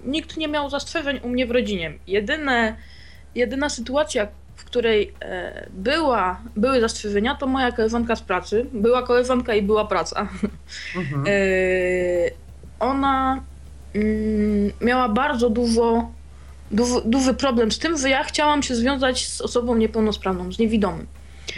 nikt 0.05 0.37
nie 0.37 0.47
miał 0.47 0.69
zastrzeżeń 0.69 1.19
u 1.23 1.29
mnie 1.29 1.47
w 1.47 1.51
rodzinie. 1.51 1.93
Jedyne, 2.07 2.75
jedyna 3.35 3.69
sytuacja, 3.69 4.27
w 4.57 4.65
której 4.65 5.13
e, 5.21 5.67
była, 5.73 6.41
były 6.55 6.81
zastrzeżenia, 6.81 7.35
to 7.35 7.47
moja 7.47 7.71
koleżanka 7.71 8.15
z 8.15 8.21
pracy. 8.21 8.65
Była 8.73 9.03
koleżanka 9.03 9.55
i 9.55 9.61
była 9.61 9.85
praca. 9.85 10.27
Mhm. 10.95 11.23
E, 11.27 11.31
ona 12.79 13.41
Mm, 13.97 14.71
miała 14.81 15.09
bardzo 15.09 15.49
dużo, 15.49 16.11
duży, 16.71 17.01
duży 17.05 17.33
problem 17.33 17.71
z 17.71 17.79
tym, 17.79 17.97
że 17.97 18.09
ja 18.09 18.23
chciałam 18.23 18.63
się 18.63 18.75
związać 18.75 19.27
z 19.27 19.41
osobą 19.41 19.75
niepełnosprawną, 19.75 20.53
z 20.53 20.59
niewidomym. 20.59 21.07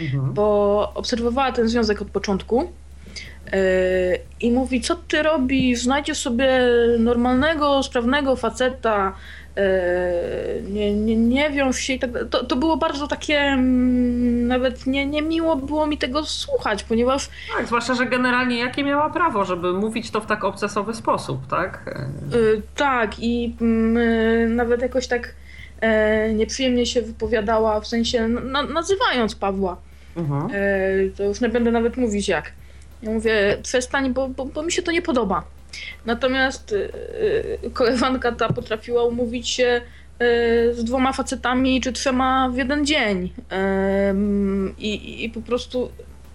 Mhm. 0.00 0.34
Bo 0.34 0.92
obserwowała 0.94 1.52
ten 1.52 1.68
związek 1.68 2.02
od 2.02 2.10
początku 2.10 2.72
yy, 3.52 3.58
i 4.40 4.50
mówi, 4.50 4.80
co 4.80 4.96
ty 4.96 5.22
robisz, 5.22 5.82
znajdziesz 5.82 6.18
sobie 6.18 6.60
normalnego, 6.98 7.82
sprawnego 7.82 8.36
faceta, 8.36 9.12
E, 9.12 9.39
nie, 10.70 10.94
nie, 10.94 11.16
nie 11.16 11.50
wiąż 11.50 11.76
się 11.76 11.92
i 11.92 11.98
tak 11.98 12.10
to, 12.30 12.44
to 12.44 12.56
było 12.56 12.76
bardzo 12.76 13.08
takie, 13.08 13.38
mm, 13.38 14.46
nawet 14.46 14.86
nie, 14.86 15.06
nie 15.06 15.22
miło 15.22 15.56
było 15.56 15.86
mi 15.86 15.98
tego 15.98 16.24
słuchać, 16.24 16.84
ponieważ... 16.84 17.28
Tak, 17.56 17.66
zwłaszcza, 17.66 17.94
że 17.94 18.06
generalnie 18.06 18.58
jakie 18.58 18.84
miała 18.84 19.10
prawo, 19.10 19.44
żeby 19.44 19.72
mówić 19.72 20.10
to 20.10 20.20
w 20.20 20.26
tak 20.26 20.44
obcesowy 20.44 20.94
sposób, 20.94 21.46
tak? 21.46 21.94
E, 21.96 22.02
tak 22.76 23.18
i 23.18 23.56
mm, 23.60 24.56
nawet 24.56 24.82
jakoś 24.82 25.06
tak 25.06 25.34
e, 25.80 26.34
nieprzyjemnie 26.34 26.86
się 26.86 27.02
wypowiadała, 27.02 27.80
w 27.80 27.86
sensie 27.86 28.28
na, 28.28 28.62
nazywając 28.62 29.34
Pawła. 29.34 29.76
Mhm. 30.16 30.50
to 31.16 31.24
już 31.24 31.40
nie 31.40 31.48
będę 31.48 31.70
nawet 31.70 31.96
mówić 31.96 32.28
jak. 32.28 32.52
Ja 33.02 33.10
mówię, 33.10 33.56
przestań, 33.62 34.12
bo, 34.12 34.28
bo, 34.28 34.44
bo 34.44 34.62
mi 34.62 34.72
się 34.72 34.82
to 34.82 34.92
nie 34.92 35.02
podoba. 35.02 35.44
Natomiast 36.06 36.72
y, 36.72 36.90
y, 37.64 37.70
koleżanka 37.70 38.32
ta 38.32 38.48
potrafiła 38.48 39.04
umówić 39.04 39.48
się 39.48 39.80
y, 40.22 40.74
z 40.74 40.84
dwoma 40.84 41.12
facetami 41.12 41.80
czy 41.80 41.92
trzema 41.92 42.48
w 42.48 42.56
jeden 42.56 42.86
dzień. 42.86 43.32
I, 44.78 45.24
i 45.24 45.30
po 45.30 45.40
prostu 45.40 45.90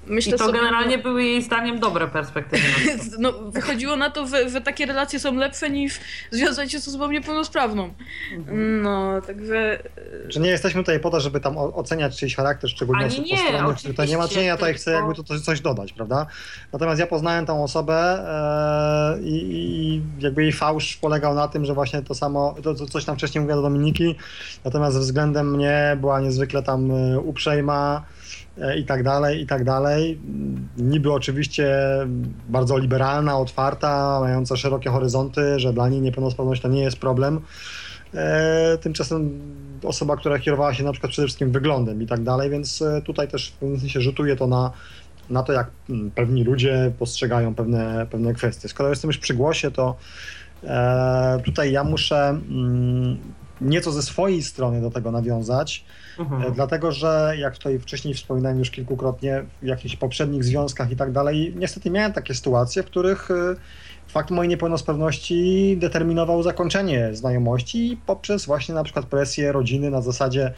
Myślę 0.07 0.35
I 0.35 0.39
to 0.39 0.45
sobie, 0.45 0.59
generalnie 0.59 0.97
no, 0.97 1.03
były 1.03 1.23
jej 1.23 1.41
zdaniem 1.41 1.79
dobre 1.79 2.07
perspektywy. 2.07 2.63
no, 3.19 3.31
wychodziło 3.31 3.95
na 3.95 4.09
to, 4.09 4.27
że, 4.27 4.49
że, 4.49 4.61
takie 4.61 4.85
relacje 4.85 5.19
są 5.19 5.35
lepsze 5.35 5.69
niż 5.69 5.99
związać 6.31 6.71
się 6.71 6.79
z 6.79 6.87
osobą 6.87 7.11
niepełnosprawną. 7.11 7.93
Mhm. 8.33 8.81
No, 8.81 9.21
także... 9.21 9.83
Że 10.29 10.39
nie 10.39 10.49
jesteśmy 10.49 10.81
tutaj 10.81 10.99
po 10.99 11.09
to, 11.09 11.19
żeby 11.19 11.39
tam 11.39 11.57
oceniać 11.57 12.19
czyjś 12.19 12.35
charakter, 12.35 12.69
szczególnie 12.69 13.05
Ani 13.05 13.15
osób 13.15 13.29
postronnych, 13.29 13.95
to 13.95 14.05
nie 14.05 14.17
ma 14.17 14.27
czynienia, 14.27 14.57
to 14.57 14.65
chcę 14.73 14.91
jakby 14.91 15.13
tu 15.15 15.39
coś 15.39 15.61
dodać, 15.61 15.93
prawda? 15.93 16.25
Natomiast 16.73 16.99
ja 16.99 17.07
poznałem 17.07 17.45
tą 17.45 17.63
osobę 17.63 17.95
e, 19.15 19.21
i, 19.21 19.33
i, 19.33 20.01
jakby 20.19 20.43
jej 20.43 20.51
fałsz 20.51 20.97
polegał 20.97 21.35
na 21.35 21.47
tym, 21.47 21.65
że 21.65 21.73
właśnie 21.73 22.01
to 22.01 22.15
samo, 22.15 22.55
to, 22.63 22.75
to 22.75 22.85
coś 22.85 23.05
tam 23.05 23.15
wcześniej 23.15 23.41
mówiła 23.41 23.55
do 23.55 23.61
Dominiki, 23.61 24.15
natomiast 24.65 24.97
względem 24.97 25.51
mnie 25.55 25.97
była 25.99 26.19
niezwykle 26.19 26.63
tam 26.63 26.91
e, 26.91 27.19
uprzejma, 27.19 27.85
E, 27.85 28.14
i 28.77 28.85
tak 28.85 29.03
dalej, 29.03 29.41
i 29.41 29.45
tak 29.47 29.63
dalej. 29.63 30.19
Niby 30.77 31.13
oczywiście 31.13 31.77
bardzo 32.49 32.77
liberalna, 32.77 33.37
otwarta, 33.37 34.19
mająca 34.19 34.55
szerokie 34.55 34.89
horyzonty, 34.89 35.59
że 35.59 35.73
dla 35.73 35.89
niej 35.89 36.01
niepełnosprawność 36.01 36.61
to 36.61 36.67
nie 36.67 36.81
jest 36.81 36.97
problem. 36.97 37.41
E, 38.13 38.77
tymczasem 38.77 39.39
osoba, 39.83 40.17
która 40.17 40.39
kierowała 40.39 40.73
się 40.73 40.83
na 40.83 40.91
przykład 40.91 41.11
przede 41.11 41.27
wszystkim 41.27 41.51
wyglądem 41.51 42.01
i 42.01 42.07
tak 42.07 42.23
dalej, 42.23 42.49
więc 42.49 42.81
e, 42.81 43.01
tutaj 43.01 43.27
też 43.27 43.49
w 43.49 43.53
pewnym 43.53 43.79
sensie 43.79 44.01
rzutuje 44.01 44.35
to 44.35 44.47
na, 44.47 44.71
na 45.29 45.43
to, 45.43 45.53
jak 45.53 45.67
mm, 45.89 46.11
pewni 46.11 46.43
ludzie 46.43 46.91
postrzegają 46.99 47.55
pewne, 47.55 48.07
pewne 48.11 48.33
kwestie. 48.33 48.67
Skoro 48.69 48.89
jestem 48.89 49.09
już 49.09 49.17
przy 49.17 49.33
głosie, 49.33 49.71
to 49.71 49.95
tutaj 51.45 51.71
ja 51.71 51.83
muszę 51.83 52.29
mm, 52.29 53.17
nieco 53.61 53.91
ze 53.91 54.01
swojej 54.01 54.43
strony 54.43 54.81
do 54.81 54.91
tego 54.91 55.11
nawiązać, 55.11 55.85
mhm. 56.19 56.41
E, 56.41 56.51
dlatego 56.51 56.91
że 56.91 57.33
jak 57.39 57.57
tutaj 57.57 57.79
wcześniej 57.79 58.13
wspominałem 58.13 58.59
już 58.59 58.71
kilkukrotnie 58.71 59.43
w 59.61 59.65
jakichś 59.65 59.95
poprzednich 59.95 60.43
związkach 60.43 60.91
i 60.91 60.95
tak 60.95 61.11
dalej, 61.11 61.53
niestety 61.55 61.91
miałem 61.91 62.13
takie 62.13 62.33
sytuacje, 62.33 62.83
w 62.83 62.85
których 62.85 63.31
e, 63.31 63.55
fakt 64.07 64.31
mojej 64.31 64.49
niepełnosprawności 64.49 65.77
determinował 65.77 66.43
zakończenie 66.43 67.09
znajomości 67.15 67.99
poprzez 68.05 68.45
właśnie 68.45 68.75
na 68.75 68.83
przykład 68.83 69.05
presję 69.05 69.51
rodziny 69.51 69.89
na 69.89 70.01
zasadzie 70.01 70.53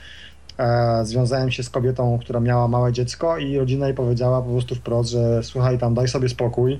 e, 0.58 1.06
związałem 1.06 1.52
się 1.52 1.64
z 1.64 1.70
kobietą, 1.70 2.20
która 2.22 2.40
miała 2.40 2.68
małe 2.68 2.94
dziecko 2.94 3.38
i 3.38 3.58
rodzina 3.58 3.86
jej 3.86 3.96
powiedziała 3.96 4.42
po 4.42 4.50
prostu 4.50 4.76
wprost, 4.76 5.10
że 5.10 5.44
słuchaj 5.44 5.78
tam, 5.78 5.94
daj 5.94 6.08
sobie 6.08 6.30
spokój, 6.30 6.80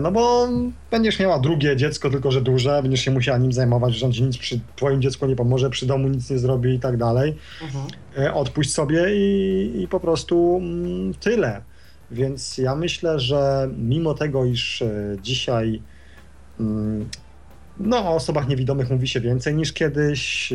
no 0.00 0.12
bo 0.12 0.48
będziesz 0.90 1.20
miała 1.20 1.38
drugie 1.38 1.76
dziecko, 1.76 2.10
tylko 2.10 2.30
że 2.30 2.42
duże, 2.42 2.82
będziesz 2.82 3.00
się 3.00 3.10
musiała 3.10 3.38
nim 3.38 3.52
zajmować, 3.52 3.94
że 3.94 4.12
ci 4.12 4.22
nic 4.22 4.38
przy 4.38 4.60
twoim 4.76 5.02
dziecku 5.02 5.26
nie 5.26 5.36
pomoże, 5.36 5.70
przy 5.70 5.86
domu 5.86 6.08
nic 6.08 6.30
nie 6.30 6.38
zrobi 6.38 6.74
i 6.74 6.80
tak 6.80 6.96
dalej. 6.96 7.36
Mhm. 7.62 7.86
E, 8.18 8.34
odpuść 8.34 8.72
sobie 8.72 9.04
i, 9.16 9.82
i 9.82 9.88
po 9.88 10.00
prostu 10.00 10.58
mm, 10.62 11.14
tyle. 11.14 11.62
Więc 12.10 12.58
ja 12.58 12.74
myślę, 12.74 13.20
że 13.20 13.70
mimo 13.78 14.14
tego, 14.14 14.44
iż 14.44 14.82
e, 14.82 15.16
dzisiaj 15.22 15.82
mm, 16.60 17.08
no, 17.80 17.98
o 17.98 18.14
osobach 18.14 18.48
niewidomych 18.48 18.90
mówi 18.90 19.08
się 19.08 19.20
więcej 19.20 19.54
niż 19.54 19.72
kiedyś, 19.72 20.52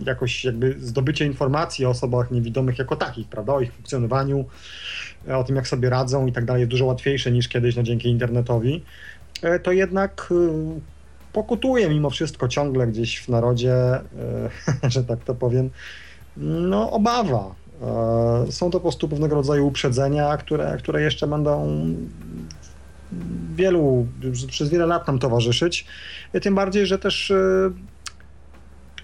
jakoś 0.00 0.44
jakby 0.44 0.76
zdobycie 0.80 1.26
informacji 1.26 1.86
o 1.86 1.90
osobach 1.90 2.30
niewidomych 2.30 2.78
jako 2.78 2.96
takich, 2.96 3.28
prawda, 3.28 3.52
o 3.52 3.60
ich 3.60 3.72
funkcjonowaniu, 3.72 4.44
o 5.34 5.44
tym, 5.44 5.56
jak 5.56 5.68
sobie 5.68 5.90
radzą 5.90 6.26
i 6.26 6.32
tak 6.32 6.44
dalej, 6.44 6.60
jest 6.60 6.70
dużo 6.70 6.84
łatwiejsze 6.84 7.32
niż 7.32 7.48
kiedyś 7.48 7.76
no, 7.76 7.82
dzięki 7.82 8.08
internetowi, 8.08 8.84
e, 9.42 9.58
to 9.58 9.72
jednak 9.72 10.28
e, 10.30 10.80
pokutuje 11.32 11.88
mimo 11.88 12.10
wszystko 12.10 12.48
ciągle 12.48 12.86
gdzieś 12.86 13.18
w 13.18 13.28
narodzie, 13.28 13.74
e, 13.74 14.00
że 14.90 15.04
tak 15.04 15.24
to 15.24 15.34
powiem, 15.34 15.70
no 16.36 16.90
obawa. 16.90 17.54
Są 18.50 18.70
to 18.70 18.78
po 18.78 18.80
prostu 18.80 19.08
pewnego 19.08 19.34
rodzaju 19.34 19.66
uprzedzenia, 19.66 20.36
które, 20.36 20.76
które 20.78 21.02
jeszcze 21.02 21.26
będą 21.26 21.84
wielu, 23.54 24.06
przez 24.48 24.68
wiele 24.68 24.86
lat 24.86 25.06
nam 25.06 25.18
towarzyszyć. 25.18 25.86
Tym 26.42 26.54
bardziej, 26.54 26.86
że 26.86 26.98
też 26.98 27.32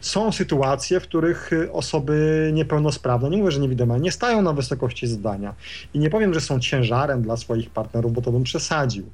są 0.02 0.32
sytuacje, 0.32 1.00
w 1.00 1.02
których 1.02 1.52
y, 1.52 1.72
osoby 1.72 2.50
niepełnosprawne, 2.54 3.30
nie 3.30 3.36
mówię, 3.36 3.50
że 3.50 3.60
niewidome, 3.60 4.00
nie 4.00 4.12
stają 4.12 4.42
na 4.42 4.52
wysokości 4.52 5.06
zadania. 5.06 5.54
I 5.94 5.98
nie 5.98 6.10
powiem, 6.10 6.34
że 6.34 6.40
są 6.40 6.60
ciężarem 6.60 7.22
dla 7.22 7.36
swoich 7.36 7.70
partnerów, 7.70 8.12
bo 8.12 8.22
to 8.22 8.32
bym 8.32 8.42
przesadził. 8.42 9.10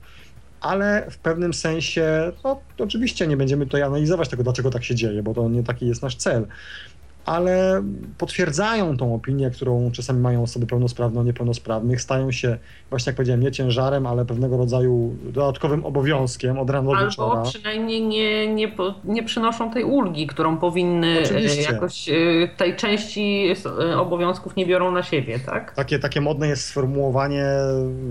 Ale 0.60 1.06
w 1.10 1.18
pewnym 1.18 1.54
sensie, 1.54 2.32
no, 2.44 2.60
oczywiście 2.78 3.26
nie 3.26 3.36
będziemy 3.36 3.66
tutaj 3.66 3.82
analizować 3.82 4.28
tego, 4.28 4.42
dlaczego 4.42 4.70
tak 4.70 4.84
się 4.84 4.94
dzieje, 4.94 5.22
bo 5.22 5.34
to 5.34 5.48
nie 5.48 5.62
taki 5.62 5.86
jest 5.86 6.02
nasz 6.02 6.16
cel 6.16 6.46
ale 7.28 7.82
potwierdzają 8.18 8.96
tą 8.96 9.14
opinię, 9.14 9.50
którą 9.50 9.90
czasami 9.92 10.20
mają 10.20 10.42
osoby 10.42 10.66
pełnosprawne 10.66 11.24
niepełnosprawnych, 11.24 12.00
stają 12.00 12.32
się, 12.32 12.58
właśnie 12.90 13.10
jak 13.10 13.16
powiedziałem, 13.16 13.42
nie 13.42 13.52
ciężarem, 13.52 14.06
ale 14.06 14.24
pewnego 14.24 14.56
rodzaju 14.56 15.16
dodatkowym 15.24 15.84
obowiązkiem 15.84 16.58
od 16.58 16.70
rana 16.70 16.90
do 16.90 17.06
wieczora. 17.06 17.38
Albo 17.38 17.50
przynajmniej 17.50 18.02
nie, 18.02 18.54
nie, 18.54 18.72
nie 19.04 19.22
przynoszą 19.22 19.70
tej 19.70 19.84
ulgi, 19.84 20.26
którą 20.26 20.56
powinny 20.56 21.18
e, 21.18 21.22
Oczywiście. 21.22 21.72
jakoś 21.72 22.08
e, 22.08 22.14
tej 22.56 22.76
części 22.76 23.54
e, 23.80 23.98
obowiązków 23.98 24.56
nie 24.56 24.66
biorą 24.66 24.90
na 24.90 25.02
siebie, 25.02 25.38
tak? 25.38 25.74
Takie, 25.74 25.98
takie 25.98 26.20
modne 26.20 26.48
jest 26.48 26.64
sformułowanie, 26.64 27.46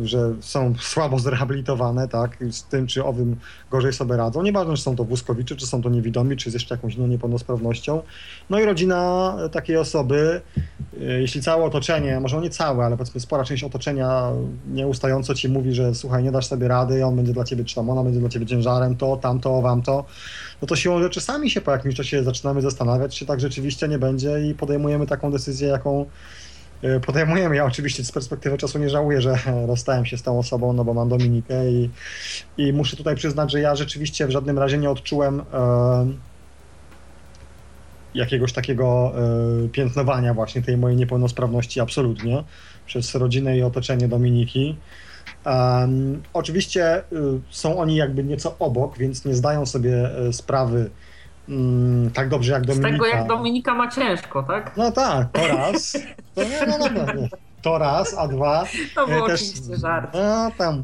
że 0.04 0.34
są 0.40 0.74
słabo 0.80 1.20
zrehabilitowane, 1.20 2.08
tak, 2.08 2.38
z 2.52 2.64
tym 2.64 2.88
czy 2.88 3.04
owym 3.04 3.36
gorzej 3.72 3.94
sobie 3.94 4.18
radzą. 4.18 4.42
Nieważne, 4.42 4.76
czy 4.76 4.82
są 4.82 4.96
to 4.96 5.04
wózkowicze, 5.04 5.56
czy 5.56 5.68
są 5.68 5.82
to 5.82 5.90
niewidomi, 5.90 6.38
czy 6.38 6.52
z 6.52 6.54
jeszcze 6.54 6.76
jakąś 6.76 6.96
inną 6.96 7.08
niepełnosprawnością. 7.08 8.02
No 8.50 8.60
i 8.60 8.66
rodzina 8.66 9.07
takiej 9.52 9.78
osoby, 9.78 10.42
e, 11.02 11.04
jeśli 11.04 11.42
całe 11.42 11.64
otoczenie, 11.64 12.20
może 12.20 12.42
nie 12.42 12.50
całe, 12.50 12.86
ale 12.86 12.98
powiedzmy 12.98 13.22
spora 13.22 13.44
część 13.44 13.64
otoczenia 13.64 14.32
nieustająco 14.68 15.36
ci 15.36 15.50
mówi, 15.50 15.74
że 15.74 15.96
słuchaj, 15.96 16.24
nie 16.24 16.32
dasz 16.32 16.48
sobie 16.48 16.68
rady, 16.68 17.06
on 17.06 17.16
będzie 17.16 17.34
dla 17.34 17.44
ciebie, 17.44 17.66
czy 17.66 17.76
tam 17.76 17.90
ona 17.90 18.04
będzie 18.04 18.20
dla 18.20 18.30
ciebie 18.30 18.46
ciężarem, 18.46 18.98
to, 18.98 19.18
tamto, 19.18 19.62
wamto, 19.62 20.06
no 20.62 20.68
to 20.68 20.76
siłą 20.76 21.02
rzeczy 21.02 21.22
sami 21.22 21.50
się 21.50 21.62
po 21.62 21.72
jakimś 21.72 21.96
czasie 21.96 22.24
zaczynamy 22.24 22.62
zastanawiać, 22.62 23.20
czy 23.20 23.26
tak 23.26 23.40
rzeczywiście 23.40 23.88
nie 23.88 24.00
będzie 24.00 24.48
i 24.50 24.54
podejmujemy 24.54 25.08
taką 25.08 25.32
decyzję, 25.32 25.68
jaką 25.68 26.06
e, 26.82 27.00
podejmujemy. 27.00 27.56
Ja 27.56 27.66
oczywiście 27.66 28.04
z 28.04 28.12
perspektywy 28.12 28.58
czasu 28.58 28.80
nie 28.80 28.90
żałuję, 28.90 29.22
że 29.22 29.38
rozstałem 29.68 30.06
się 30.06 30.18
z 30.18 30.24
tą 30.24 30.40
osobą, 30.40 30.74
no 30.74 30.84
bo 30.84 30.94
mam 30.94 31.10
Dominikę 31.10 31.72
i, 31.72 31.90
i 32.58 32.74
muszę 32.74 32.98
tutaj 32.98 33.16
przyznać, 33.16 33.52
że 33.52 33.62
ja 33.62 33.76
rzeczywiście 33.76 34.28
w 34.28 34.32
żadnym 34.32 34.60
razie 34.60 34.78
nie 34.78 34.90
odczułem 34.90 35.42
e, 35.54 36.08
jakiegoś 38.18 38.54
takiego 38.54 39.14
e, 39.66 39.70
piętnowania 39.70 40.34
właśnie 40.34 40.62
tej 40.62 40.78
mojej 40.78 40.98
niepełnosprawności 40.98 41.80
absolutnie 41.80 42.44
przez 42.86 43.16
rodzinę 43.16 43.58
i 43.58 43.64
otoczenie 43.64 44.08
Dominiki. 44.08 44.78
Um, 45.46 46.24
oczywiście 46.34 47.00
y, 47.00 47.04
są 47.50 47.80
oni 47.80 47.96
jakby 47.96 48.24
nieco 48.24 48.56
obok, 48.60 48.98
więc 48.98 49.26
nie 49.26 49.36
zdają 49.36 49.66
sobie 49.66 50.20
y, 50.30 50.34
sprawy 50.34 50.90
mm, 51.50 52.12
tak 52.12 52.30
dobrze 52.30 52.54
jak 52.54 52.66
Dominika. 52.66 52.90
Z 52.90 52.92
tego 52.92 53.06
jak 53.06 53.28
Dominika 53.28 53.74
ma 53.74 53.92
ciężko, 53.92 54.44
tak? 54.44 54.78
No 54.78 54.92
tak, 54.92 55.32
to 55.32 55.48
raz. 55.48 55.98
To, 56.36 56.42
no, 56.68 56.78
no, 56.78 57.04
no, 57.06 57.14
nie. 57.14 57.30
to 57.62 57.78
raz, 57.78 58.16
a 58.18 58.28
dwa. 58.28 58.66
To 58.96 59.08
był 59.08 59.26
e, 59.26 59.28
też, 59.28 59.42
oczywiście 59.42 59.78
żart. 59.78 60.14
No 60.14 60.52
tam. 60.58 60.84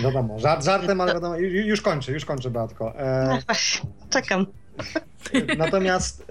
Wiadomo, 0.00 0.38
żart, 0.38 0.64
żartem, 0.64 1.00
ale 1.00 1.14
wiadomo, 1.14 1.34
ju- 1.34 1.66
już 1.66 1.80
kończę, 1.80 2.12
już 2.12 2.24
kończę, 2.24 2.50
Beatko. 2.50 2.98
E, 2.98 3.38
Czekam. 4.10 4.46
Natomiast 5.58 6.24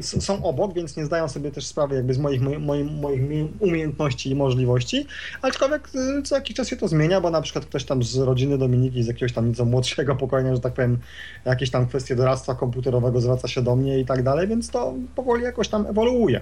są 0.00 0.44
obok, 0.44 0.74
więc 0.74 0.96
nie 0.96 1.04
zdają 1.04 1.28
sobie 1.28 1.50
też 1.50 1.66
sprawy 1.66 1.94
jakby 1.94 2.14
z 2.14 2.18
moich, 2.18 2.40
moich, 2.60 2.90
moich 2.90 3.22
umiejętności 3.60 4.30
i 4.30 4.34
możliwości, 4.34 5.06
aczkolwiek 5.42 5.88
y, 6.18 6.22
co 6.22 6.34
jakiś 6.34 6.56
czas 6.56 6.68
się 6.68 6.76
to 6.76 6.88
zmienia, 6.88 7.20
bo 7.20 7.30
na 7.30 7.42
przykład 7.42 7.66
ktoś 7.66 7.84
tam 7.84 8.02
z 8.02 8.16
rodziny 8.16 8.58
Dominiki, 8.58 9.02
z 9.02 9.06
jakiegoś 9.06 9.32
tam 9.32 9.48
nieco 9.48 9.64
młodszego 9.64 10.16
pokolenia, 10.24 10.54
że 10.54 10.60
tak 10.60 10.74
powiem, 10.74 10.98
jakieś 11.44 11.70
tam 11.70 11.86
kwestie 11.86 12.16
doradztwa 12.16 12.54
komputerowego 12.54 13.20
zwraca 13.20 13.48
się 13.48 13.62
do 13.62 13.76
mnie 13.76 13.98
i 13.98 14.04
tak 14.04 14.22
dalej, 14.22 14.48
więc 14.48 14.70
to 14.70 14.94
powoli 15.14 15.42
jakoś 15.42 15.68
tam 15.68 15.86
ewoluuje. 15.86 16.40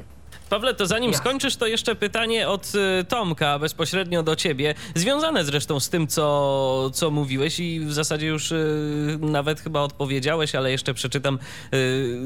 Pawle, 0.53 0.75
to 0.75 0.87
zanim 0.87 1.11
Jasne. 1.11 1.25
skończysz, 1.25 1.57
to 1.57 1.67
jeszcze 1.67 1.95
pytanie 1.95 2.49
od 2.49 2.73
y, 3.01 3.05
Tomka, 3.05 3.59
bezpośrednio 3.59 4.23
do 4.23 4.37
ciebie, 4.37 4.75
związane 4.95 5.45
zresztą 5.45 5.81
z 5.81 5.89
tym, 5.89 6.07
co, 6.07 6.91
co 6.93 7.11
mówiłeś 7.11 7.61
i 7.61 7.81
w 7.81 7.93
zasadzie 7.93 8.27
już 8.27 8.53
y, 8.53 9.19
nawet 9.21 9.61
chyba 9.61 9.81
odpowiedziałeś, 9.81 10.55
ale 10.55 10.71
jeszcze 10.71 10.95
przeczytam 10.95 11.39
y, 11.75 12.19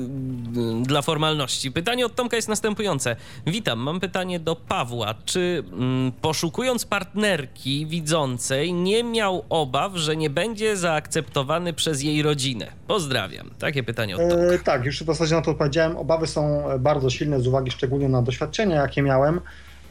dla 0.83 1.03
formalności. 1.03 1.73
Pytanie 1.73 2.07
od 2.07 2.15
Tomka 2.15 2.37
jest 2.37 2.49
następujące. 2.49 3.17
Witam, 3.47 3.79
mam 3.79 4.01
pytanie 4.01 4.41
do 4.41 4.57
Pawła. 4.57 5.15
Czy 5.25 5.65
mm, 5.73 6.13
poszukując 6.13 6.87
partnerki 6.87 7.87
widzącej 7.87 8.73
nie 8.73 9.05
miał 9.05 9.45
obaw, 9.49 9.93
że 9.95 10.17
nie 10.17 10.31
będzie 10.31 10.77
zaakceptowany 10.77 11.73
przez 11.73 12.03
jej 12.03 12.23
rodzinę? 12.23 12.67
Pozdrawiam. 12.87 13.51
Takie 13.59 13.83
pytanie 13.83 14.17
od 14.17 14.21
Tomka. 14.31 14.55
E, 14.55 14.59
tak, 14.59 14.85
już 14.85 15.03
w 15.03 15.07
zasadzie 15.07 15.35
na 15.35 15.43
to 15.43 15.51
odpowiedziałem. 15.51 15.97
Obawy 15.97 16.27
są 16.27 16.71
e, 16.71 16.79
bardzo 16.79 17.11
silne 17.11 17.41
z 17.41 17.47
uwagi 17.47 17.71
szczególnie 17.71 18.09
na 18.09 18.16
doświadczenia, 18.23 18.77
jakie 18.77 19.03
miałem. 19.03 19.41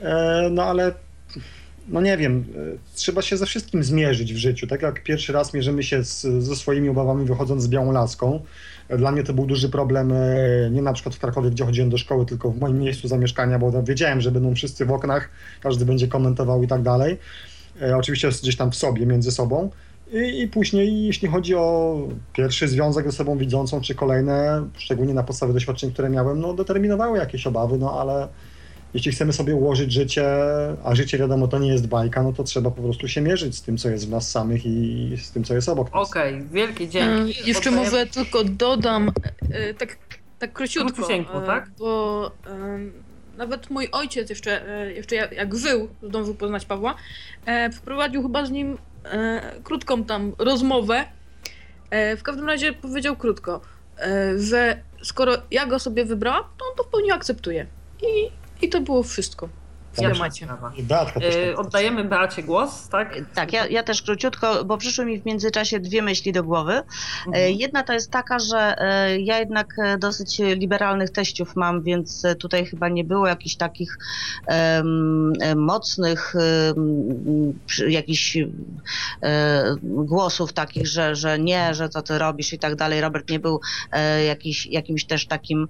E, 0.02 0.47
no 0.52 0.64
ale, 0.64 0.91
no 1.88 2.02
nie 2.02 2.18
wiem, 2.18 2.45
e, 2.56 2.77
trzeba 2.95 3.22
się 3.22 3.38
ze 3.38 3.45
wszystkim 3.45 3.84
zmierzyć 3.84 4.34
w 4.34 4.38
życiu. 4.38 4.68
Tak 4.68 4.81
jak 4.81 5.03
pierwszy 5.03 5.34
raz 5.34 5.53
mierzymy 5.53 5.84
się 5.84 6.03
z, 6.03 6.22
ze 6.22 6.56
swoimi 6.56 6.89
obawami 6.89 7.26
wychodząc 7.26 7.64
z 7.64 7.68
białą 7.68 7.91
laską. 7.91 8.39
E, 8.89 8.97
Dla 8.97 9.11
mnie 9.11 9.23
to 9.23 9.34
był 9.34 9.45
duży 9.45 9.69
problem, 9.69 10.14
nie 10.72 10.81
na 10.81 10.93
przykład 10.93 11.15
w 11.15 11.19
Krakowie, 11.19 11.49
gdzie 11.52 11.65
chodziłem 11.65 11.89
do 11.89 11.97
szkoły, 11.97 12.26
tylko 12.26 12.52
w 12.52 12.60
moim 12.60 12.80
miejscu 12.80 13.07
zamieszkania, 13.07 13.60
bo 13.60 13.84
wiedziałem, 13.84 14.22
że 14.22 14.31
będą 14.31 14.56
wszyscy 14.56 14.85
w 14.85 14.91
oknach, 14.91 15.30
każdy 15.61 15.85
będzie 15.85 16.07
komentował 16.07 16.64
i 16.64 16.68
tak 16.68 16.81
dalej. 16.81 17.18
Oczywiście 17.97 18.30
gdzieś 18.30 18.56
tam 18.56 18.72
w 18.72 18.76
sobie, 18.76 19.06
między 19.06 19.31
sobą. 19.31 19.69
I, 20.15 20.41
I 20.41 20.47
później, 20.47 21.05
jeśli 21.05 21.27
chodzi 21.27 21.55
o 21.55 21.97
pierwszy 22.33 22.67
związek 22.67 23.05
ze 23.05 23.11
sobą 23.11 23.37
widzącą, 23.37 23.81
czy 23.81 23.95
kolejne, 23.95 24.67
szczególnie 24.77 25.13
na 25.13 25.23
podstawie 25.23 25.53
doświadczeń, 25.53 25.91
które 25.91 26.09
miałem, 26.09 26.39
no 26.39 26.53
determinowały 26.53 27.17
jakieś 27.17 27.47
obawy, 27.47 27.77
no 27.77 27.99
ale 27.99 28.27
jeśli 28.93 29.11
chcemy 29.11 29.33
sobie 29.33 29.55
ułożyć 29.55 29.91
życie, 29.91 30.25
a 30.83 30.95
życie 30.95 31.17
wiadomo 31.17 31.47
to 31.47 31.59
nie 31.59 31.67
jest 31.67 31.87
bajka, 31.87 32.23
no 32.23 32.33
to 32.33 32.43
trzeba 32.43 32.71
po 32.71 32.81
prostu 32.81 33.07
się 33.07 33.21
mierzyć 33.21 33.55
z 33.55 33.61
tym, 33.61 33.77
co 33.77 33.89
jest 33.89 34.07
w 34.07 34.09
nas 34.09 34.31
samych 34.31 34.65
i 34.65 35.11
z 35.17 35.31
tym, 35.31 35.43
co 35.43 35.55
jest 35.55 35.69
obok 35.69 35.93
nas. 35.93 36.09
Okej, 36.09 36.43
wielkie 36.51 36.83
E, 36.83 36.87
dzięki. 36.87 37.47
Jeszcze 37.49 37.69
Oddajemy- 37.69 37.75
może 37.75 38.05
tylko 38.05 38.43
dodam, 38.43 39.11
e, 39.51 39.73
tak, 39.73 39.97
tak 40.39 40.53
króciutko, 40.53 40.93
Króciusieńko, 40.93 41.43
e, 41.43 41.45
tak? 41.45 41.69
bo 41.79 42.31
nawet 43.37 43.69
mój 43.69 43.87
ojciec 43.91 44.29
jeszcze, 44.29 44.69
e, 44.69 44.93
jeszcze 44.93 45.15
jak, 45.15 45.31
jak 45.31 45.55
żył, 45.55 45.87
zdążył 46.03 46.35
poznać 46.35 46.65
Pawła, 46.65 46.95
e, 47.45 47.71
wprowadził 47.71 48.23
chyba 48.23 48.45
z 48.45 48.51
nim 48.51 48.77
e, 49.11 49.41
krótką 49.64 50.03
tam 50.03 50.34
rozmowę. 50.38 51.06
E, 51.90 52.18
w 52.18 52.23
każdym 52.23 52.48
razie 52.48 52.73
powiedział 52.73 53.15
krótko, 53.15 53.61
e, 53.99 54.40
że 54.40 54.80
skoro 55.03 55.34
ja 55.52 55.65
go 55.65 55.80
sobie 55.80 56.06
wybrałam, 56.06 56.44
to 56.57 56.65
on 56.65 56.77
to 56.77 56.84
w 56.84 56.88
pełni 56.88 57.11
akceptuje. 57.11 57.65
I, 58.02 58.32
i 58.65 58.69
to 58.69 58.82
było 58.82 59.03
wszystko 59.03 59.49
w 59.95 60.13
temacie. 60.13 60.47
Beatka 60.84 61.19
E, 61.19 61.31
tak 61.51 61.59
Oddajemy 61.59 62.03
Beacie 62.03 62.43
głos, 62.43 62.89
tak? 62.89 63.15
Tak, 63.35 63.53
ja, 63.53 63.67
ja 63.67 63.84
też 63.84 64.01
króciutko, 64.01 64.65
bo 64.65 64.77
przyszły 64.77 65.05
mi 65.05 65.22
w 65.22 65.26
międzyczasie 65.26 65.80
dwie 65.80 66.01
myśli 66.01 66.31
do 66.31 66.43
głowy. 66.43 66.73
E, 66.73 66.84
Mhm. 67.27 67.55
Jedna 67.55 67.84
to 67.84 67.93
jest 67.93 68.11
taka, 68.11 68.39
że 68.39 68.76
ja 69.19 69.39
jednak 69.39 69.76
dosyć 69.99 70.39
liberalnych 70.39 71.09
teściów 71.09 71.55
mam, 71.55 71.84
więc 71.84 72.23
tutaj 72.39 72.65
chyba 72.65 72.89
nie 72.89 73.03
było 73.03 73.27
jakichś 73.27 73.55
takich 73.55 73.97
e, 74.47 74.84
mocnych 75.55 76.34
przy- 77.65 77.91
jakichś 77.91 78.38
e, 78.38 79.76
głosów 79.81 80.53
takich, 80.53 80.88
że, 80.88 81.15
że 81.15 81.39
nie, 81.39 81.73
że 81.73 81.89
co 81.89 82.01
ty 82.01 82.17
robisz 82.17 82.53
i 82.53 82.59
tak 82.59 82.76
dalej. 82.76 83.01
Robert 83.01 83.30
nie 83.30 83.39
był 83.39 83.59
jakiś, 84.27 84.65
jakimś 84.65 85.05
też 85.05 85.27
takim, 85.27 85.67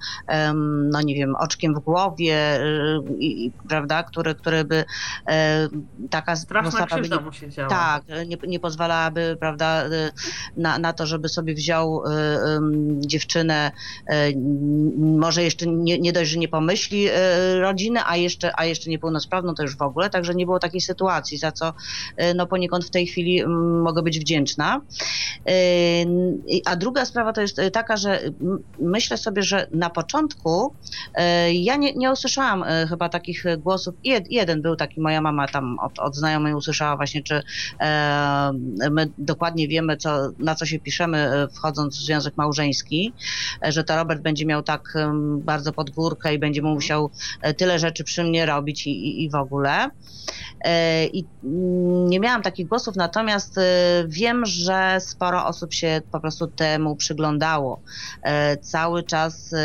no 0.92 1.02
nie 1.02 1.16
wiem, 1.16 1.36
oczkiem 1.40 1.76
w 1.76 1.80
głowie, 1.80 2.60
i, 3.20 3.46
i, 3.46 3.52
prawda, 3.70 4.04
który, 4.16 4.36
który 4.36 4.64
by 4.64 4.84
e, 5.30 5.68
taka 6.10 6.36
Straszna 6.36 6.72
postawa 6.80 7.02
by 7.02 7.10
nie 7.10 7.20
mu 7.20 7.32
się 7.34 7.50
działa. 7.50 7.70
tak, 7.70 8.04
nie, 8.28 8.38
nie 8.48 8.60
pozwalałaby, 8.60 9.38
prawda, 9.40 9.86
y, 9.88 9.90
na, 10.58 10.80
na 10.80 10.94
to, 10.94 11.06
żeby 11.06 11.30
sobie 11.30 11.54
wziął 11.54 12.04
y, 12.06 12.10
ym, 12.48 13.02
dziewczynę, 13.06 13.72
y, 14.10 14.14
n- 14.14 15.18
może 15.20 15.44
jeszcze 15.44 15.66
nie, 15.68 16.00
nie 16.00 16.14
dość, 16.14 16.32
że 16.32 16.38
nie 16.40 16.48
pomyśli 16.48 17.10
y, 17.10 17.60
rodziny, 17.60 18.00
a 18.06 18.16
jeszcze, 18.18 18.52
a 18.60 18.66
jeszcze 18.66 18.90
niepełnosprawną 18.90 19.54
to 19.56 19.64
już 19.64 19.78
w 19.78 19.82
ogóle, 19.82 20.10
także 20.10 20.36
nie 20.36 20.46
było 20.46 20.60
takiej 20.60 20.82
sytuacji, 20.82 21.38
za 21.38 21.52
co 21.52 21.70
y, 21.70 22.34
no 22.36 22.48
poniekąd 22.48 22.86
w 22.86 22.90
tej 22.92 23.08
chwili 23.08 23.42
mm, 23.42 23.82
mogę 23.82 24.02
być 24.04 24.20
wdzięczna. 24.20 24.82
Y, 25.50 26.62
A 26.66 26.76
druga 26.76 27.06
sprawa 27.06 27.34
to 27.34 27.42
jest 27.42 27.62
taka, 27.74 27.98
że 27.98 28.20
m- 28.24 28.60
myślę 28.80 29.18
sobie, 29.18 29.44
że 29.44 29.68
na 29.72 29.90
początku 29.90 30.76
ja 31.54 31.76
nie, 31.76 31.94
nie 31.94 32.12
usłyszałam 32.12 32.66
chyba 32.90 33.10
takich 33.10 33.44
głosów. 33.58 33.96
Jed, 34.06 34.32
jeden 34.32 34.62
był 34.62 34.76
taki, 34.76 35.02
moja 35.02 35.22
mama 35.22 35.48
tam 35.48 35.80
od, 35.80 36.00
od 36.00 36.16
znajomej 36.16 36.54
usłyszała 36.54 36.96
właśnie, 36.96 37.24
czy 37.24 37.42
e, 37.80 38.52
my 38.92 39.10
dokładnie 39.18 39.68
wiemy, 39.68 39.98
co, 39.98 40.30
na 40.40 40.56
co 40.56 40.66
się 40.66 40.80
piszemy, 40.80 41.18
e, 41.18 41.48
wchodząc 41.48 41.98
w 41.98 42.06
związek 42.06 42.38
małżeński, 42.38 43.14
e, 43.66 43.72
że 43.72 43.84
to 43.84 43.96
Robert 43.96 44.22
będzie 44.22 44.46
miał 44.46 44.64
tak 44.64 44.82
em, 44.96 45.42
bardzo 45.42 45.74
pod 45.74 45.90
górkę 45.90 46.34
i 46.34 46.40
będzie 46.40 46.62
mu 46.62 46.74
musiał 46.74 47.12
e, 47.42 47.54
tyle 47.54 47.80
rzeczy 47.80 48.04
przy 48.04 48.24
mnie 48.24 48.46
robić 48.46 48.88
i, 48.88 48.90
i, 48.90 49.24
i 49.24 49.30
w 49.30 49.36
ogóle. 49.36 49.90
E, 50.62 51.06
I 51.06 51.26
nie 52.08 52.20
miałam 52.20 52.42
takich 52.42 52.68
głosów, 52.68 52.96
natomiast 52.96 53.56
wiem, 54.08 54.46
że 54.46 54.98
sporo 55.00 55.46
osób 55.46 55.74
się 55.74 56.02
po 56.12 56.20
prostu 56.20 56.48
temu 56.48 56.96
przyglądało. 56.96 57.82
E, 58.24 58.58
Cały 58.58 59.04
czas 59.04 59.56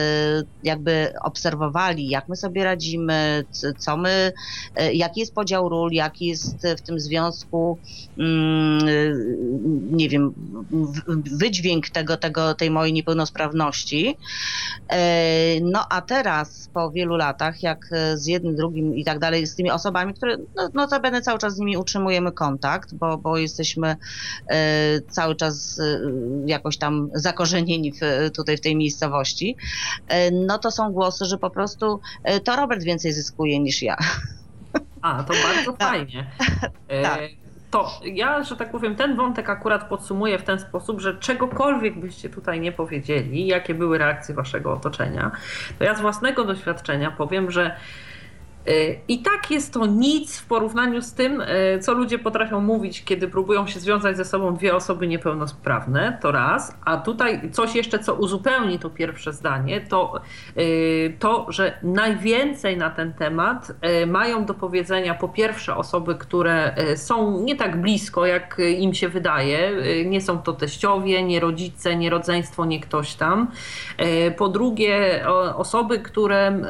jakby 0.62 1.12
obserwowali, 1.22 2.08
jak 2.08 2.28
my 2.28 2.36
sobie 2.36 2.64
radzimy, 2.64 3.44
co 3.78 3.96
my, 3.96 4.29
jaki 4.92 5.20
jest 5.20 5.34
podział 5.34 5.68
ról, 5.68 5.92
jaki 5.92 6.26
jest 6.26 6.66
w 6.78 6.80
tym 6.80 7.00
związku, 7.00 7.78
mm, 8.18 8.80
nie 9.90 10.08
wiem, 10.08 10.34
wydźwięk 11.32 11.90
tego, 11.90 12.16
tego, 12.16 12.54
tej 12.54 12.70
mojej 12.70 12.92
niepełnosprawności. 12.92 14.16
E, 14.88 15.60
No 15.60 15.86
a 15.90 16.00
teraz, 16.02 16.68
po 16.74 16.90
wielu 16.90 17.16
latach, 17.16 17.62
jak 17.62 17.88
e, 17.92 18.18
z 18.18 18.26
jednym, 18.26 18.56
drugim 18.56 18.96
i 18.96 19.04
tak 19.04 19.18
dalej, 19.18 19.46
z 19.46 19.54
tymi 19.54 19.70
osobami, 19.70 20.14
które 20.14 20.36
no, 20.56 20.70
notabene 20.74 21.22
cały 21.22 21.38
czas 21.38 21.54
z 21.54 21.58
nimi 21.58 21.76
utrzymujemy 21.76 22.32
kontakt, 22.32 22.94
bo, 22.94 23.18
bo 23.18 23.38
jesteśmy 23.38 23.96
e, 24.50 25.00
cały 25.10 25.36
czas 25.36 25.78
e, 25.78 26.00
jakoś 26.46 26.76
tam 26.78 27.10
zakorzenieni 27.14 27.92
w, 27.92 28.30
tutaj 28.34 28.56
w 28.56 28.60
tej 28.60 28.76
miejscowości, 28.76 29.56
e, 30.08 30.30
no 30.30 30.58
to 30.58 30.70
są 30.70 30.92
głosy, 30.92 31.24
że 31.24 31.38
po 31.38 31.50
prostu 31.50 32.00
e, 32.24 32.40
to 32.40 32.56
Robert 32.56 32.82
więcej 32.82 33.12
zyskuje 33.12 33.60
niż 33.60 33.82
ja. 33.82 33.96
A, 35.02 35.22
to 35.22 35.32
bardzo 35.32 35.72
fajnie. 35.86 36.26
E, 36.88 37.02
Tak. 37.02 37.20
To 37.70 37.90
ja, 38.04 38.42
że 38.42 38.56
tak 38.56 38.70
powiem, 38.70 38.96
ten 38.96 39.16
wątek 39.16 39.50
akurat 39.50 39.88
podsumuję 39.88 40.38
w 40.38 40.42
ten 40.42 40.60
sposób, 40.60 41.00
że 41.00 41.14
czegokolwiek 41.18 41.98
byście 42.00 42.28
tutaj 42.28 42.60
nie 42.60 42.72
powiedzieli, 42.72 43.46
jakie 43.46 43.74
były 43.74 43.98
reakcje 43.98 44.34
waszego 44.34 44.72
otoczenia, 44.72 45.30
to 45.78 45.84
ja 45.84 45.94
z 45.94 46.00
własnego 46.00 46.44
doświadczenia 46.44 47.10
powiem, 47.10 47.50
że 47.50 47.76
I 49.08 49.22
tak 49.22 49.50
jest 49.50 49.72
to 49.72 49.86
nic 49.86 50.38
w 50.38 50.46
porównaniu 50.46 51.02
z 51.02 51.12
tym, 51.12 51.42
co 51.80 51.94
ludzie 51.94 52.18
potrafią 52.18 52.60
mówić, 52.60 53.04
kiedy 53.04 53.28
próbują 53.28 53.66
się 53.66 53.80
związać 53.80 54.16
ze 54.16 54.24
sobą 54.24 54.54
dwie 54.54 54.76
osoby 54.76 55.06
niepełnosprawne, 55.06 56.18
to 56.22 56.32
raz. 56.32 56.76
A 56.84 56.96
tutaj 56.96 57.50
coś 57.52 57.74
jeszcze, 57.74 57.98
co 57.98 58.14
uzupełni 58.14 58.78
to 58.78 58.90
pierwsze 58.90 59.32
zdanie, 59.32 59.80
to 59.80 60.20
to, 61.18 61.46
że 61.48 61.78
najwięcej 61.82 62.76
na 62.76 62.90
ten 62.90 63.12
temat 63.12 63.72
mają 64.06 64.44
do 64.44 64.54
powiedzenia 64.54 65.14
po 65.14 65.28
pierwsze 65.28 65.76
osoby, 65.76 66.14
które 66.14 66.74
są 66.96 67.40
nie 67.40 67.56
tak 67.56 67.80
blisko, 67.80 68.26
jak 68.26 68.56
im 68.78 68.94
się 68.94 69.08
wydaje. 69.08 69.70
Nie 70.06 70.20
są 70.20 70.38
to 70.38 70.52
teściowie, 70.52 71.22
nie 71.22 71.40
rodzice, 71.40 71.96
nie 71.96 72.10
rodzeństwo, 72.10 72.64
nie 72.64 72.80
ktoś 72.80 73.14
tam. 73.14 73.50
Po 74.36 74.48
drugie, 74.48 75.24
osoby, 75.56 75.98
które 75.98 76.62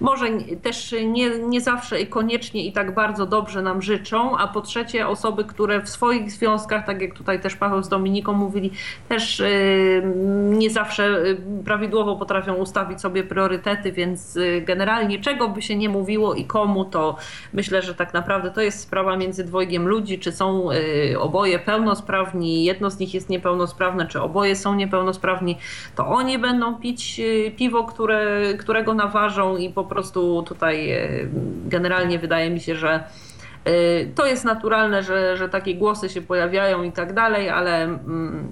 może 0.00 0.26
też 0.62 0.94
nie, 1.06 1.38
nie 1.38 1.60
zawsze 1.60 2.00
i 2.00 2.06
koniecznie 2.06 2.66
i 2.66 2.72
tak 2.72 2.94
bardzo 2.94 3.26
dobrze 3.26 3.62
nam 3.62 3.82
życzą, 3.82 4.38
a 4.38 4.48
po 4.48 4.60
trzecie 4.60 5.08
osoby, 5.08 5.44
które 5.44 5.82
w 5.82 5.88
swoich 5.88 6.30
związkach, 6.30 6.86
tak 6.86 7.02
jak 7.02 7.14
tutaj 7.14 7.40
też 7.40 7.56
Paweł 7.56 7.82
z 7.82 7.88
Dominiką 7.88 8.32
mówili, 8.32 8.70
też 9.08 9.40
y, 9.40 10.02
nie 10.50 10.70
zawsze 10.70 11.24
y, 11.26 11.36
prawidłowo 11.64 12.16
potrafią 12.16 12.54
ustawić 12.54 13.00
sobie 13.00 13.24
priorytety, 13.24 13.92
więc 13.92 14.36
y, 14.36 14.62
generalnie 14.66 15.18
czego 15.18 15.48
by 15.48 15.62
się 15.62 15.76
nie 15.76 15.88
mówiło 15.88 16.34
i 16.34 16.44
komu, 16.44 16.84
to 16.84 17.16
myślę, 17.52 17.82
że 17.82 17.94
tak 17.94 18.14
naprawdę 18.14 18.50
to 18.50 18.60
jest 18.60 18.80
sprawa 18.80 19.16
między 19.16 19.44
dwojgiem 19.44 19.88
ludzi, 19.88 20.18
czy 20.18 20.32
są 20.32 20.68
oboje 21.18 21.58
pełnosprawni, 21.58 22.64
jedno 22.64 22.90
z 22.90 22.98
nich 22.98 23.14
jest 23.14 23.28
niepełnosprawne, 23.28 24.06
czy 24.06 24.20
oboje 24.20 24.56
są 24.56 24.74
niepełnosprawni, 24.74 25.58
to 25.96 26.06
oni 26.06 26.38
będą 26.38 26.74
pić 26.74 27.20
piwo, 27.56 27.84
które, 27.84 28.54
którego 28.58 28.94
naważą 28.94 29.56
i 29.56 29.70
po 29.70 29.84
prostu 29.90 30.42
tutaj 30.42 30.90
e, 30.90 31.08
generalnie 31.66 32.18
wydaje 32.18 32.50
mi 32.50 32.60
się, 32.60 32.76
że 32.76 33.04
e, 33.64 33.70
to 34.14 34.26
jest 34.26 34.44
naturalne, 34.44 35.02
że, 35.02 35.36
że 35.36 35.48
takie 35.48 35.74
głosy 35.74 36.08
się 36.08 36.22
pojawiają 36.22 36.82
i 36.82 36.92
tak 36.92 37.14
dalej, 37.14 37.50
ale 37.50 37.82
mm, 37.84 38.48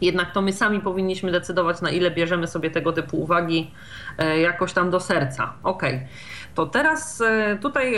jednak 0.00 0.32
to 0.32 0.42
my 0.42 0.52
sami 0.52 0.80
powinniśmy 0.80 1.32
decydować, 1.32 1.80
na 1.80 1.90
ile 1.90 2.10
bierzemy 2.10 2.46
sobie 2.46 2.70
tego 2.70 2.92
typu 2.92 3.16
uwagi 3.16 3.70
e, 4.18 4.40
jakoś 4.40 4.72
tam 4.72 4.90
do 4.90 5.00
serca. 5.00 5.52
Okej. 5.62 5.94
Okay. 5.94 6.08
To 6.54 6.66
teraz 6.66 7.22
tutaj 7.60 7.94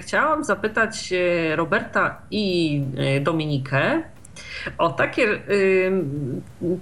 chciałam 0.00 0.44
zapytać 0.44 1.14
Roberta 1.56 2.22
i 2.30 2.82
Dominikę, 3.20 4.02
o 4.78 4.90
takie, 4.90 5.40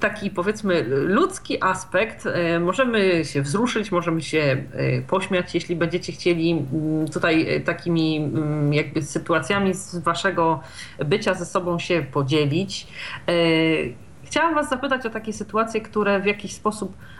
taki 0.00 0.30
powiedzmy 0.30 0.82
ludzki 0.88 1.62
aspekt 1.62 2.26
y, 2.26 2.60
możemy 2.60 3.24
się 3.24 3.42
wzruszyć, 3.42 3.92
możemy 3.92 4.22
się 4.22 4.64
y, 4.74 5.04
pośmiać, 5.08 5.54
jeśli 5.54 5.76
będziecie 5.76 6.12
chcieli 6.12 6.66
tutaj 7.12 7.62
takimi 7.64 8.30
jakby 8.70 9.02
sytuacjami 9.02 9.74
z 9.74 9.96
waszego 9.98 10.60
bycia 11.04 11.34
ze 11.34 11.46
sobą 11.46 11.78
się 11.78 12.06
podzielić. 12.12 12.86
Y, 13.30 13.94
chciałam 14.24 14.54
was 14.54 14.68
zapytać 14.70 15.06
o 15.06 15.10
takie 15.10 15.32
sytuacje, 15.32 15.80
które 15.80 16.20
w 16.20 16.26
jakiś 16.26 16.52
sposób 16.52 16.96
Y, 16.96 17.15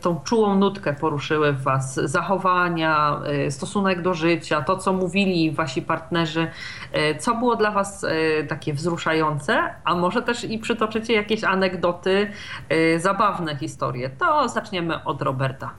tą 0.00 0.20
czułą 0.20 0.54
nutkę 0.54 0.92
poruszyły 0.92 1.52
w 1.52 1.62
Was, 1.62 1.94
zachowania, 1.94 3.20
y, 3.46 3.50
stosunek 3.50 4.02
do 4.02 4.14
życia, 4.14 4.62
to 4.62 4.76
co 4.76 4.92
mówili 4.92 5.50
Wasi 5.50 5.82
partnerzy, 5.82 6.46
y, 6.96 7.18
co 7.18 7.34
było 7.34 7.56
dla 7.56 7.70
Was 7.70 8.06
takie 8.48 8.74
wzruszające, 8.74 9.74
a 9.84 9.94
może 9.94 10.22
też 10.22 10.44
i 10.44 10.58
przytoczycie 10.58 11.12
jakieś 11.12 11.44
anegdoty, 11.44 12.30
zabawne 12.98 13.56
historie. 13.56 14.10
To 14.10 14.48
zaczniemy 14.48 15.04
od 15.04 15.22
Roberta. 15.22 15.70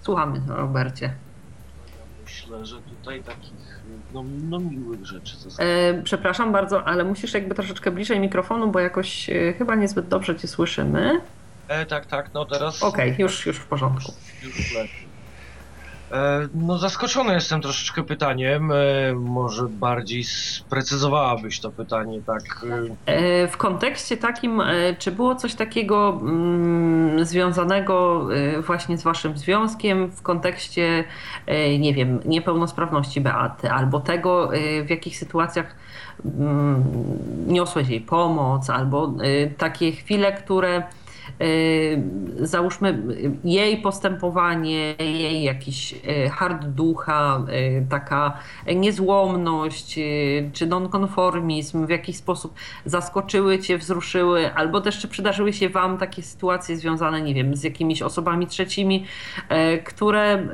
Słuchamy, 0.00 0.40
Robercie. 0.48 1.12
Myślę, 2.24 2.66
że 2.66 2.76
tutaj 2.76 3.22
takich 3.22 3.80
no, 4.14 4.24
no 4.48 4.58
miłych 4.58 5.06
rzeczy. 5.06 5.36
E, 5.58 6.02
przepraszam 6.02 6.52
bardzo, 6.52 6.84
ale 6.84 7.04
musisz 7.04 7.34
jakby 7.34 7.54
troszeczkę 7.54 7.90
bliżej 7.90 8.20
mikrofonu, 8.20 8.68
bo 8.68 8.80
jakoś 8.80 9.30
chyba 9.58 9.74
niezbyt 9.74 10.08
dobrze 10.08 10.36
Cię 10.36 10.48
słyszymy. 10.48 11.20
E, 11.68 11.86
tak, 11.86 12.06
tak, 12.06 12.34
no 12.34 12.44
teraz. 12.44 12.82
Okej, 12.82 13.14
już, 13.18 13.46
już 13.46 13.56
w 13.56 13.66
porządku. 13.66 14.12
Już 14.42 14.74
lepiej. 14.74 15.08
E, 16.12 16.48
no 16.54 16.78
zaskoczony 16.78 17.34
jestem 17.34 17.60
troszeczkę 17.60 18.02
pytaniem. 18.02 18.72
E, 18.72 18.74
może 19.14 19.64
bardziej 19.68 20.24
sprecyzowałabyś 20.24 21.60
to 21.60 21.70
pytanie, 21.70 22.20
tak? 22.26 22.66
E? 23.06 23.12
e, 23.12 23.48
w 23.48 23.56
kontekście 23.56 24.16
takim, 24.16 24.62
czy 24.98 25.12
było 25.12 25.34
coś 25.34 25.54
takiego 25.54 26.18
mm, 26.22 27.24
związanego 27.24 28.28
właśnie 28.66 28.98
z 28.98 29.02
waszym 29.02 29.38
związkiem 29.38 30.10
w 30.10 30.22
kontekście, 30.22 31.04
nie 31.78 31.94
wiem, 31.94 32.20
niepełnosprawności 32.24 33.20
Beaty, 33.20 33.70
albo 33.70 34.00
tego, 34.00 34.50
w 34.84 34.90
jakich 34.90 35.18
sytuacjach 35.18 35.76
mm, 36.24 36.84
niosłeś 37.46 37.88
jej 37.88 38.00
pomoc, 38.00 38.70
albo 38.70 39.12
takie 39.58 39.92
chwile, 39.92 40.32
które 40.32 40.82
załóżmy 42.40 43.02
jej 43.44 43.76
postępowanie, 43.76 44.94
jej 44.98 45.42
jakiś 45.42 45.92
y, 45.92 46.30
hard 46.30 46.64
ducha, 46.64 47.44
y, 47.48 47.86
taka 47.90 48.38
niezłomność 48.76 49.98
czy 50.52 50.66
nonkonformizm 50.66 51.86
w 51.86 51.90
jakiś 51.90 52.16
sposób 52.16 52.54
zaskoczyły 52.84 53.58
cię, 53.58 53.78
wzruszyły, 53.78 54.54
albo 54.54 54.80
też 54.80 54.98
czy 54.98 55.08
przydarzyły 55.08 55.52
się 55.52 55.68
wam 55.68 55.98
takie 55.98 56.22
sytuacje 56.22 56.76
związane, 56.76 57.22
nie 57.22 57.34
wiem, 57.34 57.56
z 57.56 57.64
jakimiś 57.64 58.02
osobami 58.02 58.46
trzecimi, 58.46 59.04
które 59.84 60.48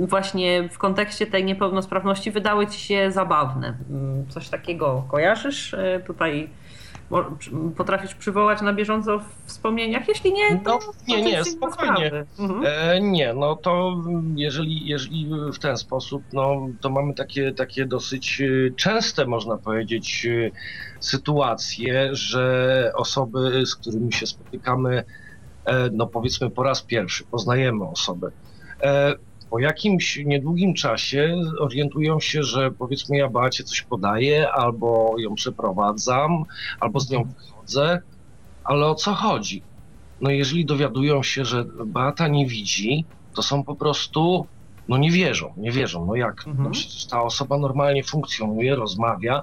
właśnie 0.00 0.68
w 0.68 0.78
kontekście 0.78 1.26
tej 1.26 1.44
niepełnosprawności 1.44 2.30
wydały 2.30 2.66
ci 2.66 2.80
się 2.80 3.10
zabawne. 3.10 3.76
Mm, 3.90 4.26
coś 4.28 4.48
takiego 4.48 5.04
kojarzysz 5.10 5.76
tutaj? 6.06 6.48
Potrafisz 7.76 8.14
przywołać 8.14 8.62
na 8.62 8.72
bieżąco 8.72 9.18
w 9.18 9.24
wspomnieniach? 9.46 10.08
Jeśli 10.08 10.32
nie, 10.32 10.60
to. 10.64 10.78
No, 11.08 11.16
nie, 11.16 11.22
nie, 11.22 11.44
spokojnie. 11.44 12.24
Mhm. 12.38 12.62
E, 12.66 13.00
nie, 13.00 13.34
no 13.34 13.56
to 13.56 13.96
jeżeli, 14.34 14.88
jeżeli 14.88 15.30
w 15.54 15.58
ten 15.58 15.76
sposób, 15.76 16.22
no 16.32 16.68
to 16.80 16.90
mamy 16.90 17.14
takie, 17.14 17.52
takie 17.52 17.86
dosyć 17.86 18.40
e, 18.40 18.70
częste, 18.70 19.26
można 19.26 19.56
powiedzieć, 19.56 20.26
e, 20.26 20.50
sytuacje, 21.00 22.08
że 22.12 22.92
osoby, 22.96 23.66
z 23.66 23.76
którymi 23.76 24.12
się 24.12 24.26
spotykamy, 24.26 25.04
e, 25.64 25.90
no 25.92 26.06
powiedzmy 26.06 26.50
po 26.50 26.62
raz 26.62 26.82
pierwszy, 26.82 27.24
poznajemy 27.24 27.84
osobę 27.84 28.30
po 29.52 29.58
jakimś 29.58 30.16
niedługim 30.24 30.74
czasie 30.74 31.36
orientują 31.58 32.20
się, 32.20 32.42
że 32.42 32.70
powiedzmy 32.70 33.16
ja 33.16 33.28
Beacie 33.28 33.64
coś 33.64 33.82
podaję, 33.82 34.52
albo 34.52 35.14
ją 35.18 35.34
przeprowadzam, 35.34 36.44
albo 36.80 37.00
z 37.00 37.10
nią 37.10 37.24
wychodzę, 37.24 38.00
ale 38.64 38.86
o 38.86 38.94
co 38.94 39.14
chodzi? 39.14 39.62
No 40.20 40.30
jeżeli 40.30 40.64
dowiadują 40.64 41.22
się, 41.22 41.44
że 41.44 41.64
Beata 41.86 42.28
nie 42.28 42.46
widzi, 42.46 43.04
to 43.34 43.42
są 43.42 43.64
po 43.64 43.74
prostu, 43.74 44.46
no 44.88 44.98
nie 44.98 45.10
wierzą, 45.10 45.52
nie 45.56 45.70
wierzą. 45.72 46.06
No 46.06 46.14
jak? 46.14 46.46
No 46.46 46.50
mhm. 46.50 46.68
No 46.68 46.70
przecież 46.70 47.06
ta 47.06 47.22
osoba 47.22 47.58
normalnie 47.58 48.04
funkcjonuje, 48.04 48.76
rozmawia, 48.76 49.42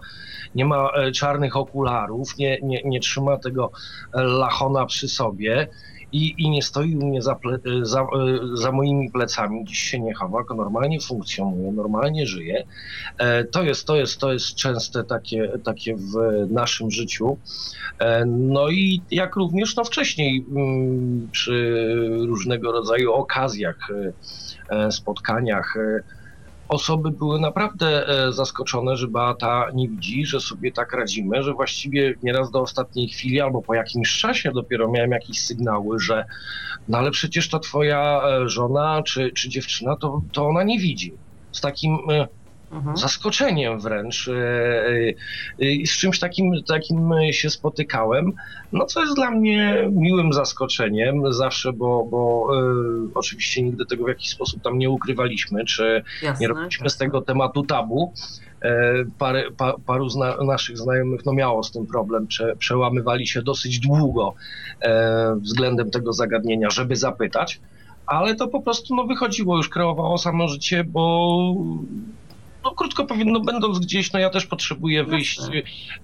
nie 0.56 0.66
ma 0.66 0.90
e, 0.92 1.12
czarnych 1.12 1.58
okularów, 1.58 2.38
nie, 2.38 2.60
nie, 2.64 2.82
nie 2.86 3.00
trzyma 3.00 3.38
tego 3.38 3.72
e, 4.14 4.22
lachona 4.24 4.86
przy 4.86 5.08
sobie 5.08 5.68
i, 6.12 6.36
i 6.38 6.50
nie 6.50 6.62
stoi 6.62 6.96
u 6.96 7.06
mnie 7.06 7.22
za, 7.22 7.36
ple, 7.36 7.60
za, 7.82 8.08
za, 8.54 8.72
moimi 8.72 9.12
plecami, 9.12 9.66
dziś 9.66 9.80
się 9.80 10.00
nie 10.00 10.14
chowa, 10.14 10.44
normalnie 10.56 11.02
funkcjonuje, 11.02 11.72
normalnie 11.72 12.28
żyje. 12.28 12.64
E, 13.18 13.44
to 13.44 13.64
jest, 13.64 13.88
to 13.88 13.96
jest, 13.96 14.20
to 14.20 14.34
jest 14.34 14.56
częste 14.56 15.04
takie, 15.04 15.52
takie 15.64 15.96
w 15.96 16.48
naszym 16.52 16.92
życiu. 16.92 17.38
E, 18.00 18.26
no 18.26 18.70
i 18.70 19.02
jak 19.12 19.36
również 19.36 19.76
no 19.76 19.84
wcześniej 19.84 20.46
mm, 20.52 21.30
przy 21.32 21.88
różnego 22.28 22.72
rodzaju 22.72 23.14
okazjach, 23.14 23.88
e, 24.70 24.92
spotkaniach, 24.92 25.76
osoby 26.70 27.12
były 27.12 27.40
naprawdę 27.40 28.08
e, 28.08 28.34
zaskoczone, 28.34 28.98
że 28.98 29.08
Beata 29.08 29.68
nie 29.74 29.90
widzi, 29.90 30.26
że 30.26 30.40
sobie 30.40 30.72
tak 30.72 30.94
radzimy, 30.94 31.44
że 31.44 31.54
właściwie 31.54 32.16
nieraz 32.24 32.52
do 32.52 32.62
ostatniej 32.62 33.10
chwili 33.10 33.42
albo 33.42 33.62
po 33.62 33.74
jakimś 33.74 34.18
czasie 34.18 34.52
dopiero 34.52 34.92
miałem 34.92 35.12
jakieś 35.12 35.42
sygnały, 35.42 36.00
że 36.00 36.26
no 36.88 36.98
ale 36.98 37.12
przecież 37.12 37.50
ta 37.50 37.60
twoja 37.60 38.22
e, 38.24 38.50
żona 38.50 39.04
czy, 39.04 39.32
czy 39.32 39.50
dziewczyna, 39.50 39.96
to, 39.96 40.22
to 40.34 40.48
ona 40.48 40.64
nie 40.64 40.80
widzi. 40.80 41.14
Z 41.52 41.62
takim 41.62 41.98
e, 42.12 42.28
mhm. 42.72 42.98
zaskoczeniem 42.98 43.80
wręcz. 43.80 44.28
E, 44.28 44.34
e, 45.60 45.86
z 45.86 45.90
czymś 45.90 46.20
takim, 46.20 46.64
takim 46.68 47.12
się 47.32 47.50
spotykałem, 47.50 48.34
no 48.72 48.86
co 48.86 49.02
jest 49.02 49.16
dla 49.16 49.32
mnie 49.32 49.88
miłym 49.92 50.34
zaskoczeniem 50.34 51.34
zawsze, 51.34 51.74
bo, 51.74 52.08
bo 52.12 52.48
e, 52.54 52.64
oczywiście 53.16 53.62
nigdy 53.62 53.86
tego 53.86 54.06
w 54.06 54.08
jakiś 54.08 54.30
sposób 54.30 54.62
tam 54.62 54.78
nie 54.78 54.90
ukrywaliśmy, 54.90 55.66
czy 55.66 56.04
Jasne, 56.22 56.42
nie 56.42 56.48
robiliśmy 56.48 56.90
z 56.90 56.98
tego 56.98 57.22
tematu 57.22 57.64
tabu. 57.64 58.14
Parę, 59.18 59.44
pa, 59.58 59.74
paru 59.86 60.10
zna, 60.10 60.38
naszych 60.38 60.78
znajomych 60.78 61.26
no 61.26 61.34
miało 61.34 61.64
z 61.64 61.72
tym 61.72 61.86
problem, 61.86 62.28
prze, 62.28 62.56
przełamywali 62.56 63.28
się 63.28 63.42
dosyć 63.42 63.80
długo 63.80 64.34
względem 65.42 65.92
tego 65.92 66.14
zagadnienia, 66.14 66.70
żeby 66.70 66.96
zapytać 66.96 67.60
ale 68.10 68.36
to 68.36 68.48
po 68.48 68.62
prostu 68.62 68.96
no, 68.96 69.04
wychodziło, 69.04 69.58
już 69.58 69.70
kreowało 69.70 70.18
samo 70.18 70.48
życie, 70.48 70.84
bo 70.84 71.56
no 72.64 72.72
krótko 72.72 73.06
powiem, 73.06 73.32
no 73.32 73.40
będąc 73.40 73.80
gdzieś, 73.80 74.14
no 74.14 74.20
ja 74.20 74.30
też 74.30 74.46
potrzebuję 74.46 75.04
wyjść 75.04 75.38
Jasne. 75.38 75.62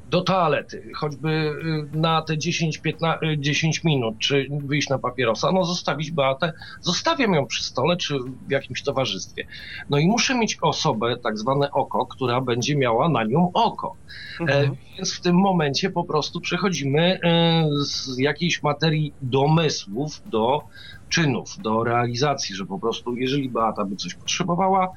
do 0.10 0.22
toalety, 0.22 0.92
choćby 0.96 1.30
y, 1.30 1.98
na 1.98 2.22
te 2.22 2.38
10, 2.38 2.78
15, 2.78 3.26
y, 3.28 3.38
10 3.38 3.84
minut, 3.84 4.16
czy 4.20 4.48
wyjść 4.52 4.90
na 4.90 5.00
papierosa, 5.00 5.52
no 5.52 5.66
zostawić 5.66 6.12
Beatę, 6.12 6.54
zostawiam 6.82 7.34
ją 7.34 7.46
przy 7.46 7.64
stole, 7.64 7.98
czy 7.98 8.20
w 8.48 8.52
jakimś 8.52 8.84
towarzystwie. 8.84 9.48
No 9.90 9.98
i 9.98 10.08
muszę 10.08 10.36
mieć 10.36 10.58
osobę, 10.62 11.18
tak 11.24 11.38
zwane 11.38 11.72
oko, 11.72 12.06
która 12.06 12.42
będzie 12.42 12.76
miała 12.76 13.10
na 13.10 13.24
nią 13.24 13.52
oko. 13.54 13.96
Mhm. 14.40 14.72
E, 14.72 14.76
Więc 14.98 15.14
w 15.14 15.22
tym 15.22 15.36
momencie 15.36 15.90
po 15.90 16.04
prostu 16.04 16.42
przechodzimy 16.42 17.20
e, 17.24 17.66
z 17.86 18.18
jakiejś 18.18 18.64
materii 18.64 19.14
domysłów 19.22 20.22
do 20.26 20.62
czynów, 21.10 21.58
do 21.62 21.84
realizacji, 21.84 22.56
że 22.56 22.66
po 22.66 22.80
prostu 22.80 23.16
jeżeli 23.16 23.50
Beata 23.50 23.86
by 23.86 23.96
coś 23.96 24.14
potrzebowała, 24.14 24.92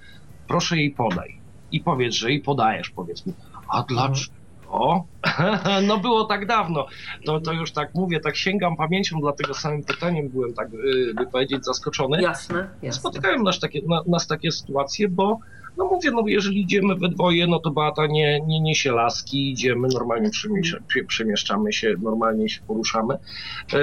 proszę 0.48 0.76
jej 0.76 0.90
podaj. 0.90 1.37
I 1.72 1.80
powiedz, 1.80 2.14
że 2.14 2.30
jej 2.30 2.40
podajesz, 2.40 2.90
powiedzmy. 2.90 3.32
A 3.68 3.82
dlaczego? 3.82 4.38
No 5.86 5.98
było 5.98 6.24
tak 6.24 6.46
dawno. 6.46 6.86
To, 7.26 7.40
to 7.40 7.52
już 7.52 7.72
tak 7.72 7.94
mówię, 7.94 8.20
tak 8.20 8.36
sięgam 8.36 8.76
pamięcią, 8.76 9.20
dlatego 9.20 9.54
samym 9.54 9.84
pytaniem 9.84 10.28
byłem 10.28 10.54
tak, 10.54 10.68
y, 10.74 11.14
by 11.14 11.26
powiedzieć, 11.26 11.64
zaskoczony. 11.64 12.22
Jasne, 12.22 12.68
jasne. 12.82 13.00
Spotykają 13.00 13.42
nas 13.42 13.60
takie, 13.60 13.80
na, 13.86 14.02
nas 14.06 14.26
takie 14.26 14.52
sytuacje, 14.52 15.08
bo 15.08 15.38
no 15.78 15.84
mówię, 15.84 16.10
no 16.10 16.22
jeżeli 16.26 16.60
idziemy 16.60 16.94
we 16.96 17.08
dwoje, 17.08 17.46
no 17.46 17.58
to 17.58 17.70
Beata 17.70 18.06
nie, 18.06 18.40
nie 18.40 18.60
niesie 18.60 18.92
laski, 18.92 19.50
idziemy, 19.52 19.88
normalnie 19.94 20.30
przemieszczamy, 20.30 20.84
przemieszczamy 21.08 21.72
się, 21.72 21.94
normalnie 22.02 22.48
się 22.48 22.60
poruszamy. 22.66 23.14
Y, 23.74 23.78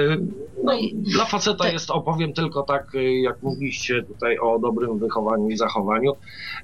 No 0.64 0.78
i 0.78 0.94
dla 0.94 1.24
faceta 1.24 1.64
te- 1.64 1.72
jest, 1.72 1.90
opowiem 1.90 2.32
tylko 2.32 2.62
tak, 2.62 2.94
y, 2.94 3.14
jak 3.14 3.42
mówiliście 3.42 4.02
tutaj 4.02 4.38
o 4.38 4.58
dobrym 4.58 4.98
wychowaniu 4.98 5.48
i 5.48 5.56
zachowaniu. 5.56 6.12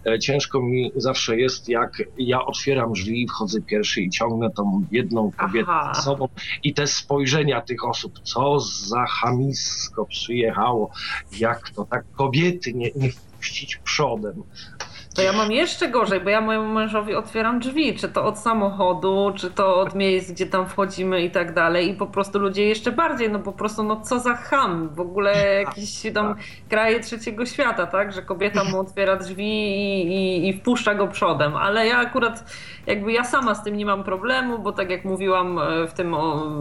E, 0.06 0.18
Ciężko 0.18 0.62
mi 0.62 0.92
zawsze 0.96 1.36
jest, 1.36 1.68
jak 1.68 2.02
ja 2.18 2.44
otwieram 2.44 2.92
drzwi, 2.92 3.26
wchodzę 3.28 3.60
pierwszy 3.62 4.00
i 4.02 4.10
ciągnę 4.10 4.50
tą 4.50 4.84
jedną 4.92 5.30
kobietę 5.36 5.66
Aha. 5.70 5.92
za 5.94 6.02
sobą 6.02 6.28
i 6.64 6.74
te 6.74 6.86
spojrzenia 6.86 7.60
tych 7.60 7.84
osób, 7.88 8.18
co 8.22 8.60
za 8.60 9.04
chamisko 9.06 10.04
przyjechało, 10.06 10.90
jak 11.38 11.70
to 11.70 11.84
tak 11.84 12.04
kobiety 12.12 12.72
nie, 12.74 12.90
nie 12.96 13.10
wpuścić 13.10 13.76
przodem. 13.76 14.42
To 15.14 15.22
ja 15.22 15.32
mam 15.32 15.52
jeszcze 15.52 15.88
gorzej, 15.88 16.20
bo 16.20 16.30
ja 16.30 16.40
mojemu 16.40 16.72
mężowi 16.72 17.14
otwieram 17.14 17.60
drzwi, 17.60 17.94
czy 17.94 18.08
to 18.08 18.24
od 18.24 18.38
samochodu, 18.38 19.32
czy 19.36 19.50
to 19.50 19.76
od 19.76 19.94
miejsc, 19.94 20.30
gdzie 20.30 20.46
tam 20.46 20.68
wchodzimy 20.68 21.22
i 21.22 21.30
tak 21.30 21.54
dalej. 21.54 21.90
I 21.90 21.94
po 21.94 22.06
prostu 22.06 22.38
ludzie 22.38 22.68
jeszcze 22.68 22.92
bardziej, 22.92 23.30
no 23.30 23.38
po 23.38 23.52
prostu, 23.52 23.82
no 23.82 24.00
co 24.00 24.18
za 24.18 24.34
ham, 24.34 24.88
w 24.88 25.00
ogóle 25.00 25.54
jakieś 25.54 26.12
tam 26.14 26.34
kraje 26.68 27.00
trzeciego 27.00 27.46
świata, 27.46 27.86
tak? 27.86 28.12
Że 28.12 28.22
kobieta 28.22 28.64
mu 28.64 28.80
otwiera 28.80 29.16
drzwi 29.16 29.52
i, 29.52 30.06
i, 30.06 30.48
i 30.48 30.52
wpuszcza 30.52 30.94
go 30.94 31.08
przodem. 31.08 31.56
Ale 31.56 31.86
ja 31.86 31.98
akurat, 31.98 32.44
jakby 32.86 33.12
ja 33.12 33.24
sama 33.24 33.54
z 33.54 33.64
tym 33.64 33.76
nie 33.76 33.86
mam 33.86 34.04
problemu, 34.04 34.58
bo 34.58 34.72
tak 34.72 34.90
jak 34.90 35.04
mówiłam 35.04 35.58
e, 35.58 35.88
w 35.88 35.92
tym 35.92 36.14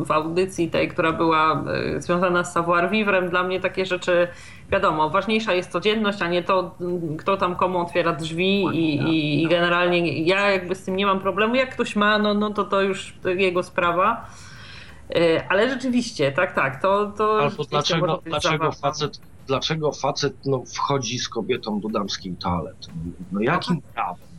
w 0.06 0.12
audycji 0.12 0.70
tej, 0.70 0.88
która 0.88 1.12
była 1.12 1.64
e, 1.96 2.02
związana 2.02 2.44
z 2.44 2.54
savoir 2.54 2.90
vivre, 2.90 3.30
dla 3.30 3.44
mnie 3.44 3.60
takie 3.60 3.86
rzeczy 3.86 4.28
wiadomo, 4.72 5.10
ważniejsza 5.10 5.54
jest 5.54 5.72
codzienność, 5.72 6.22
a 6.22 6.28
nie 6.28 6.44
to, 6.44 6.76
kto 7.18 7.38
tam 7.38 7.56
komu 7.56 7.80
otwiera 7.80 8.14
drzwi 8.14 8.64
i, 8.64 8.96
i, 8.96 9.44
i 9.44 9.48
generalnie 9.48 10.24
ja 10.24 10.50
jakby 10.50 10.76
z 10.76 10.84
tym 10.84 10.96
nie 10.96 11.06
mam 11.06 11.20
problemu. 11.20 11.56
Jak 11.56 11.74
ktoś 11.74 11.96
ma, 11.96 12.18
no, 12.20 12.34
no 12.34 12.50
to 12.50 12.64
to 12.64 12.82
już 12.82 13.14
jego 13.26 13.64
sprawa. 13.64 14.26
E, 15.16 15.46
Ale 15.50 15.70
rzeczywiście, 15.70 16.32
tak, 16.32 16.56
tak, 16.56 16.82
to, 16.82 17.12
to 17.18 17.40
Albo 17.40 17.64
dlaczego, 17.64 18.22
dlaczego 18.26 18.72
facet, 18.72 19.20
dlaczego 19.48 19.92
facet 19.92 20.34
no, 20.46 20.64
wchodzi 20.76 21.20
z 21.20 21.30
kobietą 21.30 21.80
do 21.80 21.90
damskiej 21.90 22.34
toalety? 22.34 22.88
No 23.32 23.42
jakim 23.42 23.82
prawem? 23.82 24.31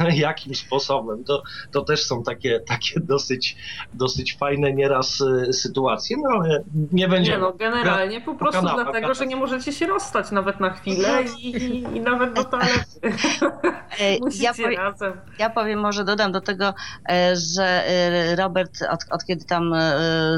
No, 0.00 0.08
jakim 0.14 0.54
sposobem? 0.54 1.24
To, 1.24 1.42
to 1.72 1.82
też 1.82 2.06
są 2.06 2.22
takie, 2.22 2.60
takie 2.60 3.00
dosyć, 3.00 3.56
dosyć 3.94 4.36
fajne 4.36 4.72
nieraz 4.72 5.20
y, 5.20 5.52
sytuacje, 5.52 6.16
no 6.22 6.28
ale 6.40 6.64
nie 6.92 7.08
będzie. 7.08 7.32
Nie 7.32 7.38
no, 7.38 7.52
generalnie 7.52 8.20
po 8.20 8.34
prostu 8.34 8.60
kanapa, 8.60 8.74
dlatego, 8.74 8.92
kanapa. 8.92 9.14
że 9.14 9.26
nie 9.26 9.36
możecie 9.36 9.72
się 9.72 9.86
rozstać 9.86 10.30
nawet 10.30 10.60
na 10.60 10.70
chwilę 10.70 11.24
i, 11.38 11.50
i, 11.50 11.96
i 11.96 12.00
nawet 12.00 12.32
do 12.32 12.44
toalety 12.44 13.00
E, 14.00 14.18
Ja, 14.40 14.54
powie, 14.64 14.76
razem. 14.76 15.12
ja 15.38 15.50
powiem, 15.50 15.80
może 15.80 16.04
dodam 16.04 16.32
do 16.32 16.40
tego, 16.40 16.74
e, 17.08 17.36
że 17.36 17.88
e, 17.88 18.36
Robert, 18.36 18.82
od, 18.90 19.00
od 19.10 19.24
kiedy 19.24 19.44
tam 19.44 19.74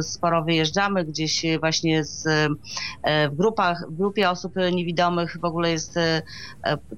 sporo 0.03 0.45
wyjeżdżamy, 0.45 1.05
gdzieś 1.05 1.43
właśnie 1.61 2.05
z, 2.05 2.25
w 3.31 3.37
grupach, 3.37 3.85
w 3.89 3.97
grupie 3.97 4.31
osób 4.31 4.55
niewidomych 4.73 5.37
w 5.41 5.45
ogóle 5.45 5.71
jest 5.71 5.99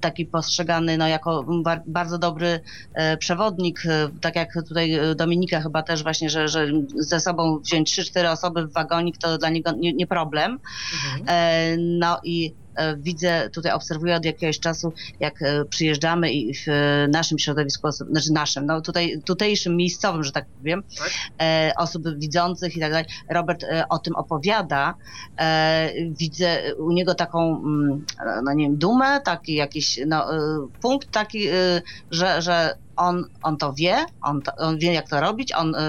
taki 0.01 0.25
postrzegany 0.25 0.97
no, 0.97 1.07
jako 1.07 1.45
bardzo 1.93 2.17
dobry 2.17 2.59
e, 2.93 3.17
przewodnik, 3.17 3.85
e, 3.85 4.09
tak 4.21 4.35
jak 4.35 4.49
tutaj 4.69 4.93
e, 4.93 5.15
Dominika 5.15 5.61
chyba 5.61 5.83
też 5.83 6.03
właśnie, 6.03 6.29
że, 6.29 6.47
że 6.47 6.67
ze 6.99 7.19
sobą 7.19 7.59
wziąć 7.59 7.99
3-4 7.99 8.31
osoby 8.31 8.67
w 8.67 8.73
wagonik 8.73 9.17
to 9.17 9.37
dla 9.37 9.49
niego 9.49 9.71
nie, 9.77 9.93
nie 9.93 10.07
problem. 10.07 10.59
Mhm. 10.93 11.79
No 11.99 12.19
i 12.23 12.55
widzę, 12.97 13.49
tutaj 13.49 13.71
obserwuję 13.71 14.15
od 14.15 14.25
jakiegoś 14.25 14.59
czasu, 14.59 14.93
jak 15.19 15.41
e, 15.41 15.65
przyjeżdżamy 15.65 16.33
i 16.33 16.53
w 16.53 16.67
e, 16.67 17.07
naszym 17.07 17.39
środowisku, 17.39 17.91
znaczy 17.91 18.31
naszym, 18.33 18.65
no 18.65 18.81
tutaj 18.81 19.21
tutejszym, 19.25 19.75
miejscowym, 19.75 20.23
że 20.23 20.31
tak 20.31 20.45
powiem, 20.57 20.83
Tak. 20.97 21.09
e, 21.41 21.71
osób 21.77 22.03
widzących 22.17 22.77
i 22.77 22.79
tak 22.79 22.91
dalej. 22.91 23.05
Robert 23.29 23.63
e, 23.63 23.87
o 23.89 23.99
tym 23.99 24.15
opowiada. 24.15 24.95
E, 25.39 25.89
Widzę 26.09 26.75
u 26.77 26.91
niego 26.91 27.15
taką, 27.15 27.61
mm, 27.65 28.05
no 28.43 28.53
nie 28.53 28.65
wiem, 28.65 28.77
dumę, 28.77 29.21
taki 29.21 29.53
jakiś 29.53 29.99
no, 30.07 30.35
e, 30.35 30.39
punkt 30.81 31.11
taki, 31.11 31.47
e, 31.47 31.81
że, 32.11 32.41
że 32.41 32.75
on, 32.95 33.23
on 33.41 33.57
to 33.57 33.73
wie, 33.73 34.05
on, 34.21 34.41
to, 34.41 34.51
on 34.57 34.77
wie 34.77 34.93
jak 34.93 35.09
to 35.09 35.21
robić, 35.21 35.51
on 35.51 35.75
e, 35.75 35.79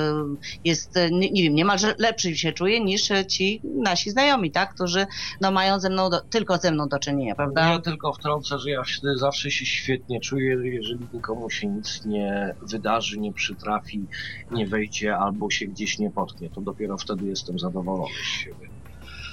jest, 0.65 0.97
e, 0.97 1.11
nie, 1.11 1.31
nie 1.31 1.43
wiem, 1.43 1.55
niemalże 1.55 1.95
lepszy 1.99 2.37
się 2.37 2.53
czuje 2.53 2.81
niż 2.81 3.11
e, 3.11 3.27
ci 3.27 3.61
nasi 3.65 4.11
znajomi, 4.11 4.51
tak, 4.51 4.75
którzy 4.75 5.07
no, 5.41 5.51
mają 5.51 5.81
ze 5.81 5.91
mną, 5.91 6.11
do, 6.11 6.21
tylko 6.21 6.57
ze 6.57 6.73
mną 6.73 6.89
do 6.89 6.99
czynienia, 6.99 7.35
prawda? 7.35 7.71
Ja 7.71 7.79
tylko 7.79 8.13
wtrącę, 8.13 8.59
że 8.59 8.71
ja 8.71 8.83
zawsze 9.15 9.51
się 9.51 9.67
świetnie 9.67 10.21
czuję, 10.21 10.57
jeżeli 10.65 11.07
nikomu 11.13 11.51
się 11.51 11.67
nic 11.67 12.05
nie 12.05 12.55
wydarzy, 12.63 13.19
nie 13.19 13.33
przytrafi, 13.33 14.05
nie 14.51 14.67
wejdzie 14.67 15.17
albo 15.17 15.51
się 15.51 15.67
gdzieś 15.67 15.99
nie 15.99 16.11
potknie. 16.11 16.51
To 16.51 16.61
dopiero 16.61 16.99
wtedy 16.99 17.27
jestem 17.27 17.59
zadowolony 17.59 18.15
z 18.25 18.27
siebie. 18.27 18.74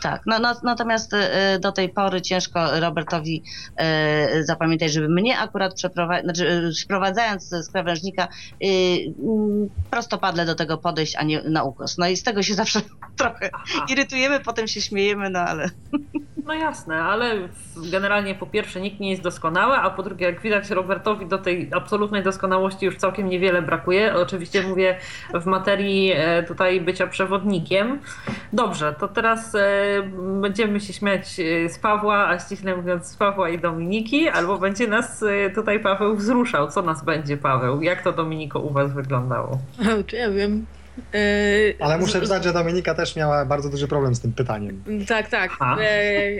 Tak, 0.01 0.21
no, 0.25 0.39
no, 0.39 0.55
natomiast 0.63 1.13
e, 1.13 1.59
do 1.59 1.71
tej 1.71 1.89
pory 1.89 2.21
ciężko 2.21 2.79
Robertowi 2.79 3.43
e, 3.77 4.43
zapamiętać, 4.43 4.93
żeby 4.93 5.09
mnie 5.09 5.39
akurat 5.39 5.73
przeprowadzić, 5.73 6.23
znaczy 6.23 6.71
sprowadzając 6.73 7.49
z 7.49 7.69
krawężnika, 7.69 8.27
mm, 8.61 9.69
prostopadle 9.91 10.45
do 10.45 10.55
tego 10.55 10.77
podejść, 10.77 11.15
a 11.15 11.23
nie 11.23 11.41
na 11.41 11.63
ukos. 11.63 11.97
No 11.97 12.07
i 12.07 12.17
z 12.17 12.23
tego 12.23 12.43
się 12.43 12.53
zawsze 12.53 12.81
trochę 13.19 13.49
Aha. 13.53 13.85
irytujemy, 13.89 14.39
potem 14.39 14.67
się 14.67 14.81
śmiejemy, 14.81 15.29
no 15.29 15.39
ale 15.39 15.69
No 16.51 16.57
jasne, 16.57 17.03
ale 17.03 17.35
generalnie 17.91 18.35
po 18.35 18.45
pierwsze 18.45 18.81
nikt 18.81 18.99
nie 18.99 19.09
jest 19.09 19.21
doskonały, 19.21 19.75
a 19.75 19.89
po 19.89 20.03
drugie, 20.03 20.25
jak 20.25 20.41
widać, 20.41 20.69
Robertowi 20.69 21.25
do 21.25 21.37
tej 21.37 21.69
absolutnej 21.73 22.23
doskonałości 22.23 22.85
już 22.85 22.97
całkiem 22.97 23.29
niewiele 23.29 23.61
brakuje. 23.61 24.15
Oczywiście 24.15 24.63
mówię 24.63 24.97
w 25.33 25.45
materii 25.45 26.11
e, 26.15 26.43
tutaj 26.43 26.81
bycia 26.81 27.07
przewodnikiem. 27.07 27.99
Dobrze, 28.53 28.95
to 28.99 29.07
teraz 29.07 29.55
e, 29.55 29.61
będziemy 30.41 30.79
się 30.79 30.93
śmiać 30.93 31.39
e, 31.39 31.69
z 31.69 31.79
Pawła, 31.79 32.27
a 32.27 32.39
ściśle 32.39 32.75
mówiąc 32.75 33.05
z 33.05 33.15
Pawła 33.15 33.49
i 33.49 33.59
Dominiki, 33.59 34.29
albo 34.29 34.57
będzie 34.57 34.87
nas 34.87 35.23
tutaj 35.55 35.79
Paweł 35.79 36.15
wzruszał. 36.15 36.71
Co 36.71 36.81
nas 36.81 37.03
będzie, 37.03 37.37
Paweł? 37.37 37.81
Jak 37.81 38.01
to 38.01 38.11
Dominiko 38.11 38.59
u 38.59 38.69
Was 38.73 38.93
wyglądało? 38.93 39.57
Czy 40.07 40.15
ja 40.15 40.31
wiem. 40.31 40.65
E, 41.13 41.19
Ale 41.79 41.97
muszę 41.97 42.19
przyznać, 42.19 42.43
że 42.43 42.53
Dominika 42.53 42.95
też 42.95 43.15
miała 43.15 43.45
bardzo 43.45 43.69
duży 43.69 43.87
problem 43.87 44.15
z 44.15 44.19
tym 44.19 44.33
pytaniem. 44.33 44.83
Tak, 45.07 45.29
tak. 45.29 45.51
E, 45.61 46.31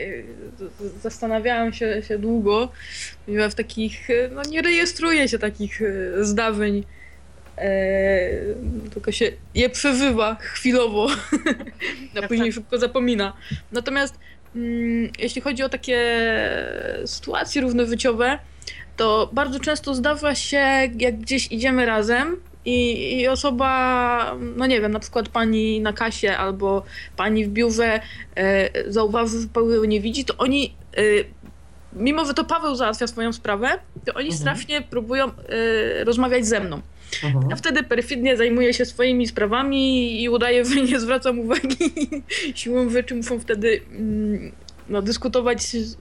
zastanawiałam 1.01 1.73
się, 1.73 2.01
się 2.07 2.19
długo, 2.19 2.69
ponieważ 3.25 3.51
w 3.51 3.55
takich, 3.55 4.07
no 4.31 4.41
nie 4.43 4.61
rejestruje 4.61 5.27
się 5.27 5.39
takich 5.39 5.81
e, 5.81 5.85
zdarzeń, 6.23 6.83
e, 7.57 8.29
tylko 8.93 9.11
się 9.11 9.31
je 9.55 9.69
przeżywa 9.69 10.35
chwilowo, 10.35 11.07
a 12.23 12.27
później 12.27 12.53
szybko 12.53 12.77
zapomina. 12.77 13.33
Natomiast 13.71 14.19
mm, 14.55 15.09
jeśli 15.19 15.41
chodzi 15.41 15.63
o 15.63 15.69
takie 15.69 16.21
sytuacje 17.05 17.61
równowyciowe, 17.61 18.39
to 18.97 19.29
bardzo 19.33 19.59
często 19.59 19.95
zdarza 19.95 20.35
się, 20.35 20.89
jak 20.97 21.17
gdzieś 21.19 21.51
idziemy 21.51 21.85
razem 21.85 22.37
i, 22.65 23.19
i 23.19 23.27
osoba, 23.27 24.35
no 24.55 24.65
nie 24.65 24.81
wiem, 24.81 24.91
na 24.91 24.99
przykład 24.99 25.29
pani 25.29 25.81
na 25.81 25.93
kasie 25.93 26.37
albo 26.37 26.83
pani 27.17 27.45
w 27.45 27.49
biurze 27.49 27.99
e, 28.35 28.91
zauważy, 28.91 29.41
że 29.41 29.47
Paweł 29.47 29.83
nie 29.85 30.01
widzi, 30.01 30.25
to 30.25 30.37
oni, 30.37 30.75
e, 30.97 31.01
mimo 31.93 32.25
że 32.25 32.33
to 32.33 32.43
Paweł 32.43 32.75
załatwia 32.75 33.07
swoją 33.07 33.33
sprawę, 33.33 33.69
to 34.05 34.13
oni 34.13 34.29
Mhm. 34.29 34.41
strasznie 34.41 34.81
próbują 34.81 35.25
e, 35.25 36.03
rozmawiać 36.03 36.45
ze 36.45 36.59
mną. 36.59 36.81
Mhm. 37.23 37.49
Ja 37.49 37.55
wtedy 37.55 37.83
perfidnie 37.83 38.37
zajmuję 38.37 38.73
się 38.73 38.85
swoimi 38.85 39.27
sprawami 39.27 40.21
i 40.23 40.29
udaję, 40.29 40.65
że 40.65 40.81
nie 40.81 40.99
zwracam 40.99 41.39
uwagi. 41.39 41.91
Siłą 42.55 42.89
rzeczy 42.89 43.15
muszą 43.15 43.39
wtedy 43.39 43.81
mm, 43.91 44.51
no, 44.89 45.01
dyskutować 45.01 45.61
z, 45.61 45.97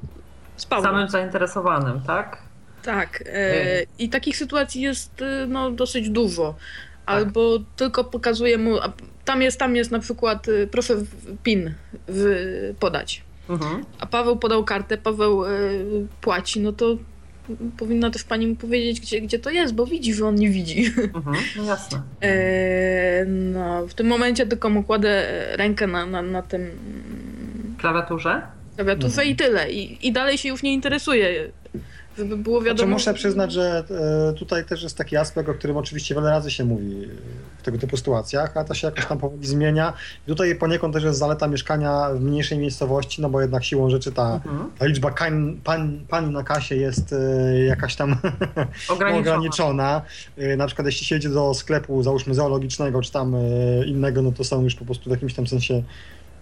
z 0.56 0.66
Pawłem. 0.66 0.92
Samym 0.92 1.08
zainteresowanym, 1.08 2.00
tak? 2.06 2.42
Tak. 2.82 3.24
E, 3.26 3.82
I 3.98 4.08
takich 4.08 4.36
sytuacji 4.36 4.82
jest 4.82 5.22
e, 5.22 5.46
no, 5.46 5.70
dosyć 5.70 6.10
dużo. 6.10 6.54
Albo 7.06 7.58
tylko 7.76 8.04
pokazuje 8.04 8.58
mu. 8.58 8.76
Tam 9.24 9.42
jest, 9.42 9.58
tam 9.58 9.76
jest 9.76 9.90
na 9.90 9.98
przykład, 9.98 10.48
e, 10.48 10.66
proszę 10.66 10.94
PIN 11.42 11.74
w, 12.08 12.74
podać. 12.80 13.22
Mhm. 13.48 13.84
A 13.98 14.06
Paweł 14.06 14.36
podał 14.36 14.64
kartę, 14.64 14.98
Paweł 14.98 15.44
y, 15.44 16.06
płaci, 16.20 16.60
no 16.60 16.72
to 16.72 16.96
powinna 17.78 18.10
też 18.10 18.24
pani 18.24 18.46
mu 18.46 18.56
powiedzieć, 18.56 19.00
gdzie, 19.00 19.20
gdzie 19.20 19.38
to 19.38 19.50
jest, 19.50 19.74
bo 19.74 19.86
widzi, 19.86 20.14
że 20.14 20.26
on 20.26 20.34
nie 20.34 20.50
widzi. 20.50 20.92
Mhm, 21.14 21.36
no 21.56 21.64
jasne. 21.64 22.02
E, 22.22 23.24
no, 23.24 23.86
w 23.86 23.94
tym 23.94 24.06
momencie 24.06 24.46
tylko 24.46 24.70
mu 24.70 24.82
kładę 24.82 25.26
rękę 25.56 25.86
na, 25.86 26.06
na, 26.06 26.22
na 26.22 26.42
tym... 26.42 26.70
Klawiaturze? 27.78 28.42
Klawiaturze 28.76 29.22
mhm. 29.22 29.28
i 29.28 29.36
tyle. 29.36 29.72
I, 29.72 30.08
I 30.08 30.12
dalej 30.12 30.38
się 30.38 30.48
już 30.48 30.62
nie 30.62 30.72
interesuje 30.72 31.50
żeby 32.20 32.36
było 32.36 32.60
znaczy, 32.60 32.68
wiadomo. 32.68 32.86
Znaczy 32.86 32.92
muszę 32.92 33.14
przyznać, 33.14 33.52
że 33.52 33.84
e, 34.30 34.32
tutaj 34.32 34.64
też 34.64 34.82
jest 34.82 34.96
taki 34.96 35.16
aspekt, 35.16 35.48
o 35.48 35.54
którym 35.54 35.76
oczywiście 35.76 36.14
wiele 36.14 36.30
razy 36.30 36.50
się 36.50 36.64
mówi 36.64 37.08
w 37.58 37.62
tego 37.62 37.78
typu 37.78 37.96
sytuacjach, 37.96 38.56
a 38.56 38.64
to 38.64 38.74
się 38.74 38.86
jakoś 38.86 39.06
tam 39.06 39.18
powoli 39.18 39.46
zmienia. 39.46 39.92
I 40.26 40.28
tutaj 40.28 40.54
poniekąd 40.54 40.94
też 40.94 41.04
jest 41.04 41.18
zaleta 41.18 41.48
mieszkania 41.48 42.10
w 42.14 42.20
mniejszej 42.20 42.58
miejscowości, 42.58 43.22
no 43.22 43.30
bo 43.30 43.40
jednak 43.40 43.64
siłą 43.64 43.90
rzeczy 43.90 44.12
ta, 44.12 44.34
mhm. 44.34 44.70
ta 44.78 44.86
liczba 44.86 45.10
kań, 45.10 45.60
pań, 45.64 46.04
pani 46.08 46.32
na 46.32 46.42
kasie 46.42 46.76
jest 46.76 47.12
e, 47.12 47.64
jakaś 47.64 47.96
tam 47.96 48.10
ograniczona. 48.88 49.18
ograniczona. 49.18 50.02
E, 50.36 50.56
na 50.56 50.66
przykład 50.66 50.86
jeśli 50.86 51.06
się 51.06 51.14
jedzie 51.14 51.28
do 51.28 51.54
sklepu, 51.54 52.02
załóżmy 52.02 52.34
zoologicznego, 52.34 53.02
czy 53.02 53.12
tam 53.12 53.36
innego, 53.86 54.22
no 54.22 54.32
to 54.32 54.44
są 54.44 54.62
już 54.62 54.74
po 54.74 54.84
prostu 54.84 55.10
w 55.10 55.12
jakimś 55.12 55.34
tam 55.34 55.46
sensie 55.46 55.82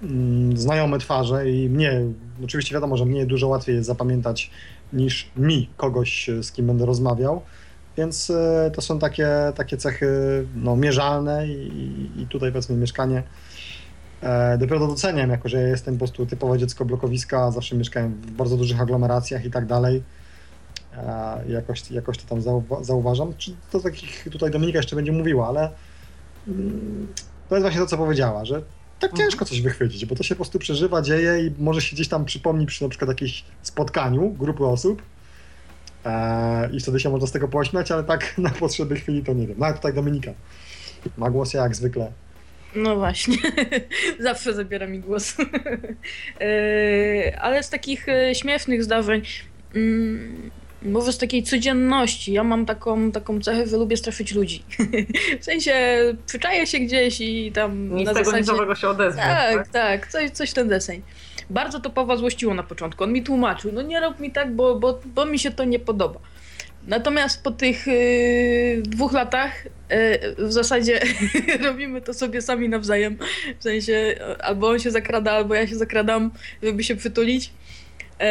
mm, 0.02 0.56
znajome 0.56 0.98
twarze 0.98 1.50
i 1.50 1.68
mnie, 1.68 2.02
oczywiście 2.44 2.74
wiadomo, 2.74 2.96
że 2.96 3.04
mnie 3.04 3.26
dużo 3.26 3.48
łatwiej 3.48 3.76
jest 3.76 3.86
zapamiętać 3.86 4.50
niż 4.92 5.30
mi, 5.36 5.70
kogoś, 5.76 6.30
z 6.42 6.52
kim 6.52 6.66
będę 6.66 6.86
rozmawiał. 6.86 7.42
Więc 7.96 8.30
e, 8.30 8.70
to 8.74 8.82
są 8.82 8.98
takie, 8.98 9.28
takie 9.54 9.76
cechy 9.76 10.08
no, 10.54 10.76
mierzalne 10.76 11.48
i, 11.48 12.10
i 12.16 12.26
tutaj 12.26 12.52
powiedzmy 12.52 12.76
mieszkanie 12.76 13.22
e, 14.22 14.58
dopiero 14.58 14.86
doceniam, 14.86 15.30
jako 15.30 15.48
że 15.48 15.60
ja 15.60 15.68
jestem 15.68 15.94
po 15.94 15.98
prostu 15.98 16.26
typowe 16.26 16.58
dziecko 16.58 16.84
blokowiska, 16.84 17.50
zawsze 17.50 17.76
mieszkałem 17.76 18.14
w 18.14 18.30
bardzo 18.30 18.56
dużych 18.56 18.80
aglomeracjach 18.80 19.44
i 19.44 19.50
tak 19.50 19.66
dalej. 19.66 20.02
E, 20.96 21.42
jakoś, 21.48 21.90
jakoś 21.90 22.18
to 22.18 22.28
tam 22.28 22.42
zauwa 22.42 22.84
zauważam. 22.84 23.34
Czy 23.38 23.54
to 23.70 23.80
takich 23.80 24.28
tutaj 24.32 24.50
Dominika 24.50 24.78
jeszcze 24.78 24.96
będzie 24.96 25.12
mówiła, 25.12 25.48
ale 25.48 25.70
mm, 26.48 27.08
to 27.48 27.54
jest 27.54 27.64
właśnie 27.64 27.80
to, 27.80 27.86
co 27.86 27.96
powiedziała, 27.96 28.44
że 28.44 28.62
tak 29.00 29.10
mhm. 29.10 29.30
ciężko 29.30 29.44
coś 29.44 29.60
wychwycić, 29.60 30.06
bo 30.06 30.14
to 30.14 30.22
się 30.22 30.34
po 30.34 30.36
prostu 30.36 30.58
przeżywa, 30.58 31.02
dzieje 31.02 31.46
i 31.46 31.54
może 31.58 31.80
się 31.80 31.96
gdzieś 31.96 32.08
tam 32.08 32.24
przypomni 32.24 32.66
przy 32.66 32.82
na 32.82 32.88
przykład 32.88 33.08
jakimś 33.08 33.44
spotkaniu 33.62 34.30
grupy 34.30 34.64
osób 34.66 35.02
eee, 36.04 36.76
i 36.76 36.80
wtedy 36.80 37.00
się 37.00 37.10
można 37.10 37.26
z 37.26 37.32
tego 37.32 37.48
pośmiać, 37.48 37.90
ale 37.90 38.04
tak 38.04 38.34
na 38.38 38.50
potrzeby 38.50 38.96
chwili 38.96 39.24
to 39.24 39.32
nie 39.32 39.46
wiem. 39.46 39.58
Nawet 39.58 39.76
tutaj 39.76 39.94
Dominika 39.94 40.32
ma 41.18 41.30
głos 41.30 41.54
jak 41.54 41.76
zwykle. 41.76 42.12
No 42.74 42.96
właśnie, 42.96 43.36
zawsze 44.20 44.54
zabiera 44.54 44.86
mi 44.86 45.00
głos. 45.00 45.36
eee, 46.40 47.34
ale 47.44 47.62
z 47.62 47.70
takich 47.70 48.08
e, 48.08 48.34
śmiesznych 48.34 48.84
zdarzeń... 48.84 49.22
Mm, 49.74 50.50
Mówię 50.82 51.12
z 51.12 51.18
takiej 51.18 51.42
codzienności. 51.42 52.32
Ja 52.32 52.44
mam 52.44 52.66
taką, 52.66 53.12
taką 53.12 53.40
cechę, 53.40 53.66
że 53.66 53.76
lubię 53.76 53.96
straszyć 53.96 54.34
ludzi. 54.34 54.64
w 55.40 55.44
sensie 55.44 55.74
przyczaję 56.26 56.66
się 56.66 56.78
gdzieś 56.78 57.20
i 57.20 57.52
tam 57.52 57.94
Nic 57.94 58.06
na 58.06 58.14
tego 58.14 58.30
zasadzie... 58.30 58.52
nowego 58.52 58.74
się 58.74 58.88
odezwie. 58.88 59.22
Tak, 59.22 59.54
tak, 59.54 59.68
tak, 59.68 60.06
coś, 60.06 60.30
coś 60.30 60.52
ten 60.52 60.68
deseń. 60.68 61.02
Bardzo 61.50 61.80
to 61.80 61.90
Pawła 61.90 62.16
złościło 62.16 62.54
na 62.54 62.62
początku. 62.62 63.04
On 63.04 63.12
mi 63.12 63.22
tłumaczył, 63.22 63.72
no 63.72 63.82
nie 63.82 64.00
rób 64.00 64.20
mi 64.20 64.30
tak, 64.30 64.54
bo, 64.54 64.74
bo, 64.74 65.00
bo 65.14 65.26
mi 65.26 65.38
się 65.38 65.50
to 65.50 65.64
nie 65.64 65.78
podoba. 65.78 66.20
Natomiast 66.86 67.42
po 67.42 67.50
tych 67.50 67.86
yy, 67.86 68.82
dwóch 68.82 69.12
latach 69.12 69.64
yy, 69.64 70.46
w 70.46 70.52
zasadzie 70.52 71.00
robimy 71.66 72.00
to 72.00 72.14
sobie 72.14 72.42
sami 72.42 72.68
nawzajem. 72.68 73.18
W 73.58 73.62
sensie 73.62 74.14
albo 74.40 74.68
on 74.68 74.78
się 74.78 74.90
zakrada, 74.90 75.32
albo 75.32 75.54
ja 75.54 75.66
się 75.66 75.76
zakradam, 75.76 76.30
żeby 76.62 76.84
się 76.84 76.96
przytulić. 76.96 77.50
Yy, 78.20 78.26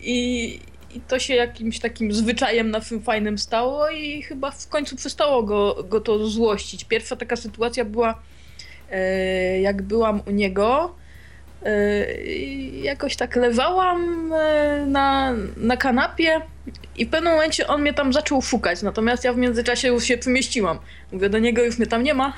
I, 0.00 0.60
i 0.94 1.00
to 1.00 1.18
się 1.18 1.34
jakimś 1.34 1.78
takim 1.78 2.12
zwyczajem 2.12 2.70
na 2.70 2.80
tym 2.80 3.02
fajnym 3.02 3.38
stało 3.38 3.90
i 3.90 4.22
chyba 4.22 4.50
w 4.50 4.68
końcu 4.68 4.96
przestało 4.96 5.42
go, 5.42 5.84
go 5.88 6.00
to 6.00 6.26
złościć. 6.26 6.84
Pierwsza 6.84 7.16
taka 7.16 7.36
sytuacja 7.36 7.84
była, 7.84 8.22
e, 8.90 9.60
jak 9.60 9.82
byłam 9.82 10.22
u 10.26 10.30
niego, 10.30 10.94
e, 11.62 12.04
jakoś 12.82 13.16
tak 13.16 13.36
lewałam 13.36 14.32
e, 14.32 14.86
na, 14.86 15.34
na 15.56 15.76
kanapie 15.76 16.40
i 16.96 17.06
w 17.06 17.10
pewnym 17.10 17.32
momencie 17.32 17.66
on 17.66 17.80
mnie 17.80 17.94
tam 17.94 18.12
zaczął 18.12 18.42
szukać, 18.42 18.82
natomiast 18.82 19.24
ja 19.24 19.32
w 19.32 19.36
międzyczasie 19.36 19.88
już 19.88 20.04
się 20.04 20.18
przemieściłam. 20.18 20.78
Mówię 21.12 21.28
do 21.28 21.38
niego, 21.38 21.62
już 21.62 21.78
mnie 21.78 21.86
tam 21.86 22.02
nie 22.02 22.14
ma. 22.14 22.36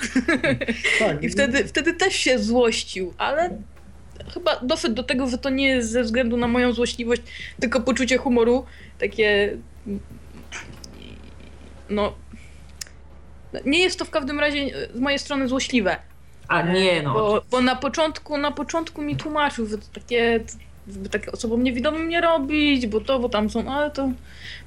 Tak. 0.98 1.22
I 1.24 1.28
wtedy, 1.28 1.64
wtedy 1.64 1.94
też 1.94 2.14
się 2.14 2.38
złościł, 2.38 3.14
ale 3.18 3.50
chyba 4.34 4.60
doszedł 4.62 4.94
do 4.94 5.02
tego, 5.02 5.28
że 5.28 5.38
to 5.38 5.50
nie 5.50 5.68
jest 5.68 5.90
ze 5.90 6.02
względu 6.02 6.36
na 6.36 6.48
moją 6.48 6.72
złośliwość, 6.72 7.22
tylko 7.60 7.80
poczucie 7.80 8.18
humoru, 8.18 8.66
takie 8.98 9.56
no 11.90 12.14
nie 13.64 13.78
jest 13.78 13.98
to 13.98 14.04
w 14.04 14.10
każdym 14.10 14.40
razie 14.40 14.88
z 14.94 15.00
mojej 15.00 15.18
strony 15.18 15.48
złośliwe. 15.48 15.96
A 16.48 16.62
nie 16.62 17.02
no. 17.02 17.14
Bo, 17.14 17.42
bo 17.50 17.60
na 17.60 17.76
początku 17.76 18.38
na 18.38 18.50
początku 18.50 19.02
mi 19.02 19.16
tłumaczył, 19.16 19.66
że 19.66 19.78
to 19.78 19.84
takie 19.94 20.40
żeby 20.88 21.09
takie 21.09 21.32
osobom 21.32 21.62
niewidomym 21.62 22.09
nie 22.09 22.20
robić, 22.20 22.86
bo 22.86 23.00
to, 23.00 23.18
bo 23.18 23.28
tam 23.28 23.50
są, 23.50 23.72
ale 23.72 23.90
to 23.90 24.10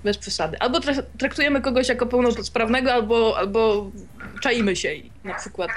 bez 0.03 0.17
przesady. 0.17 0.59
Albo 0.59 0.79
traktujemy 1.17 1.61
kogoś 1.61 1.89
jako 1.89 2.05
pełnosprawnego, 2.05 2.93
albo, 2.93 3.37
albo 3.37 3.91
czaimy 4.41 4.75
się 4.75 4.93
i 4.93 5.11
na 5.23 5.33
przykład 5.33 5.71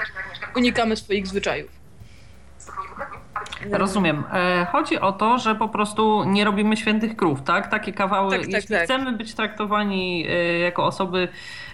unikamy 0.55 0.95
swoich 0.95 1.27
zwyczajów. 1.27 1.78
Rozumiem. 3.71 4.23
E, 4.33 4.67
chodzi 4.71 4.99
o 4.99 5.11
to, 5.11 5.37
że 5.37 5.55
po 5.55 5.69
prostu 5.69 6.23
nie 6.23 6.45
robimy 6.45 6.77
świętych 6.77 7.15
krów, 7.15 7.41
tak? 7.41 7.67
Takie 7.67 7.93
kawały, 7.93 8.31
tak, 8.31 8.41
tak, 8.41 8.53
jeśli 8.53 8.75
tak. 8.75 8.83
chcemy 8.83 9.11
być 9.11 9.33
traktowani 9.33 10.25
e, 10.29 10.59
jako 10.59 10.85
osoby 10.85 11.27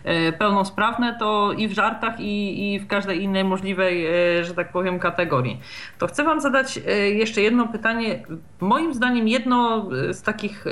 e, 0.03 0.32
pełnosprawne, 0.32 1.16
to 1.20 1.53
i 1.53 1.68
w 1.68 1.72
żartach, 1.72 2.20
i, 2.20 2.74
i 2.74 2.80
w 2.80 2.88
każdej 2.88 3.24
innej 3.24 3.44
możliwej, 3.44 4.06
że 4.41 4.53
tak 4.53 4.72
powiem, 4.72 4.99
kategorii. 4.99 5.60
To 5.98 6.07
chcę 6.07 6.24
Wam 6.24 6.41
zadać 6.41 6.80
jeszcze 7.14 7.41
jedno 7.41 7.68
pytanie. 7.68 8.24
Moim 8.60 8.94
zdaniem 8.94 9.28
jedno 9.28 9.90
z 10.12 10.22
takich 10.22 10.66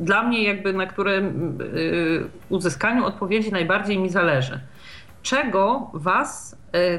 dla 0.00 0.22
mnie 0.22 0.42
jakby, 0.42 0.72
na 0.72 0.86
które 0.86 1.32
uzyskaniu 2.48 3.04
odpowiedzi 3.04 3.52
najbardziej 3.52 3.98
mi 3.98 4.10
zależy. 4.10 4.60
Czego 5.22 5.90
Was 5.94 6.56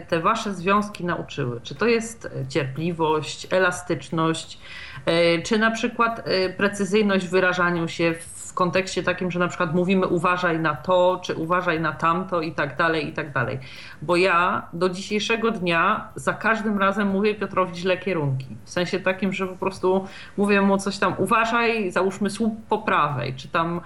te 0.07 0.19
wasze 0.19 0.53
związki 0.53 1.05
nauczyły? 1.05 1.61
Czy 1.61 1.75
to 1.75 1.87
jest 1.87 2.29
cierpliwość, 2.49 3.47
elastyczność, 3.51 4.59
e, 5.05 5.41
czy 5.41 5.59
na 5.59 5.71
przykład 5.71 6.25
precyzyjność 6.57 7.25
w 7.25 7.29
wyrażaniu 7.29 7.87
się 7.87 8.13
w 8.13 8.53
kontekście 8.53 9.03
takim, 9.03 9.31
że 9.31 9.39
na 9.39 9.47
przykład 9.47 9.75
mówimy 9.75 10.07
uważaj 10.07 10.59
na 10.59 10.75
to, 10.75 11.21
czy 11.23 11.35
uważaj 11.35 11.79
na 11.81 11.91
tamto 11.91 12.41
i 12.41 12.51
tak 12.51 12.77
dalej, 12.77 13.09
i 13.09 13.13
tak 13.13 13.31
dalej. 13.31 13.59
Bo 14.01 14.15
ja 14.15 14.67
do 14.73 14.89
dzisiejszego 14.89 15.51
dnia 15.51 16.09
za 16.15 16.33
każdym 16.33 16.77
razem 16.77 17.07
mówię 17.07 17.35
Piotrowi 17.35 17.75
źle 17.75 17.97
kierunki. 17.97 18.47
W 18.65 18.69
sensie 18.69 18.99
takim, 18.99 19.33
że 19.33 19.47
po 19.47 19.55
prostu 19.55 20.07
mówię 20.37 20.61
mu 20.61 20.77
coś 20.77 20.97
tam 20.97 21.13
uważaj, 21.17 21.91
załóżmy 21.91 22.29
słup 22.29 22.55
po 22.69 22.77
prawej, 22.77 23.33
czy 23.33 23.47
tam 23.47 23.81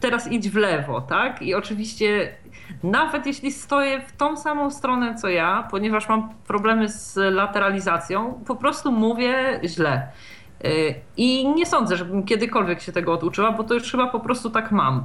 teraz 0.00 0.32
idź 0.32 0.50
w 0.50 0.56
lewo, 0.56 1.00
tak? 1.00 1.42
I 1.42 1.54
oczywiście 1.54 2.34
nawet 2.82 3.26
jeśli 3.26 3.52
stoję 3.52 4.00
w 4.00 4.16
tą 4.16 4.36
samą 4.36 4.70
stronę 4.70 5.14
co 5.14 5.28
ja, 5.28 5.68
ponieważ 5.70 6.08
mam 6.08 6.28
problemy 6.46 6.88
z 6.88 7.16
lateralizacją, 7.34 8.42
po 8.46 8.56
prostu 8.56 8.92
mówię 8.92 9.60
źle. 9.64 10.08
Y, 10.64 10.94
I 11.16 11.48
nie 11.48 11.66
sądzę, 11.66 11.96
żebym 11.96 12.24
kiedykolwiek 12.24 12.80
się 12.80 12.92
tego 12.92 13.12
oduczyła, 13.12 13.52
bo 13.52 13.64
to 13.64 13.74
już 13.74 13.90
chyba 13.90 14.06
po 14.06 14.20
prostu 14.20 14.50
tak 14.50 14.72
mam. 14.72 15.04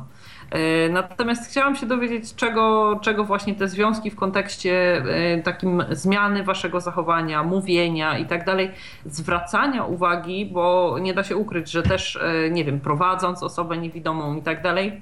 Y, 0.56 0.90
natomiast 0.92 1.52
chciałam 1.52 1.76
się 1.76 1.86
dowiedzieć, 1.86 2.36
czego, 2.36 3.00
czego 3.02 3.24
właśnie 3.24 3.56
te 3.56 3.68
związki 3.68 4.12
w 4.12 4.16
kontekście 4.16 5.04
y, 5.38 5.42
takim 5.44 5.84
zmiany 5.90 6.44
waszego 6.44 6.80
zachowania, 6.80 7.44
mówienia 7.44 8.18
i 8.18 8.26
tak 8.26 8.46
dalej, 8.46 8.72
zwracania 9.06 9.84
uwagi, 9.84 10.46
bo 10.46 10.96
nie 11.02 11.14
da 11.14 11.24
się 11.24 11.38
ukryć, 11.38 11.72
że 11.72 11.84
też, 11.84 12.20
nie 12.52 12.66
wiem, 12.66 12.80
prowadząc 12.80 13.44
osobę 13.44 13.78
niewidomą 13.78 14.36
i 14.36 14.42
tak 14.42 14.62
dalej, 14.62 15.02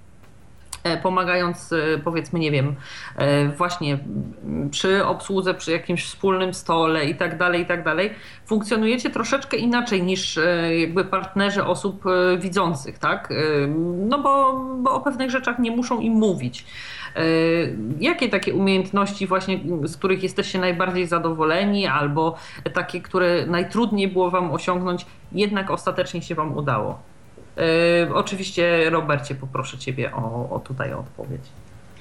pomagając 1.04 1.74
e, 1.74 1.78
powiedzmy, 2.04 2.40
nie 2.40 2.52
wiem, 2.52 2.76
e, 3.16 3.48
właśnie 3.48 4.00
przy 4.72 5.06
obsłudze, 5.06 5.54
przy 5.54 5.72
jakimś 5.72 6.06
wspólnym 6.06 6.54
stole 6.54 7.06
i 7.06 7.16
tak 7.16 7.38
dalej, 7.38 7.62
i 7.62 7.66
tak 7.66 7.84
dalej, 7.84 8.14
funkcjonujecie 8.46 9.10
troszeczkę 9.10 9.58
inaczej 9.58 10.04
niż 10.04 10.40
jakby 10.80 11.06
partnerzy 11.06 11.64
osób 11.64 12.04
widzących, 12.38 12.98
tak? 12.98 13.34
No 14.08 14.20
bo, 14.20 14.54
bo 14.78 14.92
o 14.92 15.00
pewnych 15.00 15.32
rzeczach 15.32 15.60
nie 15.60 15.72
muszą 15.72 16.00
im 16.00 16.14
mówić. 16.14 16.66
Jakie 18.00 18.30
takie 18.30 18.54
umiejętności 18.54 19.28
właśnie, 19.28 19.60
z 19.84 19.98
których 19.98 20.24
jesteście 20.24 20.60
najbardziej 20.60 21.08
zadowoleni 21.08 21.88
albo 21.88 22.36
takie, 22.74 23.02
które 23.02 23.46
najtrudniej 23.46 24.08
było 24.08 24.32
wam 24.32 24.52
osiągnąć, 24.52 25.06
jednak 25.32 25.72
ostatecznie 25.72 26.22
się 26.22 26.36
wam 26.36 26.58
udało? 26.58 27.09
Yy, 27.60 28.16
oczywiście, 28.16 28.90
Robercie, 28.90 29.36
poproszę 29.36 29.78
Ciebie 29.78 30.16
o, 30.16 30.50
o 30.50 30.60
tutaj 30.60 30.94
odpowiedź. 30.94 31.42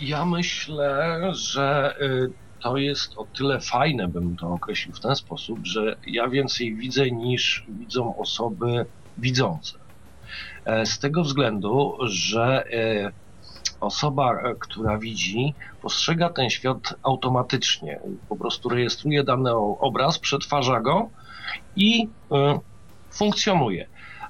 Ja 0.00 0.24
myślę, 0.24 1.20
że 1.34 1.94
y, 2.00 2.30
to 2.60 2.76
jest 2.76 3.18
o 3.18 3.24
tyle 3.24 3.60
fajne, 3.60 4.08
bym 4.08 4.36
to 4.36 4.52
określił 4.52 4.94
w 4.94 5.00
ten 5.00 5.16
sposób, 5.16 5.58
że 5.62 5.96
ja 6.06 6.28
więcej 6.28 6.74
widzę 6.74 7.10
niż 7.10 7.64
widzą 7.68 8.16
osoby 8.16 8.86
widzące. 9.18 9.78
E, 10.64 10.86
z 10.86 10.98
tego 10.98 11.22
względu, 11.22 11.98
że 12.00 12.64
e, 12.72 13.12
osoba, 13.80 14.34
e, 14.34 14.54
która 14.54 14.98
widzi, 14.98 15.54
postrzega 15.82 16.30
ten 16.30 16.50
świat 16.50 16.94
automatycznie. 17.02 18.00
Po 18.28 18.36
prostu 18.36 18.68
rejestruje 18.68 19.24
dany 19.24 19.54
obraz, 19.56 20.18
przetwarza 20.18 20.80
go 20.80 21.08
i 21.76 22.08
funkcjonuje 23.10 23.86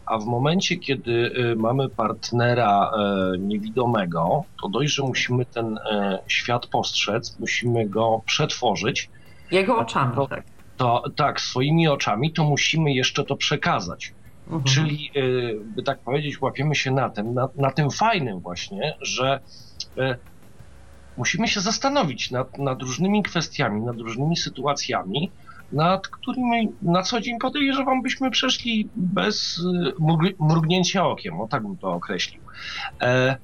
a 0.09 0.19
w 0.19 0.25
momencie, 0.25 0.77
kiedy 0.77 1.13
y, 1.53 1.57
mamy 1.57 1.89
partnera 1.89 2.91
e, 2.91 3.39
niewidomego, 3.39 4.45
to 4.63 4.69
dość, 4.69 4.95
że 4.95 5.03
musimy 5.03 5.45
ten 5.45 5.79
e, 5.79 6.19
świat 6.27 6.67
postrzec, 6.67 7.39
musimy 7.39 7.89
go 7.89 8.23
przetworzyć. 8.27 9.11
Jego 9.51 9.79
oczami, 9.79 10.15
to, 10.15 10.27
tak. 10.27 10.45
To, 10.77 11.03
tak, 11.17 11.41
swoimi 11.41 11.89
oczami, 11.89 12.33
to 12.33 12.45
musimy 12.45 12.93
jeszcze 12.93 13.25
to 13.25 13.37
przekazać. 13.37 14.13
Mhm. 14.47 14.65
Czyli, 14.65 15.11
y, 15.17 15.61
by 15.65 15.83
tak 15.83 15.99
powiedzieć, 15.99 16.41
łapiemy 16.41 16.75
się 16.75 16.91
na 16.91 17.11
tym, 17.11 17.35
na, 17.35 17.49
na 17.57 17.71
tym 17.71 17.91
fajnym 17.91 18.41
właśnie, 18.41 18.97
że 19.01 19.41
musimy 21.17 21.49
się 21.49 21.61
zastanowić 21.61 22.31
nad, 22.31 22.59
nad 22.59 22.83
różnymi 22.83 23.23
kwestiami, 23.23 23.81
nad 23.81 23.97
różnymi 23.97 24.37
sytuacjami, 24.37 25.31
nad 25.73 26.09
którymi 26.09 26.73
na 26.83 27.03
co 27.03 27.21
dzień 27.21 27.39
podejrzewam 27.39 28.03
byśmy 28.03 28.31
przeszli 28.31 28.89
bez 28.97 29.59
y, 29.59 30.35
mrugnięcia 30.41 31.07
okiem, 31.07 31.41
o 31.41 31.49
tak 31.49 31.63
bym 31.63 31.77
to 31.77 31.93
określił. 31.93 32.43
E, 33.01 33.37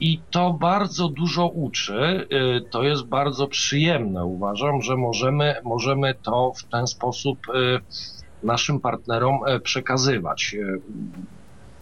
I 0.00 0.20
to 0.30 0.52
bardzo 0.52 1.08
dużo 1.08 1.48
uczy, 1.48 2.28
y, 2.32 2.70
to 2.70 2.82
jest 2.82 3.06
bardzo 3.06 3.48
przyjemne. 3.48 4.24
Uważam, 4.24 4.82
że 4.82 4.96
możemy, 4.96 5.54
możemy 5.64 6.14
to 6.14 6.52
w 6.56 6.64
ten 6.64 6.86
sposób 6.86 7.38
y, 7.48 7.80
naszym 8.42 8.80
partnerom 8.80 9.38
e, 9.46 9.60
przekazywać. 9.60 10.56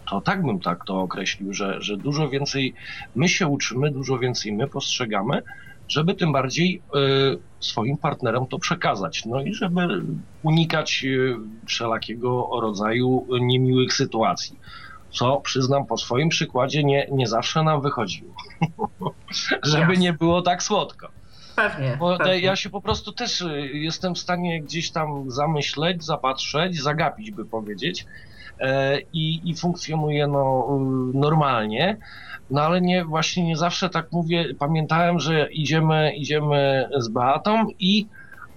To 0.09 0.21
tak 0.21 0.45
bym 0.45 0.59
tak 0.59 0.85
to 0.85 0.99
określił, 1.01 1.53
że, 1.53 1.81
że 1.81 1.97
dużo 1.97 2.29
więcej 2.29 2.73
my 3.15 3.29
się 3.29 3.47
uczymy, 3.47 3.91
dużo 3.91 4.19
więcej 4.19 4.53
my 4.53 4.67
postrzegamy, 4.67 5.41
żeby 5.87 6.13
tym 6.13 6.31
bardziej 6.31 6.81
swoim 7.65 7.97
partnerom 7.97 8.47
to 8.47 8.59
przekazać. 8.59 9.25
No 9.25 9.41
i 9.41 9.53
żeby 9.53 10.01
unikać 10.43 11.03
y, 11.05 11.35
wszelakiego 11.65 12.49
rodzaju 12.61 13.27
niemiłych 13.41 13.93
sytuacji. 13.93 14.59
Co 15.11 15.37
przyznam 15.37 15.85
po 15.85 15.97
swoim 15.97 16.29
przykładzie 16.29 16.83
nie, 16.83 17.07
nie 17.11 17.27
zawsze 17.27 17.63
nam 17.63 17.81
wychodziło. 17.81 18.33
żeby 19.63 19.97
nie 19.97 20.13
było 20.13 20.41
tak 20.41 20.63
słodko. 20.63 21.07
Pewnie, 21.55 21.97
Bo 21.99 22.17
pewnie. 22.17 22.39
ja 22.39 22.55
się 22.55 22.69
po 22.69 22.81
prostu 22.81 23.11
też 23.11 23.41
y, 23.41 23.69
jestem 23.73 24.15
w 24.15 24.19
stanie 24.19 24.61
gdzieś 24.61 24.91
tam 24.91 25.31
zamyśleć, 25.31 26.03
zapatrzeć, 26.03 26.81
zagapić, 26.81 27.31
by 27.31 27.45
powiedzieć. 27.45 28.05
E, 28.59 28.99
I, 29.13 29.49
i 29.49 29.55
funkcjonuje 29.55 30.27
no, 30.27 30.67
normalnie. 31.13 31.97
No 32.49 32.61
ale 32.61 32.81
nie, 32.81 33.05
właśnie 33.05 33.43
nie 33.43 33.57
zawsze 33.57 33.89
tak 33.89 34.11
mówię. 34.11 34.45
Pamiętałem, 34.59 35.19
że 35.19 35.51
idziemy, 35.51 36.15
idziemy 36.15 36.89
z 36.97 37.07
Beatą 37.07 37.67
i 37.79 38.07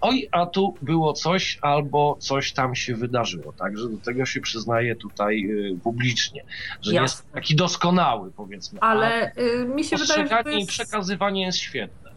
oj, 0.01 0.29
a 0.33 0.47
tu 0.47 0.75
było 0.83 1.13
coś 1.13 1.59
albo 1.63 2.17
coś 2.21 2.53
tam 2.53 2.75
się 2.75 2.95
wydarzyło. 2.95 3.53
Także 3.53 3.89
do 3.89 3.97
tego 3.97 4.27
się 4.27 4.41
przyznaję 4.41 4.97
tutaj 4.97 5.45
y, 5.51 5.79
publicznie, 5.83 6.45
że 6.83 6.95
Jasne. 6.95 7.03
jest 7.03 7.33
taki 7.33 7.57
doskonały, 7.57 8.31
powiedzmy. 8.37 8.81
Ale 8.81 9.33
y, 9.37 9.65
mi 9.75 9.85
się 9.85 9.97
wydaje, 9.97 10.29
że 10.29 10.43
to 10.45 10.51
jest... 10.51 10.65
i 10.65 10.67
przekazywanie 10.67 11.47
jest 11.47 11.59
świetne. 11.59 12.09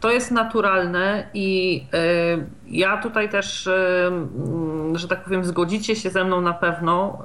To 0.00 0.10
jest 0.10 0.30
naturalne 0.30 1.28
i 1.34 1.80
y, 1.94 2.46
ja 2.66 3.02
tutaj 3.02 3.28
też, 3.28 3.66
y, 3.66 3.72
mm, 4.06 4.98
że 4.98 5.08
tak 5.08 5.24
powiem, 5.24 5.44
zgodzicie 5.44 5.96
się 5.96 6.10
ze 6.10 6.24
mną 6.24 6.40
na 6.40 6.54
pewno 6.54 7.22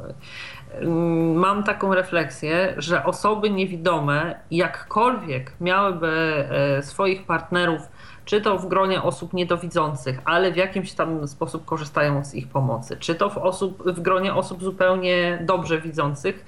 mam 1.35 1.63
taką 1.63 1.93
refleksję, 1.93 2.73
że 2.77 3.05
osoby 3.05 3.49
niewidome, 3.49 4.39
jakkolwiek 4.51 5.53
miałyby 5.61 6.45
e, 6.77 6.83
swoich 6.83 7.25
partnerów, 7.25 7.81
czy 8.25 8.41
to 8.41 8.57
w 8.57 8.67
gronie 8.67 9.03
osób 9.03 9.33
niedowidzących, 9.33 10.21
ale 10.25 10.51
w 10.51 10.55
jakimś 10.55 10.93
tam 10.93 11.27
sposób 11.27 11.65
korzystają 11.65 12.25
z 12.25 12.35
ich 12.35 12.47
pomocy, 12.47 12.97
czy 12.99 13.15
to 13.15 13.29
w, 13.29 13.37
osób, 13.37 13.83
w 13.85 14.01
gronie 14.01 14.33
osób 14.33 14.63
zupełnie 14.63 15.39
dobrze 15.41 15.81
widzących, 15.81 16.45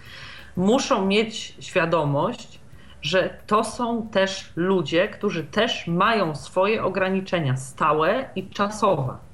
muszą 0.57 1.05
mieć 1.05 1.55
świadomość, 1.59 2.59
że 3.01 3.37
to 3.47 3.63
są 3.63 4.07
też 4.07 4.53
ludzie, 4.55 5.07
którzy 5.07 5.43
też 5.43 5.87
mają 5.87 6.35
swoje 6.35 6.83
ograniczenia 6.83 7.57
stałe 7.57 8.29
i 8.35 8.49
czasowe 8.49 9.30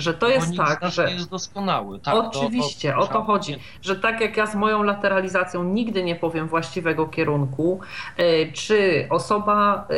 że 0.00 0.14
to 0.14 0.28
jest 0.28 0.56
tak, 0.56 0.90
że 0.90 1.10
jest 1.10 1.30
doskonały. 1.30 1.98
Tak, 1.98 2.14
oczywiście, 2.14 2.92
to, 2.92 2.98
to, 2.98 3.04
o 3.04 3.06
to 3.06 3.22
chodzi, 3.22 3.56
że 3.82 3.96
tak 3.96 4.20
jak 4.20 4.36
ja 4.36 4.46
z 4.46 4.54
moją 4.54 4.82
lateralizacją 4.82 5.64
nigdy 5.64 6.04
nie 6.04 6.16
powiem 6.16 6.48
właściwego 6.48 7.06
kierunku, 7.06 7.80
e, 8.16 8.52
czy 8.52 9.06
osoba 9.10 9.86
e, 9.90 9.94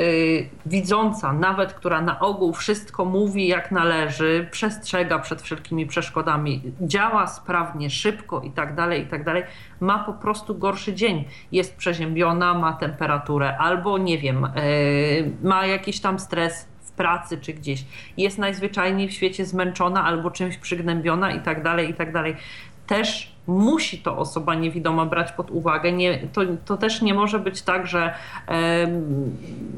widząca, 0.67 1.33
nawet 1.33 1.73
która 1.73 2.01
na 2.01 2.21
ogół 2.21 2.53
wszystko 2.53 3.05
mówi 3.05 3.47
jak 3.49 3.71
należy, 3.71 4.49
przestrzega 4.51 5.19
przed 5.19 5.43
wszelkimi 5.43 5.87
przeszkodami, 5.87 6.63
działa 6.81 7.27
sprawnie, 7.27 7.91
szybko 7.91 8.41
i 8.41 8.51
tak 8.51 8.75
dalej, 8.75 9.03
i 9.03 9.07
tak 9.07 9.25
dalej, 9.25 9.43
ma 9.81 9.99
po 9.99 10.13
prostu 10.13 10.55
gorszy 10.55 10.95
dzień. 10.95 11.25
Jest 11.53 11.77
przeziębiona, 11.77 12.55
ma 12.55 12.73
temperaturę, 12.73 13.59
albo 13.59 13.99
nie 13.99 14.19
wiem, 14.19 14.45
e, 14.45 14.51
ma 15.43 15.67
jakiś 15.67 16.01
tam 16.01 16.19
stres, 16.19 16.72
pracy 16.97 17.39
czy 17.39 17.53
gdzieś, 17.53 17.85
jest 18.17 18.39
najzwyczajniej 18.39 19.09
w 19.09 19.13
świecie 19.13 19.47
zmęczona 19.47 20.05
albo 20.05 20.31
czymś 20.31 20.57
przygnębiona 20.57 21.33
i 21.33 21.41
tak 21.41 21.63
dalej, 21.63 21.91
i 21.91 21.95
tak 21.95 22.13
dalej. 22.13 22.37
Też 22.87 23.32
musi 23.47 23.99
to 23.99 24.19
osoba 24.19 24.55
niewidoma 24.55 25.07
brać 25.07 25.33
pod 25.33 25.51
uwagę. 25.51 25.93
Nie, 25.93 26.19
to, 26.33 26.41
to 26.65 26.77
też 26.77 27.03
nie 27.03 27.15
może 27.15 27.39
być 27.39 27.63
tak, 27.63 27.87
że 27.87 28.15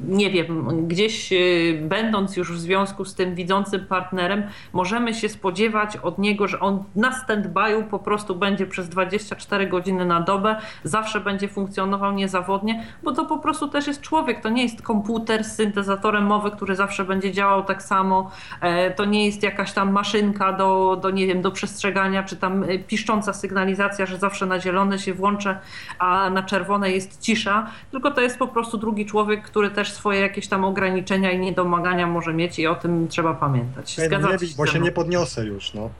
nie 0.08 0.30
wiem, 0.30 0.86
gdzieś 0.88 1.32
e, 1.32 1.36
będąc 1.80 2.36
już 2.36 2.52
w 2.52 2.60
związku 2.60 3.04
z 3.04 3.14
tym 3.14 3.34
widzącym 3.34 3.86
partnerem, 3.86 4.42
możemy 4.72 5.14
się 5.14 5.28
spodziewać 5.28 5.96
od 5.96 6.18
niego, 6.18 6.48
że 6.48 6.60
on 6.60 6.84
na 6.96 7.10
stand-by'u 7.10 7.82
po 7.82 7.98
prostu 7.98 8.34
będzie 8.34 8.66
przez 8.66 8.88
24 8.88 9.66
godziny 9.66 10.04
na 10.04 10.20
dobę, 10.20 10.56
zawsze 10.84 11.20
będzie 11.20 11.48
funkcjonował 11.48 12.12
niezawodnie, 12.12 12.84
bo 13.02 13.12
to 13.12 13.24
po 13.24 13.38
prostu 13.38 13.68
też 13.68 13.86
jest 13.86 14.00
człowiek, 14.00 14.40
to 14.40 14.48
nie 14.48 14.62
jest 14.62 14.82
komputer 14.82 15.44
z 15.44 15.56
syntezatorem 15.56 16.26
mowy, 16.26 16.50
który 16.50 16.76
zawsze 16.76 17.04
będzie 17.04 17.32
działał 17.32 17.64
tak 17.64 17.82
samo, 17.82 18.30
e, 18.60 18.90
to 18.90 19.04
nie 19.04 19.26
jest 19.26 19.42
jakaś 19.42 19.72
tam 19.72 19.92
maszynka 19.92 20.52
do, 20.52 20.98
do 21.02 21.10
nie 21.10 21.26
wiem, 21.26 21.42
do 21.42 21.50
przestrzegania, 21.50 22.22
czy 22.22 22.36
tam 22.36 22.64
e, 22.64 22.78
piszcząca 22.78 23.32
sygnał 23.32 23.53
sygnalizacja, 23.54 24.06
że 24.06 24.18
zawsze 24.18 24.46
na 24.46 24.60
zielone 24.60 24.98
się 24.98 25.14
włączę, 25.14 25.58
a 25.98 26.30
na 26.30 26.42
czerwone 26.42 26.90
jest 26.90 27.20
cisza, 27.20 27.70
tylko 27.90 28.10
to 28.10 28.20
jest 28.20 28.38
po 28.38 28.48
prostu 28.48 28.78
drugi 28.78 29.06
człowiek, 29.06 29.42
który 29.42 29.70
też 29.70 29.92
swoje 29.92 30.20
jakieś 30.20 30.48
tam 30.48 30.64
ograniczenia 30.64 31.30
i 31.30 31.38
niedomagania 31.38 32.06
może 32.06 32.34
mieć 32.34 32.58
i 32.58 32.66
o 32.66 32.74
tym 32.74 33.08
trzeba 33.08 33.34
pamiętać. 33.34 33.96
Zgadzam 34.06 34.38
się 34.38 34.46
bo 34.56 34.66
się 34.66 34.80
nie 34.80 34.92
podniosę 34.92 35.44
już, 35.44 35.74
no. 35.74 35.90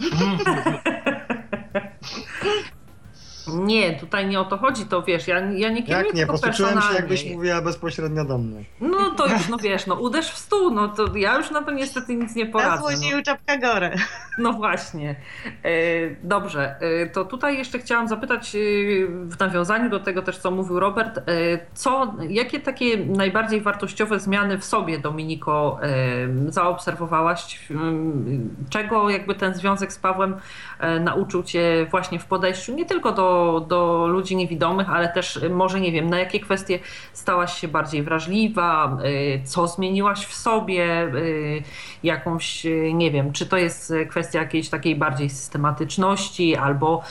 Nie, 3.54 3.92
tutaj 3.92 4.26
nie 4.26 4.40
o 4.40 4.44
to 4.44 4.58
chodzi, 4.58 4.86
to 4.86 5.02
wiesz, 5.02 5.28
ja, 5.28 5.40
ja 5.40 5.70
nie 5.70 5.82
kieruję 5.82 6.06
Jak 6.06 6.14
nie, 6.14 6.26
posłuchałem 6.26 6.82
się 6.82 6.94
jakbyś 6.94 7.30
mówiła 7.30 7.62
bezpośrednio 7.62 8.24
do 8.24 8.38
mnie. 8.38 8.64
No 8.80 9.10
to 9.10 9.26
już, 9.26 9.48
no 9.48 9.56
wiesz, 9.68 9.86
no 9.86 9.94
uderz 9.94 10.30
w 10.30 10.38
stół, 10.38 10.70
no 10.70 10.88
to 10.88 11.16
ja 11.16 11.36
już 11.36 11.50
na 11.50 11.62
to 11.62 11.70
niestety 11.70 12.14
nic 12.16 12.34
nie 12.34 12.46
poradzę. 12.46 12.82
Na 12.82 13.16
no. 13.16 13.22
czapka 13.22 13.56
gore. 13.56 13.96
No 14.38 14.52
właśnie. 14.52 15.16
E, 15.64 15.70
dobrze, 16.22 16.76
e, 16.80 17.06
to 17.06 17.24
tutaj 17.24 17.58
jeszcze 17.58 17.78
chciałam 17.78 18.08
zapytać 18.08 18.54
e, 18.54 18.58
w 19.06 19.38
nawiązaniu 19.40 19.90
do 19.90 20.00
tego 20.00 20.22
też, 20.22 20.38
co 20.38 20.50
mówił 20.50 20.80
Robert, 20.80 21.20
co, 21.74 22.14
jakie 22.28 22.60
takie 22.60 22.96
najbardziej 22.96 23.60
wartościowe 23.60 24.20
zmiany 24.20 24.58
w 24.58 24.64
sobie, 24.64 24.98
Dominiko, 24.98 25.78
zaobserwowałaś? 26.48 27.68
Czego 28.70 29.10
jakby 29.10 29.34
ten 29.34 29.54
związek 29.54 29.92
z 29.92 29.98
Pawłem 29.98 30.36
nauczył 31.00 31.42
cię 31.42 31.86
właśnie 31.90 32.18
w 32.18 32.26
podejściu 32.26 32.74
nie 32.74 32.84
tylko 32.84 33.12
do 33.12 33.39
do, 33.68 34.06
ludzi 34.06 34.36
niewidomych, 34.36 34.90
ale 34.90 35.08
też 35.08 35.40
może 35.50 35.80
nie 35.80 35.92
wiem, 35.92 36.10
na 36.10 36.18
jakie 36.18 36.40
kwestie 36.40 36.78
stałaś 37.12 37.60
się 37.60 37.68
bardziej 37.68 38.02
wrażliwa, 38.02 38.98
co 39.44 39.66
zmieniłaś 39.66 40.26
w 40.26 40.34
sobie, 40.34 41.12
jakąś, 42.02 42.66
nie 42.94 43.10
wiem, 43.10 43.32
czy 43.32 43.46
to 43.46 43.56
jest 43.56 43.94
kwestia 44.08 44.38
jakiejś 44.38 44.68
takiej 44.68 44.96
bardziej 44.96 45.30
systematyczności, 45.30 46.56
albo 46.56 47.02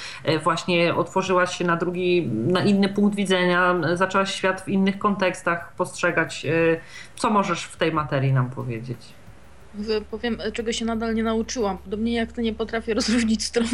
właśnie 0.43 0.95
otworzyłaś 0.95 1.57
się 1.57 1.65
na 1.65 1.75
drugi, 1.75 2.27
na 2.27 2.61
inny 2.63 2.89
punkt 2.89 3.15
widzenia, 3.15 3.75
zaczęłaś 3.93 4.35
świat 4.35 4.61
w 4.61 4.69
innych 4.69 4.99
kontekstach 4.99 5.73
postrzegać. 5.73 6.45
Co 7.15 7.29
możesz 7.29 7.63
w 7.63 7.77
tej 7.77 7.91
materii 7.91 8.33
nam 8.33 8.49
powiedzieć? 8.49 9.18
Powiem, 10.11 10.37
czego 10.53 10.73
się 10.73 10.85
nadal 10.85 11.15
nie 11.15 11.23
nauczyłam. 11.23 11.77
Podobnie 11.77 12.13
jak 12.13 12.31
ty 12.31 12.41
nie 12.41 12.53
potrafię 12.53 12.93
rozróżnić 12.93 13.43
stron. 13.43 13.67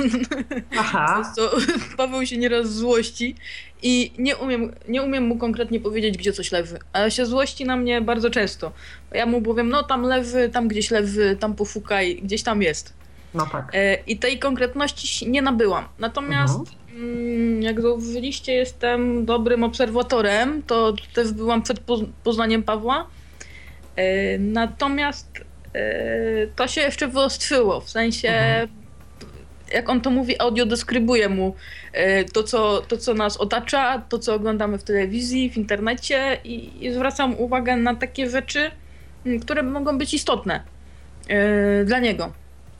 Aha. 0.77 1.23
To 1.37 1.51
Paweł 1.97 2.25
się 2.25 2.37
nieraz 2.37 2.73
złości 2.73 3.35
i 3.83 4.11
nie 4.17 4.37
umiem, 4.37 4.73
nie 4.87 5.03
umiem 5.03 5.23
mu 5.23 5.37
konkretnie 5.37 5.79
powiedzieć, 5.79 6.17
gdzie 6.17 6.33
coś 6.33 6.51
lewy. 6.51 6.79
Ale 6.93 7.11
się 7.11 7.25
złości 7.25 7.65
na 7.65 7.75
mnie 7.75 8.01
bardzo 8.01 8.29
często. 8.29 8.71
Ja 9.11 9.25
mu 9.25 9.41
powiem, 9.41 9.69
no 9.69 9.83
tam 9.83 10.03
lewy, 10.03 10.49
tam 10.49 10.67
gdzieś 10.67 10.91
lewy, 10.91 11.37
tam 11.39 11.55
pofukaj, 11.55 12.19
gdzieś 12.23 12.43
tam 12.43 12.61
jest. 12.61 12.93
No 13.33 13.47
tak. 13.51 13.71
E, 13.73 13.95
I 13.95 14.17
tej 14.17 14.39
konkretności 14.39 15.29
nie 15.29 15.41
nabyłam. 15.41 15.85
Natomiast 15.99 16.59
mhm. 16.93 17.61
jak 17.61 17.81
zauważyliście, 17.81 18.53
jestem 18.53 19.25
dobrym 19.25 19.63
obserwatorem. 19.63 20.63
To 20.63 20.93
też 21.13 21.31
byłam 21.31 21.61
przed 21.61 21.79
poznaniem 22.23 22.63
Pawła. 22.63 23.07
E, 23.95 24.37
natomiast 24.37 25.44
to 26.55 26.67
się 26.67 26.81
jeszcze 26.81 27.07
wyostrzyło, 27.07 27.81
w 27.81 27.89
sensie 27.89 28.29
mhm. 28.29 28.69
jak 29.73 29.89
on 29.89 30.01
to 30.01 30.09
mówi, 30.09 30.41
audio 30.41 30.65
deskrybuje 30.65 31.29
mu 31.29 31.55
yy, 31.93 32.25
to 32.25 32.43
co, 32.43 32.81
to, 32.81 32.97
co 32.97 33.13
nas 33.13 33.37
otacza, 33.37 34.01
to, 34.09 34.19
co 34.19 34.33
oglądamy 34.33 34.77
w 34.77 34.83
telewizji, 34.83 35.49
w 35.49 35.57
internecie 35.57 36.37
i, 36.43 36.85
i 36.85 36.93
zwracam 36.93 37.35
uwagę 37.39 37.77
na 37.77 37.95
takie 37.95 38.29
rzeczy, 38.29 38.71
mm, 39.25 39.39
które 39.39 39.63
mogą 39.63 39.97
być 39.97 40.13
istotne 40.13 40.63
dla 41.85 41.99
niego. 41.99 42.33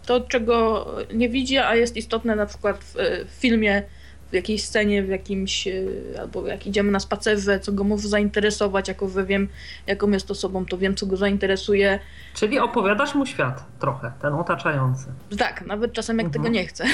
To, 0.06 0.22
czego 0.22 0.86
nie 1.14 1.30
widzi, 1.30 1.58
a 1.58 1.76
jest 1.76 1.98
istotne 1.98 2.36
na 2.36 2.46
przykład 2.46 2.78
w, 2.78 2.94
w 3.28 3.32
filmie 3.40 3.84
w 4.32 4.34
jakiejś 4.34 4.64
scenie, 4.64 5.04
w 5.04 5.10
jakimś, 5.10 5.68
e, 5.68 5.74
albo 6.20 6.48
jak 6.48 6.68
idziemy 6.68 6.92
na 6.92 7.00
spacerze, 7.00 7.60
co 7.60 7.72
go 7.72 7.84
może 7.84 8.08
zainteresować, 8.08 8.88
jako 8.88 9.10
że 9.10 9.26
wiem, 9.26 9.48
jaką 9.88 10.12
jest 10.12 10.32
osobą, 10.32 10.66
to 10.66 10.78
wiem, 10.78 10.96
co 10.96 11.06
go 11.06 11.18
zainteresuje. 11.18 12.00
Czyli 12.34 12.60
opowiadasz 12.60 13.16
mu 13.16 13.26
świat 13.26 13.66
trochę, 13.80 14.12
ten 14.22 14.34
otaczający. 14.34 15.06
Tak, 15.38 15.66
nawet 15.66 15.94
czasem 15.94 16.18
jak 16.18 16.26
mhm. 16.26 16.44
tego 16.44 16.54
nie 16.54 16.68
chcę. 16.68 16.86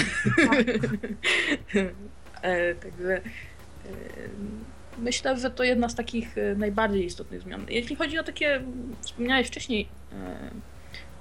e, 2.42 2.76
także 2.76 3.14
e, 3.16 3.22
myślę, 4.98 5.38
że 5.38 5.52
to 5.52 5.64
jedna 5.64 5.90
z 5.90 5.96
takich 5.96 6.36
najbardziej 6.56 7.06
istotnych 7.06 7.42
zmian. 7.42 7.66
Jeśli 7.70 7.96
chodzi 7.96 8.20
o 8.20 8.24
takie, 8.24 8.62
wspomniałeś 9.02 9.48
wcześniej, 9.48 9.88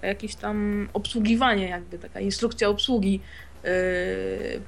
jakieś 0.03 0.35
tam 0.35 0.89
obsługiwanie, 0.93 1.69
jakby 1.69 1.99
taka 1.99 2.21
instrukcja 2.21 2.69
obsługi, 2.69 3.21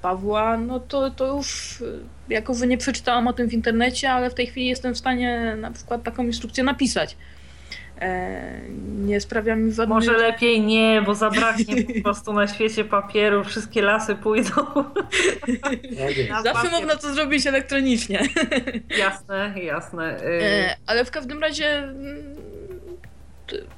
Pawła, 0.03 0.57
no 0.57 0.81
to, 0.81 1.11
to 1.11 1.37
już 1.37 1.81
yy, 1.81 2.35
jako 2.35 2.55
wy 2.55 2.67
nie 2.67 2.79
przeczytałam 2.79 3.29
o 3.29 3.33
tym 3.33 3.49
w 3.49 3.53
internecie, 3.53 4.11
ale 4.11 4.31
w 4.31 4.35
tej 4.35 4.47
chwili 4.47 4.67
jestem 4.67 4.95
w 4.95 4.99
stanie 4.99 5.57
na 5.61 5.71
przykład 5.71 6.03
taką 6.03 6.23
instrukcję 6.23 6.65
napisać. 6.65 7.17
E, 8.01 8.61
nie 8.99 9.21
sprawia 9.21 9.57
mi 9.57 9.73
żadnych... 9.73 9.95
Może 9.95 10.13
lepiej 10.13 10.61
nie, 10.61 11.03
bo 11.07 11.15
zabraknie 11.15 11.85
po 11.85 12.03
prostu 12.03 12.33
na 12.33 12.49
świecie 12.49 12.85
papieru, 12.85 13.45
wszystkie 13.45 13.83
lasy 13.83 14.15
pójdą. 14.15 14.51
Zawsze 16.45 16.71
można 16.71 16.97
to 16.97 17.15
zrobić 17.15 17.47
elektronicznie. 17.47 18.29
Jasne, 18.99 19.55
jasne. 19.63 20.17
E, 20.25 20.77
ale 20.87 21.05
w 21.05 21.11
każdym 21.11 21.41
razie 21.41 21.79
mm, 21.79 22.37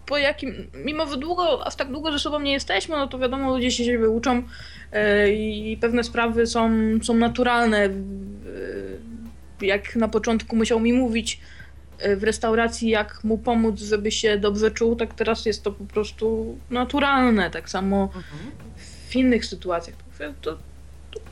po 0.07 0.19
jakim, 0.19 0.71
mimo 0.75 1.07
że 1.07 1.17
długo, 1.17 1.67
aż 1.67 1.77
tak 1.77 1.91
długo 1.93 2.13
ze 2.13 2.19
sobą 2.19 2.41
nie 2.41 2.53
jesteśmy, 2.53 2.97
no 2.97 3.09
to 3.09 3.19
wiadomo, 3.19 3.55
ludzie 3.55 3.71
się 3.71 3.85
siebie 3.85 4.11
uczą 4.11 4.43
e, 4.93 5.31
i 5.33 5.77
pewne 5.81 6.05
sprawy 6.05 6.47
są, 6.47 6.71
są 7.03 7.15
naturalne. 7.15 7.89
Jak 9.61 9.97
na 9.97 10.09
początku 10.09 10.57
musiał 10.57 10.81
mi 10.81 10.93
mówić 10.93 11.41
e, 11.99 12.17
w 12.17 12.25
restauracji, 12.25 12.89
jak 12.91 13.25
mu 13.25 13.39
pomóc, 13.39 13.81
żeby 13.81 14.11
się 14.11 14.39
dobrze 14.39 14.71
czuł, 14.71 14.97
tak 14.97 15.15
teraz 15.15 15.47
jest 15.47 15.63
to 15.63 15.73
po 15.73 15.85
prostu 15.85 16.59
naturalne. 16.71 17.51
Tak 17.51 17.71
samo 17.71 18.03
mhm. 18.03 18.51
w 19.09 19.17
innych 19.17 19.45
sytuacjach. 19.45 19.97
To, 20.41 20.59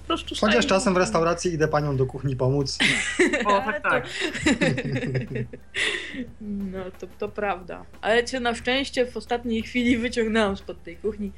po 0.02 0.06
prostu 0.06 0.34
Chociaż 0.40 0.66
czasem 0.66 0.94
w 0.94 0.96
restauracji 0.96 1.54
idę 1.54 1.68
panią 1.68 1.96
do 1.96 2.06
kuchni 2.06 2.36
pomóc. 2.36 2.78
O, 3.46 3.60
tak, 3.60 3.82
tak. 3.82 4.06
no, 6.40 6.78
to, 6.98 7.06
to 7.18 7.28
prawda. 7.28 7.84
Ale 8.00 8.24
cię 8.24 8.40
na 8.40 8.54
szczęście 8.54 9.06
w 9.06 9.16
ostatniej 9.16 9.62
chwili 9.62 9.96
wyciągnęłam 9.96 10.56
spod 10.56 10.82
tej 10.82 10.96
kuchni 10.96 11.32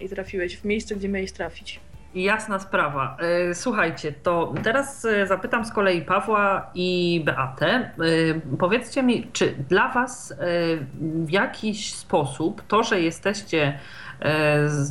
i 0.00 0.08
trafiłeś 0.08 0.56
w 0.56 0.64
miejsce, 0.64 0.96
gdzie 0.96 1.08
miałeś 1.08 1.32
trafić. 1.32 1.80
Jasna 2.14 2.58
sprawa. 2.58 3.16
E, 3.20 3.54
słuchajcie, 3.54 4.12
to 4.12 4.54
teraz 4.62 5.04
e, 5.04 5.26
zapytam 5.26 5.64
z 5.64 5.72
kolei 5.72 6.02
Pawła 6.02 6.70
i 6.74 7.22
Beatę. 7.24 7.66
E, 7.66 7.90
powiedzcie 8.58 9.02
mi, 9.02 9.26
czy 9.32 9.54
dla 9.68 9.88
Was 9.88 10.34
w 11.00 11.30
jakiś 11.30 11.94
sposób 11.94 12.62
to, 12.68 12.82
że 12.82 13.00
jesteście 13.00 13.78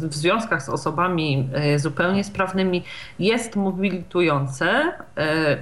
w 0.10 0.14
związkach 0.14 0.64
z 0.64 0.70
osobami 0.70 1.50
zupełnie 1.76 2.24
sprawnymi 2.24 2.84
jest 3.20 3.56
mobilitujące, 3.56 4.94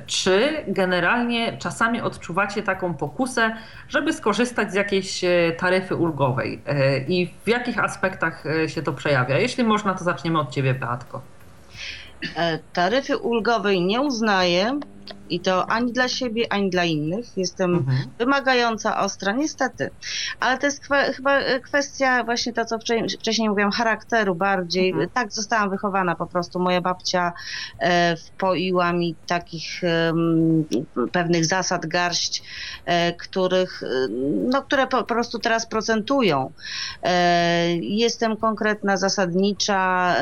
czy 0.05 0.63
generalnie 0.67 1.57
czasami 1.57 2.01
odczuwacie 2.01 2.63
taką 2.63 2.93
pokusę, 2.93 3.55
żeby 3.89 4.13
skorzystać 4.13 4.71
z 4.71 4.73
jakiejś 4.73 5.21
taryfy 5.57 5.95
ulgowej 5.95 6.61
i 7.07 7.29
w 7.45 7.47
jakich 7.47 7.79
aspektach 7.79 8.43
się 8.67 8.81
to 8.81 8.93
przejawia? 8.93 9.37
Jeśli 9.37 9.63
można, 9.63 9.93
to 9.93 10.03
zaczniemy 10.03 10.39
od 10.39 10.51
Ciebie, 10.51 10.73
Beatko. 10.73 11.21
E, 12.35 12.59
taryfy 12.73 13.17
ulgowej 13.17 13.81
nie 13.81 14.01
uznaję 14.01 14.79
i 15.29 15.39
to 15.39 15.69
ani 15.69 15.91
dla 15.91 16.07
siebie, 16.07 16.53
ani 16.53 16.69
dla 16.69 16.83
innych. 16.83 17.37
Jestem 17.37 17.75
mhm. 17.75 17.97
wymagająca, 18.17 18.99
ostra, 18.99 19.31
niestety. 19.31 19.89
Ale 20.39 20.57
to 20.57 20.65
jest 20.65 20.79
kwe, 20.79 21.13
chyba 21.13 21.39
kwestia 21.63 22.23
właśnie 22.23 22.53
to, 22.53 22.65
co 22.65 22.79
wcześniej, 22.79 23.09
wcześniej 23.09 23.49
mówiłam, 23.49 23.71
charakteru 23.71 24.35
bardziej. 24.35 24.89
Mhm. 24.89 25.09
Tak 25.09 25.31
zostałam 25.31 25.69
wychowana 25.69 26.15
po 26.15 26.25
prostu. 26.25 26.59
Moja 26.59 26.81
babcia 26.81 27.33
e, 27.79 28.15
wpoiła 28.17 28.93
mi 28.93 29.15
takich 29.27 29.83
e, 29.83 30.13
pewnych 31.11 31.45
zasad 31.45 31.85
garść, 31.85 32.43
e, 32.85 33.13
których, 33.13 33.83
e, 33.83 33.87
no, 34.51 34.61
które 34.61 34.87
po, 34.87 34.97
po, 34.97 35.03
prostu 35.03 35.39
teraz 35.39 35.67
procentują. 35.67 36.51
E, 37.03 37.75
jestem 37.75 38.37
konkretna, 38.37 38.97
zasadnicza, 38.97 40.15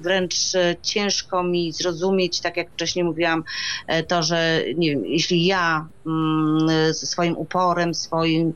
wręcz 0.00 0.34
ciężko 0.82 1.42
mi 1.42 1.72
zrozumieć, 1.72 2.40
tak 2.40 2.56
jak 2.56 2.70
wcześniej 2.70 3.04
mówiłam, 3.04 3.44
to, 4.10 4.22
że 4.22 4.62
nie 4.76 4.90
wiem, 4.90 5.06
jeśli 5.06 5.44
ja 5.44 5.88
mm, 6.06 6.94
swoim 6.94 7.36
uporem, 7.36 7.94
swoim 7.94 8.52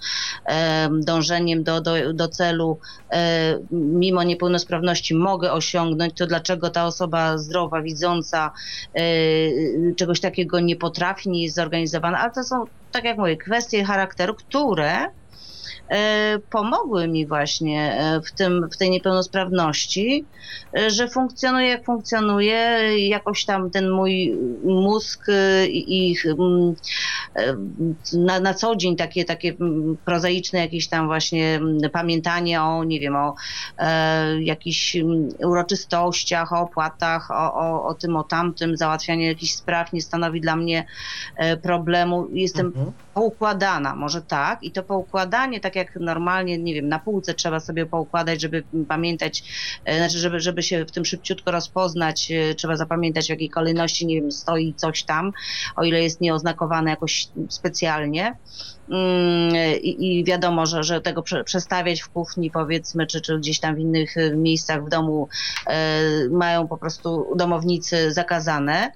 dążeniem 0.90 1.64
do, 1.64 1.80
do, 1.80 2.12
do 2.12 2.28
celu 2.28 2.78
e, 3.12 3.58
mimo 3.70 4.22
niepełnosprawności 4.22 5.14
mogę 5.14 5.52
osiągnąć, 5.52 6.14
to 6.14 6.26
dlaczego 6.26 6.70
ta 6.70 6.86
osoba 6.86 7.38
zdrowa, 7.38 7.82
widząca 7.82 8.52
e, 8.94 9.02
czegoś 9.96 10.20
takiego 10.20 10.60
nie 10.60 10.76
potrafi, 10.76 11.30
nie 11.30 11.42
jest 11.42 11.56
zorganizowana, 11.56 12.18
ale 12.18 12.32
to 12.32 12.44
są, 12.44 12.64
tak 12.92 13.04
jak 13.04 13.18
mówię, 13.18 13.36
kwestie 13.36 13.84
charakteru, 13.84 14.34
które 14.34 15.10
pomogły 16.50 17.08
mi 17.08 17.26
właśnie 17.26 17.96
e, 17.98 18.20
w, 18.20 18.32
tym, 18.32 18.68
w 18.72 18.76
tej 18.76 18.90
niepełnosprawności, 18.90 20.24
e, 20.76 20.90
że 20.90 21.08
funkcjonuje 21.08 21.68
jak 21.68 21.84
funkcjonuje, 21.84 22.58
jakoś 23.08 23.44
tam 23.44 23.70
ten 23.70 23.90
mój 23.90 24.38
mózg 24.64 25.26
i, 25.68 26.10
i 26.10 26.16
mm, 26.28 26.74
na, 28.12 28.40
na 28.40 28.54
co 28.54 28.76
dzień 28.76 28.96
takie, 28.96 29.24
takie 29.24 29.54
mm, 29.60 29.96
prozaiczne 30.04 30.58
jakieś 30.58 30.88
tam 30.88 31.06
właśnie 31.06 31.54
mm, 31.54 31.90
pamiętanie 31.90 32.62
o, 32.62 32.84
nie 32.84 33.00
wiem, 33.00 33.16
o 33.16 33.34
e, 33.78 34.42
jakichś 34.42 34.96
uroczystościach, 35.38 36.52
o 36.52 36.60
opłatach, 36.60 37.30
o, 37.30 37.54
o, 37.54 37.86
o 37.86 37.94
tym, 37.94 38.16
o 38.16 38.24
tamtym, 38.24 38.76
załatwianie 38.76 39.26
jakichś 39.26 39.52
spraw 39.52 39.92
nie 39.92 40.02
stanowi 40.02 40.40
dla 40.40 40.56
mnie 40.56 40.86
problemu. 41.62 42.28
Jestem 42.32 42.66
mhm. 42.66 42.92
poukładana, 43.14 43.94
może 43.94 44.22
tak, 44.22 44.62
i 44.62 44.70
to 44.70 44.82
poukładanie 44.82 45.60
tak 45.60 45.73
tak 45.74 45.86
jak 45.86 45.96
normalnie, 46.00 46.58
nie 46.58 46.74
wiem, 46.74 46.88
na 46.88 46.98
półce 46.98 47.34
trzeba 47.34 47.60
sobie 47.60 47.86
poukładać, 47.86 48.40
żeby 48.40 48.64
pamiętać, 48.88 49.42
e, 49.84 49.96
znaczy, 49.96 50.18
żeby, 50.18 50.40
żeby 50.40 50.62
się 50.62 50.84
w 50.84 50.90
tym 50.90 51.04
szybciutko 51.04 51.50
rozpoznać, 51.50 52.30
e, 52.30 52.54
trzeba 52.54 52.76
zapamiętać 52.76 53.26
w 53.26 53.30
jakiej 53.30 53.50
kolejności, 53.50 54.06
nie 54.06 54.20
wiem, 54.20 54.32
stoi 54.32 54.74
coś 54.74 55.02
tam, 55.02 55.32
o 55.76 55.84
ile 55.84 56.02
jest 56.02 56.20
nieoznakowane 56.20 56.90
jakoś 56.90 57.28
specjalnie. 57.48 58.36
Mm, 58.90 59.56
I, 59.82 60.18
i 60.18 60.24
wiadomo, 60.24 60.66
że, 60.66 60.84
że 60.84 61.00
tego 61.00 61.22
prze, 61.22 61.44
przestawiać 61.44 62.00
w 62.00 62.08
kuchni 62.08 62.50
powiedzmy, 62.50 63.06
czy, 63.06 63.20
czy 63.20 63.38
gdzieś 63.38 63.60
tam 63.60 63.74
w 63.74 63.78
innych 63.78 64.16
y, 64.16 64.36
miejscach 64.36 64.84
w 64.84 64.88
domu 64.88 65.28
e, 65.66 66.28
mają 66.30 66.68
po 66.68 66.76
prostu 66.76 67.26
domownicy 67.36 68.12
zakazane, 68.12 68.92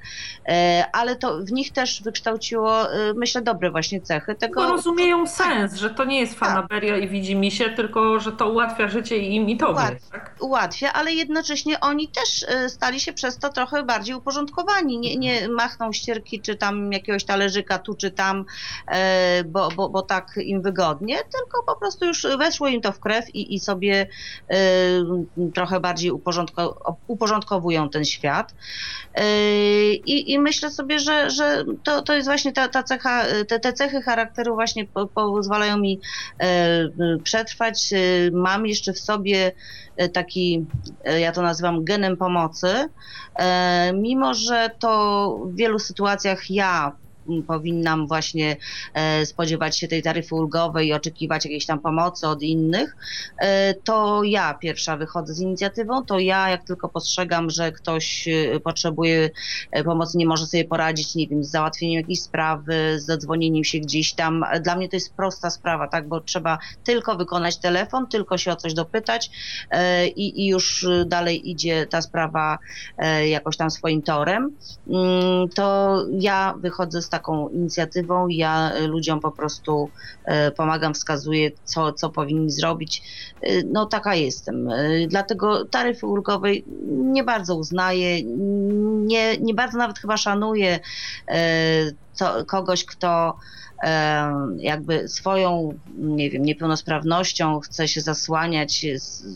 e, 0.49 0.85
ale 0.93 1.17
to 1.17 1.39
w 1.39 1.53
nich 1.53 1.73
też 1.73 2.03
wykształciło, 2.03 2.93
e, 2.93 3.15
myślę, 3.15 3.43
dobre 3.43 3.71
właśnie 3.71 4.01
cechy 4.01 4.35
tego. 4.35 4.61
Bo 4.63 4.69
rozumieją 4.69 5.27
sens, 5.27 5.75
że 5.75 5.91
to 5.91 6.05
nie 6.05 6.21
jest 6.21 6.35
fanaberia 6.35 6.97
i 6.97 7.09
widzi 7.09 7.37
mi 7.37 7.51
się, 7.51 7.71
tylko 7.71 8.21
że 8.21 8.33
to 8.33 8.51
ułatwia 8.51 8.89
życie 8.89 9.19
im 9.19 9.49
i 9.49 9.57
tobie. 9.57 9.73
Ułatwia. 9.73 10.11
Tak? 10.11 10.29
ułatwia, 10.41 10.93
ale 10.93 11.13
jednocześnie 11.13 11.81
oni 11.81 12.09
też 12.09 12.45
e, 12.49 12.69
stali 12.69 13.01
się 13.01 13.13
przez 13.13 13.39
to 13.39 13.49
trochę 13.49 13.83
bardziej 13.83 14.15
uporządkowani. 14.15 14.99
Nie, 14.99 15.17
nie 15.17 15.49
machną 15.49 15.93
ścierki 15.93 16.41
czy 16.41 16.57
tam 16.57 16.93
jakiegoś 16.93 17.25
talerzyka 17.25 17.79
tu 17.79 17.95
czy 17.95 18.11
tam, 18.11 18.45
e, 18.89 19.45
bo, 19.45 19.69
bo, 19.79 19.89
bo 19.89 20.03
tak 20.03 20.35
im 20.37 20.63
wygodnie, 20.63 21.17
tylko 21.17 21.63
po 21.67 21.77
prostu 21.77 22.05
już 22.05 22.27
weszło 22.39 22.69
im 22.69 22.81
to 22.81 22.93
w 22.93 23.01
krew 23.01 23.35
i, 23.35 23.55
i 23.55 23.61
sobie 23.61 24.07
e, 24.51 24.57
trochę 25.55 25.81
bardziej 25.81 26.11
uporządko, 26.11 26.97
uporządkowują 27.07 27.91
ten 27.91 28.05
świat. 28.05 28.55
E, 29.15 29.25
I, 29.93 30.39
myślę 30.39 30.71
sobie, 30.71 30.99
że, 30.99 31.31
że 31.31 31.65
to, 31.85 32.03
to 32.03 32.15
jest 32.15 32.29
właśnie 32.29 32.53
ta, 32.53 32.69
ta 32.69 32.83
cecha, 32.83 33.25
te, 33.49 33.61
te 33.61 33.73
cechy 33.73 34.03
charakteru 34.03 34.55
właśnie 34.55 34.87
po, 34.87 35.07
pozwalają 35.07 35.79
mi 35.79 36.01
e, 36.39 37.19
przetrwać. 37.23 37.93
E, 37.93 37.99
Mam 38.33 38.67
jeszcze 38.67 38.93
w 38.93 38.99
sobie 38.99 39.53
e, 39.97 40.09
taki, 40.09 40.67
e, 41.05 41.21
ja 41.21 41.33
to 41.33 41.43
nazywam 41.43 41.85
genem 41.85 42.17
pomocy, 42.17 42.89
mimo 43.95 44.35
że 44.35 44.71
to 44.79 44.91
w 45.45 45.57
wielu 45.57 45.79
sytuacjach 45.79 46.51
ja 46.51 46.93
powinnam 47.47 48.07
właśnie 48.07 48.57
e, 48.95 49.27
spodziewać 49.27 49.79
się 49.79 49.89
tej 49.89 50.03
taryfy 50.03 50.35
ulgowej 50.35 50.89
i 50.89 50.93
oczekiwać 50.93 51.45
jakiejś 51.45 51.67
tam 51.67 51.81
pomocy 51.81 52.29
od 52.29 52.43
innych, 52.43 52.97
e, 53.39 53.75
to 53.75 54.23
ja 54.25 54.55
pierwsza 54.55 54.97
wychodzę 54.97 55.35
z 55.35 55.41
inicjatywą, 55.41 56.05
to 56.05 56.19
ja 56.19 56.51
jak 56.51 56.65
tylko 56.65 56.89
postrzegam, 56.89 57.51
że 57.51 57.73
ktoś 57.73 58.29
e, 58.29 58.61
potrzebuje 58.61 59.31
pomocy, 59.85 60.19
nie 60.19 60.27
może 60.27 60.47
sobie 60.47 60.65
poradzić, 60.65 61.15
nie 61.15 61.29
wiem, 61.29 61.45
z 61.45 61.51
załatwieniem 61.51 62.01
jakiejś 62.01 62.23
sprawy, 62.23 63.01
z 63.01 63.07
zadzwonieniem 63.07 63.65
się 63.65 63.79
gdzieś 63.79 64.13
tam. 64.13 64.45
Dla 64.63 64.77
mnie 64.77 64.89
to 64.89 64.97
jest 64.97 65.15
prosta 65.15 65.51
sprawa, 65.51 65.89
tak, 65.89 66.09
bo 66.09 66.21
trzeba 66.21 66.59
tylko 66.85 67.17
wykonać 67.17 67.57
telefon, 67.57 68.07
tylko 68.07 68.39
się 68.39 68.53
o 68.53 68.57
coś 68.57 68.75
dopytać 68.75 69.31
i, 70.17 70.45
i 70.45 70.47
już 70.49 70.87
dalej 71.07 71.51
idzie 71.51 71.87
ta 71.87 72.03
sprawa 72.03 72.59
jakoś 73.27 73.57
tam 73.57 73.71
swoim 73.71 74.03
torem. 74.03 74.57
Mm, 74.89 75.49
To 75.55 75.99
ja 76.13 76.55
wychodzę 76.59 77.03
z 77.03 77.09
taką 77.09 77.18
inicjatywą, 77.53 78.29
ja 78.29 78.73
e, 78.73 78.87
ludziom 78.87 79.21
po 79.21 79.33
prostu 79.33 79.91
e, 80.25 80.51
pomagam, 80.51 80.95
wskazuję, 80.95 81.51
co, 81.65 81.93
co 81.93 82.11
powinni 82.11 82.51
zrobić. 82.51 83.03
E, 83.41 83.63
No 83.73 83.87
taka 83.87 84.15
jestem. 84.15 84.69
Dlatego 85.09 85.65
taryfy 85.65 86.07
ulgowej 86.07 86.65
nie 86.89 87.25
bardzo 87.25 87.57
uznaję, 87.57 88.23
nie, 89.07 89.39
nie 89.39 89.55
bardzo 89.55 89.79
nawet 89.79 89.99
chyba 89.99 90.17
szanuję 90.17 90.81
to, 92.19 92.45
kogoś, 92.47 92.85
kto 92.85 93.37
jakby 94.57 95.09
swoją, 95.09 95.73
nie 95.99 96.31
wiem, 96.31 96.43
niepełnosprawnością 96.43 97.61
chce 97.61 97.89
się 97.89 98.01
zasłaniać, 98.01 98.87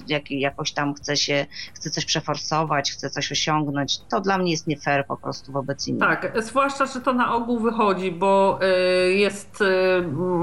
jak, 0.08 0.30
jakoś 0.30 0.72
tam 0.72 0.94
chce 0.94 1.16
się, 1.16 1.46
chce 1.74 1.90
coś 1.90 2.04
przeforsować, 2.04 2.92
chce 2.92 3.10
coś 3.10 3.32
osiągnąć. 3.32 3.98
To 3.98 4.20
dla 4.20 4.38
mnie 4.38 4.50
jest 4.50 4.66
nie 4.66 4.76
fair 4.76 5.06
po 5.06 5.16
prostu 5.16 5.52
wobec 5.52 5.88
innych. 5.88 6.08
Tak, 6.08 6.32
zwłaszcza, 6.42 6.86
że 6.86 7.00
to 7.00 7.12
na 7.12 7.34
ogół 7.34 7.58
wychodzi, 7.58 8.12
bo 8.12 8.58
y, 9.08 9.12
jest 9.12 9.60
y, 9.60 9.64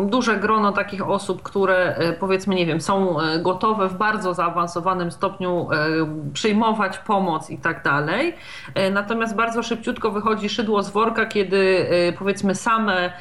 duże 0.06 0.38
grono 0.38 0.72
takich 0.72 1.10
osób, 1.10 1.44
które 1.44 2.00
y, 2.10 2.14
powiedzmy, 2.14 2.56
nie 2.56 2.66
wiem, 2.66 2.82
są 2.82 3.18
gotowe 3.42 3.90
w 3.90 3.94
bardzo 3.94 4.34
zaawansowanym 4.34 5.12
stopniu 5.12 5.68
przyjmować 6.34 6.98
pomoc 6.98 7.50
i 7.50 7.58
tak 7.58 7.84
dalej. 7.84 8.36
Natomiast 8.92 9.36
bardzo 9.36 9.64
szybciutko 9.64 10.12
wychodzi 10.12 10.50
szydło 10.50 10.84
z 10.84 10.90
worka, 10.90 11.26
kiedy 11.26 11.88
powiedzmy 12.20 12.56
same, 12.56 13.12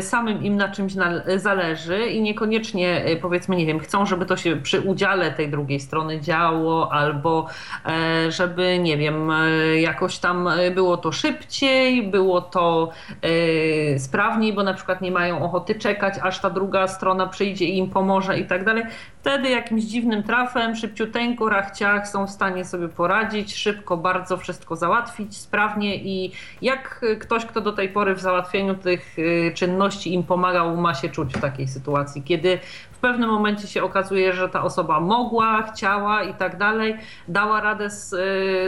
samym 0.00 0.44
im 0.44 0.56
na 0.56 0.68
czymś 0.68 0.92
zależy 1.36 2.06
i 2.06 2.22
niekoniecznie 2.22 3.06
y, 3.08 3.16
powiedzmy, 3.16 3.56
nie 3.56 3.66
wiem, 3.66 3.78
chcą, 3.78 4.06
żeby 4.06 4.26
to 4.26 4.36
się 4.36 4.56
przy 4.56 4.80
udziale 4.80 5.30
tej 5.30 5.48
drugiej 5.48 5.80
strony 5.80 6.20
działo 6.20 6.92
albo 6.92 7.46
e, 7.86 8.32
żeby, 8.32 8.78
nie 8.78 8.96
wiem, 8.96 9.30
e, 9.30 9.80
jakoś 9.80 10.18
tam 10.18 10.48
e, 10.48 10.70
było 10.70 10.96
to 10.96 11.12
szybciej, 11.12 12.02
było 12.02 12.40
to 12.40 12.90
e, 13.22 13.98
sprawniej, 13.98 14.52
bo 14.52 14.62
na 14.62 14.74
przykład 14.74 15.00
nie 15.00 15.10
mają 15.10 15.44
ochoty 15.44 15.74
czekać, 15.74 16.14
aż 16.22 16.40
ta 16.40 16.50
druga 16.50 16.88
strona 16.88 17.26
przyjdzie 17.26 17.64
i 17.64 17.78
im 17.78 17.90
pomoże 17.90 18.38
i 18.38 18.44
tak 18.44 18.64
dalej. 18.64 18.84
Wtedy 19.20 19.48
jakimś 19.48 19.82
dziwnym 19.82 20.22
trafem, 20.22 20.76
szybciuteńko, 20.76 21.48
rachciach 21.48 22.08
są 22.08 22.26
w 22.26 22.30
stanie 22.30 22.64
sobie 22.64 22.88
poradzić, 22.88 23.54
szybko 23.54 23.96
bardzo 23.96 24.36
wszystko 24.36 24.76
załatwić, 24.76 25.36
sprawnie 25.36 25.96
i 25.96 26.32
jak 26.62 27.04
ktoś, 27.20 27.46
kto 27.46 27.60
do 27.60 27.72
tej 27.72 27.88
pory 27.88 28.14
w 28.14 28.20
załatwieniu 28.20 28.74
tych 28.74 29.16
e, 29.18 29.54
czynności 29.72 30.14
im 30.14 30.22
pomagał, 30.22 30.76
ma 30.76 30.94
się 30.94 31.08
czuć 31.08 31.34
w 31.34 31.40
takiej 31.40 31.68
sytuacji, 31.68 32.22
kiedy 32.22 32.58
pewnym 33.02 33.30
momencie 33.30 33.68
się 33.68 33.82
okazuje, 33.82 34.32
że 34.32 34.48
ta 34.48 34.62
osoba 34.62 35.00
mogła, 35.00 35.62
chciała 35.62 36.22
i 36.22 36.34
tak 36.34 36.58
dalej, 36.58 36.96
dała 37.28 37.60
radę 37.60 37.90
z, 37.90 38.12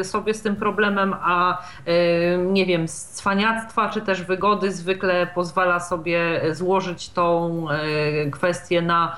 y, 0.00 0.04
sobie 0.04 0.34
z 0.34 0.42
tym 0.42 0.56
problemem, 0.56 1.14
a 1.22 1.58
y, 1.88 2.38
nie 2.38 2.66
wiem, 2.66 2.88
z 2.88 3.04
cwaniactwa 3.04 3.88
czy 3.88 4.00
też 4.00 4.22
wygody 4.22 4.72
zwykle 4.72 5.26
pozwala 5.26 5.80
sobie 5.80 6.40
złożyć 6.54 7.08
tą 7.08 7.66
y, 8.26 8.30
kwestię 8.30 8.82
na 8.82 9.16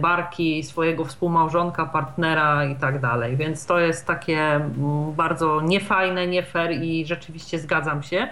barki 0.00 0.62
swojego 0.62 1.04
współmałżonka, 1.04 1.86
partnera 1.86 2.64
i 2.64 2.76
tak 2.76 3.00
dalej. 3.00 3.36
Więc 3.36 3.66
to 3.66 3.80
jest 3.80 4.06
takie 4.06 4.40
mm, 4.40 5.12
bardzo 5.12 5.60
niefajne, 5.60 6.26
nie 6.26 6.42
fair 6.42 6.72
i 6.72 7.06
rzeczywiście 7.06 7.58
zgadzam 7.58 8.02
się. 8.02 8.28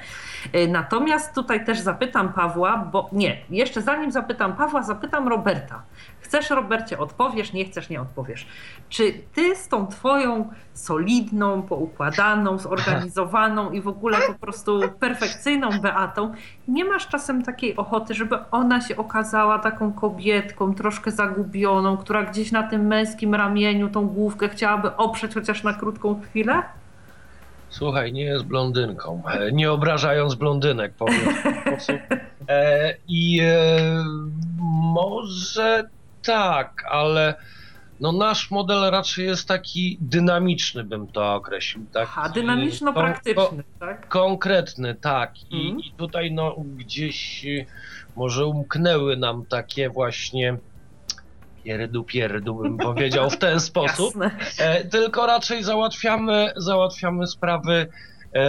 Natomiast 0.68 1.34
tutaj 1.34 1.64
też 1.64 1.80
zapytam 1.80 2.32
Pawła, 2.32 2.88
bo 2.92 3.08
nie, 3.12 3.36
jeszcze 3.50 3.82
zanim 3.82 4.12
zapytam 4.12 4.52
Pawła, 4.52 4.82
zapytam 4.82 5.28
Roberta. 5.28 5.82
Chcesz, 6.30 6.50
Robercie, 6.50 6.98
odpowiesz, 6.98 7.52
nie 7.52 7.64
chcesz, 7.64 7.88
nie 7.88 8.00
odpowiesz. 8.00 8.46
Czy 8.88 9.12
ty 9.34 9.56
z 9.56 9.68
tą 9.68 9.86
twoją 9.86 10.48
solidną, 10.74 11.62
poukładaną, 11.62 12.58
zorganizowaną 12.58 13.70
i 13.70 13.80
w 13.80 13.88
ogóle 13.88 14.18
po 14.26 14.34
prostu 14.34 14.80
perfekcyjną 15.00 15.70
Beatą, 15.80 16.34
nie 16.68 16.84
masz 16.84 17.08
czasem 17.08 17.42
takiej 17.42 17.76
ochoty, 17.76 18.14
żeby 18.14 18.38
ona 18.50 18.80
się 18.80 18.96
okazała 18.96 19.58
taką 19.58 19.92
kobietką, 19.92 20.74
troszkę 20.74 21.10
zagubioną, 21.10 21.96
która 21.96 22.22
gdzieś 22.22 22.52
na 22.52 22.62
tym 22.62 22.86
męskim 22.86 23.34
ramieniu 23.34 23.88
tą 23.88 24.06
główkę 24.06 24.48
chciałaby 24.48 24.96
oprzeć 24.96 25.34
chociaż 25.34 25.62
na 25.62 25.74
krótką 25.74 26.20
chwilę? 26.20 26.62
Słuchaj, 27.68 28.12
nie 28.12 28.24
jest 28.24 28.44
blondynką. 28.44 29.22
Nie 29.52 29.72
obrażając 29.72 30.34
blondynek, 30.34 30.92
powiem 30.94 31.20
w 31.20 31.42
ten 31.42 31.60
sposób. 31.60 31.96
E, 32.48 32.94
I 33.08 33.40
e, 33.42 34.04
może 34.94 35.88
tak, 36.24 36.84
ale 36.90 37.34
no 38.00 38.12
nasz 38.12 38.50
model 38.50 38.90
raczej 38.90 39.26
jest 39.26 39.48
taki 39.48 39.98
dynamiczny, 40.00 40.84
bym 40.84 41.06
to 41.06 41.34
określił. 41.34 41.86
Tak? 41.92 42.02
Aha, 42.10 42.28
dynamiczno-praktyczny, 42.28 43.64
tak? 43.80 44.08
Konkretny, 44.08 44.94
tak. 44.94 45.32
I, 45.50 45.60
Mhm. 45.68 45.80
I 45.80 45.92
tutaj 45.96 46.32
no 46.32 46.54
gdzieś 46.58 47.46
może 48.16 48.46
umknęły 48.46 49.16
nam 49.16 49.46
takie 49.46 49.88
właśnie 49.90 50.56
pierdu 51.64 52.04
pierdu 52.04 52.54
bym 52.54 52.76
powiedział 52.88 53.30
w 53.30 53.36
ten 53.38 53.60
sposób. 53.60 54.14
E, 54.58 54.84
tylko 54.84 55.26
raczej 55.26 55.62
załatwiamy, 55.64 56.52
załatwiamy 56.56 57.26
sprawy 57.26 57.86
e, 58.34 58.44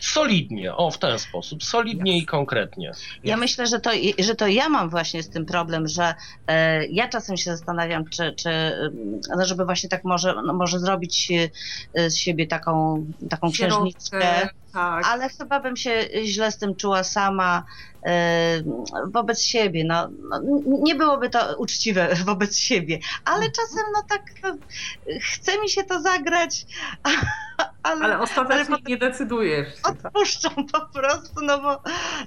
solidnie, 0.00 0.74
o 0.76 0.90
w 0.90 0.98
ten 0.98 1.18
sposób, 1.18 1.64
solidnie 1.64 2.18
i 2.18 2.26
konkretnie. 2.26 2.92
Ja 3.24 3.36
myślę, 3.36 3.66
że 3.66 3.80
to, 3.80 3.90
że 4.18 4.34
to 4.34 4.46
ja 4.46 4.68
mam 4.68 4.90
właśnie 4.90 5.22
z 5.22 5.30
tym 5.30 5.46
problem, 5.46 5.88
że 5.88 6.14
e, 6.46 6.86
ja 6.86 7.08
czasem 7.08 7.36
się 7.36 7.50
zastanawiam, 7.56 8.04
czy, 8.04 8.32
czy 8.32 8.50
mm, 8.50 9.20
no 9.36 9.44
żeby 9.44 9.64
właśnie 9.64 9.88
tak 9.88 10.04
może, 10.04 10.34
no 10.46 10.52
może 10.52 10.78
zrobić 10.78 11.32
e, 11.94 12.10
z 12.10 12.16
siebie 12.16 12.46
taką, 12.46 13.06
taką 13.30 13.50
księżniczkę, 13.50 14.48
tak. 14.72 15.04
ale 15.06 15.28
chyba 15.28 15.60
bym 15.60 15.76
się 15.76 16.08
źle 16.24 16.52
z 16.52 16.58
tym 16.58 16.76
czuła 16.76 17.04
sama 17.04 17.64
e, 18.06 18.62
wobec 19.12 19.42
siebie. 19.42 19.84
No, 19.84 20.08
no, 20.28 20.40
nie 20.82 20.94
byłoby 20.94 21.30
to 21.30 21.56
uczciwe 21.58 22.08
wobec 22.26 22.56
siebie, 22.58 22.98
ale 23.24 23.50
czasem 23.50 23.84
no 23.94 24.02
tak 24.08 24.22
no, 24.42 24.56
chce 25.20 25.60
mi 25.60 25.68
się 25.70 25.84
to 25.84 26.00
zagrać, 26.00 26.66
ale, 27.82 28.04
Ale 28.04 28.18
ostatecznie 28.20 28.74
ale 28.74 28.82
nie 28.86 28.96
decydujesz. 28.96 29.68
się, 29.76 29.82
tak? 29.82 29.96
odpuszczam 30.06 30.66
po 30.72 30.80
prostu, 31.00 31.40
no 31.44 31.58
bo, 31.60 31.82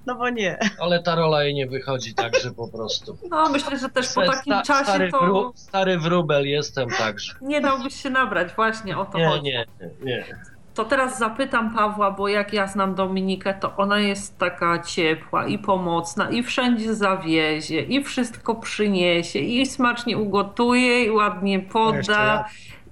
no 0.05 0.15
bo 0.15 0.29
nie. 0.29 0.59
Ale 0.79 1.03
ta 1.03 1.15
rola 1.15 1.43
jej 1.43 1.53
nie 1.53 1.67
wychodzi 1.67 2.13
tak, 2.13 2.39
że 2.39 2.51
po 2.51 2.67
prostu. 2.67 3.17
No 3.29 3.49
myślę, 3.49 3.79
że 3.79 3.89
też 3.89 4.05
po 4.05 4.23
Sta- 4.23 4.33
takim 4.33 4.61
czasie 4.61 4.83
stary, 4.83 5.11
to 5.11 5.19
wró- 5.19 5.51
stary 5.55 5.97
wróbel 5.99 6.47
jestem 6.47 6.89
także. 6.89 7.33
nie 7.41 7.61
dałbyś 7.61 7.95
się 8.03 8.09
nabrać, 8.09 8.53
właśnie 8.55 8.97
o 8.97 9.05
to 9.05 9.17
Nie, 9.17 9.27
chodzi. 9.27 9.43
nie, 9.43 9.65
nie. 10.03 10.25
To 10.73 10.85
teraz 10.85 11.19
zapytam 11.19 11.73
Pawła, 11.75 12.11
bo 12.11 12.27
jak 12.27 12.53
ja 12.53 12.67
znam 12.67 12.95
Dominikę, 12.95 13.53
to 13.53 13.75
ona 13.77 13.99
jest 13.99 14.37
taka 14.37 14.79
ciepła 14.79 15.47
i 15.47 15.59
pomocna 15.59 16.29
i 16.29 16.43
wszędzie 16.43 16.95
zawiezie 16.95 17.81
i 17.81 18.03
wszystko 18.03 18.55
przyniesie 18.55 19.39
i 19.39 19.65
smacznie 19.65 20.17
ugotuje 20.17 21.05
i 21.05 21.11
ładnie 21.11 21.59
poda. 21.59 22.45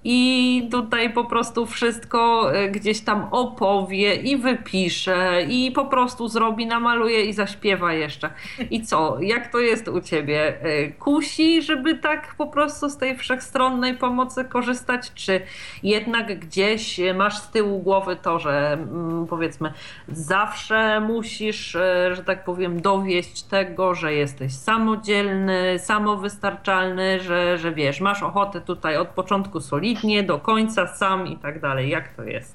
I 0.03 0.67
tutaj 0.71 1.13
po 1.13 1.25
prostu 1.25 1.65
wszystko 1.65 2.51
e, 2.53 2.69
gdzieś 2.69 3.01
tam 3.01 3.27
opowie 3.31 4.15
i 4.15 4.37
wypisze 4.37 5.41
i 5.49 5.71
po 5.71 5.85
prostu 5.85 6.27
zrobi, 6.27 6.65
namaluje 6.65 7.25
i 7.25 7.33
zaśpiewa 7.33 7.93
jeszcze. 7.93 8.29
I 8.69 8.85
co? 8.85 9.17
Jak 9.19 9.51
to 9.51 9.59
jest 9.59 9.87
u 9.87 10.01
ciebie? 10.01 10.61
E, 10.61 10.91
kusi, 10.91 11.61
żeby 11.61 11.95
tak 11.95 12.35
po 12.37 12.47
prostu 12.47 12.89
z 12.89 12.97
tej 12.97 13.17
wszechstronnej 13.17 13.93
pomocy 13.93 14.45
korzystać, 14.45 15.11
czy 15.15 15.41
jednak 15.83 16.39
gdzieś 16.39 16.99
masz 17.15 17.37
z 17.37 17.49
tyłu 17.49 17.79
głowy 17.79 18.15
to, 18.15 18.39
że 18.39 18.73
mm, 18.73 19.27
powiedzmy 19.27 19.73
zawsze 20.07 20.99
musisz, 20.99 21.75
e, 21.75 22.15
że 22.15 22.23
tak 22.23 22.43
powiem, 22.43 22.81
dowieść 22.81 23.43
tego, 23.43 23.95
że 23.95 24.13
jesteś 24.13 24.53
samodzielny, 24.53 25.79
samowystarczalny, 25.79 27.19
że, 27.19 27.57
że 27.57 27.71
wiesz, 27.71 28.01
masz 28.01 28.23
ochotę 28.23 28.61
tutaj 28.61 28.97
od 28.97 29.07
początku 29.07 29.59
solidnie 29.59 29.90
solidnie, 29.95 30.23
do 30.23 30.39
końca, 30.39 30.87
sam 30.87 31.27
i 31.27 31.37
tak 31.37 31.61
dalej. 31.61 31.89
Jak 31.89 32.15
to 32.15 32.23
jest? 32.23 32.53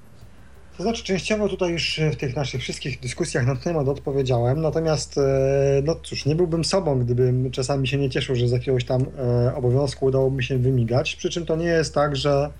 To 0.76 0.82
znaczy, 0.82 1.04
częściowo 1.04 1.48
tutaj 1.48 1.72
już 1.72 2.00
w 2.12 2.16
tych 2.16 2.36
naszych 2.36 2.60
wszystkich 2.60 3.00
dyskusjach 3.00 3.46
na 3.46 3.54
ten 3.54 3.62
temat 3.62 3.88
odpowiedziałem, 3.88 4.60
natomiast, 4.60 5.18
e, 5.18 5.82
no 5.84 5.94
cóż, 6.02 6.26
nie 6.26 6.34
byłbym 6.34 6.64
sobą, 6.64 6.98
gdybym 6.98 7.50
czasami 7.50 7.88
się 7.88 7.98
nie 7.98 8.10
cieszył, 8.10 8.36
że 8.36 8.48
z 8.48 8.52
jakiegoś 8.52 8.84
tam 8.84 9.04
e, 9.18 9.54
obowiązku 9.54 10.06
udało 10.06 10.30
mi 10.30 10.44
się 10.44 10.58
wymigać. 10.58 11.16
Przy 11.16 11.30
czym 11.30 11.46
to 11.46 11.56
nie 11.56 11.66
jest 11.66 11.94
tak, 11.94 12.16
że 12.16 12.50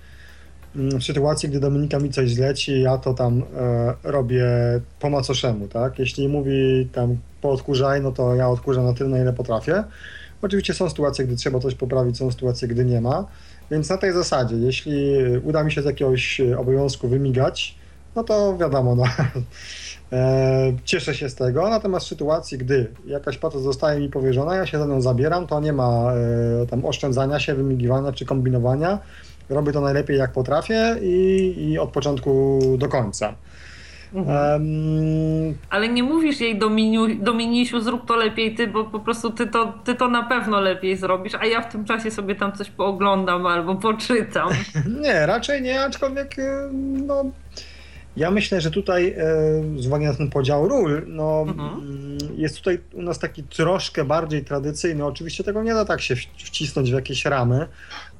mm, 0.75 0.99
w 0.99 1.03
sytuacji, 1.03 1.49
gdy 1.49 1.59
Dominika 1.59 1.99
mi 1.99 2.09
coś 2.09 2.31
zleci, 2.31 2.81
ja 2.81 2.97
to 2.97 3.13
tam 3.13 3.43
e, 3.57 3.93
robię 4.03 4.45
po 4.99 5.09
macoszemu, 5.09 5.67
tak? 5.67 5.99
Jeśli 5.99 6.27
mówi 6.27 6.89
tam 6.93 7.17
poodkurzaj, 7.41 8.01
no 8.01 8.11
to 8.11 8.35
ja 8.35 8.49
odkurzam 8.49 8.85
na 8.85 8.93
tyle, 8.93 9.09
na 9.09 9.19
ile 9.19 9.33
potrafię. 9.33 9.83
Oczywiście 10.41 10.73
są 10.73 10.89
sytuacje, 10.89 11.25
gdy 11.25 11.35
trzeba 11.35 11.59
coś 11.59 11.75
poprawić, 11.75 12.17
są 12.17 12.31
sytuacje, 12.31 12.67
gdy 12.67 12.85
nie 12.85 13.01
ma. 13.01 13.25
Więc 13.71 13.89
na 13.89 13.97
tej 13.97 14.13
zasadzie, 14.13 14.55
jeśli 14.55 15.17
uda 15.43 15.63
mi 15.63 15.71
się 15.71 15.81
z 15.81 15.85
jakiegoś 15.85 16.41
obowiązku 16.57 17.07
wymigać, 17.07 17.75
no 18.15 18.23
to 18.23 18.57
wiadomo, 18.57 18.95
no, 18.95 19.03
e, 20.17 20.73
cieszę 20.83 21.15
się 21.15 21.29
z 21.29 21.35
tego. 21.35 21.69
Natomiast 21.69 22.05
w 22.05 22.09
sytuacji, 22.09 22.57
gdy 22.57 22.91
jakaś 23.05 23.37
praca 23.37 23.59
zostaje 23.59 23.99
mi 23.99 24.09
powierzona, 24.09 24.55
ja 24.55 24.65
się 24.65 24.79
za 24.79 24.85
nią 24.85 25.01
zabieram, 25.01 25.47
to 25.47 25.59
nie 25.59 25.73
ma 25.73 26.11
e, 26.13 26.67
tam 26.67 26.85
oszczędzania 26.85 27.39
się, 27.39 27.55
wymigiwania 27.55 28.11
czy 28.11 28.25
kombinowania. 28.25 28.99
Robię 29.49 29.71
to 29.71 29.81
najlepiej 29.81 30.17
jak 30.17 30.31
potrafię 30.31 30.95
i, 31.01 31.53
i 31.57 31.79
od 31.79 31.89
początku 31.89 32.59
do 32.77 32.87
końca. 32.87 33.33
Um... 34.13 35.57
Ale 35.69 35.89
nie 35.89 36.03
mówisz 36.03 36.41
jej 36.41 36.59
Dominiu, 36.59 37.15
Dominisiu, 37.15 37.81
zrób 37.81 38.05
to 38.05 38.15
lepiej 38.15 38.55
ty, 38.55 38.67
bo 38.67 38.83
po 38.83 38.99
prostu 38.99 39.29
ty 39.29 39.47
to, 39.47 39.73
ty 39.83 39.95
to 39.95 40.07
na 40.07 40.23
pewno 40.23 40.59
lepiej 40.59 40.97
zrobisz, 40.97 41.35
a 41.35 41.45
ja 41.45 41.61
w 41.61 41.71
tym 41.71 41.85
czasie 41.85 42.11
sobie 42.11 42.35
tam 42.35 42.51
coś 42.51 42.69
pooglądam 42.69 43.45
albo 43.45 43.75
poczytam. 43.75 44.49
nie, 45.03 45.25
raczej 45.25 45.61
nie, 45.61 45.81
aczkolwiek 45.81 46.39
y, 46.39 46.69
no, 47.07 47.25
ja 48.17 48.31
myślę, 48.31 48.61
że 48.61 48.71
tutaj 48.71 49.15
e, 49.17 49.81
z 49.81 49.87
uwagi 49.87 50.05
na 50.05 50.13
ten 50.13 50.29
podział 50.29 50.67
ról, 50.67 51.03
no, 51.07 51.45
mhm. 51.47 51.69
Mm, 51.69 52.17
jest 52.37 52.57
tutaj 52.57 52.79
u 52.93 53.01
nas 53.01 53.19
taki 53.19 53.43
troszkę 53.43 54.05
bardziej 54.05 54.43
tradycyjny. 54.43 55.05
Oczywiście 55.05 55.43
tego 55.43 55.63
nie 55.63 55.73
da 55.73 55.85
tak 55.85 56.01
się 56.01 56.15
wcisnąć 56.37 56.91
w 56.91 56.93
jakieś 56.93 57.25
ramy, 57.25 57.67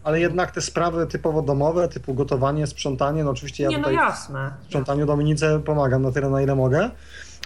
ale 0.07 0.19
jednak 0.19 0.51
te 0.51 0.61
sprawy 0.61 1.07
typowo 1.07 1.41
domowe, 1.41 1.87
typu 1.87 2.13
gotowanie, 2.13 2.67
sprzątanie, 2.67 3.23
no 3.23 3.31
oczywiście 3.31 3.63
ja 3.63 3.69
nie, 3.69 3.77
no 3.77 3.83
tutaj 3.83 3.95
no 3.95 4.01
jasne. 4.01 4.51
w 4.61 4.65
sprzątaniu 4.65 5.05
Dominice 5.05 5.59
pomagam 5.59 6.01
na 6.01 6.11
tyle, 6.11 6.29
na 6.29 6.41
ile 6.41 6.55
mogę. 6.55 6.89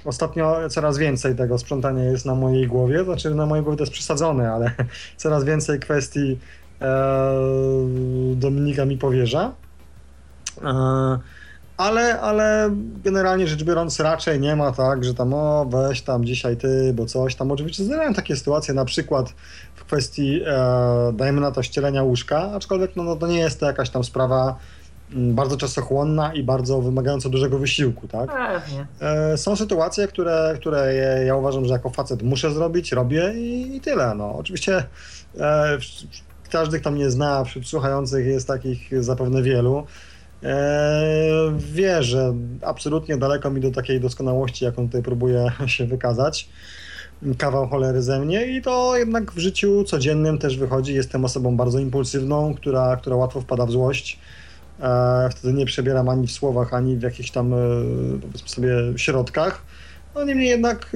Ostatnio 0.05 0.69
coraz 0.69 0.97
więcej 0.97 1.35
tego 1.35 1.57
sprzątania 1.57 2.03
jest 2.03 2.25
na 2.25 2.35
mojej 2.35 2.67
głowie, 2.67 3.03
znaczy 3.03 3.35
na 3.35 3.45
mojej 3.45 3.63
głowie 3.63 3.77
to 3.77 3.83
jest 3.83 3.93
przesadzone, 3.93 4.51
ale 4.51 4.71
coraz 5.17 5.43
więcej 5.43 5.79
kwestii 5.79 6.39
e, 6.81 7.35
Dominika 8.35 8.85
mi 8.85 8.97
powierza. 8.97 9.51
E, 10.63 11.19
ale, 11.77 12.21
ale 12.21 12.69
generalnie 13.03 13.47
rzecz 13.47 13.63
biorąc 13.63 13.99
raczej 13.99 14.39
nie 14.39 14.55
ma 14.55 14.71
tak, 14.71 15.03
że 15.03 15.13
tam 15.13 15.33
o 15.33 15.65
weź 15.65 16.01
tam 16.01 16.25
dzisiaj 16.25 16.57
ty, 16.57 16.93
bo 16.93 17.05
coś 17.05 17.35
tam. 17.35 17.51
Oczywiście 17.51 17.83
zdarzają 17.83 18.13
takie 18.13 18.35
sytuacje 18.35 18.73
na 18.73 18.85
przykład 18.85 19.33
kwestii 19.91 20.41
e, 20.45 21.13
dajmy 21.13 21.41
na 21.41 21.51
to 21.51 21.63
ścielenia 21.63 22.03
łóżka, 22.03 22.51
aczkolwiek 22.55 22.95
no, 22.95 23.03
no, 23.03 23.15
to 23.15 23.27
nie 23.27 23.39
jest 23.39 23.59
to 23.59 23.65
jakaś 23.65 23.89
tam 23.89 24.03
sprawa 24.03 24.55
m, 25.13 25.35
bardzo 25.35 25.57
czasochłonna 25.57 26.33
i 26.33 26.43
bardzo 26.43 26.81
wymagająca 26.81 27.29
dużego 27.29 27.59
wysiłku, 27.59 28.07
tak? 28.07 28.29
Pewnie. 28.29 28.87
E, 29.01 29.37
są 29.37 29.55
sytuacje, 29.55 30.07
które, 30.07 30.53
które 30.59 30.93
ja 31.25 31.35
uważam, 31.35 31.65
że 31.65 31.73
jako 31.73 31.89
facet 31.89 32.23
muszę 32.23 32.51
zrobić, 32.51 32.91
robię 32.91 33.33
i, 33.35 33.75
i 33.75 33.81
tyle. 33.81 34.15
No. 34.15 34.35
Oczywiście 34.35 34.83
e, 35.39 35.77
każdy, 36.51 36.79
kto 36.79 36.91
mnie 36.91 37.11
zna, 37.11 37.43
wśród 37.43 37.67
słuchających 37.67 38.25
jest 38.25 38.47
takich 38.47 39.03
zapewne 39.03 39.41
wielu. 39.41 39.85
Eee, 40.43 41.51
wie, 41.57 42.03
że 42.03 42.33
absolutnie 42.61 43.17
daleko 43.17 43.49
mi 43.49 43.61
do 43.61 43.71
takiej 43.71 43.99
doskonałości, 43.99 44.65
jaką 44.65 44.85
tutaj 44.85 45.03
próbuję 45.03 45.51
się 45.65 45.85
wykazać. 45.85 46.49
Kawał 47.37 47.67
cholery 47.67 48.01
ze 48.01 48.19
mnie 48.19 48.45
i 48.45 48.61
to 48.61 48.97
jednak 48.97 49.31
w 49.31 49.39
życiu 49.39 49.83
codziennym 49.83 50.37
też 50.37 50.57
wychodzi. 50.57 50.93
Jestem 50.93 51.25
osobą 51.25 51.57
bardzo 51.57 51.79
impulsywną, 51.79 52.53
która, 52.53 52.97
która 52.97 53.15
łatwo 53.15 53.41
wpada 53.41 53.65
w 53.65 53.71
złość. 53.71 54.19
Eee, 54.81 55.31
wtedy 55.31 55.53
nie 55.53 55.65
przebieram 55.65 56.09
ani 56.09 56.27
w 56.27 56.31
słowach, 56.31 56.73
ani 56.73 56.97
w 56.97 57.01
jakichś 57.01 57.31
tam, 57.31 57.53
e, 57.53 57.57
powiedzmy 58.21 58.49
sobie, 58.49 58.75
środkach. 58.95 59.61
No 60.15 60.25
niemniej 60.25 60.49
jednak, 60.49 60.95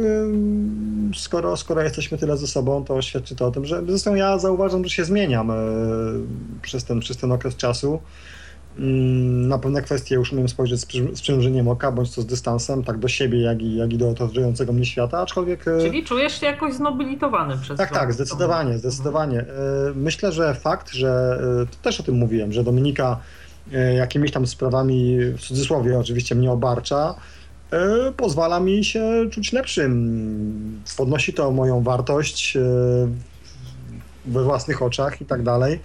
skoro, 1.15 1.57
skoro 1.57 1.81
jesteśmy 1.81 2.18
tyle 2.18 2.38
ze 2.38 2.47
sobą, 2.47 2.85
to 2.85 3.02
świadczy 3.02 3.35
to 3.35 3.47
o 3.47 3.52
tym, 3.52 3.65
że 3.65 3.84
zresztą 3.88 4.15
ja 4.15 4.39
zauważam, 4.39 4.84
że 4.84 4.89
się 4.89 5.06
zmieniam 5.06 5.52
e, 5.52 5.56
przez 6.61 6.84
ten, 6.84 6.99
przez 6.99 7.18
ten 7.18 7.31
okres 7.31 7.56
czasu. 7.56 7.99
Mm, 8.80 9.47
na 9.47 9.57
pewne 9.57 9.81
kwestie 9.81 10.15
już 10.15 10.34
umiem 10.34 10.49
spojrzeć 10.49 10.80
z, 10.80 10.88
z 11.18 11.22
przymrużeniem 11.22 11.68
oka, 11.68 11.91
bądź 11.91 12.15
to 12.15 12.22
z 12.22 12.26
dystansem, 12.26 12.84
tak 12.84 12.97
do 12.97 13.07
siebie, 13.07 13.41
jak 13.41 13.61
i, 13.61 13.76
jak 13.76 13.93
i 13.93 13.97
do 13.97 14.10
otaczającego 14.10 14.73
mnie 14.73 14.85
świata, 14.85 15.19
aczkolwiek... 15.19 15.68
E, 15.68 15.81
Czyli 15.81 16.03
czujesz 16.03 16.39
się 16.39 16.45
jakoś 16.45 16.73
znobilitowany 16.73 17.57
przez 17.57 17.77
Tak, 17.77 17.89
to, 17.89 17.95
tak, 17.95 18.14
zdecydowanie, 18.14 18.73
to... 18.73 18.80
zdecydowanie. 18.80 19.39
E, 19.39 19.45
myślę, 19.95 20.31
że 20.31 20.56
fakt, 20.56 20.91
że, 20.91 21.39
e, 21.64 21.65
to 21.65 21.77
też 21.81 21.99
o 21.99 22.03
tym 22.03 22.15
mówiłem, 22.15 22.53
że 22.53 22.64
Dominika 22.64 23.19
jakimiś 23.97 24.31
tam 24.31 24.47
sprawami, 24.47 25.19
w 25.19 25.41
cudzysłowie 25.41 25.99
oczywiście, 25.99 26.35
mnie 26.35 26.52
obarcza, 26.52 27.15
pozwala 28.18 28.60
mi 28.60 28.85
się 28.85 29.30
czuć 29.31 29.53
lepszym. 29.53 30.81
Podnosi 30.97 31.34
to 31.34 31.52
moją 31.52 31.84
wartość 31.84 32.57
we 34.26 34.43
własnych 34.43 34.81
oczach 34.81 35.22
i 35.22 35.26
tak 35.26 35.43
dalej. 35.43 35.80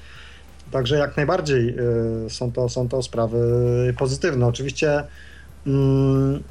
Także 0.70 0.98
jak 0.98 1.16
najbardziej 1.16 1.78
y, 2.26 2.30
są 2.30 2.52
to, 2.52 2.68
są 2.68 2.88
to 2.88 3.02
sprawy 3.02 3.38
pozytywne. 3.98 4.46
Oczywiście 4.46 5.04
mm, 5.66 6.42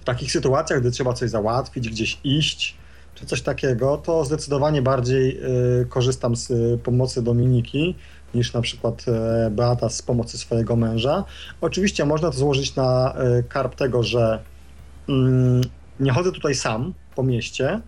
w 0.00 0.04
takich 0.04 0.32
sytuacjach, 0.32 0.80
gdy 0.80 0.90
trzeba 0.90 1.12
coś 1.12 1.30
załatwić, 1.30 1.88
gdzieś 1.88 2.18
iść, 2.24 2.76
czy 3.14 3.26
coś 3.26 3.42
takiego, 3.42 3.96
to 3.96 4.24
zdecydowanie 4.24 4.82
bardziej 4.82 5.40
y, 5.82 5.86
korzystam 5.88 6.36
z 6.36 6.80
pomocy 6.80 7.22
Dominiki 7.22 7.94
niż 8.34 8.52
na 8.52 8.60
przykład 8.60 9.04
Beata 9.50 9.88
z 9.88 10.02
pomocy 10.02 10.38
swojego 10.38 10.76
męża. 10.76 11.24
Oczywiście 11.60 12.04
można 12.04 12.30
to 12.30 12.36
złożyć 12.36 12.76
na 12.76 13.14
karp 13.48 13.74
tego, 13.74 14.02
że 14.02 14.42
mm, 15.08 15.60
nie 16.00 16.12
chodzę 16.12 16.32
tutaj 16.32 16.54
sam 16.54 16.94
po 17.14 17.22
mieście, 17.22 17.80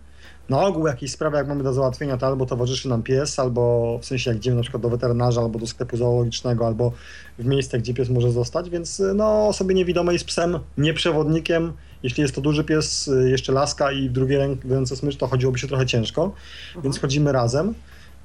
na 0.49 0.65
ogół 0.65 0.87
jakieś 0.87 1.11
sprawy, 1.11 1.37
jak 1.37 1.47
mamy 1.47 1.63
do 1.63 1.73
załatwienia, 1.73 2.17
to 2.17 2.27
albo 2.27 2.45
towarzyszy 2.45 2.89
nam 2.89 3.03
pies, 3.03 3.39
albo 3.39 3.97
w 4.01 4.05
sensie 4.05 4.29
jak 4.29 4.37
idziemy 4.37 4.55
na 4.55 4.61
przykład 4.61 4.83
do 4.83 4.89
weterynarza, 4.89 5.41
albo 5.41 5.59
do 5.59 5.67
sklepu 5.67 5.97
zoologicznego, 5.97 6.67
albo 6.67 6.91
w 7.39 7.45
miejsce, 7.45 7.79
gdzie 7.79 7.93
pies 7.93 8.09
może 8.09 8.31
zostać, 8.31 8.69
więc 8.69 9.01
no 9.15 9.47
osobie 9.47 9.75
niewidomej 9.75 10.19
z 10.19 10.23
psem, 10.23 10.59
nieprzewodnikiem, 10.77 11.73
jeśli 12.03 12.21
jest 12.21 12.35
to 12.35 12.41
duży 12.41 12.63
pies, 12.63 13.09
jeszcze 13.25 13.51
laska 13.51 13.91
i 13.91 14.09
w 14.09 14.11
drugiej 14.11 14.39
ręce 14.69 14.95
smycz, 14.95 15.17
to 15.17 15.27
chodziłoby 15.27 15.59
się 15.59 15.67
trochę 15.67 15.85
ciężko, 15.85 16.23
mhm. 16.23 16.83
więc 16.83 16.99
chodzimy 16.99 17.31
razem. 17.31 17.73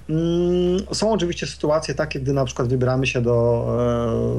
Mm, 0.09 0.95
są 0.95 1.13
oczywiście 1.13 1.47
sytuacje 1.47 1.95
takie, 1.95 2.21
gdy 2.21 2.33
na 2.33 2.45
przykład 2.45 2.69
wybieramy 2.69 3.07
się 3.07 3.23
do 3.23 3.67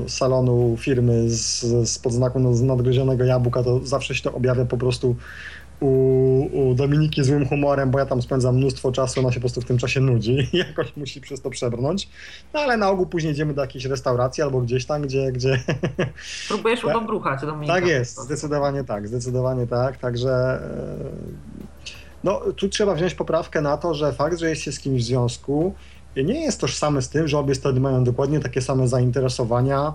e, 0.06 0.10
salonu 0.10 0.78
firmy 0.78 1.30
z, 1.30 1.62
z 1.90 2.00
podznaku 2.00 2.40
nadgryzionego 2.40 3.24
jabłka, 3.24 3.64
to 3.64 3.80
zawsze 3.86 4.16
się 4.16 4.24
to 4.24 4.34
objawia 4.34 4.66
po 4.66 4.78
prostu 4.78 5.16
u, 5.80 6.70
u 6.70 6.74
Dominiki 6.74 7.24
złym 7.24 7.46
humorem, 7.48 7.92
bo 7.92 8.00
ja 8.00 8.06
tam 8.06 8.22
spędzam 8.22 8.56
mnóstwo 8.56 8.92
czasu, 8.92 9.20
ona 9.20 9.32
się 9.32 9.36
po 9.36 9.42
prostu 9.42 9.62
w 9.62 9.66
tym 9.66 9.78
czasie 9.78 10.00
nudzi 10.00 10.48
i 10.54 10.58
jakoś 10.68 10.96
musi 10.98 11.22
przez 11.22 11.42
to 11.42 11.50
przebrnąć. 11.50 12.10
No 12.54 12.60
ale 12.60 12.78
na 12.78 12.90
ogół 12.90 13.06
później 13.06 13.34
idziemy 13.34 13.54
do 13.54 13.62
jakiejś 13.62 13.86
restauracji 13.86 14.44
albo 14.44 14.62
gdzieś 14.62 14.86
tam, 14.86 15.02
gdzie... 15.02 15.32
gdzie... 15.32 15.60
Próbujesz 16.48 16.82
tak? 16.82 16.90
udobruchać 16.90 17.42
Dominika. 17.42 17.74
Tak 17.74 17.88
jest, 17.88 18.20
zdecydowanie 18.22 18.84
tak, 18.84 19.08
zdecydowanie 19.08 19.68
tak, 19.68 19.98
także... 19.98 20.32
E, 20.32 21.60
no, 22.24 22.42
tu 22.56 22.70
trzeba 22.70 22.96
wziąć 22.96 23.16
poprawkę 23.16 23.62
na 23.62 23.78
to, 23.78 23.94
że 23.94 24.14
fakt, 24.14 24.40
że 24.40 24.50
jest 24.50 24.62
się 24.62 24.72
z 24.72 24.80
kimś 24.80 25.04
w 25.04 25.06
związku, 25.06 25.74
nie 26.16 26.42
jest 26.42 26.62
tożsamy 26.62 27.02
z 27.02 27.10
tym, 27.10 27.28
że 27.28 27.40
obie 27.40 27.56
strony 27.56 27.80
mają 27.80 28.04
dokładnie 28.04 28.40
takie 28.40 28.62
same 28.62 28.88
zainteresowania, 28.88 29.94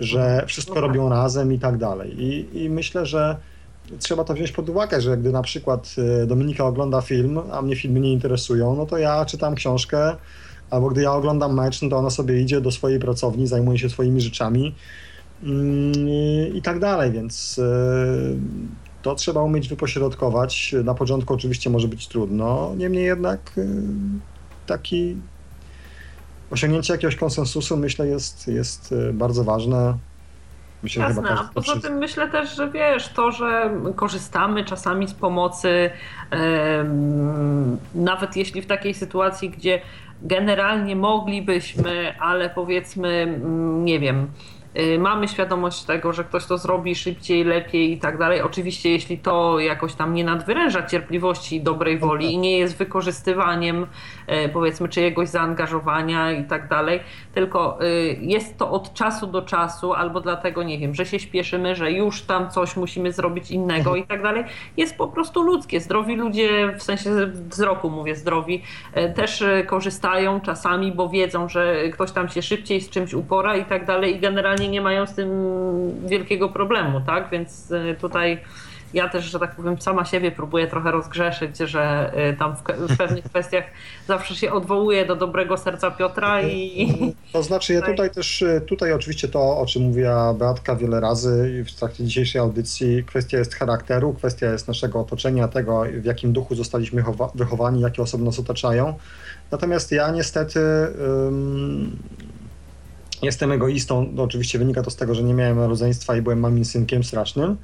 że 0.00 0.44
wszystko 0.46 0.74
No 0.74 0.80
tak. 0.80 0.88
robią 0.88 1.08
razem 1.08 1.52
i 1.52 1.58
tak 1.58 1.76
dalej. 1.76 2.22
I, 2.22 2.62
I 2.64 2.70
myślę, 2.70 3.06
że 3.06 3.36
trzeba 3.98 4.24
to 4.24 4.34
wziąć 4.34 4.52
pod 4.52 4.68
uwagę, 4.68 5.00
że 5.00 5.16
gdy 5.16 5.32
na 5.32 5.42
przykład 5.42 5.94
e, 6.22 6.26
Dominika 6.26 6.64
ogląda 6.64 7.00
film, 7.00 7.40
a 7.52 7.62
mnie 7.62 7.76
filmy 7.76 8.00
nie 8.00 8.12
interesują, 8.12 8.76
no 8.76 8.86
to 8.86 8.98
ja 8.98 9.24
czytam 9.24 9.54
książkę, 9.54 10.16
albo 10.70 10.88
gdy 10.88 11.02
ja 11.02 11.12
oglądam 11.12 11.54
mecz, 11.54 11.82
no 11.82 11.88
to 11.88 11.96
ona 11.96 12.10
sobie 12.10 12.40
idzie 12.40 12.60
do 12.60 12.70
swojej 12.70 12.98
pracowni, 12.98 13.46
zajmuje 13.46 13.78
się 13.78 13.88
swoimi 13.88 14.20
rzeczami 14.20 14.74
mm, 15.42 15.92
i, 16.54 16.62
tak 16.62 16.78
dalej, 16.78 17.12
więc 17.12 17.58
e, 17.58 17.62
to 19.02 19.14
trzeba 19.14 19.42
umieć 19.42 19.68
wypośrodkować. 19.68 20.74
Na 20.84 20.94
początku 20.94 21.34
oczywiście 21.34 21.70
może 21.70 21.88
być 21.88 22.08
trudno, 22.08 22.74
niemniej 22.76 23.04
jednak 23.04 23.52
e, 23.58 23.66
taki 24.66 25.16
osiągnięcie 26.50 26.92
jakiegoś 26.92 27.16
konsensusu 27.16 27.76
myślę 27.76 28.06
jest, 28.06 28.48
jest 28.48 28.94
bardzo 29.12 29.44
ważne. 29.44 29.98
Myślę, 30.86 31.02
Jasne, 31.02 31.22
chyba 31.22 31.40
a 31.40 31.50
poza 31.54 31.80
tym 31.80 31.98
myślę 31.98 32.28
też, 32.28 32.56
że 32.56 32.70
wiesz, 32.70 33.08
to, 33.08 33.32
że 33.32 33.70
korzystamy 33.96 34.64
czasami 34.64 35.08
z 35.08 35.14
pomocy, 35.14 35.90
nawet 37.94 38.36
jeśli 38.36 38.62
w 38.62 38.66
takiej 38.66 38.94
sytuacji, 38.94 39.50
gdzie 39.50 39.80
generalnie 40.22 40.96
moglibyśmy, 40.96 42.14
ale 42.20 42.50
powiedzmy, 42.50 43.08
mm, 43.08 43.84
nie 43.84 44.00
wiem, 44.00 44.30
mamy 44.98 45.28
świadomość 45.28 45.82
tego, 45.82 46.12
że 46.12 46.24
ktoś 46.24 46.46
to 46.46 46.58
zrobi 46.58 46.94
szybciej, 46.94 47.44
lepiej 47.44 47.92
i 47.92 47.98
tak 47.98 48.18
dalej. 48.18 48.42
Oczywiście, 48.42 48.90
jeśli 48.90 49.18
to 49.18 49.60
jakoś 49.60 49.94
tam 49.94 50.14
nie 50.14 50.24
nadwyręża 50.24 50.82
cierpliwości 50.82 51.56
i 51.56 51.60
dobrej 51.60 51.98
woli 51.98 52.32
i 52.32 52.38
nie 52.38 52.58
jest 52.58 52.76
wykorzystywaniem, 52.78 53.86
e, 54.26 54.48
powiedzmy, 54.48 54.88
czyjegoś 54.88 55.28
zaangażowania 55.28 56.32
i 56.32 56.44
tak 56.44 56.68
dalej, 56.68 57.00
tylko 57.34 57.78
y, 57.82 58.18
jest 58.20 58.58
to 58.58 58.70
od 58.70 58.94
czasu 58.94 59.26
do 59.26 59.42
czasu, 59.42 59.92
albo 59.92 60.20
dlatego, 60.20 60.62
nie 60.62 60.78
wiem, 60.78 60.94
że 60.94 61.06
się 61.06 61.18
śpieszymy, 61.18 61.74
że 61.74 61.92
już 61.92 62.22
tam 62.22 62.50
coś 62.50 62.76
musimy 62.76 63.12
zrobić 63.12 63.50
innego 63.50 63.96
i 63.96 64.06
tak 64.06 64.22
dalej, 64.22 64.44
jest 64.76 64.96
po 64.96 65.08
prostu 65.08 65.42
ludzkie. 65.42 65.80
Zdrowi 65.80 66.16
ludzie, 66.16 66.72
w 66.78 66.82
sensie 66.82 67.10
wzroku 67.26 67.90
mówię 67.90 68.16
zdrowi, 68.16 68.62
też 69.14 69.44
korzystają 69.66 70.40
czasami, 70.40 70.92
bo 70.92 71.08
wiedzą, 71.08 71.48
że 71.48 71.88
ktoś 71.88 72.12
tam 72.12 72.28
się 72.28 72.42
szybciej 72.42 72.80
z 72.80 72.90
czymś 72.90 73.14
upora 73.14 73.56
i 73.56 73.64
tak 73.64 73.86
dalej 73.86 74.16
i 74.16 74.18
generalnie 74.18 74.65
nie 74.68 74.80
mają 74.80 75.06
z 75.06 75.14
tym 75.14 75.30
wielkiego 76.06 76.48
problemu, 76.48 77.00
tak? 77.00 77.30
Więc 77.30 77.72
e, 77.72 77.94
tutaj 77.94 78.40
ja 78.94 79.08
też, 79.08 79.24
że 79.24 79.38
tak 79.38 79.56
powiem, 79.56 79.80
sama 79.80 80.04
siebie 80.04 80.30
próbuję 80.30 80.66
trochę 80.66 80.90
rozgrzeszyć, 80.90 81.58
że 81.58 82.12
e, 82.14 82.32
tam 82.32 82.56
w, 82.56 82.62
w 82.92 82.96
pewnych 82.96 83.24
kwestiach 83.30 83.64
zawsze 84.06 84.34
się 84.34 84.52
odwołuję 84.52 85.06
do 85.06 85.16
dobrego 85.16 85.56
serca 85.56 85.90
Piotra 85.90 86.42
i, 86.42 87.14
To 87.32 87.42
znaczy, 87.42 87.72
ja 87.72 87.82
tutaj 87.82 88.10
też, 88.10 88.42
y, 88.42 88.62
tutaj 88.66 88.92
oczywiście 88.92 89.28
to, 89.28 89.58
o 89.58 89.66
czym 89.66 89.82
mówiła 89.82 90.34
Beatka 90.34 90.76
wiele 90.76 91.00
razy 91.00 91.64
w 91.68 91.78
trakcie 91.78 92.04
dzisiejszej 92.04 92.40
audycji, 92.40 93.04
kwestia 93.04 93.38
jest 93.38 93.54
charakteru, 93.54 94.12
kwestia 94.12 94.52
jest 94.52 94.68
naszego 94.68 95.00
otoczenia, 95.00 95.48
tego 95.48 95.84
w 95.92 96.04
jakim 96.04 96.32
duchu 96.32 96.54
zostaliśmy 96.54 97.02
chowa- 97.02 97.30
wychowani, 97.34 97.80
jakie 97.80 98.02
osoby 98.02 98.24
nas 98.24 98.38
otaczają. 98.38 98.94
Natomiast 99.50 99.92
ja 99.92 100.10
niestety 100.10 100.60
jestem 103.22 103.52
egoistą, 103.52 104.10
no, 104.12 104.22
oczywiście 104.22 104.58
wynika 104.58 104.82
to 104.82 104.90
z 104.90 104.96
tego, 104.96 105.14
że 105.14 105.22
nie 105.22 105.34
miałem 105.34 105.58
rodzeństwa 105.58 106.16
i 106.16 106.22
byłem 106.22 106.40
mamim 106.40 106.64
synkiem 106.64 107.04
strasznym. 107.04 107.56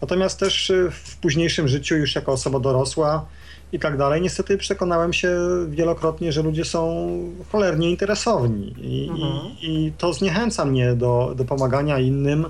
Natomiast 0.00 0.40
też 0.40 0.70
y, 0.70 0.90
w 0.90 1.16
późniejszym 1.16 1.68
życiu, 1.68 1.96
już 1.96 2.14
jako 2.14 2.32
osoba 2.32 2.60
dorosła, 2.60 3.26
i 3.72 3.78
tak 3.78 3.96
dalej. 3.96 4.22
Niestety 4.22 4.58
przekonałem 4.58 5.12
się 5.12 5.38
wielokrotnie, 5.68 6.32
że 6.32 6.42
ludzie 6.42 6.64
są 6.64 7.06
cholernie 7.52 7.90
interesowni 7.90 8.74
i, 8.78 9.08
Mhm. 9.10 9.46
i, 9.62 9.86
i 9.86 9.92
to 9.92 10.12
zniechęca 10.12 10.64
mnie 10.64 10.94
do, 10.94 11.32
do 11.36 11.44
pomagania 11.44 11.98
innym, 11.98 12.46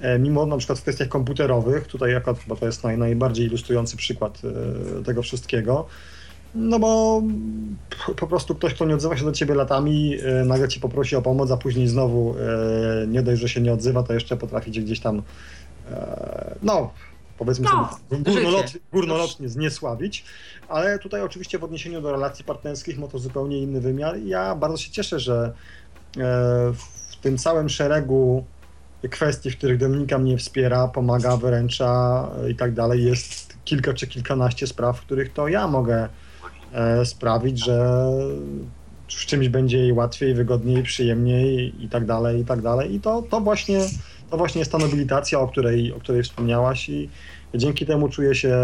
e, 0.00 0.18
mimo 0.18 0.46
na 0.46 0.56
przykład 0.56 0.78
w 0.78 0.82
kwestiach 0.82 1.08
komputerowych, 1.08 1.86
tutaj 1.86 2.16
akurat 2.16 2.38
chyba 2.38 2.56
to 2.56 2.66
jest 2.66 2.84
naj, 2.84 2.98
najbardziej 2.98 3.46
ilustrujący 3.46 3.96
przykład 3.96 4.42
e, 5.00 5.04
tego 5.04 5.22
wszystkiego, 5.22 5.86
no 6.54 6.78
bo 6.78 7.22
po 8.16 8.26
prostu 8.26 8.54
ktoś, 8.54 8.74
kto 8.74 8.84
nie 8.84 8.94
odzywa 8.94 9.16
się 9.16 9.24
do 9.24 9.32
ciebie 9.32 9.54
latami, 9.54 10.18
e, 10.22 10.44
nagle 10.44 10.68
ci 10.68 10.80
poprosi 10.80 11.16
o 11.16 11.22
pomoc, 11.22 11.50
a 11.50 11.56
później 11.56 11.88
znowu 11.88 12.34
e, 12.38 13.06
nie 13.06 13.22
dość, 13.22 13.40
że 13.40 13.48
się 13.48 13.60
nie 13.60 13.72
odzywa, 13.72 14.02
to 14.02 14.14
jeszcze 14.14 14.36
potrafi 14.36 14.72
cię 14.72 14.80
gdzieś 14.80 15.00
tam 15.00 15.22
e, 15.90 16.54
no 16.62 16.90
powiedzmy 17.38 17.68
No, 17.72 17.90
sobie 18.10 18.22
górnolot, 18.22 18.72
górnolotnie 18.92 19.48
zniesławić, 19.48 20.24
ale 20.68 20.98
tutaj 20.98 21.22
oczywiście 21.22 21.58
w 21.58 21.64
odniesieniu 21.64 22.00
do 22.00 22.12
relacji 22.12 22.44
partnerskich 22.44 22.98
ma 22.98 23.08
to 23.08 23.18
zupełnie 23.18 23.58
inny 23.58 23.80
wymiar. 23.80 24.16
Ja 24.18 24.54
bardzo 24.54 24.76
się 24.76 24.90
cieszę, 24.90 25.20
że 25.20 25.52
e, 26.16 26.22
w 26.72 27.16
tym 27.22 27.38
całym 27.38 27.68
szeregu 27.68 28.44
kwestii, 29.10 29.50
w 29.50 29.58
których 29.58 29.78
Dominika 29.78 30.18
mnie 30.18 30.38
wspiera, 30.38 30.88
pomaga, 30.88 31.36
wyręcza 31.36 32.28
e, 32.44 32.50
i 32.50 32.54
tak 32.54 32.72
dalej, 32.72 33.04
jest 33.04 33.56
kilka 33.64 33.94
czy 33.94 34.06
kilkanaście 34.06 34.66
spraw, 34.66 34.98
w 34.98 35.00
których 35.00 35.32
to 35.32 35.48
ja 35.48 35.68
mogę 35.68 36.08
sprawić, 37.04 37.64
że 37.64 38.08
w 39.08 39.26
czymś 39.26 39.48
będzie 39.48 39.78
jej 39.78 39.92
łatwiej, 39.92 40.34
wygodniej, 40.34 40.82
przyjemniej 40.82 41.74
i 41.84 41.88
tak 41.88 42.06
dalej, 42.06 42.40
i 42.40 42.44
tak 42.44 42.62
dalej. 42.62 42.94
I 42.94 43.00
to, 43.00 43.22
to 43.22 43.40
właśnie 43.40 43.80
to 44.30 44.36
właśnie 44.36 44.58
jest 44.58 44.72
ta 44.72 44.78
nobilitacja, 44.78 45.40
o 45.40 45.48
której, 45.48 45.92
o 45.92 46.00
której 46.00 46.22
wspomniałaś 46.22 46.88
i 46.88 47.08
dzięki 47.54 47.86
temu 47.86 48.08
czuję 48.08 48.34
się 48.34 48.56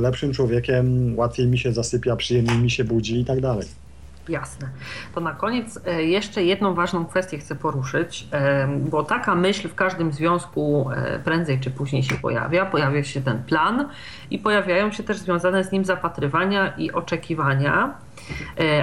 lepszym 0.00 0.32
człowiekiem, 0.32 1.18
łatwiej 1.18 1.46
mi 1.46 1.58
się 1.58 1.72
zasypia, 1.72 2.16
przyjemniej 2.16 2.58
mi 2.58 2.70
się 2.70 2.84
budzi 2.84 3.20
i 3.20 3.24
tak 3.24 3.40
dalej. 3.40 3.83
Jasne. 4.28 4.68
To 5.14 5.20
na 5.20 5.32
koniec 5.32 5.80
e, 5.86 6.04
jeszcze 6.04 6.44
jedną 6.44 6.74
ważną 6.74 7.06
kwestię 7.06 7.38
chcę 7.38 7.54
poruszyć, 7.54 8.26
e, 8.32 8.68
bo 8.68 9.02
taka 9.02 9.34
myśl 9.34 9.68
w 9.68 9.74
każdym 9.74 10.12
związku 10.12 10.90
e, 10.90 11.18
prędzej 11.18 11.60
czy 11.60 11.70
później 11.70 12.02
się 12.02 12.14
pojawia. 12.14 12.66
Pojawia 12.66 13.04
się 13.04 13.20
ten 13.20 13.42
plan 13.42 13.88
i 14.30 14.38
pojawiają 14.38 14.92
się 14.92 15.02
też 15.02 15.16
związane 15.16 15.64
z 15.64 15.72
nim 15.72 15.84
zapatrywania 15.84 16.72
i 16.76 16.92
oczekiwania, 16.92 17.94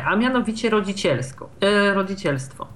a 0.05 0.15
mianowicie 0.15 0.69
rodzicielsko, 0.69 1.49
rodzicielstwo. 1.93 2.67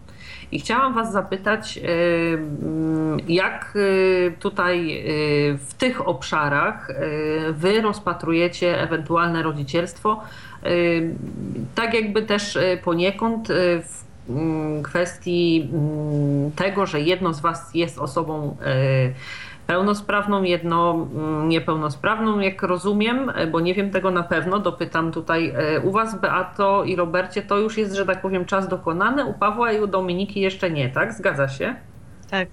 I 0.52 0.60
chciałam 0.60 0.94
Was 0.94 1.12
zapytać, 1.12 1.80
mm, 1.84 3.18
jak 3.28 3.78
tutaj 4.40 5.04
w 5.60 5.74
tych 5.74 6.08
obszarach 6.08 6.92
Wy 7.52 7.82
rozpatrujecie 7.82 8.82
ewentualne 8.82 9.44
rodzicielstwo, 9.44 10.24
tak 11.76 11.94
jakby 11.94 12.22
też 12.22 12.58
e, 12.58 12.78
poniekąd 12.78 13.50
e, 13.50 13.54
w 13.82 14.04
mm, 14.30 14.84
kwestii 14.84 15.70
mm, 15.74 16.52
tego, 16.52 16.86
że 16.86 17.02
jedno 17.02 17.34
z 17.34 17.40
Was 17.40 17.76
jest 17.76 18.00
osobą 18.00 18.58
e, 18.66 18.76
pełnosprawną, 19.68 20.44
jedno 20.44 21.08
mm, 21.16 21.50
niepełnosprawną, 21.50 22.40
jak 22.40 22.64
rozumiem, 22.64 23.32
bo 23.52 23.60
nie 23.60 23.74
wiem 23.74 23.92
tego 23.92 24.12
na 24.12 24.24
pewno, 24.24 24.60
dopytam 24.60 25.12
tutaj 25.12 25.54
u 25.84 25.92
Was, 25.92 26.22
Beato 26.22 26.84
i 26.84 26.96
Robercie, 26.96 27.42
to 27.42 27.58
już 27.58 27.78
jest, 27.78 27.96
że 27.96 28.06
tak 28.06 28.22
powiem, 28.22 28.46
czas 28.46 28.68
dokonany, 28.68 29.26
u 29.26 29.34
Pawła 29.34 29.72
i 29.72 29.82
u 29.82 29.88
Dominiki 29.88 30.42
jeszcze 30.42 30.72
nie, 30.72 30.90
tak? 30.90 31.14
Zgadza 31.14 31.48
się? 31.48 31.76
Tak. 32.32 32.48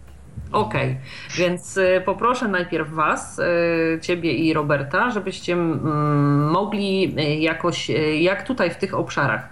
Okej, 0.53 0.97
więc 1.37 1.77
y, 1.77 2.03
poproszę 2.05 2.49
najpierw 2.49 2.91
Was, 2.91 3.39
y, 3.39 4.01
Ciebie 4.03 4.33
i 4.33 4.53
Roberta, 4.53 5.11
żebyście 5.11 5.53
mm, 5.53 6.51
mogli 6.51 7.15
y, 7.19 7.37
jakoś, 7.37 7.91
jak 8.21 8.47
tutaj 8.47 8.71
w 8.71 8.77
tych 8.77 8.95
obszarach, 8.95 9.49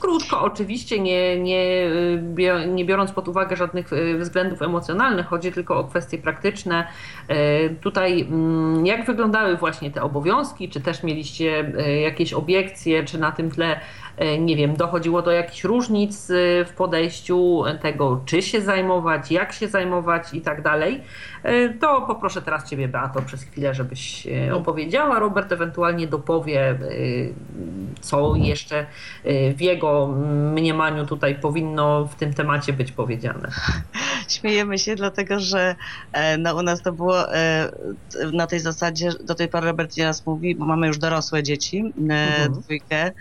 krótko 0.00 0.40
oczywiście, 0.40 1.00
nie, 1.00 1.40
nie, 1.40 1.90
nie 2.68 2.84
biorąc 2.84 3.12
pod 3.12 3.28
uwagę 3.28 3.56
żadnych 3.56 3.90
względów 4.18 4.62
emocjonalnych, 4.62 5.26
chodzi 5.26 5.52
tylko 5.52 5.78
o 5.78 5.84
kwestie 5.84 6.18
praktyczne. 6.18 6.86
Tutaj 7.80 8.20
mm, 8.20 8.86
jak 8.86 9.06
wyglądały 9.06 9.56
właśnie 9.56 9.90
te 9.90 10.02
obowiązki, 10.02 10.68
czy 10.68 10.80
też 10.80 11.02
mieliście 11.02 11.72
jakieś 12.02 12.32
obiekcje, 12.32 13.04
czy 13.04 13.18
na 13.18 13.32
tym 13.32 13.50
tle 13.50 13.80
nie 14.38 14.56
wiem, 14.56 14.76
dochodziło 14.76 15.22
do 15.22 15.30
jakichś 15.30 15.64
różnic 15.64 16.30
e, 16.30 16.34
w 16.64 16.72
podejściu 16.76 17.62
tego, 17.82 18.20
czy 18.26 18.42
się 18.42 18.60
zajmować, 18.60 19.30
jak 19.30 19.52
się 19.52 19.68
zajmować 19.68 20.34
i 20.34 20.40
tak 20.40 20.62
dalej, 20.62 21.00
e, 21.42 21.68
to 21.68 22.02
poproszę 22.02 22.42
teraz 22.42 22.70
Ciebie, 22.70 22.88
Beato, 22.88 23.22
przez 23.22 23.42
chwilę, 23.42 23.74
żebyś 23.74 24.26
e, 24.26 24.54
opowiedziała. 24.54 25.18
Robert 25.18 25.52
ewentualnie 25.52 26.06
dopowie, 26.06 26.70
e, 26.70 26.76
co 28.00 28.34
jeszcze 28.36 28.86
e, 29.24 29.52
w 29.54 29.60
jego 29.60 30.06
mniemaniu 30.54 31.06
tutaj 31.06 31.34
powinno 31.34 32.04
w 32.06 32.14
tym 32.14 32.34
temacie 32.34 32.72
być 32.72 32.92
powiedziane. 32.92 33.48
Śmiejemy 34.28 34.78
się, 34.78 34.94
dlatego 34.94 35.40
że 35.40 35.74
e, 36.12 36.38
no, 36.38 36.56
u 36.56 36.62
nas 36.62 36.82
to 36.82 36.92
było 36.92 37.34
e, 37.34 37.72
na 38.32 38.46
tej 38.46 38.60
zasadzie, 38.60 39.10
do 39.24 39.34
tej 39.34 39.48
pory 39.48 39.66
Robert 39.66 39.96
nieraz 39.96 40.26
mówi, 40.26 40.54
bo 40.54 40.64
mamy 40.64 40.86
już 40.86 40.98
dorosłe 40.98 41.42
dzieci, 41.42 41.92
e, 42.10 42.32
Mhm. 42.32 42.52
dwójkę, 42.52 42.96
e, 42.96 43.12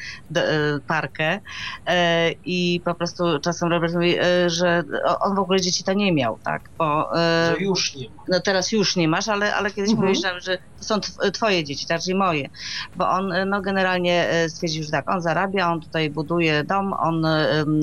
parkę 0.81 1.39
e, 1.85 2.31
i 2.43 2.81
po 2.85 2.95
prostu 2.95 3.23
czasem 3.39 3.69
Robert 3.69 3.93
mówi, 3.93 4.15
e, 4.19 4.49
że 4.49 4.83
on 5.21 5.35
w 5.35 5.39
ogóle 5.39 5.61
dzieci 5.61 5.83
to 5.83 5.93
nie 5.93 6.13
miał, 6.13 6.39
tak, 6.43 6.61
bo 6.77 7.17
e, 7.19 7.53
Że 7.57 7.63
już 7.63 7.95
nie 7.95 8.09
ma. 8.15 8.23
no 8.29 8.39
teraz 8.39 8.71
już 8.71 8.95
nie 8.95 9.07
masz, 9.07 9.27
ale, 9.27 9.55
ale 9.55 9.71
kiedyś 9.71 9.91
Mhm. 9.91 10.07
mówisz, 10.07 10.21
że 10.43 10.57
to 10.79 10.85
są 10.85 10.97
tw- 10.97 11.31
twoje 11.31 11.63
dzieci, 11.63 11.85
raczej 11.89 12.15
moje. 12.15 12.47
Bo 12.95 13.09
on 13.09 13.33
no, 13.49 13.61
generalnie 13.61 14.29
stwierdził, 14.47 14.83
że 14.83 14.89
tak, 14.91 15.09
on 15.11 15.21
zarabia, 15.21 15.71
on 15.71 15.81
tutaj 15.81 16.09
buduje 16.09 16.63
dom, 16.63 16.93
on 16.99 17.23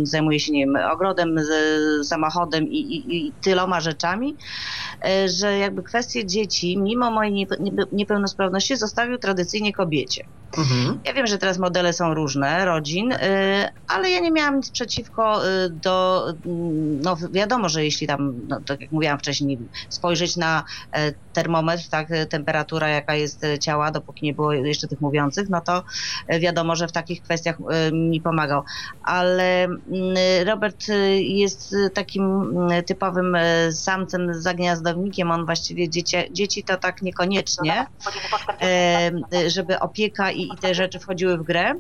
zajmuje 0.03 0.41
się, 0.41 0.53
nie 0.53 0.67
wiem, 0.67 0.77
ogrodem, 0.93 1.37
samochodem 2.05 2.65
i, 2.65 2.77
i, 2.79 3.29
i 3.29 3.33
tyloma 3.41 3.81
rzeczami, 3.81 4.37
że 5.27 5.59
jakby 5.59 5.83
kwestie 5.83 6.27
dzieci, 6.27 6.79
mimo 6.83 7.11
mojej 7.11 7.33
niepe- 7.33 7.61
niepe- 7.61 7.87
niepełnosprawności, 7.93 8.77
zostawił 8.77 9.19
tradycyjnie 9.19 9.73
kobiecie. 9.73 10.23
Mhm. 10.57 11.01
Ja 11.05 11.13
wiem, 11.13 11.27
że 11.27 11.39
teraz 11.39 11.59
modele 11.59 11.93
są 11.93 12.15
różne, 12.15 12.65
rodzin, 12.65 13.13
y, 13.13 13.17
ale 13.87 14.11
ja 14.11 14.21
nie 14.21 14.31
miałam 14.31 14.57
nic 14.57 14.71
przeciwko 14.71 15.49
y, 15.49 15.71
do, 15.71 16.27
mm, 16.29 17.01
no 17.01 17.17
wiadomo, 17.33 17.69
że 17.69 17.85
jeśli 17.85 18.07
tam, 18.07 18.41
no, 18.49 18.61
tak 18.67 18.81
jak 18.81 18.91
mówiłam 18.93 19.19
wcześniej, 19.19 19.59
spojrzeć 19.91 20.37
na 20.37 20.65
e, 20.97 21.13
termometr, 21.33 21.89
tak, 21.91 22.11
e, 22.11 22.27
temperatura 22.27 22.89
jaka 22.89 23.15
jest 23.15 23.45
e, 23.45 23.59
ciała, 23.59 23.91
dopóki 23.91 24.27
nie 24.27 24.35
było 24.35 24.53
jeszcze 24.53 24.89
tych 24.89 25.01
mówiących, 25.01 25.49
no 25.51 25.61
to 25.61 25.83
wiadomo, 26.41 26.77
że 26.77 26.89
w 26.89 26.93
takich 26.93 27.23
kwestiach 27.23 27.57
mi 27.93 28.21
pomagał. 28.21 28.63
Ale 29.03 29.65
mm, 29.65 29.79
Robert 30.47 30.85
jest 31.19 31.75
takim 31.95 32.25
mm, 32.25 32.85
typowym 32.85 33.37
samcem, 33.73 34.35
zagniazdownikiem, 34.35 35.31
on 35.31 35.47
właściwie 35.47 35.91
dzieci, 35.91 36.17
dzieci 36.33 36.65
to 36.65 36.77
tak 36.77 37.03
niekoniecznie 37.03 37.87
e, 38.63 39.11
żeby 39.47 39.81
opieka 39.81 40.31
i, 40.39 40.55
i 40.55 40.59
te 40.59 40.75
rzeczy 40.75 40.99
wchodziły 40.99 41.39
w 41.39 41.43
grę. 41.43 41.73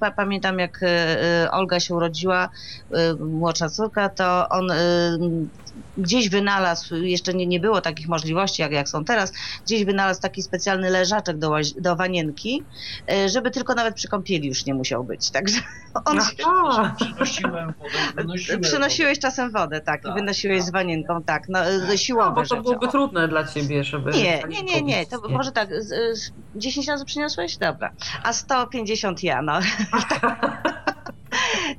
Pa- 0.00 0.10
Pamiętam 0.12 0.58
jak 0.58 0.80
e, 0.82 1.48
Olga 1.50 1.80
się 1.80 1.94
urodziła, 1.94 2.48
młodsza 3.20 3.68
córka, 3.68 4.08
to 4.08 4.48
on 4.48 4.66
gdzieś 5.98 6.28
wynalazł, 6.28 6.94
jeszcze 6.94 7.34
nie, 7.34 7.46
nie 7.46 7.60
było 7.60 7.80
takich 7.80 8.08
możliwości 8.08 8.62
jak, 8.62 8.72
jak 8.72 8.88
są 8.88 9.04
teraz, 9.04 9.32
gdzieś 9.64 9.84
wynalazł 9.84 10.20
taki 10.20 10.42
specjalny 10.42 10.90
leżaczek 10.90 11.38
do, 11.38 11.56
do 11.78 11.96
wanienki, 11.96 12.62
e, 13.12 13.28
żeby 13.28 13.50
tylko 13.50 13.74
nawet 13.74 13.94
przy 13.94 14.08
kąpieli 14.08 14.48
już 14.48 14.66
nie 14.66 14.74
musiał 14.74 15.04
być. 15.04 15.30
Także 15.30 15.60
on 16.04 16.20
się 16.20 16.44
Aha. 16.46 16.94
Przynosiłem 17.00 17.74
wodę, 18.16 18.58
Przynosiłeś 18.60 19.18
czasem 19.18 19.50
wodę, 19.50 19.80
tak, 19.80 20.00
i 20.00 20.04
Tak, 20.04 20.14
wynosiłeś 20.14 20.58
tak. 20.58 20.68
z 20.68 20.72
wanienką, 20.72 21.22
tak, 21.22 21.48
no, 21.48 21.66
e, 21.66 21.78
No, 21.88 21.96
siłowe 21.96 22.30
bo 22.30 22.40
to 22.42 22.44
rzeczy. 22.44 22.62
byłoby 22.62 22.88
trudne 22.88 23.28
dla 23.28 23.44
ciebie, 23.44 23.84
żeby... 23.84 24.10
Nie, 24.10 24.42
nie, 24.48 24.62
nie, 24.62 24.82
nie, 24.82 25.06
to 25.06 25.28
może 25.28 25.52
tak, 25.52 25.68
z, 25.82 26.18
z 26.18 26.32
10 26.56 26.88
razy 26.88 27.04
przyniosłeś? 27.04 27.56
Dobra. 27.56 27.90
A 28.22 28.32
150 28.32 29.22
ja, 29.22 29.42
no. 29.42 29.52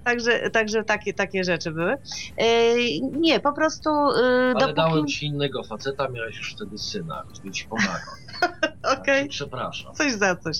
Także, 0.03 0.49
także 0.49 0.83
takie, 0.83 1.13
takie 1.13 1.43
rzeczy 1.43 1.71
były. 1.71 1.97
E, 2.37 2.75
nie, 3.01 3.39
po 3.39 3.53
prostu 3.53 3.89
e, 3.89 4.53
Ale 4.55 4.73
dałem 4.73 4.93
dopóki... 4.93 5.13
ci 5.13 5.25
innego 5.25 5.63
faceta, 5.63 6.07
miałeś 6.07 6.37
już 6.37 6.53
wtedy 6.53 6.77
syna, 6.77 7.23
który 7.33 7.51
ci 7.51 7.65
pomagał. 7.65 8.15
Okej. 8.93 9.27
Przepraszam. 9.27 9.93
Coś 9.93 10.13
za 10.13 10.35
coś. 10.35 10.57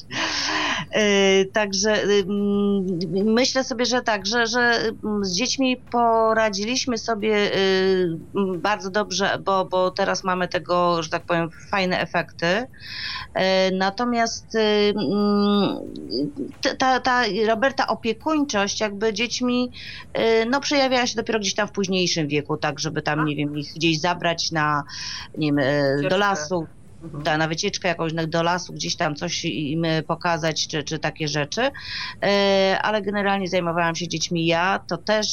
E, 0.92 1.46
Także 1.46 1.92
mm, 2.04 2.86
myślę 3.26 3.64
sobie, 3.64 3.86
że 3.86 4.02
tak, 4.02 4.26
że, 4.26 4.48
że 4.48 4.60
mm, 4.60 5.26
z 5.26 5.36
dziećmi 5.36 5.78
poradziliśmy 5.92 6.98
sobie 6.98 7.36
y, 7.36 8.18
mm, 8.36 8.62
bardzo 8.62 8.90
dobrze, 8.92 9.38
bo, 9.46 9.66
bo 9.66 9.92
teraz 9.92 10.24
mamy 10.24 10.48
tego, 10.48 11.04
że 11.04 11.10
tak 11.10 11.26
powiem, 11.26 11.50
fajne 11.72 12.00
efekty. 12.00 12.66
E, 13.34 13.72
Natomiast 13.72 14.58
ta, 16.78 17.00
ta 17.00 17.24
Roberta 17.48 17.88
opiekuńczość 17.88 18.82
jakby 18.82 19.14
dziećmi 19.14 19.72
no 20.50 20.60
przejawiała 20.62 21.08
się 21.08 21.16
dopiero 21.16 21.40
gdzieś 21.40 21.56
tam 21.56 21.68
w 21.68 21.72
późniejszym 21.72 22.28
wieku, 22.28 22.58
tak 22.58 22.80
żeby 22.80 23.02
tam, 23.02 23.26
nie 23.26 23.36
wiem, 23.36 23.58
ich 23.58 23.74
gdzieś 23.76 24.00
zabrać 24.00 24.52
na, 24.52 24.84
nie 25.38 25.48
wiem, 25.48 25.60
e, 25.60 26.10
do 26.10 26.18
lasu, 26.18 26.68
Mhm. 27.14 27.40
na 27.40 27.48
wycieczkę 27.48 27.88
jakąś 27.88 28.14
do 28.14 28.44
lasu, 28.44 28.74
gdzieś 28.74 28.96
tam 28.96 29.16
coś 29.16 29.46
im 29.46 29.84
pokazać, 30.08 30.68
czy, 30.68 30.84
czy 30.84 31.00
takie 31.00 31.28
rzeczy. 31.28 31.72
E, 32.24 32.80
Ale 32.82 33.02
generalnie 33.02 33.48
zajmowałam 33.48 33.96
się 33.96 34.08
dziećmi 34.08 34.46
ja. 34.46 34.80
To 34.88 34.98
też 34.98 35.28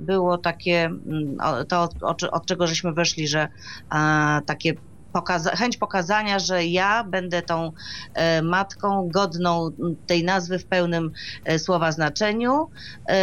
było 0.00 0.38
takie, 0.38 0.84
mm, 0.84 1.36
to 1.68 1.82
od, 1.82 2.22
od, 2.22 2.46
czego 2.46 2.66
żeśmy 2.66 2.92
wyszli, 2.92 3.28
że 3.28 3.48
a, 3.88 4.40
takie 4.46 4.74
pokaza- 5.12 5.56
chęć 5.56 5.76
pokazania, 5.76 6.38
że 6.38 6.64
ja 6.64 7.04
będę 7.04 7.42
tą 7.42 7.72
e, 8.14 8.42
matką 8.42 9.08
godną 9.12 9.66
m, 9.66 9.96
tej 10.06 10.24
nazwy 10.24 10.58
w 10.58 10.66
pełnym 10.66 11.10
e, 11.44 11.58
słowa 11.58 11.92
znaczeniu. 11.92 12.68
E, 13.08 13.18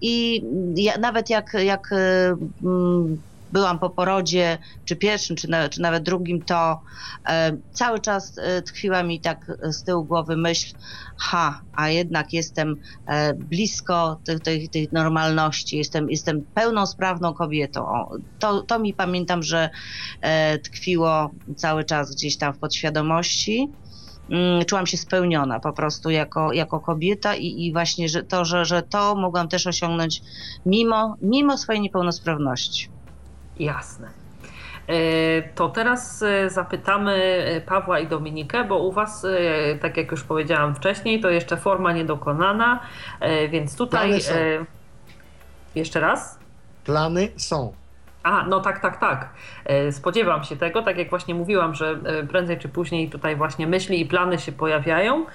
I 0.00 0.42
ja, 0.76 0.98
nawet 0.98 1.30
jak, 1.30 1.54
jak 1.54 1.92
e, 1.92 2.34
mm, 2.64 3.22
byłam 3.52 3.78
po 3.78 3.90
porodzie, 3.90 4.58
czy 4.84 4.96
pierwszym, 4.96 5.36
czy, 5.36 5.48
na, 5.48 5.68
czy 5.68 5.80
nawet 5.80 6.02
drugim, 6.02 6.44
to 6.44 6.80
e, 7.28 7.56
cały 7.72 8.00
czas 8.00 8.38
e, 8.38 8.62
tkwiła 8.62 9.02
mi 9.02 9.20
tak 9.20 9.52
z 9.62 9.84
tyłu 9.84 10.04
głowy 10.04 10.36
myśl, 10.36 10.74
ha, 11.18 11.60
a 11.72 11.88
jednak 11.88 12.32
jestem 12.32 12.76
e, 13.06 13.34
blisko 13.34 14.20
tej 14.72 14.88
normalności, 14.92 15.76
jestem, 15.76 16.10
jestem 16.10 16.46
pełną, 16.54 16.86
sprawną 16.86 17.34
kobietą. 17.34 17.86
O, 17.86 18.16
To, 18.38 18.62
to 18.62 18.78
mi 18.78 18.94
pamiętam, 18.94 19.42
że 19.42 19.70
e, 20.20 20.58
tkwiło 20.58 21.30
cały 21.56 21.84
czas 21.84 22.14
gdzieś 22.14 22.38
tam 22.38 22.54
w 22.54 22.58
podświadomości. 22.58 23.68
Mm, 24.30 24.64
Czułam 24.64 24.86
się 24.86 24.96
spełniona 24.96 25.60
po 25.60 25.72
prostu 25.72 26.10
jako, 26.10 26.52
jako 26.52 26.80
kobieta 26.80 27.36
i, 27.36 27.66
i 27.66 27.72
właśnie 27.72 28.08
że 28.08 28.22
to, 28.22 28.44
że, 28.44 28.64
że 28.64 28.82
to 28.82 29.14
mogłam 29.14 29.48
też 29.48 29.66
osiągnąć 29.66 30.22
mimo, 30.66 31.16
mimo 31.22 31.58
swojej 31.58 31.80
niepełnosprawności. 31.82 32.88
Jasne. 33.58 34.08
E, 34.88 35.42
To 35.54 35.68
teraz 35.68 36.22
e, 36.22 36.50
zapytamy 36.50 37.12
e, 37.12 37.60
Pawła 37.60 37.98
i 37.98 38.06
Dominikę, 38.06 38.64
bo 38.64 38.78
u 38.78 38.92
Was, 38.92 39.26
tak 39.80 39.96
jak 39.96 40.10
już 40.10 40.22
powiedziałam 40.24 40.74
wcześniej, 40.74 41.20
to 41.20 41.30
jeszcze 41.30 41.56
forma 41.56 41.92
niedokonana, 41.92 42.80
więc 43.50 43.76
tutaj. 43.76 44.08
Plany 44.08 44.20
są. 44.20 44.34
Jeszcze 45.74 46.00
raz? 46.00 46.38
Plany 46.84 47.28
są. 47.36 47.72
A, 48.22 48.44
no 48.48 48.60
tak, 48.60 48.80
tak, 48.80 49.00
tak. 49.00 49.28
E, 49.64 49.92
Spodziewam 49.92 50.44
się 50.44 50.56
tego, 50.56 50.82
tak 50.82 50.98
jak 50.98 51.10
właśnie 51.10 51.34
mówiłam, 51.34 51.74
że 51.74 51.98
e, 52.04 52.26
prędzej 52.26 52.58
czy 52.58 52.68
później 52.68 53.10
tutaj 53.10 53.36
właśnie 53.36 53.66
myśli 53.66 54.00
i 54.00 54.06
plany 54.06 54.38
się 54.38 54.52
pojawiają. 54.52 55.26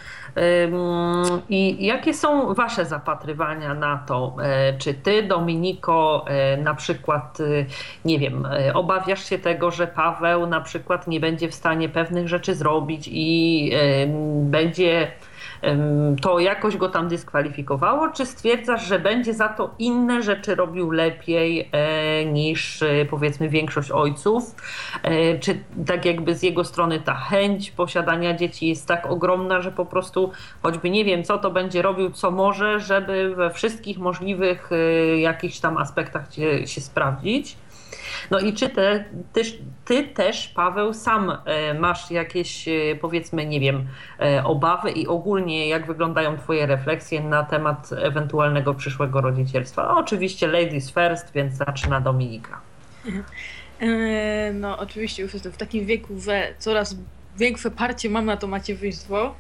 I 1.50 1.86
jakie 1.86 2.14
są 2.14 2.54
Wasze 2.54 2.86
zapatrywania 2.86 3.74
na 3.74 3.98
to? 3.98 4.36
E, 4.42 4.78
Czy 4.78 4.94
Ty, 4.94 5.24
Dominiko, 5.24 6.26
na 6.58 6.74
przykład, 6.74 7.38
nie 8.06 8.20
wiem, 8.20 8.48
obawiasz 8.74 9.30
się 9.30 9.40
tego, 9.40 9.72
że 9.72 9.88
Paweł 9.88 10.48
na 10.48 10.62
przykład 10.62 11.08
nie 11.08 11.20
będzie 11.20 11.50
w 11.50 11.54
stanie 11.56 11.90
pewnych 11.90 12.28
rzeczy 12.28 12.56
zrobić 12.56 13.10
i 13.12 13.72
będzie 14.42 15.12
to 16.22 16.40
jakoś 16.40 16.78
go 16.78 16.90
tam 16.90 17.08
dyskwalifikowało, 17.08 18.10
czy 18.10 18.26
stwierdzasz, 18.26 18.86
że 18.88 19.00
będzie 19.00 19.34
za 19.34 19.50
to 19.50 19.76
inne 19.80 20.22
rzeczy 20.22 20.56
robił 20.56 20.92
lepiej 20.92 21.70
e, 21.72 22.26
niż 22.26 22.84
e, 22.84 23.06
powiedzmy 23.06 23.50
większość 23.50 23.92
ojców? 23.92 24.56
E, 25.04 25.40
czy 25.40 25.60
tak 25.86 26.06
jakby 26.06 26.36
z 26.36 26.44
jego 26.44 26.64
strony 26.64 27.00
ta 27.00 27.16
chęć 27.16 27.72
posiadania 27.72 28.34
dzieci 28.34 28.68
jest 28.68 28.88
tak 28.88 29.12
ogromna, 29.12 29.62
że 29.62 29.72
po 29.72 29.86
prostu 29.86 30.32
choćby 30.64 30.90
nie 30.90 31.06
wiem, 31.06 31.24
co 31.24 31.38
to 31.38 31.52
będzie 31.52 31.82
robił, 31.82 32.12
co 32.12 32.32
może, 32.32 32.80
żeby 32.80 33.36
we 33.36 33.50
wszystkich 33.50 33.98
możliwych 33.98 34.70
jakichś 35.18 35.60
tam 35.60 35.78
aspektach 35.78 36.34
się, 36.34 36.68
się 36.68 36.82
sprawdzić? 36.82 37.58
No 38.32 38.40
i 38.40 38.54
czy 38.54 38.70
te, 38.70 39.06
ty, 39.34 39.42
ty 39.86 40.04
też, 40.04 40.48
Paweł, 40.48 40.94
sam 40.94 41.38
e, 41.46 41.74
masz 41.74 42.12
jakieś, 42.12 42.68
e, 42.68 42.72
powiedzmy, 43.02 43.46
nie 43.46 43.60
wiem, 43.60 43.88
e, 44.20 44.44
obawy 44.44 44.92
i 44.92 45.08
ogólnie 45.08 45.68
jak 45.68 45.88
wyglądają 45.88 46.38
Twoje 46.38 46.66
refleksje 46.66 47.22
na 47.22 47.44
temat 47.44 47.90
ewentualnego 47.98 48.74
przyszłego 48.74 49.22
rodzicielstwa? 49.22 49.98
Oczywiście 49.98 50.48
ladies 50.48 50.92
first, 50.92 51.32
więc 51.34 51.54
zaczyna 51.54 52.02
Dominika. 52.02 52.62
No, 54.54 54.78
oczywiście 54.78 55.24
już 55.24 55.34
jestem 55.34 55.52
w 55.52 55.58
takim 55.58 55.86
wieku, 55.86 56.20
że 56.20 56.54
coraz 56.60 56.96
większe 57.38 57.72
parcie 57.72 58.10
mam 58.10 58.26
na 58.26 58.38
to 58.38 58.48
macierzyństwo. 58.48 59.36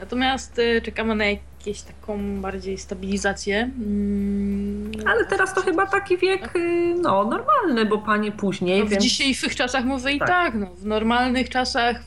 Natomiast 0.00 0.58
e, 0.58 0.80
czekamy 0.80 1.14
na 1.14 1.24
jakieś 1.24 1.82
taką 1.82 2.40
bardziej 2.40 2.78
stabilizację. 2.78 3.70
Mm, 3.78 4.90
Ale 5.06 5.26
teraz 5.26 5.54
to 5.54 5.60
chyba 5.62 5.86
taki 5.86 6.18
wiek 6.18 6.56
y, 6.56 6.94
no, 7.00 7.24
normalny, 7.24 7.86
bo 7.86 7.98
panie 7.98 8.32
później, 8.32 8.80
No, 8.80 8.86
w 8.86 8.88
więc... 8.88 9.02
dzisiejszych 9.02 9.56
czasach 9.56 9.84
może 9.84 10.12
i 10.12 10.18
Tak. 10.18 10.28
tak. 10.28 10.54
no, 10.54 10.66
w 10.66 10.86
normalnych 10.86 11.48
czasach, 11.48 12.00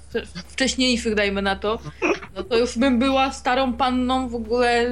wcześniejszych 0.48 1.16
dajmy 1.16 1.42
na 1.42 1.56
to, 1.56 1.80
no 2.36 2.44
to 2.44 2.58
już 2.58 2.78
bym 2.78 3.00
była 3.00 3.32
starą 3.32 3.74
panną, 3.74 4.30
w 4.30 4.36
ogóle 4.36 4.86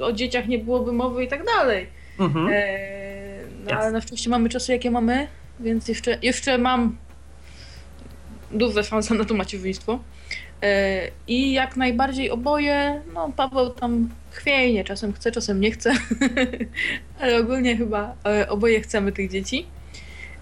o 0.00 0.12
dzieciach 0.12 0.48
nie 0.48 0.58
byłoby 0.58 0.92
mowy 0.92 1.24
i 1.24 1.28
tak 1.28 1.44
dalej. 1.44 1.86
Mhm. 2.18 2.48
E, 2.52 2.52
no 3.64 3.70
Jasne. 3.70 3.76
ale 3.78 3.92
na 3.92 4.00
szczęście 4.00 4.30
mamy 4.30 4.48
czasy 4.48 4.72
jakie 4.72 4.90
mamy, 4.90 5.28
więc 5.60 5.88
jeszcze, 5.88 6.18
jeszcze 6.22 6.58
mam 6.58 6.96
duże 8.50 8.84
szanse 8.84 9.14
na 9.14 9.24
to 9.24 9.34
macierzyństwo. 9.34 9.98
E, 10.62 11.10
I 11.26 11.52
jak 11.52 11.76
najbardziej 11.76 12.30
oboje, 12.30 13.02
no 13.14 13.32
Paweł 13.36 13.70
tam 13.70 14.08
chwiejnie, 14.30 14.84
czasem 14.84 15.12
chce, 15.12 15.32
czasem 15.32 15.60
nie 15.60 15.70
chce, 15.70 15.92
ale 17.20 17.38
ogólnie 17.40 17.76
chyba 17.76 18.14
e, 18.26 18.48
oboje 18.48 18.80
chcemy 18.80 19.12
tych 19.12 19.30
dzieci. 19.30 19.66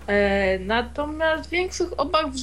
E, 0.07 0.59
Natomiast 0.59 1.51
większych 1.51 2.01
obaw 2.01 2.31
w, 2.31 2.37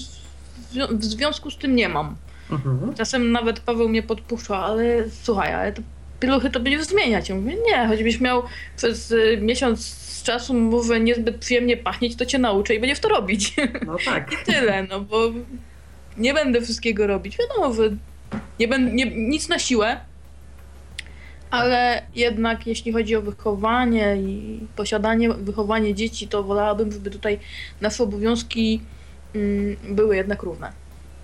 zwią- 0.74 0.98
w 0.98 1.04
związku 1.04 1.52
z 1.52 1.58
tym 1.58 1.76
nie 1.76 1.90
mam. 1.90 2.16
Mhm. 2.52 2.94
Czasem 2.94 3.32
nawet 3.32 3.60
Paweł 3.60 3.90
mnie 3.90 4.04
podpuszcza, 4.04 4.58
ale 4.58 5.10
słuchaj, 5.24 5.54
ale 5.54 5.74
to 5.74 5.82
pieluchy 6.20 6.50
to 6.50 6.60
będziesz 6.60 6.84
zmieniać. 6.84 7.30
Ja 7.30 7.36
mówię, 7.36 7.56
nie, 7.68 7.88
choćbyś 7.88 8.20
miał 8.22 8.44
przez 8.78 9.14
miesiąc 9.42 9.86
z 9.86 10.24
czasu 10.24 10.54
mówię 10.54 11.00
niezbyt 11.00 11.38
przyjemnie 11.38 11.78
pachnieć, 11.78 12.16
to 12.16 12.26
cię 12.26 12.40
nauczę 12.40 12.76
i 12.76 12.80
będziesz 12.80 13.00
to 13.00 13.10
robić. 13.10 13.56
No 13.86 13.98
tak. 14.06 14.32
I 14.34 14.46
tyle, 14.46 14.84
no 14.90 15.00
bo 15.02 15.32
nie 16.18 16.34
będę 16.34 16.62
wszystkiego 16.62 17.08
robić. 17.08 17.38
Wiadomo, 17.38 17.74
że 17.74 17.90
nie 18.60 18.68
będę, 18.68 18.92
nie, 18.92 19.06
nic 19.06 19.50
na 19.50 19.60
siłę, 19.60 19.98
ale 21.52 22.02
jednak 22.16 22.68
jeśli 22.68 22.94
chodzi 22.94 23.16
o 23.16 23.22
wychowanie 23.22 24.16
i 24.18 24.60
posiadanie, 24.76 25.30
wychowanie 25.30 25.94
dzieci, 25.94 26.28
to 26.28 26.44
wolałabym, 26.44 26.92
żeby 26.92 27.12
tutaj 27.12 27.40
nasze 27.82 28.04
obowiązki 28.04 28.82
mm, 29.36 29.76
były 29.90 30.16
jednak 30.16 30.44
równe. 30.44 30.72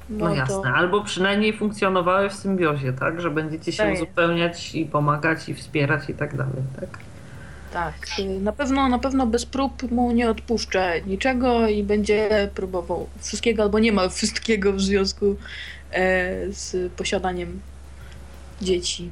No 0.09 0.27
to- 0.27 0.35
jasne, 0.35 0.73
albo 0.73 1.03
przynajmniej 1.03 1.53
funkcjonowały 1.57 2.29
w 2.29 2.33
symbiozie, 2.33 2.93
tak? 2.93 3.21
Że 3.21 3.31
będziecie 3.31 3.71
się 3.71 3.83
Tak. 3.83 3.93
uzupełniać 3.93 4.75
i 4.75 4.85
pomagać 4.85 5.49
i 5.49 5.53
wspierać 5.53 6.09
i 6.09 6.13
tak 6.13 6.35
dalej, 6.37 6.63
tak? 6.79 6.89
Tak, 7.73 7.95
y, 8.19 8.39
na 8.39 8.51
pewno, 8.51 8.89
na 8.89 8.99
pewno 8.99 9.27
bez 9.27 9.45
prób 9.45 9.91
mu 9.91 10.11
nie 10.11 10.29
odpuszczę 10.29 11.01
niczego 11.01 11.67
i 11.67 11.83
będzie 11.83 12.49
próbował 12.55 13.09
wszystkiego 13.21 13.63
albo 13.63 13.79
niemal 13.79 14.09
wszystkiego 14.09 14.73
w 14.73 14.81
związku 14.81 15.35
e, 15.91 16.51
z 16.51 16.93
posiadaniem 16.93 17.59
dzieci. 18.61 19.11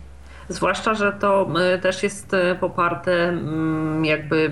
Zwłaszcza, 0.50 0.94
że 0.94 1.14
to 1.14 1.50
y, 1.76 1.80
też 1.80 2.04
jest 2.04 2.34
y, 2.34 2.56
poparte 2.60 3.30
mm, 3.30 4.06
jakby 4.06 4.52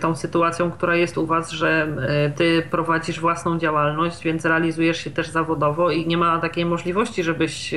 tą 0.00 0.16
sytuacją, 0.16 0.70
która 0.70 0.96
jest 0.96 1.18
u 1.18 1.26
Was, 1.26 1.50
że 1.50 1.88
Ty 2.36 2.62
prowadzisz 2.70 3.20
własną 3.20 3.58
działalność, 3.58 4.22
więc 4.24 4.44
realizujesz 4.44 4.98
się 4.98 5.10
też 5.10 5.28
zawodowo 5.28 5.90
i 5.90 6.06
nie 6.06 6.18
ma 6.18 6.38
takiej 6.38 6.64
możliwości, 6.64 7.24
żebyś 7.24 7.74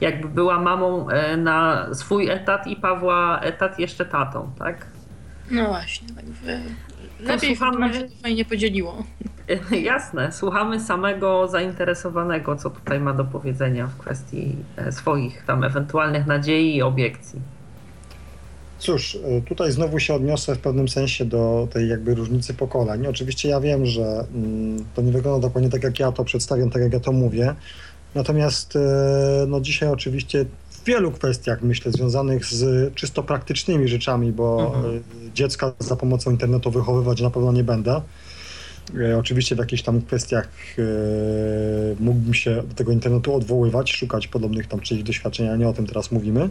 jakby 0.00 0.28
była 0.28 0.60
mamą 0.60 1.06
na 1.36 1.86
swój 1.94 2.30
etat 2.30 2.66
i 2.66 2.76
Pawła 2.76 3.40
etat 3.40 3.78
jeszcze 3.78 4.04
tatą, 4.04 4.50
tak? 4.58 4.91
No 5.52 5.66
właśnie, 5.66 6.08
także 6.08 6.60
lepiej 7.20 7.56
w 7.56 7.58
słuchamy- 7.58 8.08
to 8.08 8.22
fajnie 8.22 8.44
podzieliło. 8.44 9.04
Jasne, 9.82 10.32
słuchamy 10.32 10.80
samego 10.80 11.48
zainteresowanego, 11.48 12.56
co 12.56 12.70
tutaj 12.70 13.00
ma 13.00 13.12
do 13.12 13.24
powiedzenia 13.24 13.86
w 13.86 13.96
kwestii 13.96 14.56
e, 14.76 14.92
swoich 14.92 15.44
tam 15.46 15.64
ewentualnych 15.64 16.26
nadziei 16.26 16.76
i 16.76 16.82
obiekcji. 16.82 17.40
Cóż, 18.78 19.14
y, 19.14 19.42
tutaj 19.48 19.72
znowu 19.72 19.98
się 19.98 20.14
odniosę 20.14 20.54
w 20.54 20.58
pewnym 20.58 20.88
sensie 20.88 21.24
do 21.24 21.68
tej 21.72 21.88
jakby 21.88 22.14
różnicy 22.14 22.54
pokoleń. 22.54 23.06
Oczywiście 23.06 23.48
ja 23.48 23.60
wiem, 23.60 23.86
że 23.86 24.24
mm, 24.34 24.84
to 24.94 25.02
nie 25.02 25.12
wygląda 25.12 25.48
dokładnie 25.48 25.70
tak, 25.70 25.82
jak 25.82 26.00
ja 26.00 26.12
to 26.12 26.24
przedstawiam, 26.24 26.70
tak 26.70 26.82
jak 26.82 26.92
ja 26.92 27.00
to 27.00 27.12
mówię. 27.12 27.54
Natomiast 28.14 28.76
e, 28.76 28.80
no 29.48 29.60
dzisiaj 29.60 29.88
oczywiście 29.88 30.44
w 30.82 30.84
wielu 30.84 31.10
kwestiach, 31.12 31.62
myślę, 31.62 31.92
związanych 31.92 32.44
z 32.44 32.94
czysto 32.94 33.22
praktycznymi 33.22 33.88
rzeczami, 33.88 34.32
bo 34.32 34.72
Mhm. 34.76 34.96
e, 34.96 35.00
dziecka 35.34 35.72
za 35.78 35.96
pomocą 35.96 36.30
internetu 36.30 36.70
wychowywać 36.70 37.20
na 37.20 37.30
pewno 37.30 37.52
nie 37.52 37.64
będę. 37.64 38.00
E, 39.00 39.18
Oczywiście 39.18 39.54
w 39.54 39.58
jakichś 39.58 39.82
tam 39.82 40.02
kwestiach 40.02 40.48
e, 40.78 40.82
mógłbym 42.00 42.34
się 42.34 42.62
do 42.68 42.74
tego 42.74 42.92
internetu 42.92 43.34
odwoływać, 43.34 43.92
szukać 43.92 44.28
podobnych 44.28 44.66
tam 44.66 44.80
czyichś 44.80 45.02
doświadczeń, 45.02 45.48
ale 45.48 45.58
nie 45.58 45.68
o 45.68 45.72
tym 45.72 45.86
teraz 45.86 46.12
mówimy. 46.12 46.48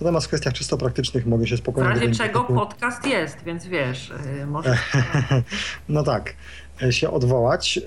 Natomiast 0.00 0.26
w 0.26 0.28
kwestiach 0.28 0.52
czysto 0.52 0.78
praktycznych 0.78 1.26
mogę 1.26 1.46
się 1.46 1.56
W 1.56 1.58
spokojnie... 1.58 1.90
razie 1.90 2.00
tego 2.00 2.16
czego 2.18 2.44
podcast 2.44 3.06
jest, 3.06 3.36
więc 3.46 3.66
wiesz, 3.66 4.12
y, 4.42 4.46
może 4.46 4.78
no 5.88 6.02
tak, 6.02 6.34
e, 6.82 6.92
się 6.92 7.10
odwołać. 7.10 7.78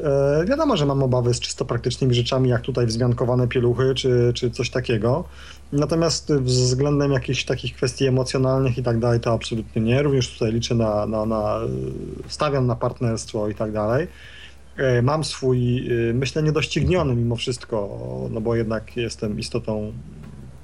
E, 0.41 0.45
Wiadomo, 0.45 0.77
że 0.77 0.85
mam 0.85 1.03
obawy 1.03 1.33
z 1.33 1.39
czysto 1.39 1.65
praktycznymi 1.65 2.13
rzeczami, 2.15 2.49
jak 2.49 2.61
tutaj 2.61 2.85
wzmiankowane 2.85 3.47
pieluchy, 3.47 3.93
czy, 3.95 4.31
czy 4.35 4.51
coś 4.51 4.69
takiego. 4.69 5.23
Natomiast 5.71 6.33
względem 6.33 7.11
jakichś 7.11 7.43
takich 7.43 7.75
kwestii 7.75 8.07
emocjonalnych 8.07 8.77
i 8.77 8.83
tak 8.83 8.99
dalej, 8.99 9.19
to 9.19 9.33
absolutnie 9.33 9.81
nie. 9.81 10.03
Również 10.03 10.33
tutaj 10.33 10.51
liczę 10.51 10.75
na, 10.75 11.05
na, 11.05 11.25
na 11.25 11.59
stawiam 12.27 12.67
na 12.67 12.75
partnerstwo 12.75 13.49
i 13.49 13.55
tak 13.55 13.71
dalej. 13.71 14.07
E, 14.77 15.01
Mam 15.01 15.23
swój, 15.23 15.87
e, 16.09 16.13
myślę, 16.13 16.43
niedościgniony 16.43 17.15
mimo 17.15 17.35
wszystko, 17.35 17.99
no 18.31 18.41
bo 18.41 18.55
jednak 18.55 18.97
jestem 18.97 19.39
istotą 19.39 19.93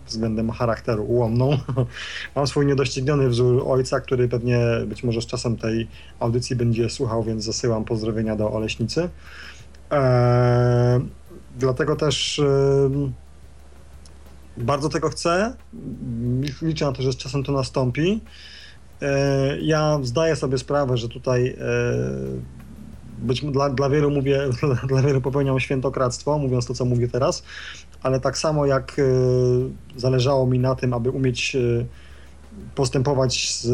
względem 0.08 0.50
charakteru 0.50 1.04
ułomną. 1.04 1.58
Mam 2.36 2.48
swój 2.48 2.66
niedościgniony 2.66 3.30
wzór 3.30 3.64
ojca, 3.68 4.00
który 4.00 4.28
pewnie 4.28 4.60
być 4.88 5.04
może 5.04 5.22
z 5.22 5.26
czasem 5.26 5.58
tej 5.58 5.88
audycji 6.20 6.56
będzie 6.56 6.90
słuchał, 6.90 7.24
więc 7.24 7.44
zasyłam 7.44 7.86
pozdrowienia 7.86 8.36
do 8.36 8.52
Oleśnicy. 8.52 9.10
Eee, 9.92 11.02
dlatego 11.60 11.96
też 11.96 12.40
em, 12.40 13.14
bardzo 14.58 14.90
tego 14.90 15.10
chcę. 15.10 15.54
Liczę 16.62 16.86
na 16.86 16.92
to, 16.92 17.02
że 17.02 17.12
z 17.12 17.18
czasem 17.18 17.44
to 17.44 17.52
nastąpi. 17.52 18.22
Eee, 19.02 19.68
ja 19.68 20.00
zdaję 20.04 20.36
sobie 20.36 20.58
sprawę, 20.58 20.98
że 20.98 21.10
tutaj 21.10 21.48
eee, 21.48 22.42
być 23.22 23.42
dla, 23.42 23.70
dla 23.70 23.90
wielu 23.90 24.12
mówię, 24.12 24.42
dla 24.90 25.02
wielu 25.02 25.22
popełniam 25.22 25.60
świętokradztwo, 25.60 26.38
mówiąc 26.38 26.66
to, 26.66 26.74
co 26.74 26.86
mówię 26.86 27.08
teraz, 27.08 27.44
ale 28.04 28.20
tak 28.20 28.38
samo 28.38 28.66
jak 28.66 29.00
e, 29.00 29.04
zależało 30.00 30.48
mi 30.48 30.60
na 30.60 30.76
tym, 30.76 30.94
aby 30.94 31.10
umieć 31.10 31.56
e, 31.56 31.86
postępować 32.76 33.54
z 33.54 33.66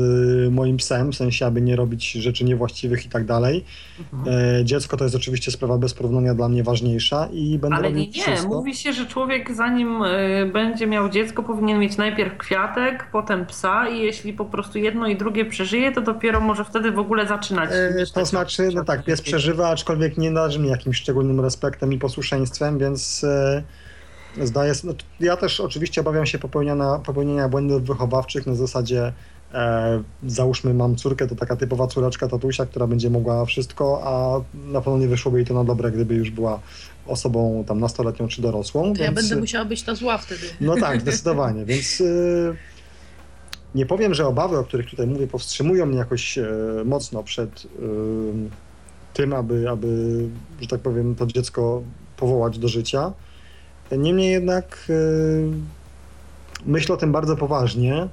e, 0.48 0.52
moim 0.52 0.78
psem, 0.78 1.12
w 1.12 1.16
sensie, 1.16 1.46
aby 1.46 1.62
nie 1.62 1.76
robić 1.76 2.12
rzeczy 2.12 2.44
niewłaściwych 2.46 3.06
i 3.06 3.10
tak 3.10 3.26
dalej. 3.26 3.66
Mhm. 4.14 4.38
E, 4.60 4.66
Dziecko 4.66 4.98
to 4.98 5.04
jest 5.04 5.16
oczywiście 5.16 5.52
sprawa 5.52 5.78
bez 5.78 5.94
porównania 5.94 6.36
dla 6.36 6.50
mnie 6.50 6.64
ważniejsza 6.64 7.28
i 7.32 7.58
będę 7.60 7.78
Ale 7.78 7.92
nie, 7.92 8.00
robić 8.00 8.18
nie, 8.18 8.24
wszystko. 8.24 8.50
mówi 8.50 8.76
się, 8.76 8.94
że 8.94 9.06
człowiek 9.06 9.56
zanim 9.56 10.02
y, 10.04 10.50
będzie 10.54 10.88
miał 10.88 11.10
dziecko, 11.10 11.44
powinien 11.44 11.80
mieć 11.80 11.98
najpierw 11.98 12.38
kwiatek, 12.38 13.08
potem 13.12 13.46
psa 13.46 13.90
i 13.90 14.00
jeśli 14.00 14.34
po 14.34 14.46
prostu 14.46 14.78
jedno 14.78 15.08
i 15.08 15.16
drugie 15.18 15.46
przeżyje, 15.46 15.92
to 15.92 16.02
dopiero 16.02 16.42
może 16.42 16.66
wtedy 16.66 16.92
w 16.92 17.00
ogóle 17.00 17.28
zaczynać. 17.28 17.70
E, 17.74 18.06
To 18.14 18.26
znaczy, 18.26 18.70
no 18.74 18.84
tak, 18.84 19.04
pies 19.04 19.22
przeżywa, 19.22 19.70
aczkolwiek 19.70 20.18
nie 20.18 20.32
należy 20.32 20.60
mi 20.60 20.70
jakimś 20.70 20.98
szczególnym 20.98 21.40
respektem 21.40 21.94
i 21.94 21.98
posłuszeństwem, 21.98 22.78
więc 22.80 23.24
e, 23.24 23.64
zdaję 24.44 24.76
sobie, 24.76 24.94
no, 24.94 25.26
ja 25.26 25.38
też 25.38 25.60
oczywiście 25.60 26.02
obawiam 26.02 26.26
się 26.26 26.40
popełniania, 26.40 27.00
popełnienia 27.06 27.50
błędów 27.50 27.84
wychowawczych 27.84 28.48
na 28.48 28.56
zasadzie 28.56 29.14
e, 29.54 30.04
załóżmy 30.28 30.74
mam 30.74 30.96
córkę, 30.96 31.28
to 31.28 31.36
taka 31.36 31.56
typowa 31.56 31.88
córeczka 31.88 32.28
tatusia, 32.28 32.66
która 32.66 32.88
będzie 32.88 33.10
mogła 33.10 33.46
wszystko, 33.46 34.02
a 34.04 34.42
na 34.72 34.82
pewno 34.82 35.00
nie 35.00 35.08
wyszłoby 35.08 35.38
jej 35.38 35.46
to 35.46 35.54
na 35.54 35.64
dobre, 35.64 35.92
gdyby 35.92 36.16
już 36.16 36.30
była 36.32 36.60
osobą 37.08 37.64
tam 37.68 37.80
nastoletnią 37.80 38.28
czy 38.28 38.42
dorosłą. 38.42 38.94
To 38.94 39.04
ja 39.04 39.12
więc, 39.12 39.22
będę 39.22 39.36
musiała 39.36 39.66
być 39.66 39.84
ta 39.84 39.96
zła 39.96 40.18
wtedy. 40.18 40.48
No 40.62 40.76
tak, 40.76 41.02
zdecydowanie, 41.02 41.66
więc 41.72 42.02
y, 42.02 42.56
nie 43.76 43.86
powiem, 43.86 44.14
że 44.14 44.28
obawy, 44.28 44.58
o 44.58 44.64
których 44.64 44.90
tutaj 44.90 45.08
mówię, 45.08 45.28
powstrzymują 45.28 45.86
mnie 45.86 45.98
jakoś 45.98 46.38
e, 46.38 46.48
mocno 46.86 47.24
przed 47.24 47.66
y, 47.66 47.68
tym, 49.14 49.34
aby, 49.34 49.70
aby, 49.70 50.20
że 50.62 50.68
tak 50.68 50.82
powiem, 50.82 51.16
to 51.16 51.26
dziecko 51.26 51.84
powołać 52.18 52.60
do 52.60 52.68
życia. 52.68 53.14
Niemniej 53.92 54.32
jednak 54.32 54.86
y, 54.90 55.52
myślę 56.66 56.96
o 56.96 56.98
tym 56.98 57.12
bardzo 57.12 57.36
poważnie. 57.36 58.08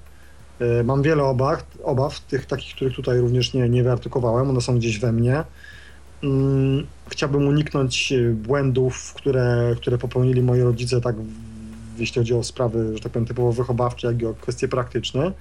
Y, 0.80 0.84
Mam 0.84 1.02
wiele 1.02 1.24
obaw, 1.24 1.64
obaw, 1.82 2.20
tych 2.20 2.46
takich, 2.46 2.74
których 2.74 2.94
tutaj 2.94 3.18
również 3.18 3.54
nie, 3.54 3.68
nie 3.68 3.82
wyartykowałem, 3.82 4.50
one 4.50 4.60
są 4.60 4.78
gdzieś 4.78 4.98
we 4.98 5.12
mnie. 5.12 5.44
Mm, 6.22 6.86
Chciałbym 7.08 7.46
uniknąć 7.48 8.12
e, 8.12 8.30
błędów, 8.30 9.14
które, 9.14 9.74
które 9.76 9.98
popełnili 9.98 10.42
moi 10.42 10.60
rodzice, 10.60 11.00
tak 11.00 11.16
jeśli 11.98 12.20
chodzi 12.20 12.34
o 12.34 12.42
sprawy, 12.42 12.96
że 12.96 13.02
tak 13.02 13.12
powiem, 13.12 13.26
typowo 13.26 13.52
wychowawcze, 13.52 14.06
jak 14.06 14.22
i 14.22 14.26
o 14.26 14.34
kwestie 14.34 14.68
praktyczne. 14.68 15.32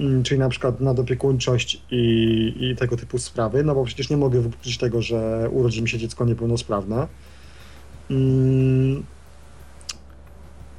Mm, 0.00 0.22
Czyli 0.22 0.40
na 0.40 0.48
przykład 0.48 0.80
nadopiekuńczość 0.80 1.82
i, 1.90 2.54
i 2.60 2.76
tego 2.76 2.96
typu 2.96 3.18
sprawy, 3.18 3.64
no 3.64 3.74
bo 3.74 3.84
przecież 3.84 4.10
nie 4.10 4.16
mogę 4.16 4.40
wykluczyć 4.40 4.78
tego, 4.78 5.02
że 5.02 5.48
urodzi 5.52 5.82
mi 5.82 5.88
się 5.88 5.98
dziecko 5.98 6.24
niepełnosprawne. 6.24 7.06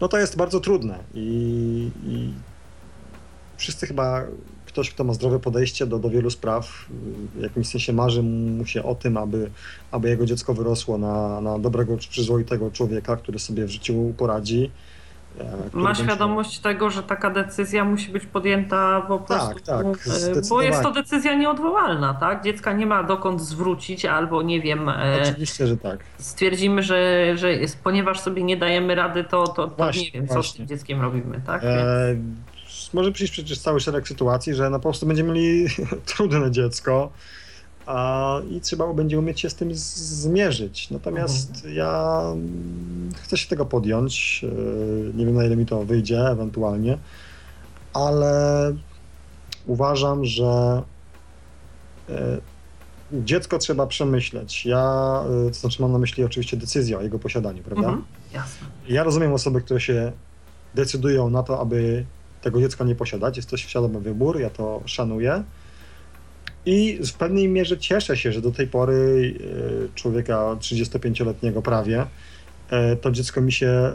No 0.02 0.08
to 0.08 0.18
jest 0.18 0.38
bardzo 0.38 0.60
trudne 0.60 1.00
i, 1.14 1.92
i 2.06 2.34
wszyscy 3.58 3.88
chyba 3.88 4.24
ktoś, 4.66 4.90
kto 4.90 5.04
ma 5.04 5.14
zdrowe 5.14 5.40
podejście 5.40 5.88
do, 5.88 6.00
do 6.00 6.10
wielu 6.10 6.30
spraw, 6.30 6.86
w 7.36 7.42
jakimś 7.42 7.68
sensie 7.68 7.94
marzy 7.94 8.24
mu 8.24 8.66
się 8.66 8.84
o 8.84 8.96
tym, 8.96 9.18
aby, 9.18 9.52
aby 9.92 10.10
jego 10.10 10.26
dziecko 10.26 10.54
wyrosło 10.54 10.98
na, 10.98 11.42
na 11.42 11.60
dobrego, 11.60 11.98
przyzwoitego 11.98 12.72
człowieka, 12.72 13.16
który 13.16 13.40
sobie 13.40 13.66
w 13.66 13.70
życiu 13.70 14.14
poradzi. 14.18 14.72
Ma 15.74 15.96
świadomość 15.96 16.60
tego, 16.60 16.90
że 16.90 17.04
taka 17.04 17.30
decyzja 17.30 17.86
musi 17.86 18.12
być 18.12 18.26
podjęta 18.26 19.02
po 19.08 19.20
prostu, 19.20 19.60
tak, 19.60 19.86
y, 19.86 20.42
bo 20.50 20.62
jest 20.62 20.84
to 20.84 20.92
decyzja 20.92 21.36
nieodwołalna, 21.36 22.14
tak? 22.14 22.44
Dziecka 22.44 22.74
nie 22.74 22.86
ma 22.86 23.04
dokąd 23.04 23.42
zwrócić, 23.42 24.06
albo 24.06 24.42
nie 24.42 24.62
wiem, 24.62 24.90
e, 24.90 25.20
Oczywiście, 25.22 25.68
że 25.68 25.78
tak. 25.78 26.00
stwierdzimy, 26.18 26.84
że, 26.84 27.32
że 27.38 27.54
jest, 27.54 27.84
ponieważ 27.84 28.20
sobie 28.20 28.44
nie 28.44 28.58
dajemy 28.58 28.96
rady, 28.96 29.24
to, 29.24 29.48
to, 29.48 29.68
to 29.68 29.76
Właśnie, 29.78 30.04
nie 30.04 30.12
wiem, 30.12 30.28
co 30.28 30.34
z 30.34 30.36
właśnie. 30.36 30.58
tym 30.58 30.68
dzieckiem 30.68 31.02
robimy, 31.02 31.42
tak? 31.46 31.64
E, 31.64 32.16
może 32.94 33.12
przyjść 33.12 33.34
przecież 33.34 33.60
cały 33.60 33.80
szereg 33.80 34.08
sytuacji, 34.08 34.54
że 34.54 34.70
no 34.70 34.80
po 34.80 34.84
prostu 34.84 35.06
będziemy 35.06 35.34
mieli 35.34 35.68
trudne 36.16 36.52
dziecko 36.52 37.12
a, 37.90 38.42
i 38.52 38.62
trzeba 38.62 38.94
będzie 38.94 39.20
umieć 39.20 39.40
się 39.42 39.50
z 39.50 39.56
tym 39.56 39.70
zmierzyć. 39.76 40.90
Natomiast 40.92 41.50
Mhm. 41.56 41.74
ja 41.76 42.22
mm, 42.34 43.10
chcę 43.16 43.38
się 43.38 43.48
tego 43.50 43.66
podjąć. 43.66 44.46
e, 45.14 45.18
Nie 45.18 45.26
wiem 45.26 45.36
na 45.36 45.46
ile 45.46 45.56
mi 45.56 45.66
to 45.66 45.84
wyjdzie 45.86 46.20
ewentualnie, 46.22 46.98
ale 47.94 48.74
uważam, 49.66 50.26
że 50.26 50.82
e, 52.10 52.38
dziecko 53.14 53.58
trzeba 53.58 53.88
przemyśleć. 53.88 54.66
Ja, 54.66 55.24
e, 55.48 55.50
to 55.52 55.54
znaczy 55.60 55.82
mam 55.82 55.92
na 55.92 55.98
myśli 55.98 56.24
oczywiście 56.24 56.58
decyzję 56.58 56.98
o 56.98 57.02
jego 57.02 57.20
posiadaniu, 57.20 57.64
prawda? 57.64 57.88
Mhm. 57.88 58.04
Jasne. 58.34 58.68
Ja 58.88 59.04
rozumiem 59.04 59.34
osoby, 59.34 59.62
które 59.62 59.80
się 59.82 60.12
decydują 60.76 61.30
na 61.30 61.44
to, 61.44 61.60
aby 61.60 62.06
tego 62.42 62.60
dziecka 62.62 62.84
nie 62.84 62.96
posiadać. 62.96 63.38
Jest 63.38 63.50
to 63.50 63.58
świadomy 63.58 64.00
wybór, 64.00 64.40
ja 64.40 64.50
to 64.50 64.82
szanuję. 64.86 65.44
I 66.66 67.00
w 67.08 67.14
pewnej 67.14 67.48
mierze 67.48 67.78
cieszę 67.78 68.18
się, 68.18 68.32
że 68.32 68.42
do 68.42 68.52
tej 68.52 68.68
pory 68.68 69.34
e, 69.92 69.96
człowieka 69.96 70.56
35-letniego 70.60 71.62
prawie 71.62 72.06
e, 72.70 72.96
to 72.96 73.12
dziecko 73.12 73.42
mi 73.42 73.52
się, 73.52 73.92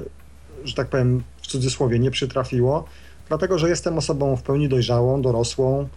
że 0.64 0.74
tak 0.74 0.88
powiem, 0.88 1.22
w 1.42 1.46
cudzysłowie 1.46 1.98
nie 1.98 2.10
przytrafiło, 2.10 2.84
dlatego 3.28 3.58
że 3.58 3.68
jestem 3.68 3.98
osobą 3.98 4.36
w 4.36 4.42
pełni 4.42 4.68
dojrzałą, 4.68 5.22
dorosłą. 5.22 5.88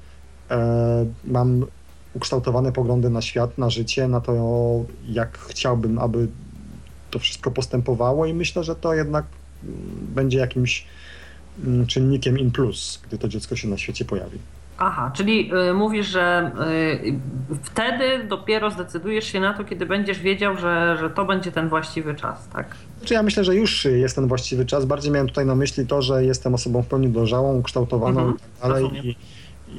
e, 0.52 1.06
Mam 1.26 1.66
ukształtowane 2.14 2.72
poglądy 2.72 3.10
na 3.10 3.22
świat, 3.22 3.58
na 3.58 3.70
życie, 3.70 4.08
na 4.08 4.22
to, 4.22 4.86
jak 5.10 5.38
chciałbym, 5.38 6.00
aby 6.00 6.28
to 7.12 7.20
wszystko 7.20 7.52
postępowało, 7.52 8.26
i 8.26 8.34
myślę, 8.34 8.64
że 8.64 8.76
to 8.76 8.94
jednak 8.94 9.26
mm, 9.64 9.78
będzie 10.16 10.38
jakimś 10.38 10.86
mm, 11.64 11.88
czynnikiem 11.88 12.40
in 12.40 12.52
plus, 12.52 13.02
gdy 13.08 13.18
to 13.18 13.28
dziecko 13.28 13.56
się 13.56 13.68
na 13.68 13.78
świecie 13.78 14.06
pojawi. 14.06 14.40
Aha, 14.78 15.12
czyli 15.16 15.52
y, 15.70 15.74
mówisz, 15.74 16.08
że 16.08 16.52
y, 17.04 17.60
wtedy 17.64 18.24
dopiero 18.24 18.72
zdecydujesz 18.72 19.26
się 19.26 19.40
na 19.40 19.54
to, 19.54 19.64
kiedy 19.64 19.86
będziesz 19.86 20.20
wiedział, 20.20 20.58
że, 20.58 20.98
że 21.00 21.10
to 21.10 21.26
będzie 21.26 21.52
ten 21.52 21.70
właściwy 21.70 22.16
czas, 22.16 22.48
tak? 22.54 22.76
Znaczy 23.00 23.14
ja 23.14 23.24
myślę, 23.24 23.44
że 23.44 23.56
już 23.56 23.86
jest 23.86 24.16
ten 24.16 24.28
właściwy 24.28 24.66
czas. 24.66 24.86
Bardziej 24.86 25.12
miałem 25.12 25.28
tutaj 25.28 25.46
na 25.46 25.56
myśli 25.56 25.88
to, 25.88 26.02
że 26.02 26.26
jestem 26.26 26.54
osobą 26.54 26.82
w 26.84 26.88
pełni 26.88 27.10
dojrzałą, 27.10 27.56
ukształtowaną 27.58 28.20
Mhm, 28.20 28.38
i 28.38 28.62
tak 28.62 28.72
dalej. 28.72 28.86
I, 29.08 29.16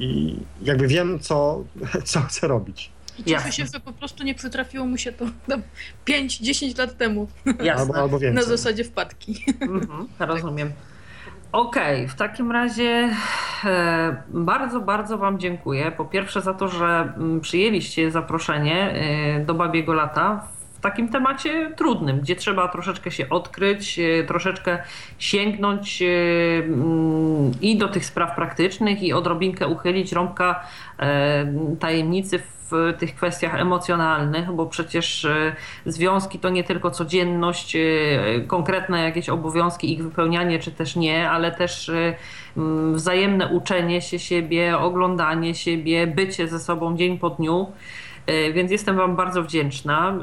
I 0.05 0.35
jakby 0.61 0.87
wiem, 0.87 1.19
co, 1.19 1.63
co 2.03 2.19
chcę 2.21 2.47
robić. 2.47 2.91
I 3.19 3.23
cieszę 3.23 3.31
Jasne. 3.35 3.51
się, 3.51 3.65
że 3.73 3.79
po 3.79 3.91
prostu 3.93 4.23
nie 4.23 4.35
przytrafiło 4.35 4.85
mu 4.85 4.97
się 4.97 5.11
to 5.11 5.25
tam 5.47 5.61
5-10 6.07 6.79
lat 6.79 6.97
temu 6.97 7.27
Jasne. 7.45 7.73
Albo, 7.73 7.95
albo 7.95 8.15
na 8.15 8.19
więcej. 8.19 8.43
zasadzie 8.45 8.83
wpadki. 8.83 9.43
Mhm, 9.61 10.07
rozumiem. 10.19 10.71
Okej, 11.51 12.07
w 12.07 12.15
takim 12.15 12.51
razie 12.51 13.09
e, 13.65 14.23
bardzo, 14.27 14.79
bardzo 14.79 15.17
Wam 15.17 15.39
dziękuję. 15.39 15.91
Po 15.91 16.05
pierwsze 16.05 16.41
za 16.41 16.53
to, 16.53 16.67
że 16.67 17.13
mm, 17.17 17.41
przyjęliście 17.41 18.11
zaproszenie 18.11 18.91
e, 18.91 19.45
do 19.45 19.53
Babiego 19.53 19.93
Lata 19.93 20.47
w 20.77 20.81
takim 20.81 21.09
temacie 21.09 21.71
trudnym, 21.75 22.19
gdzie 22.19 22.35
trzeba 22.35 22.67
troszeczkę 22.67 23.11
się 23.11 23.29
odkryć, 23.29 23.99
e, 23.99 24.23
troszeczkę 24.23 24.83
sięgnąć 25.19 26.03
mm, 26.03 27.51
i 27.61 27.77
do 27.77 27.87
tych 27.87 28.05
spraw 28.05 28.35
praktycznych 28.35 29.03
i 29.03 29.13
odrobinkę 29.13 29.67
uchylić 29.67 30.11
rąbka 30.11 30.63
tajemnicy 31.79 32.39
w 32.39 32.58
tych 32.99 33.15
kwestiach 33.15 33.55
emocjonalnych, 33.55 34.51
bo 34.51 34.65
przecież 34.65 35.25
e, 35.25 35.55
związki 35.85 36.39
to 36.39 36.49
nie 36.49 36.63
tylko 36.63 36.91
codzienność, 36.91 37.75
e, 37.75 37.79
konkretne 38.47 39.03
jakieś 39.03 39.29
obowiązki, 39.29 39.93
ich 39.93 40.03
wypełnianie 40.03 40.59
czy 40.59 40.71
też 40.71 40.95
nie, 40.95 41.29
ale 41.29 41.51
też 41.51 41.89
e, 41.89 42.15
mm, 42.57 42.95
wzajemne 42.95 43.47
uczenie 43.47 44.01
się 44.01 44.19
siebie, 44.19 44.77
oglądanie 44.77 45.55
siebie, 45.55 46.07
bycie 46.07 46.47
ze 46.47 46.59
sobą 46.59 46.97
dzień 46.97 47.19
po 47.19 47.29
dniu. 47.29 47.67
E, 48.29 48.53
Więc 48.53 48.71
jestem 48.71 48.95
Wam 48.95 49.15
bardzo 49.15 49.43
wdzięczna 49.43 50.09
e, 50.09 50.13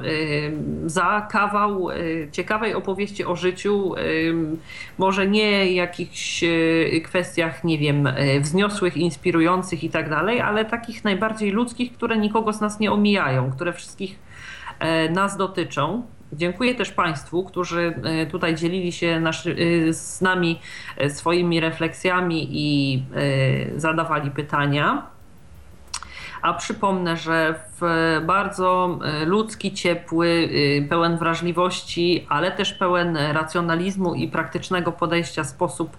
za 0.89 1.29
kawał 1.31 1.91
e, 1.91 1.95
ciekawej 2.33 2.75
opowieści 2.75 3.25
o 3.25 3.37
życiu. 3.37 3.95
Może 4.99 5.27
nie 5.27 5.73
jakichś 5.73 6.45
kwestiach, 7.05 7.65
nie 7.65 7.79
wiem, 7.79 8.09
wzniosłych, 8.41 8.97
inspirujących 8.97 9.85
i 9.85 9.91
tak 9.91 10.11
dalej, 10.11 10.41
ale 10.41 10.65
takich 10.65 11.05
najbardziej 11.05 11.51
ludzkich, 11.51 11.93
które 11.93 12.19
nikogo 12.19 12.53
z 12.53 12.61
nas 12.61 12.81
nie 12.81 12.93
omijają, 12.93 13.53
które 13.53 13.73
wszystkich 13.73 14.19
nas 15.11 15.37
dotyczą. 15.37 16.03
Dziękuję 16.33 16.75
też 16.75 16.91
Państwu, 16.91 17.45
którzy 17.45 17.95
tutaj 18.31 18.55
dzielili 18.55 18.93
się 18.93 19.21
naszy, 19.21 19.57
z 19.91 20.21
nami 20.21 20.61
swoimi 21.09 21.61
refleksjami 21.61 22.49
i 22.51 23.03
zadawali 23.77 24.31
pytania. 24.31 25.16
A 26.47 26.55
przypomnę, 26.55 27.17
że 27.17 27.61
w 27.81 28.21
bardzo 28.27 28.99
e, 29.05 29.25
ludzki, 29.25 29.73
ciepły, 29.73 30.49
e, 30.85 30.89
pełen 30.89 31.17
wrażliwości, 31.17 32.27
ale 32.29 32.53
też 32.53 32.73
pełen 32.73 33.17
racjonalizmu 33.17 34.15
i 34.15 34.29
praktycznego 34.29 34.93
podejścia 34.93 35.45
sposób 35.45 35.97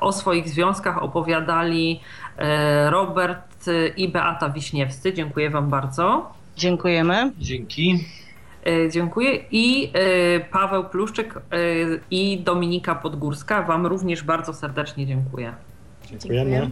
o 0.00 0.12
swoich 0.12 0.48
związkach 0.48 1.02
opowiadali 1.02 2.00
e, 2.36 2.90
Robert 2.90 3.64
i 3.96 4.08
Beata 4.08 4.50
Wiśniewscy. 4.50 5.12
Dziękuję 5.12 5.50
Wam 5.50 5.70
bardzo. 5.70 6.32
Dziękujemy. 6.56 7.32
Dzięki. 7.38 8.04
Dziękuję. 8.90 9.38
I 9.50 9.92
Paweł 10.50 10.84
Pluszczyk 10.84 11.34
i 12.10 12.38
Dominika 12.38 12.94
Podgórska. 12.94 13.62
Wam 13.62 13.86
również 13.86 14.22
bardzo 14.22 14.54
serdecznie 14.54 15.06
dziękuję. 15.06 15.54
Dziękujemy. 16.10 16.70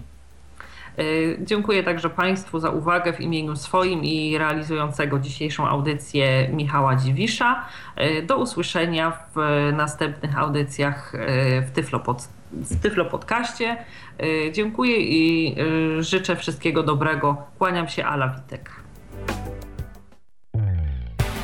E, 0.98 1.02
Dziękuję 1.44 1.82
także 1.82 2.10
Państwu 2.10 2.59
za 2.60 2.70
uwagę 2.70 3.12
w 3.12 3.20
imieniu 3.20 3.56
swoim 3.56 4.05
i 4.05 4.39
realizującego 4.39 5.19
dzisiejszą 5.19 5.69
audycję 5.69 6.48
Michała 6.48 6.97
Dziwisza. 6.97 7.64
E, 7.97 8.23
Do 8.23 8.36
usłyszenia 8.36 9.12
w 9.35 9.36
następnych 9.77 10.39
audycjach 10.39 11.14
e, 11.14 11.62
w 11.62 11.70
Tyflo, 11.70 12.01
pod, 12.01 12.28
w 12.52 12.81
Tyflo 12.82 13.05
Podcaście. 13.05 13.77
E, 14.20 14.52
Dziękuję 14.52 14.97
i 15.01 15.56
życzę 15.98 16.36
wszystkiego 16.36 16.82
dobrego. 16.82 17.36
Kłaniam 17.59 17.89
się, 17.89 18.05
Ala 18.05 18.28
Witek. 18.28 18.70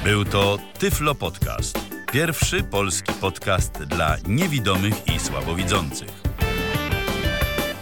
Był 0.05 0.25
to 0.25 0.59
Tyflo 0.79 1.15
Podcast. 1.15 1.79
Pierwszy 2.13 2.63
polski 2.65 3.13
podcast 3.21 3.85
dla 3.85 4.17
niewidomych 4.29 5.09
i 5.17 5.19
słabowidzących. 5.21 6.18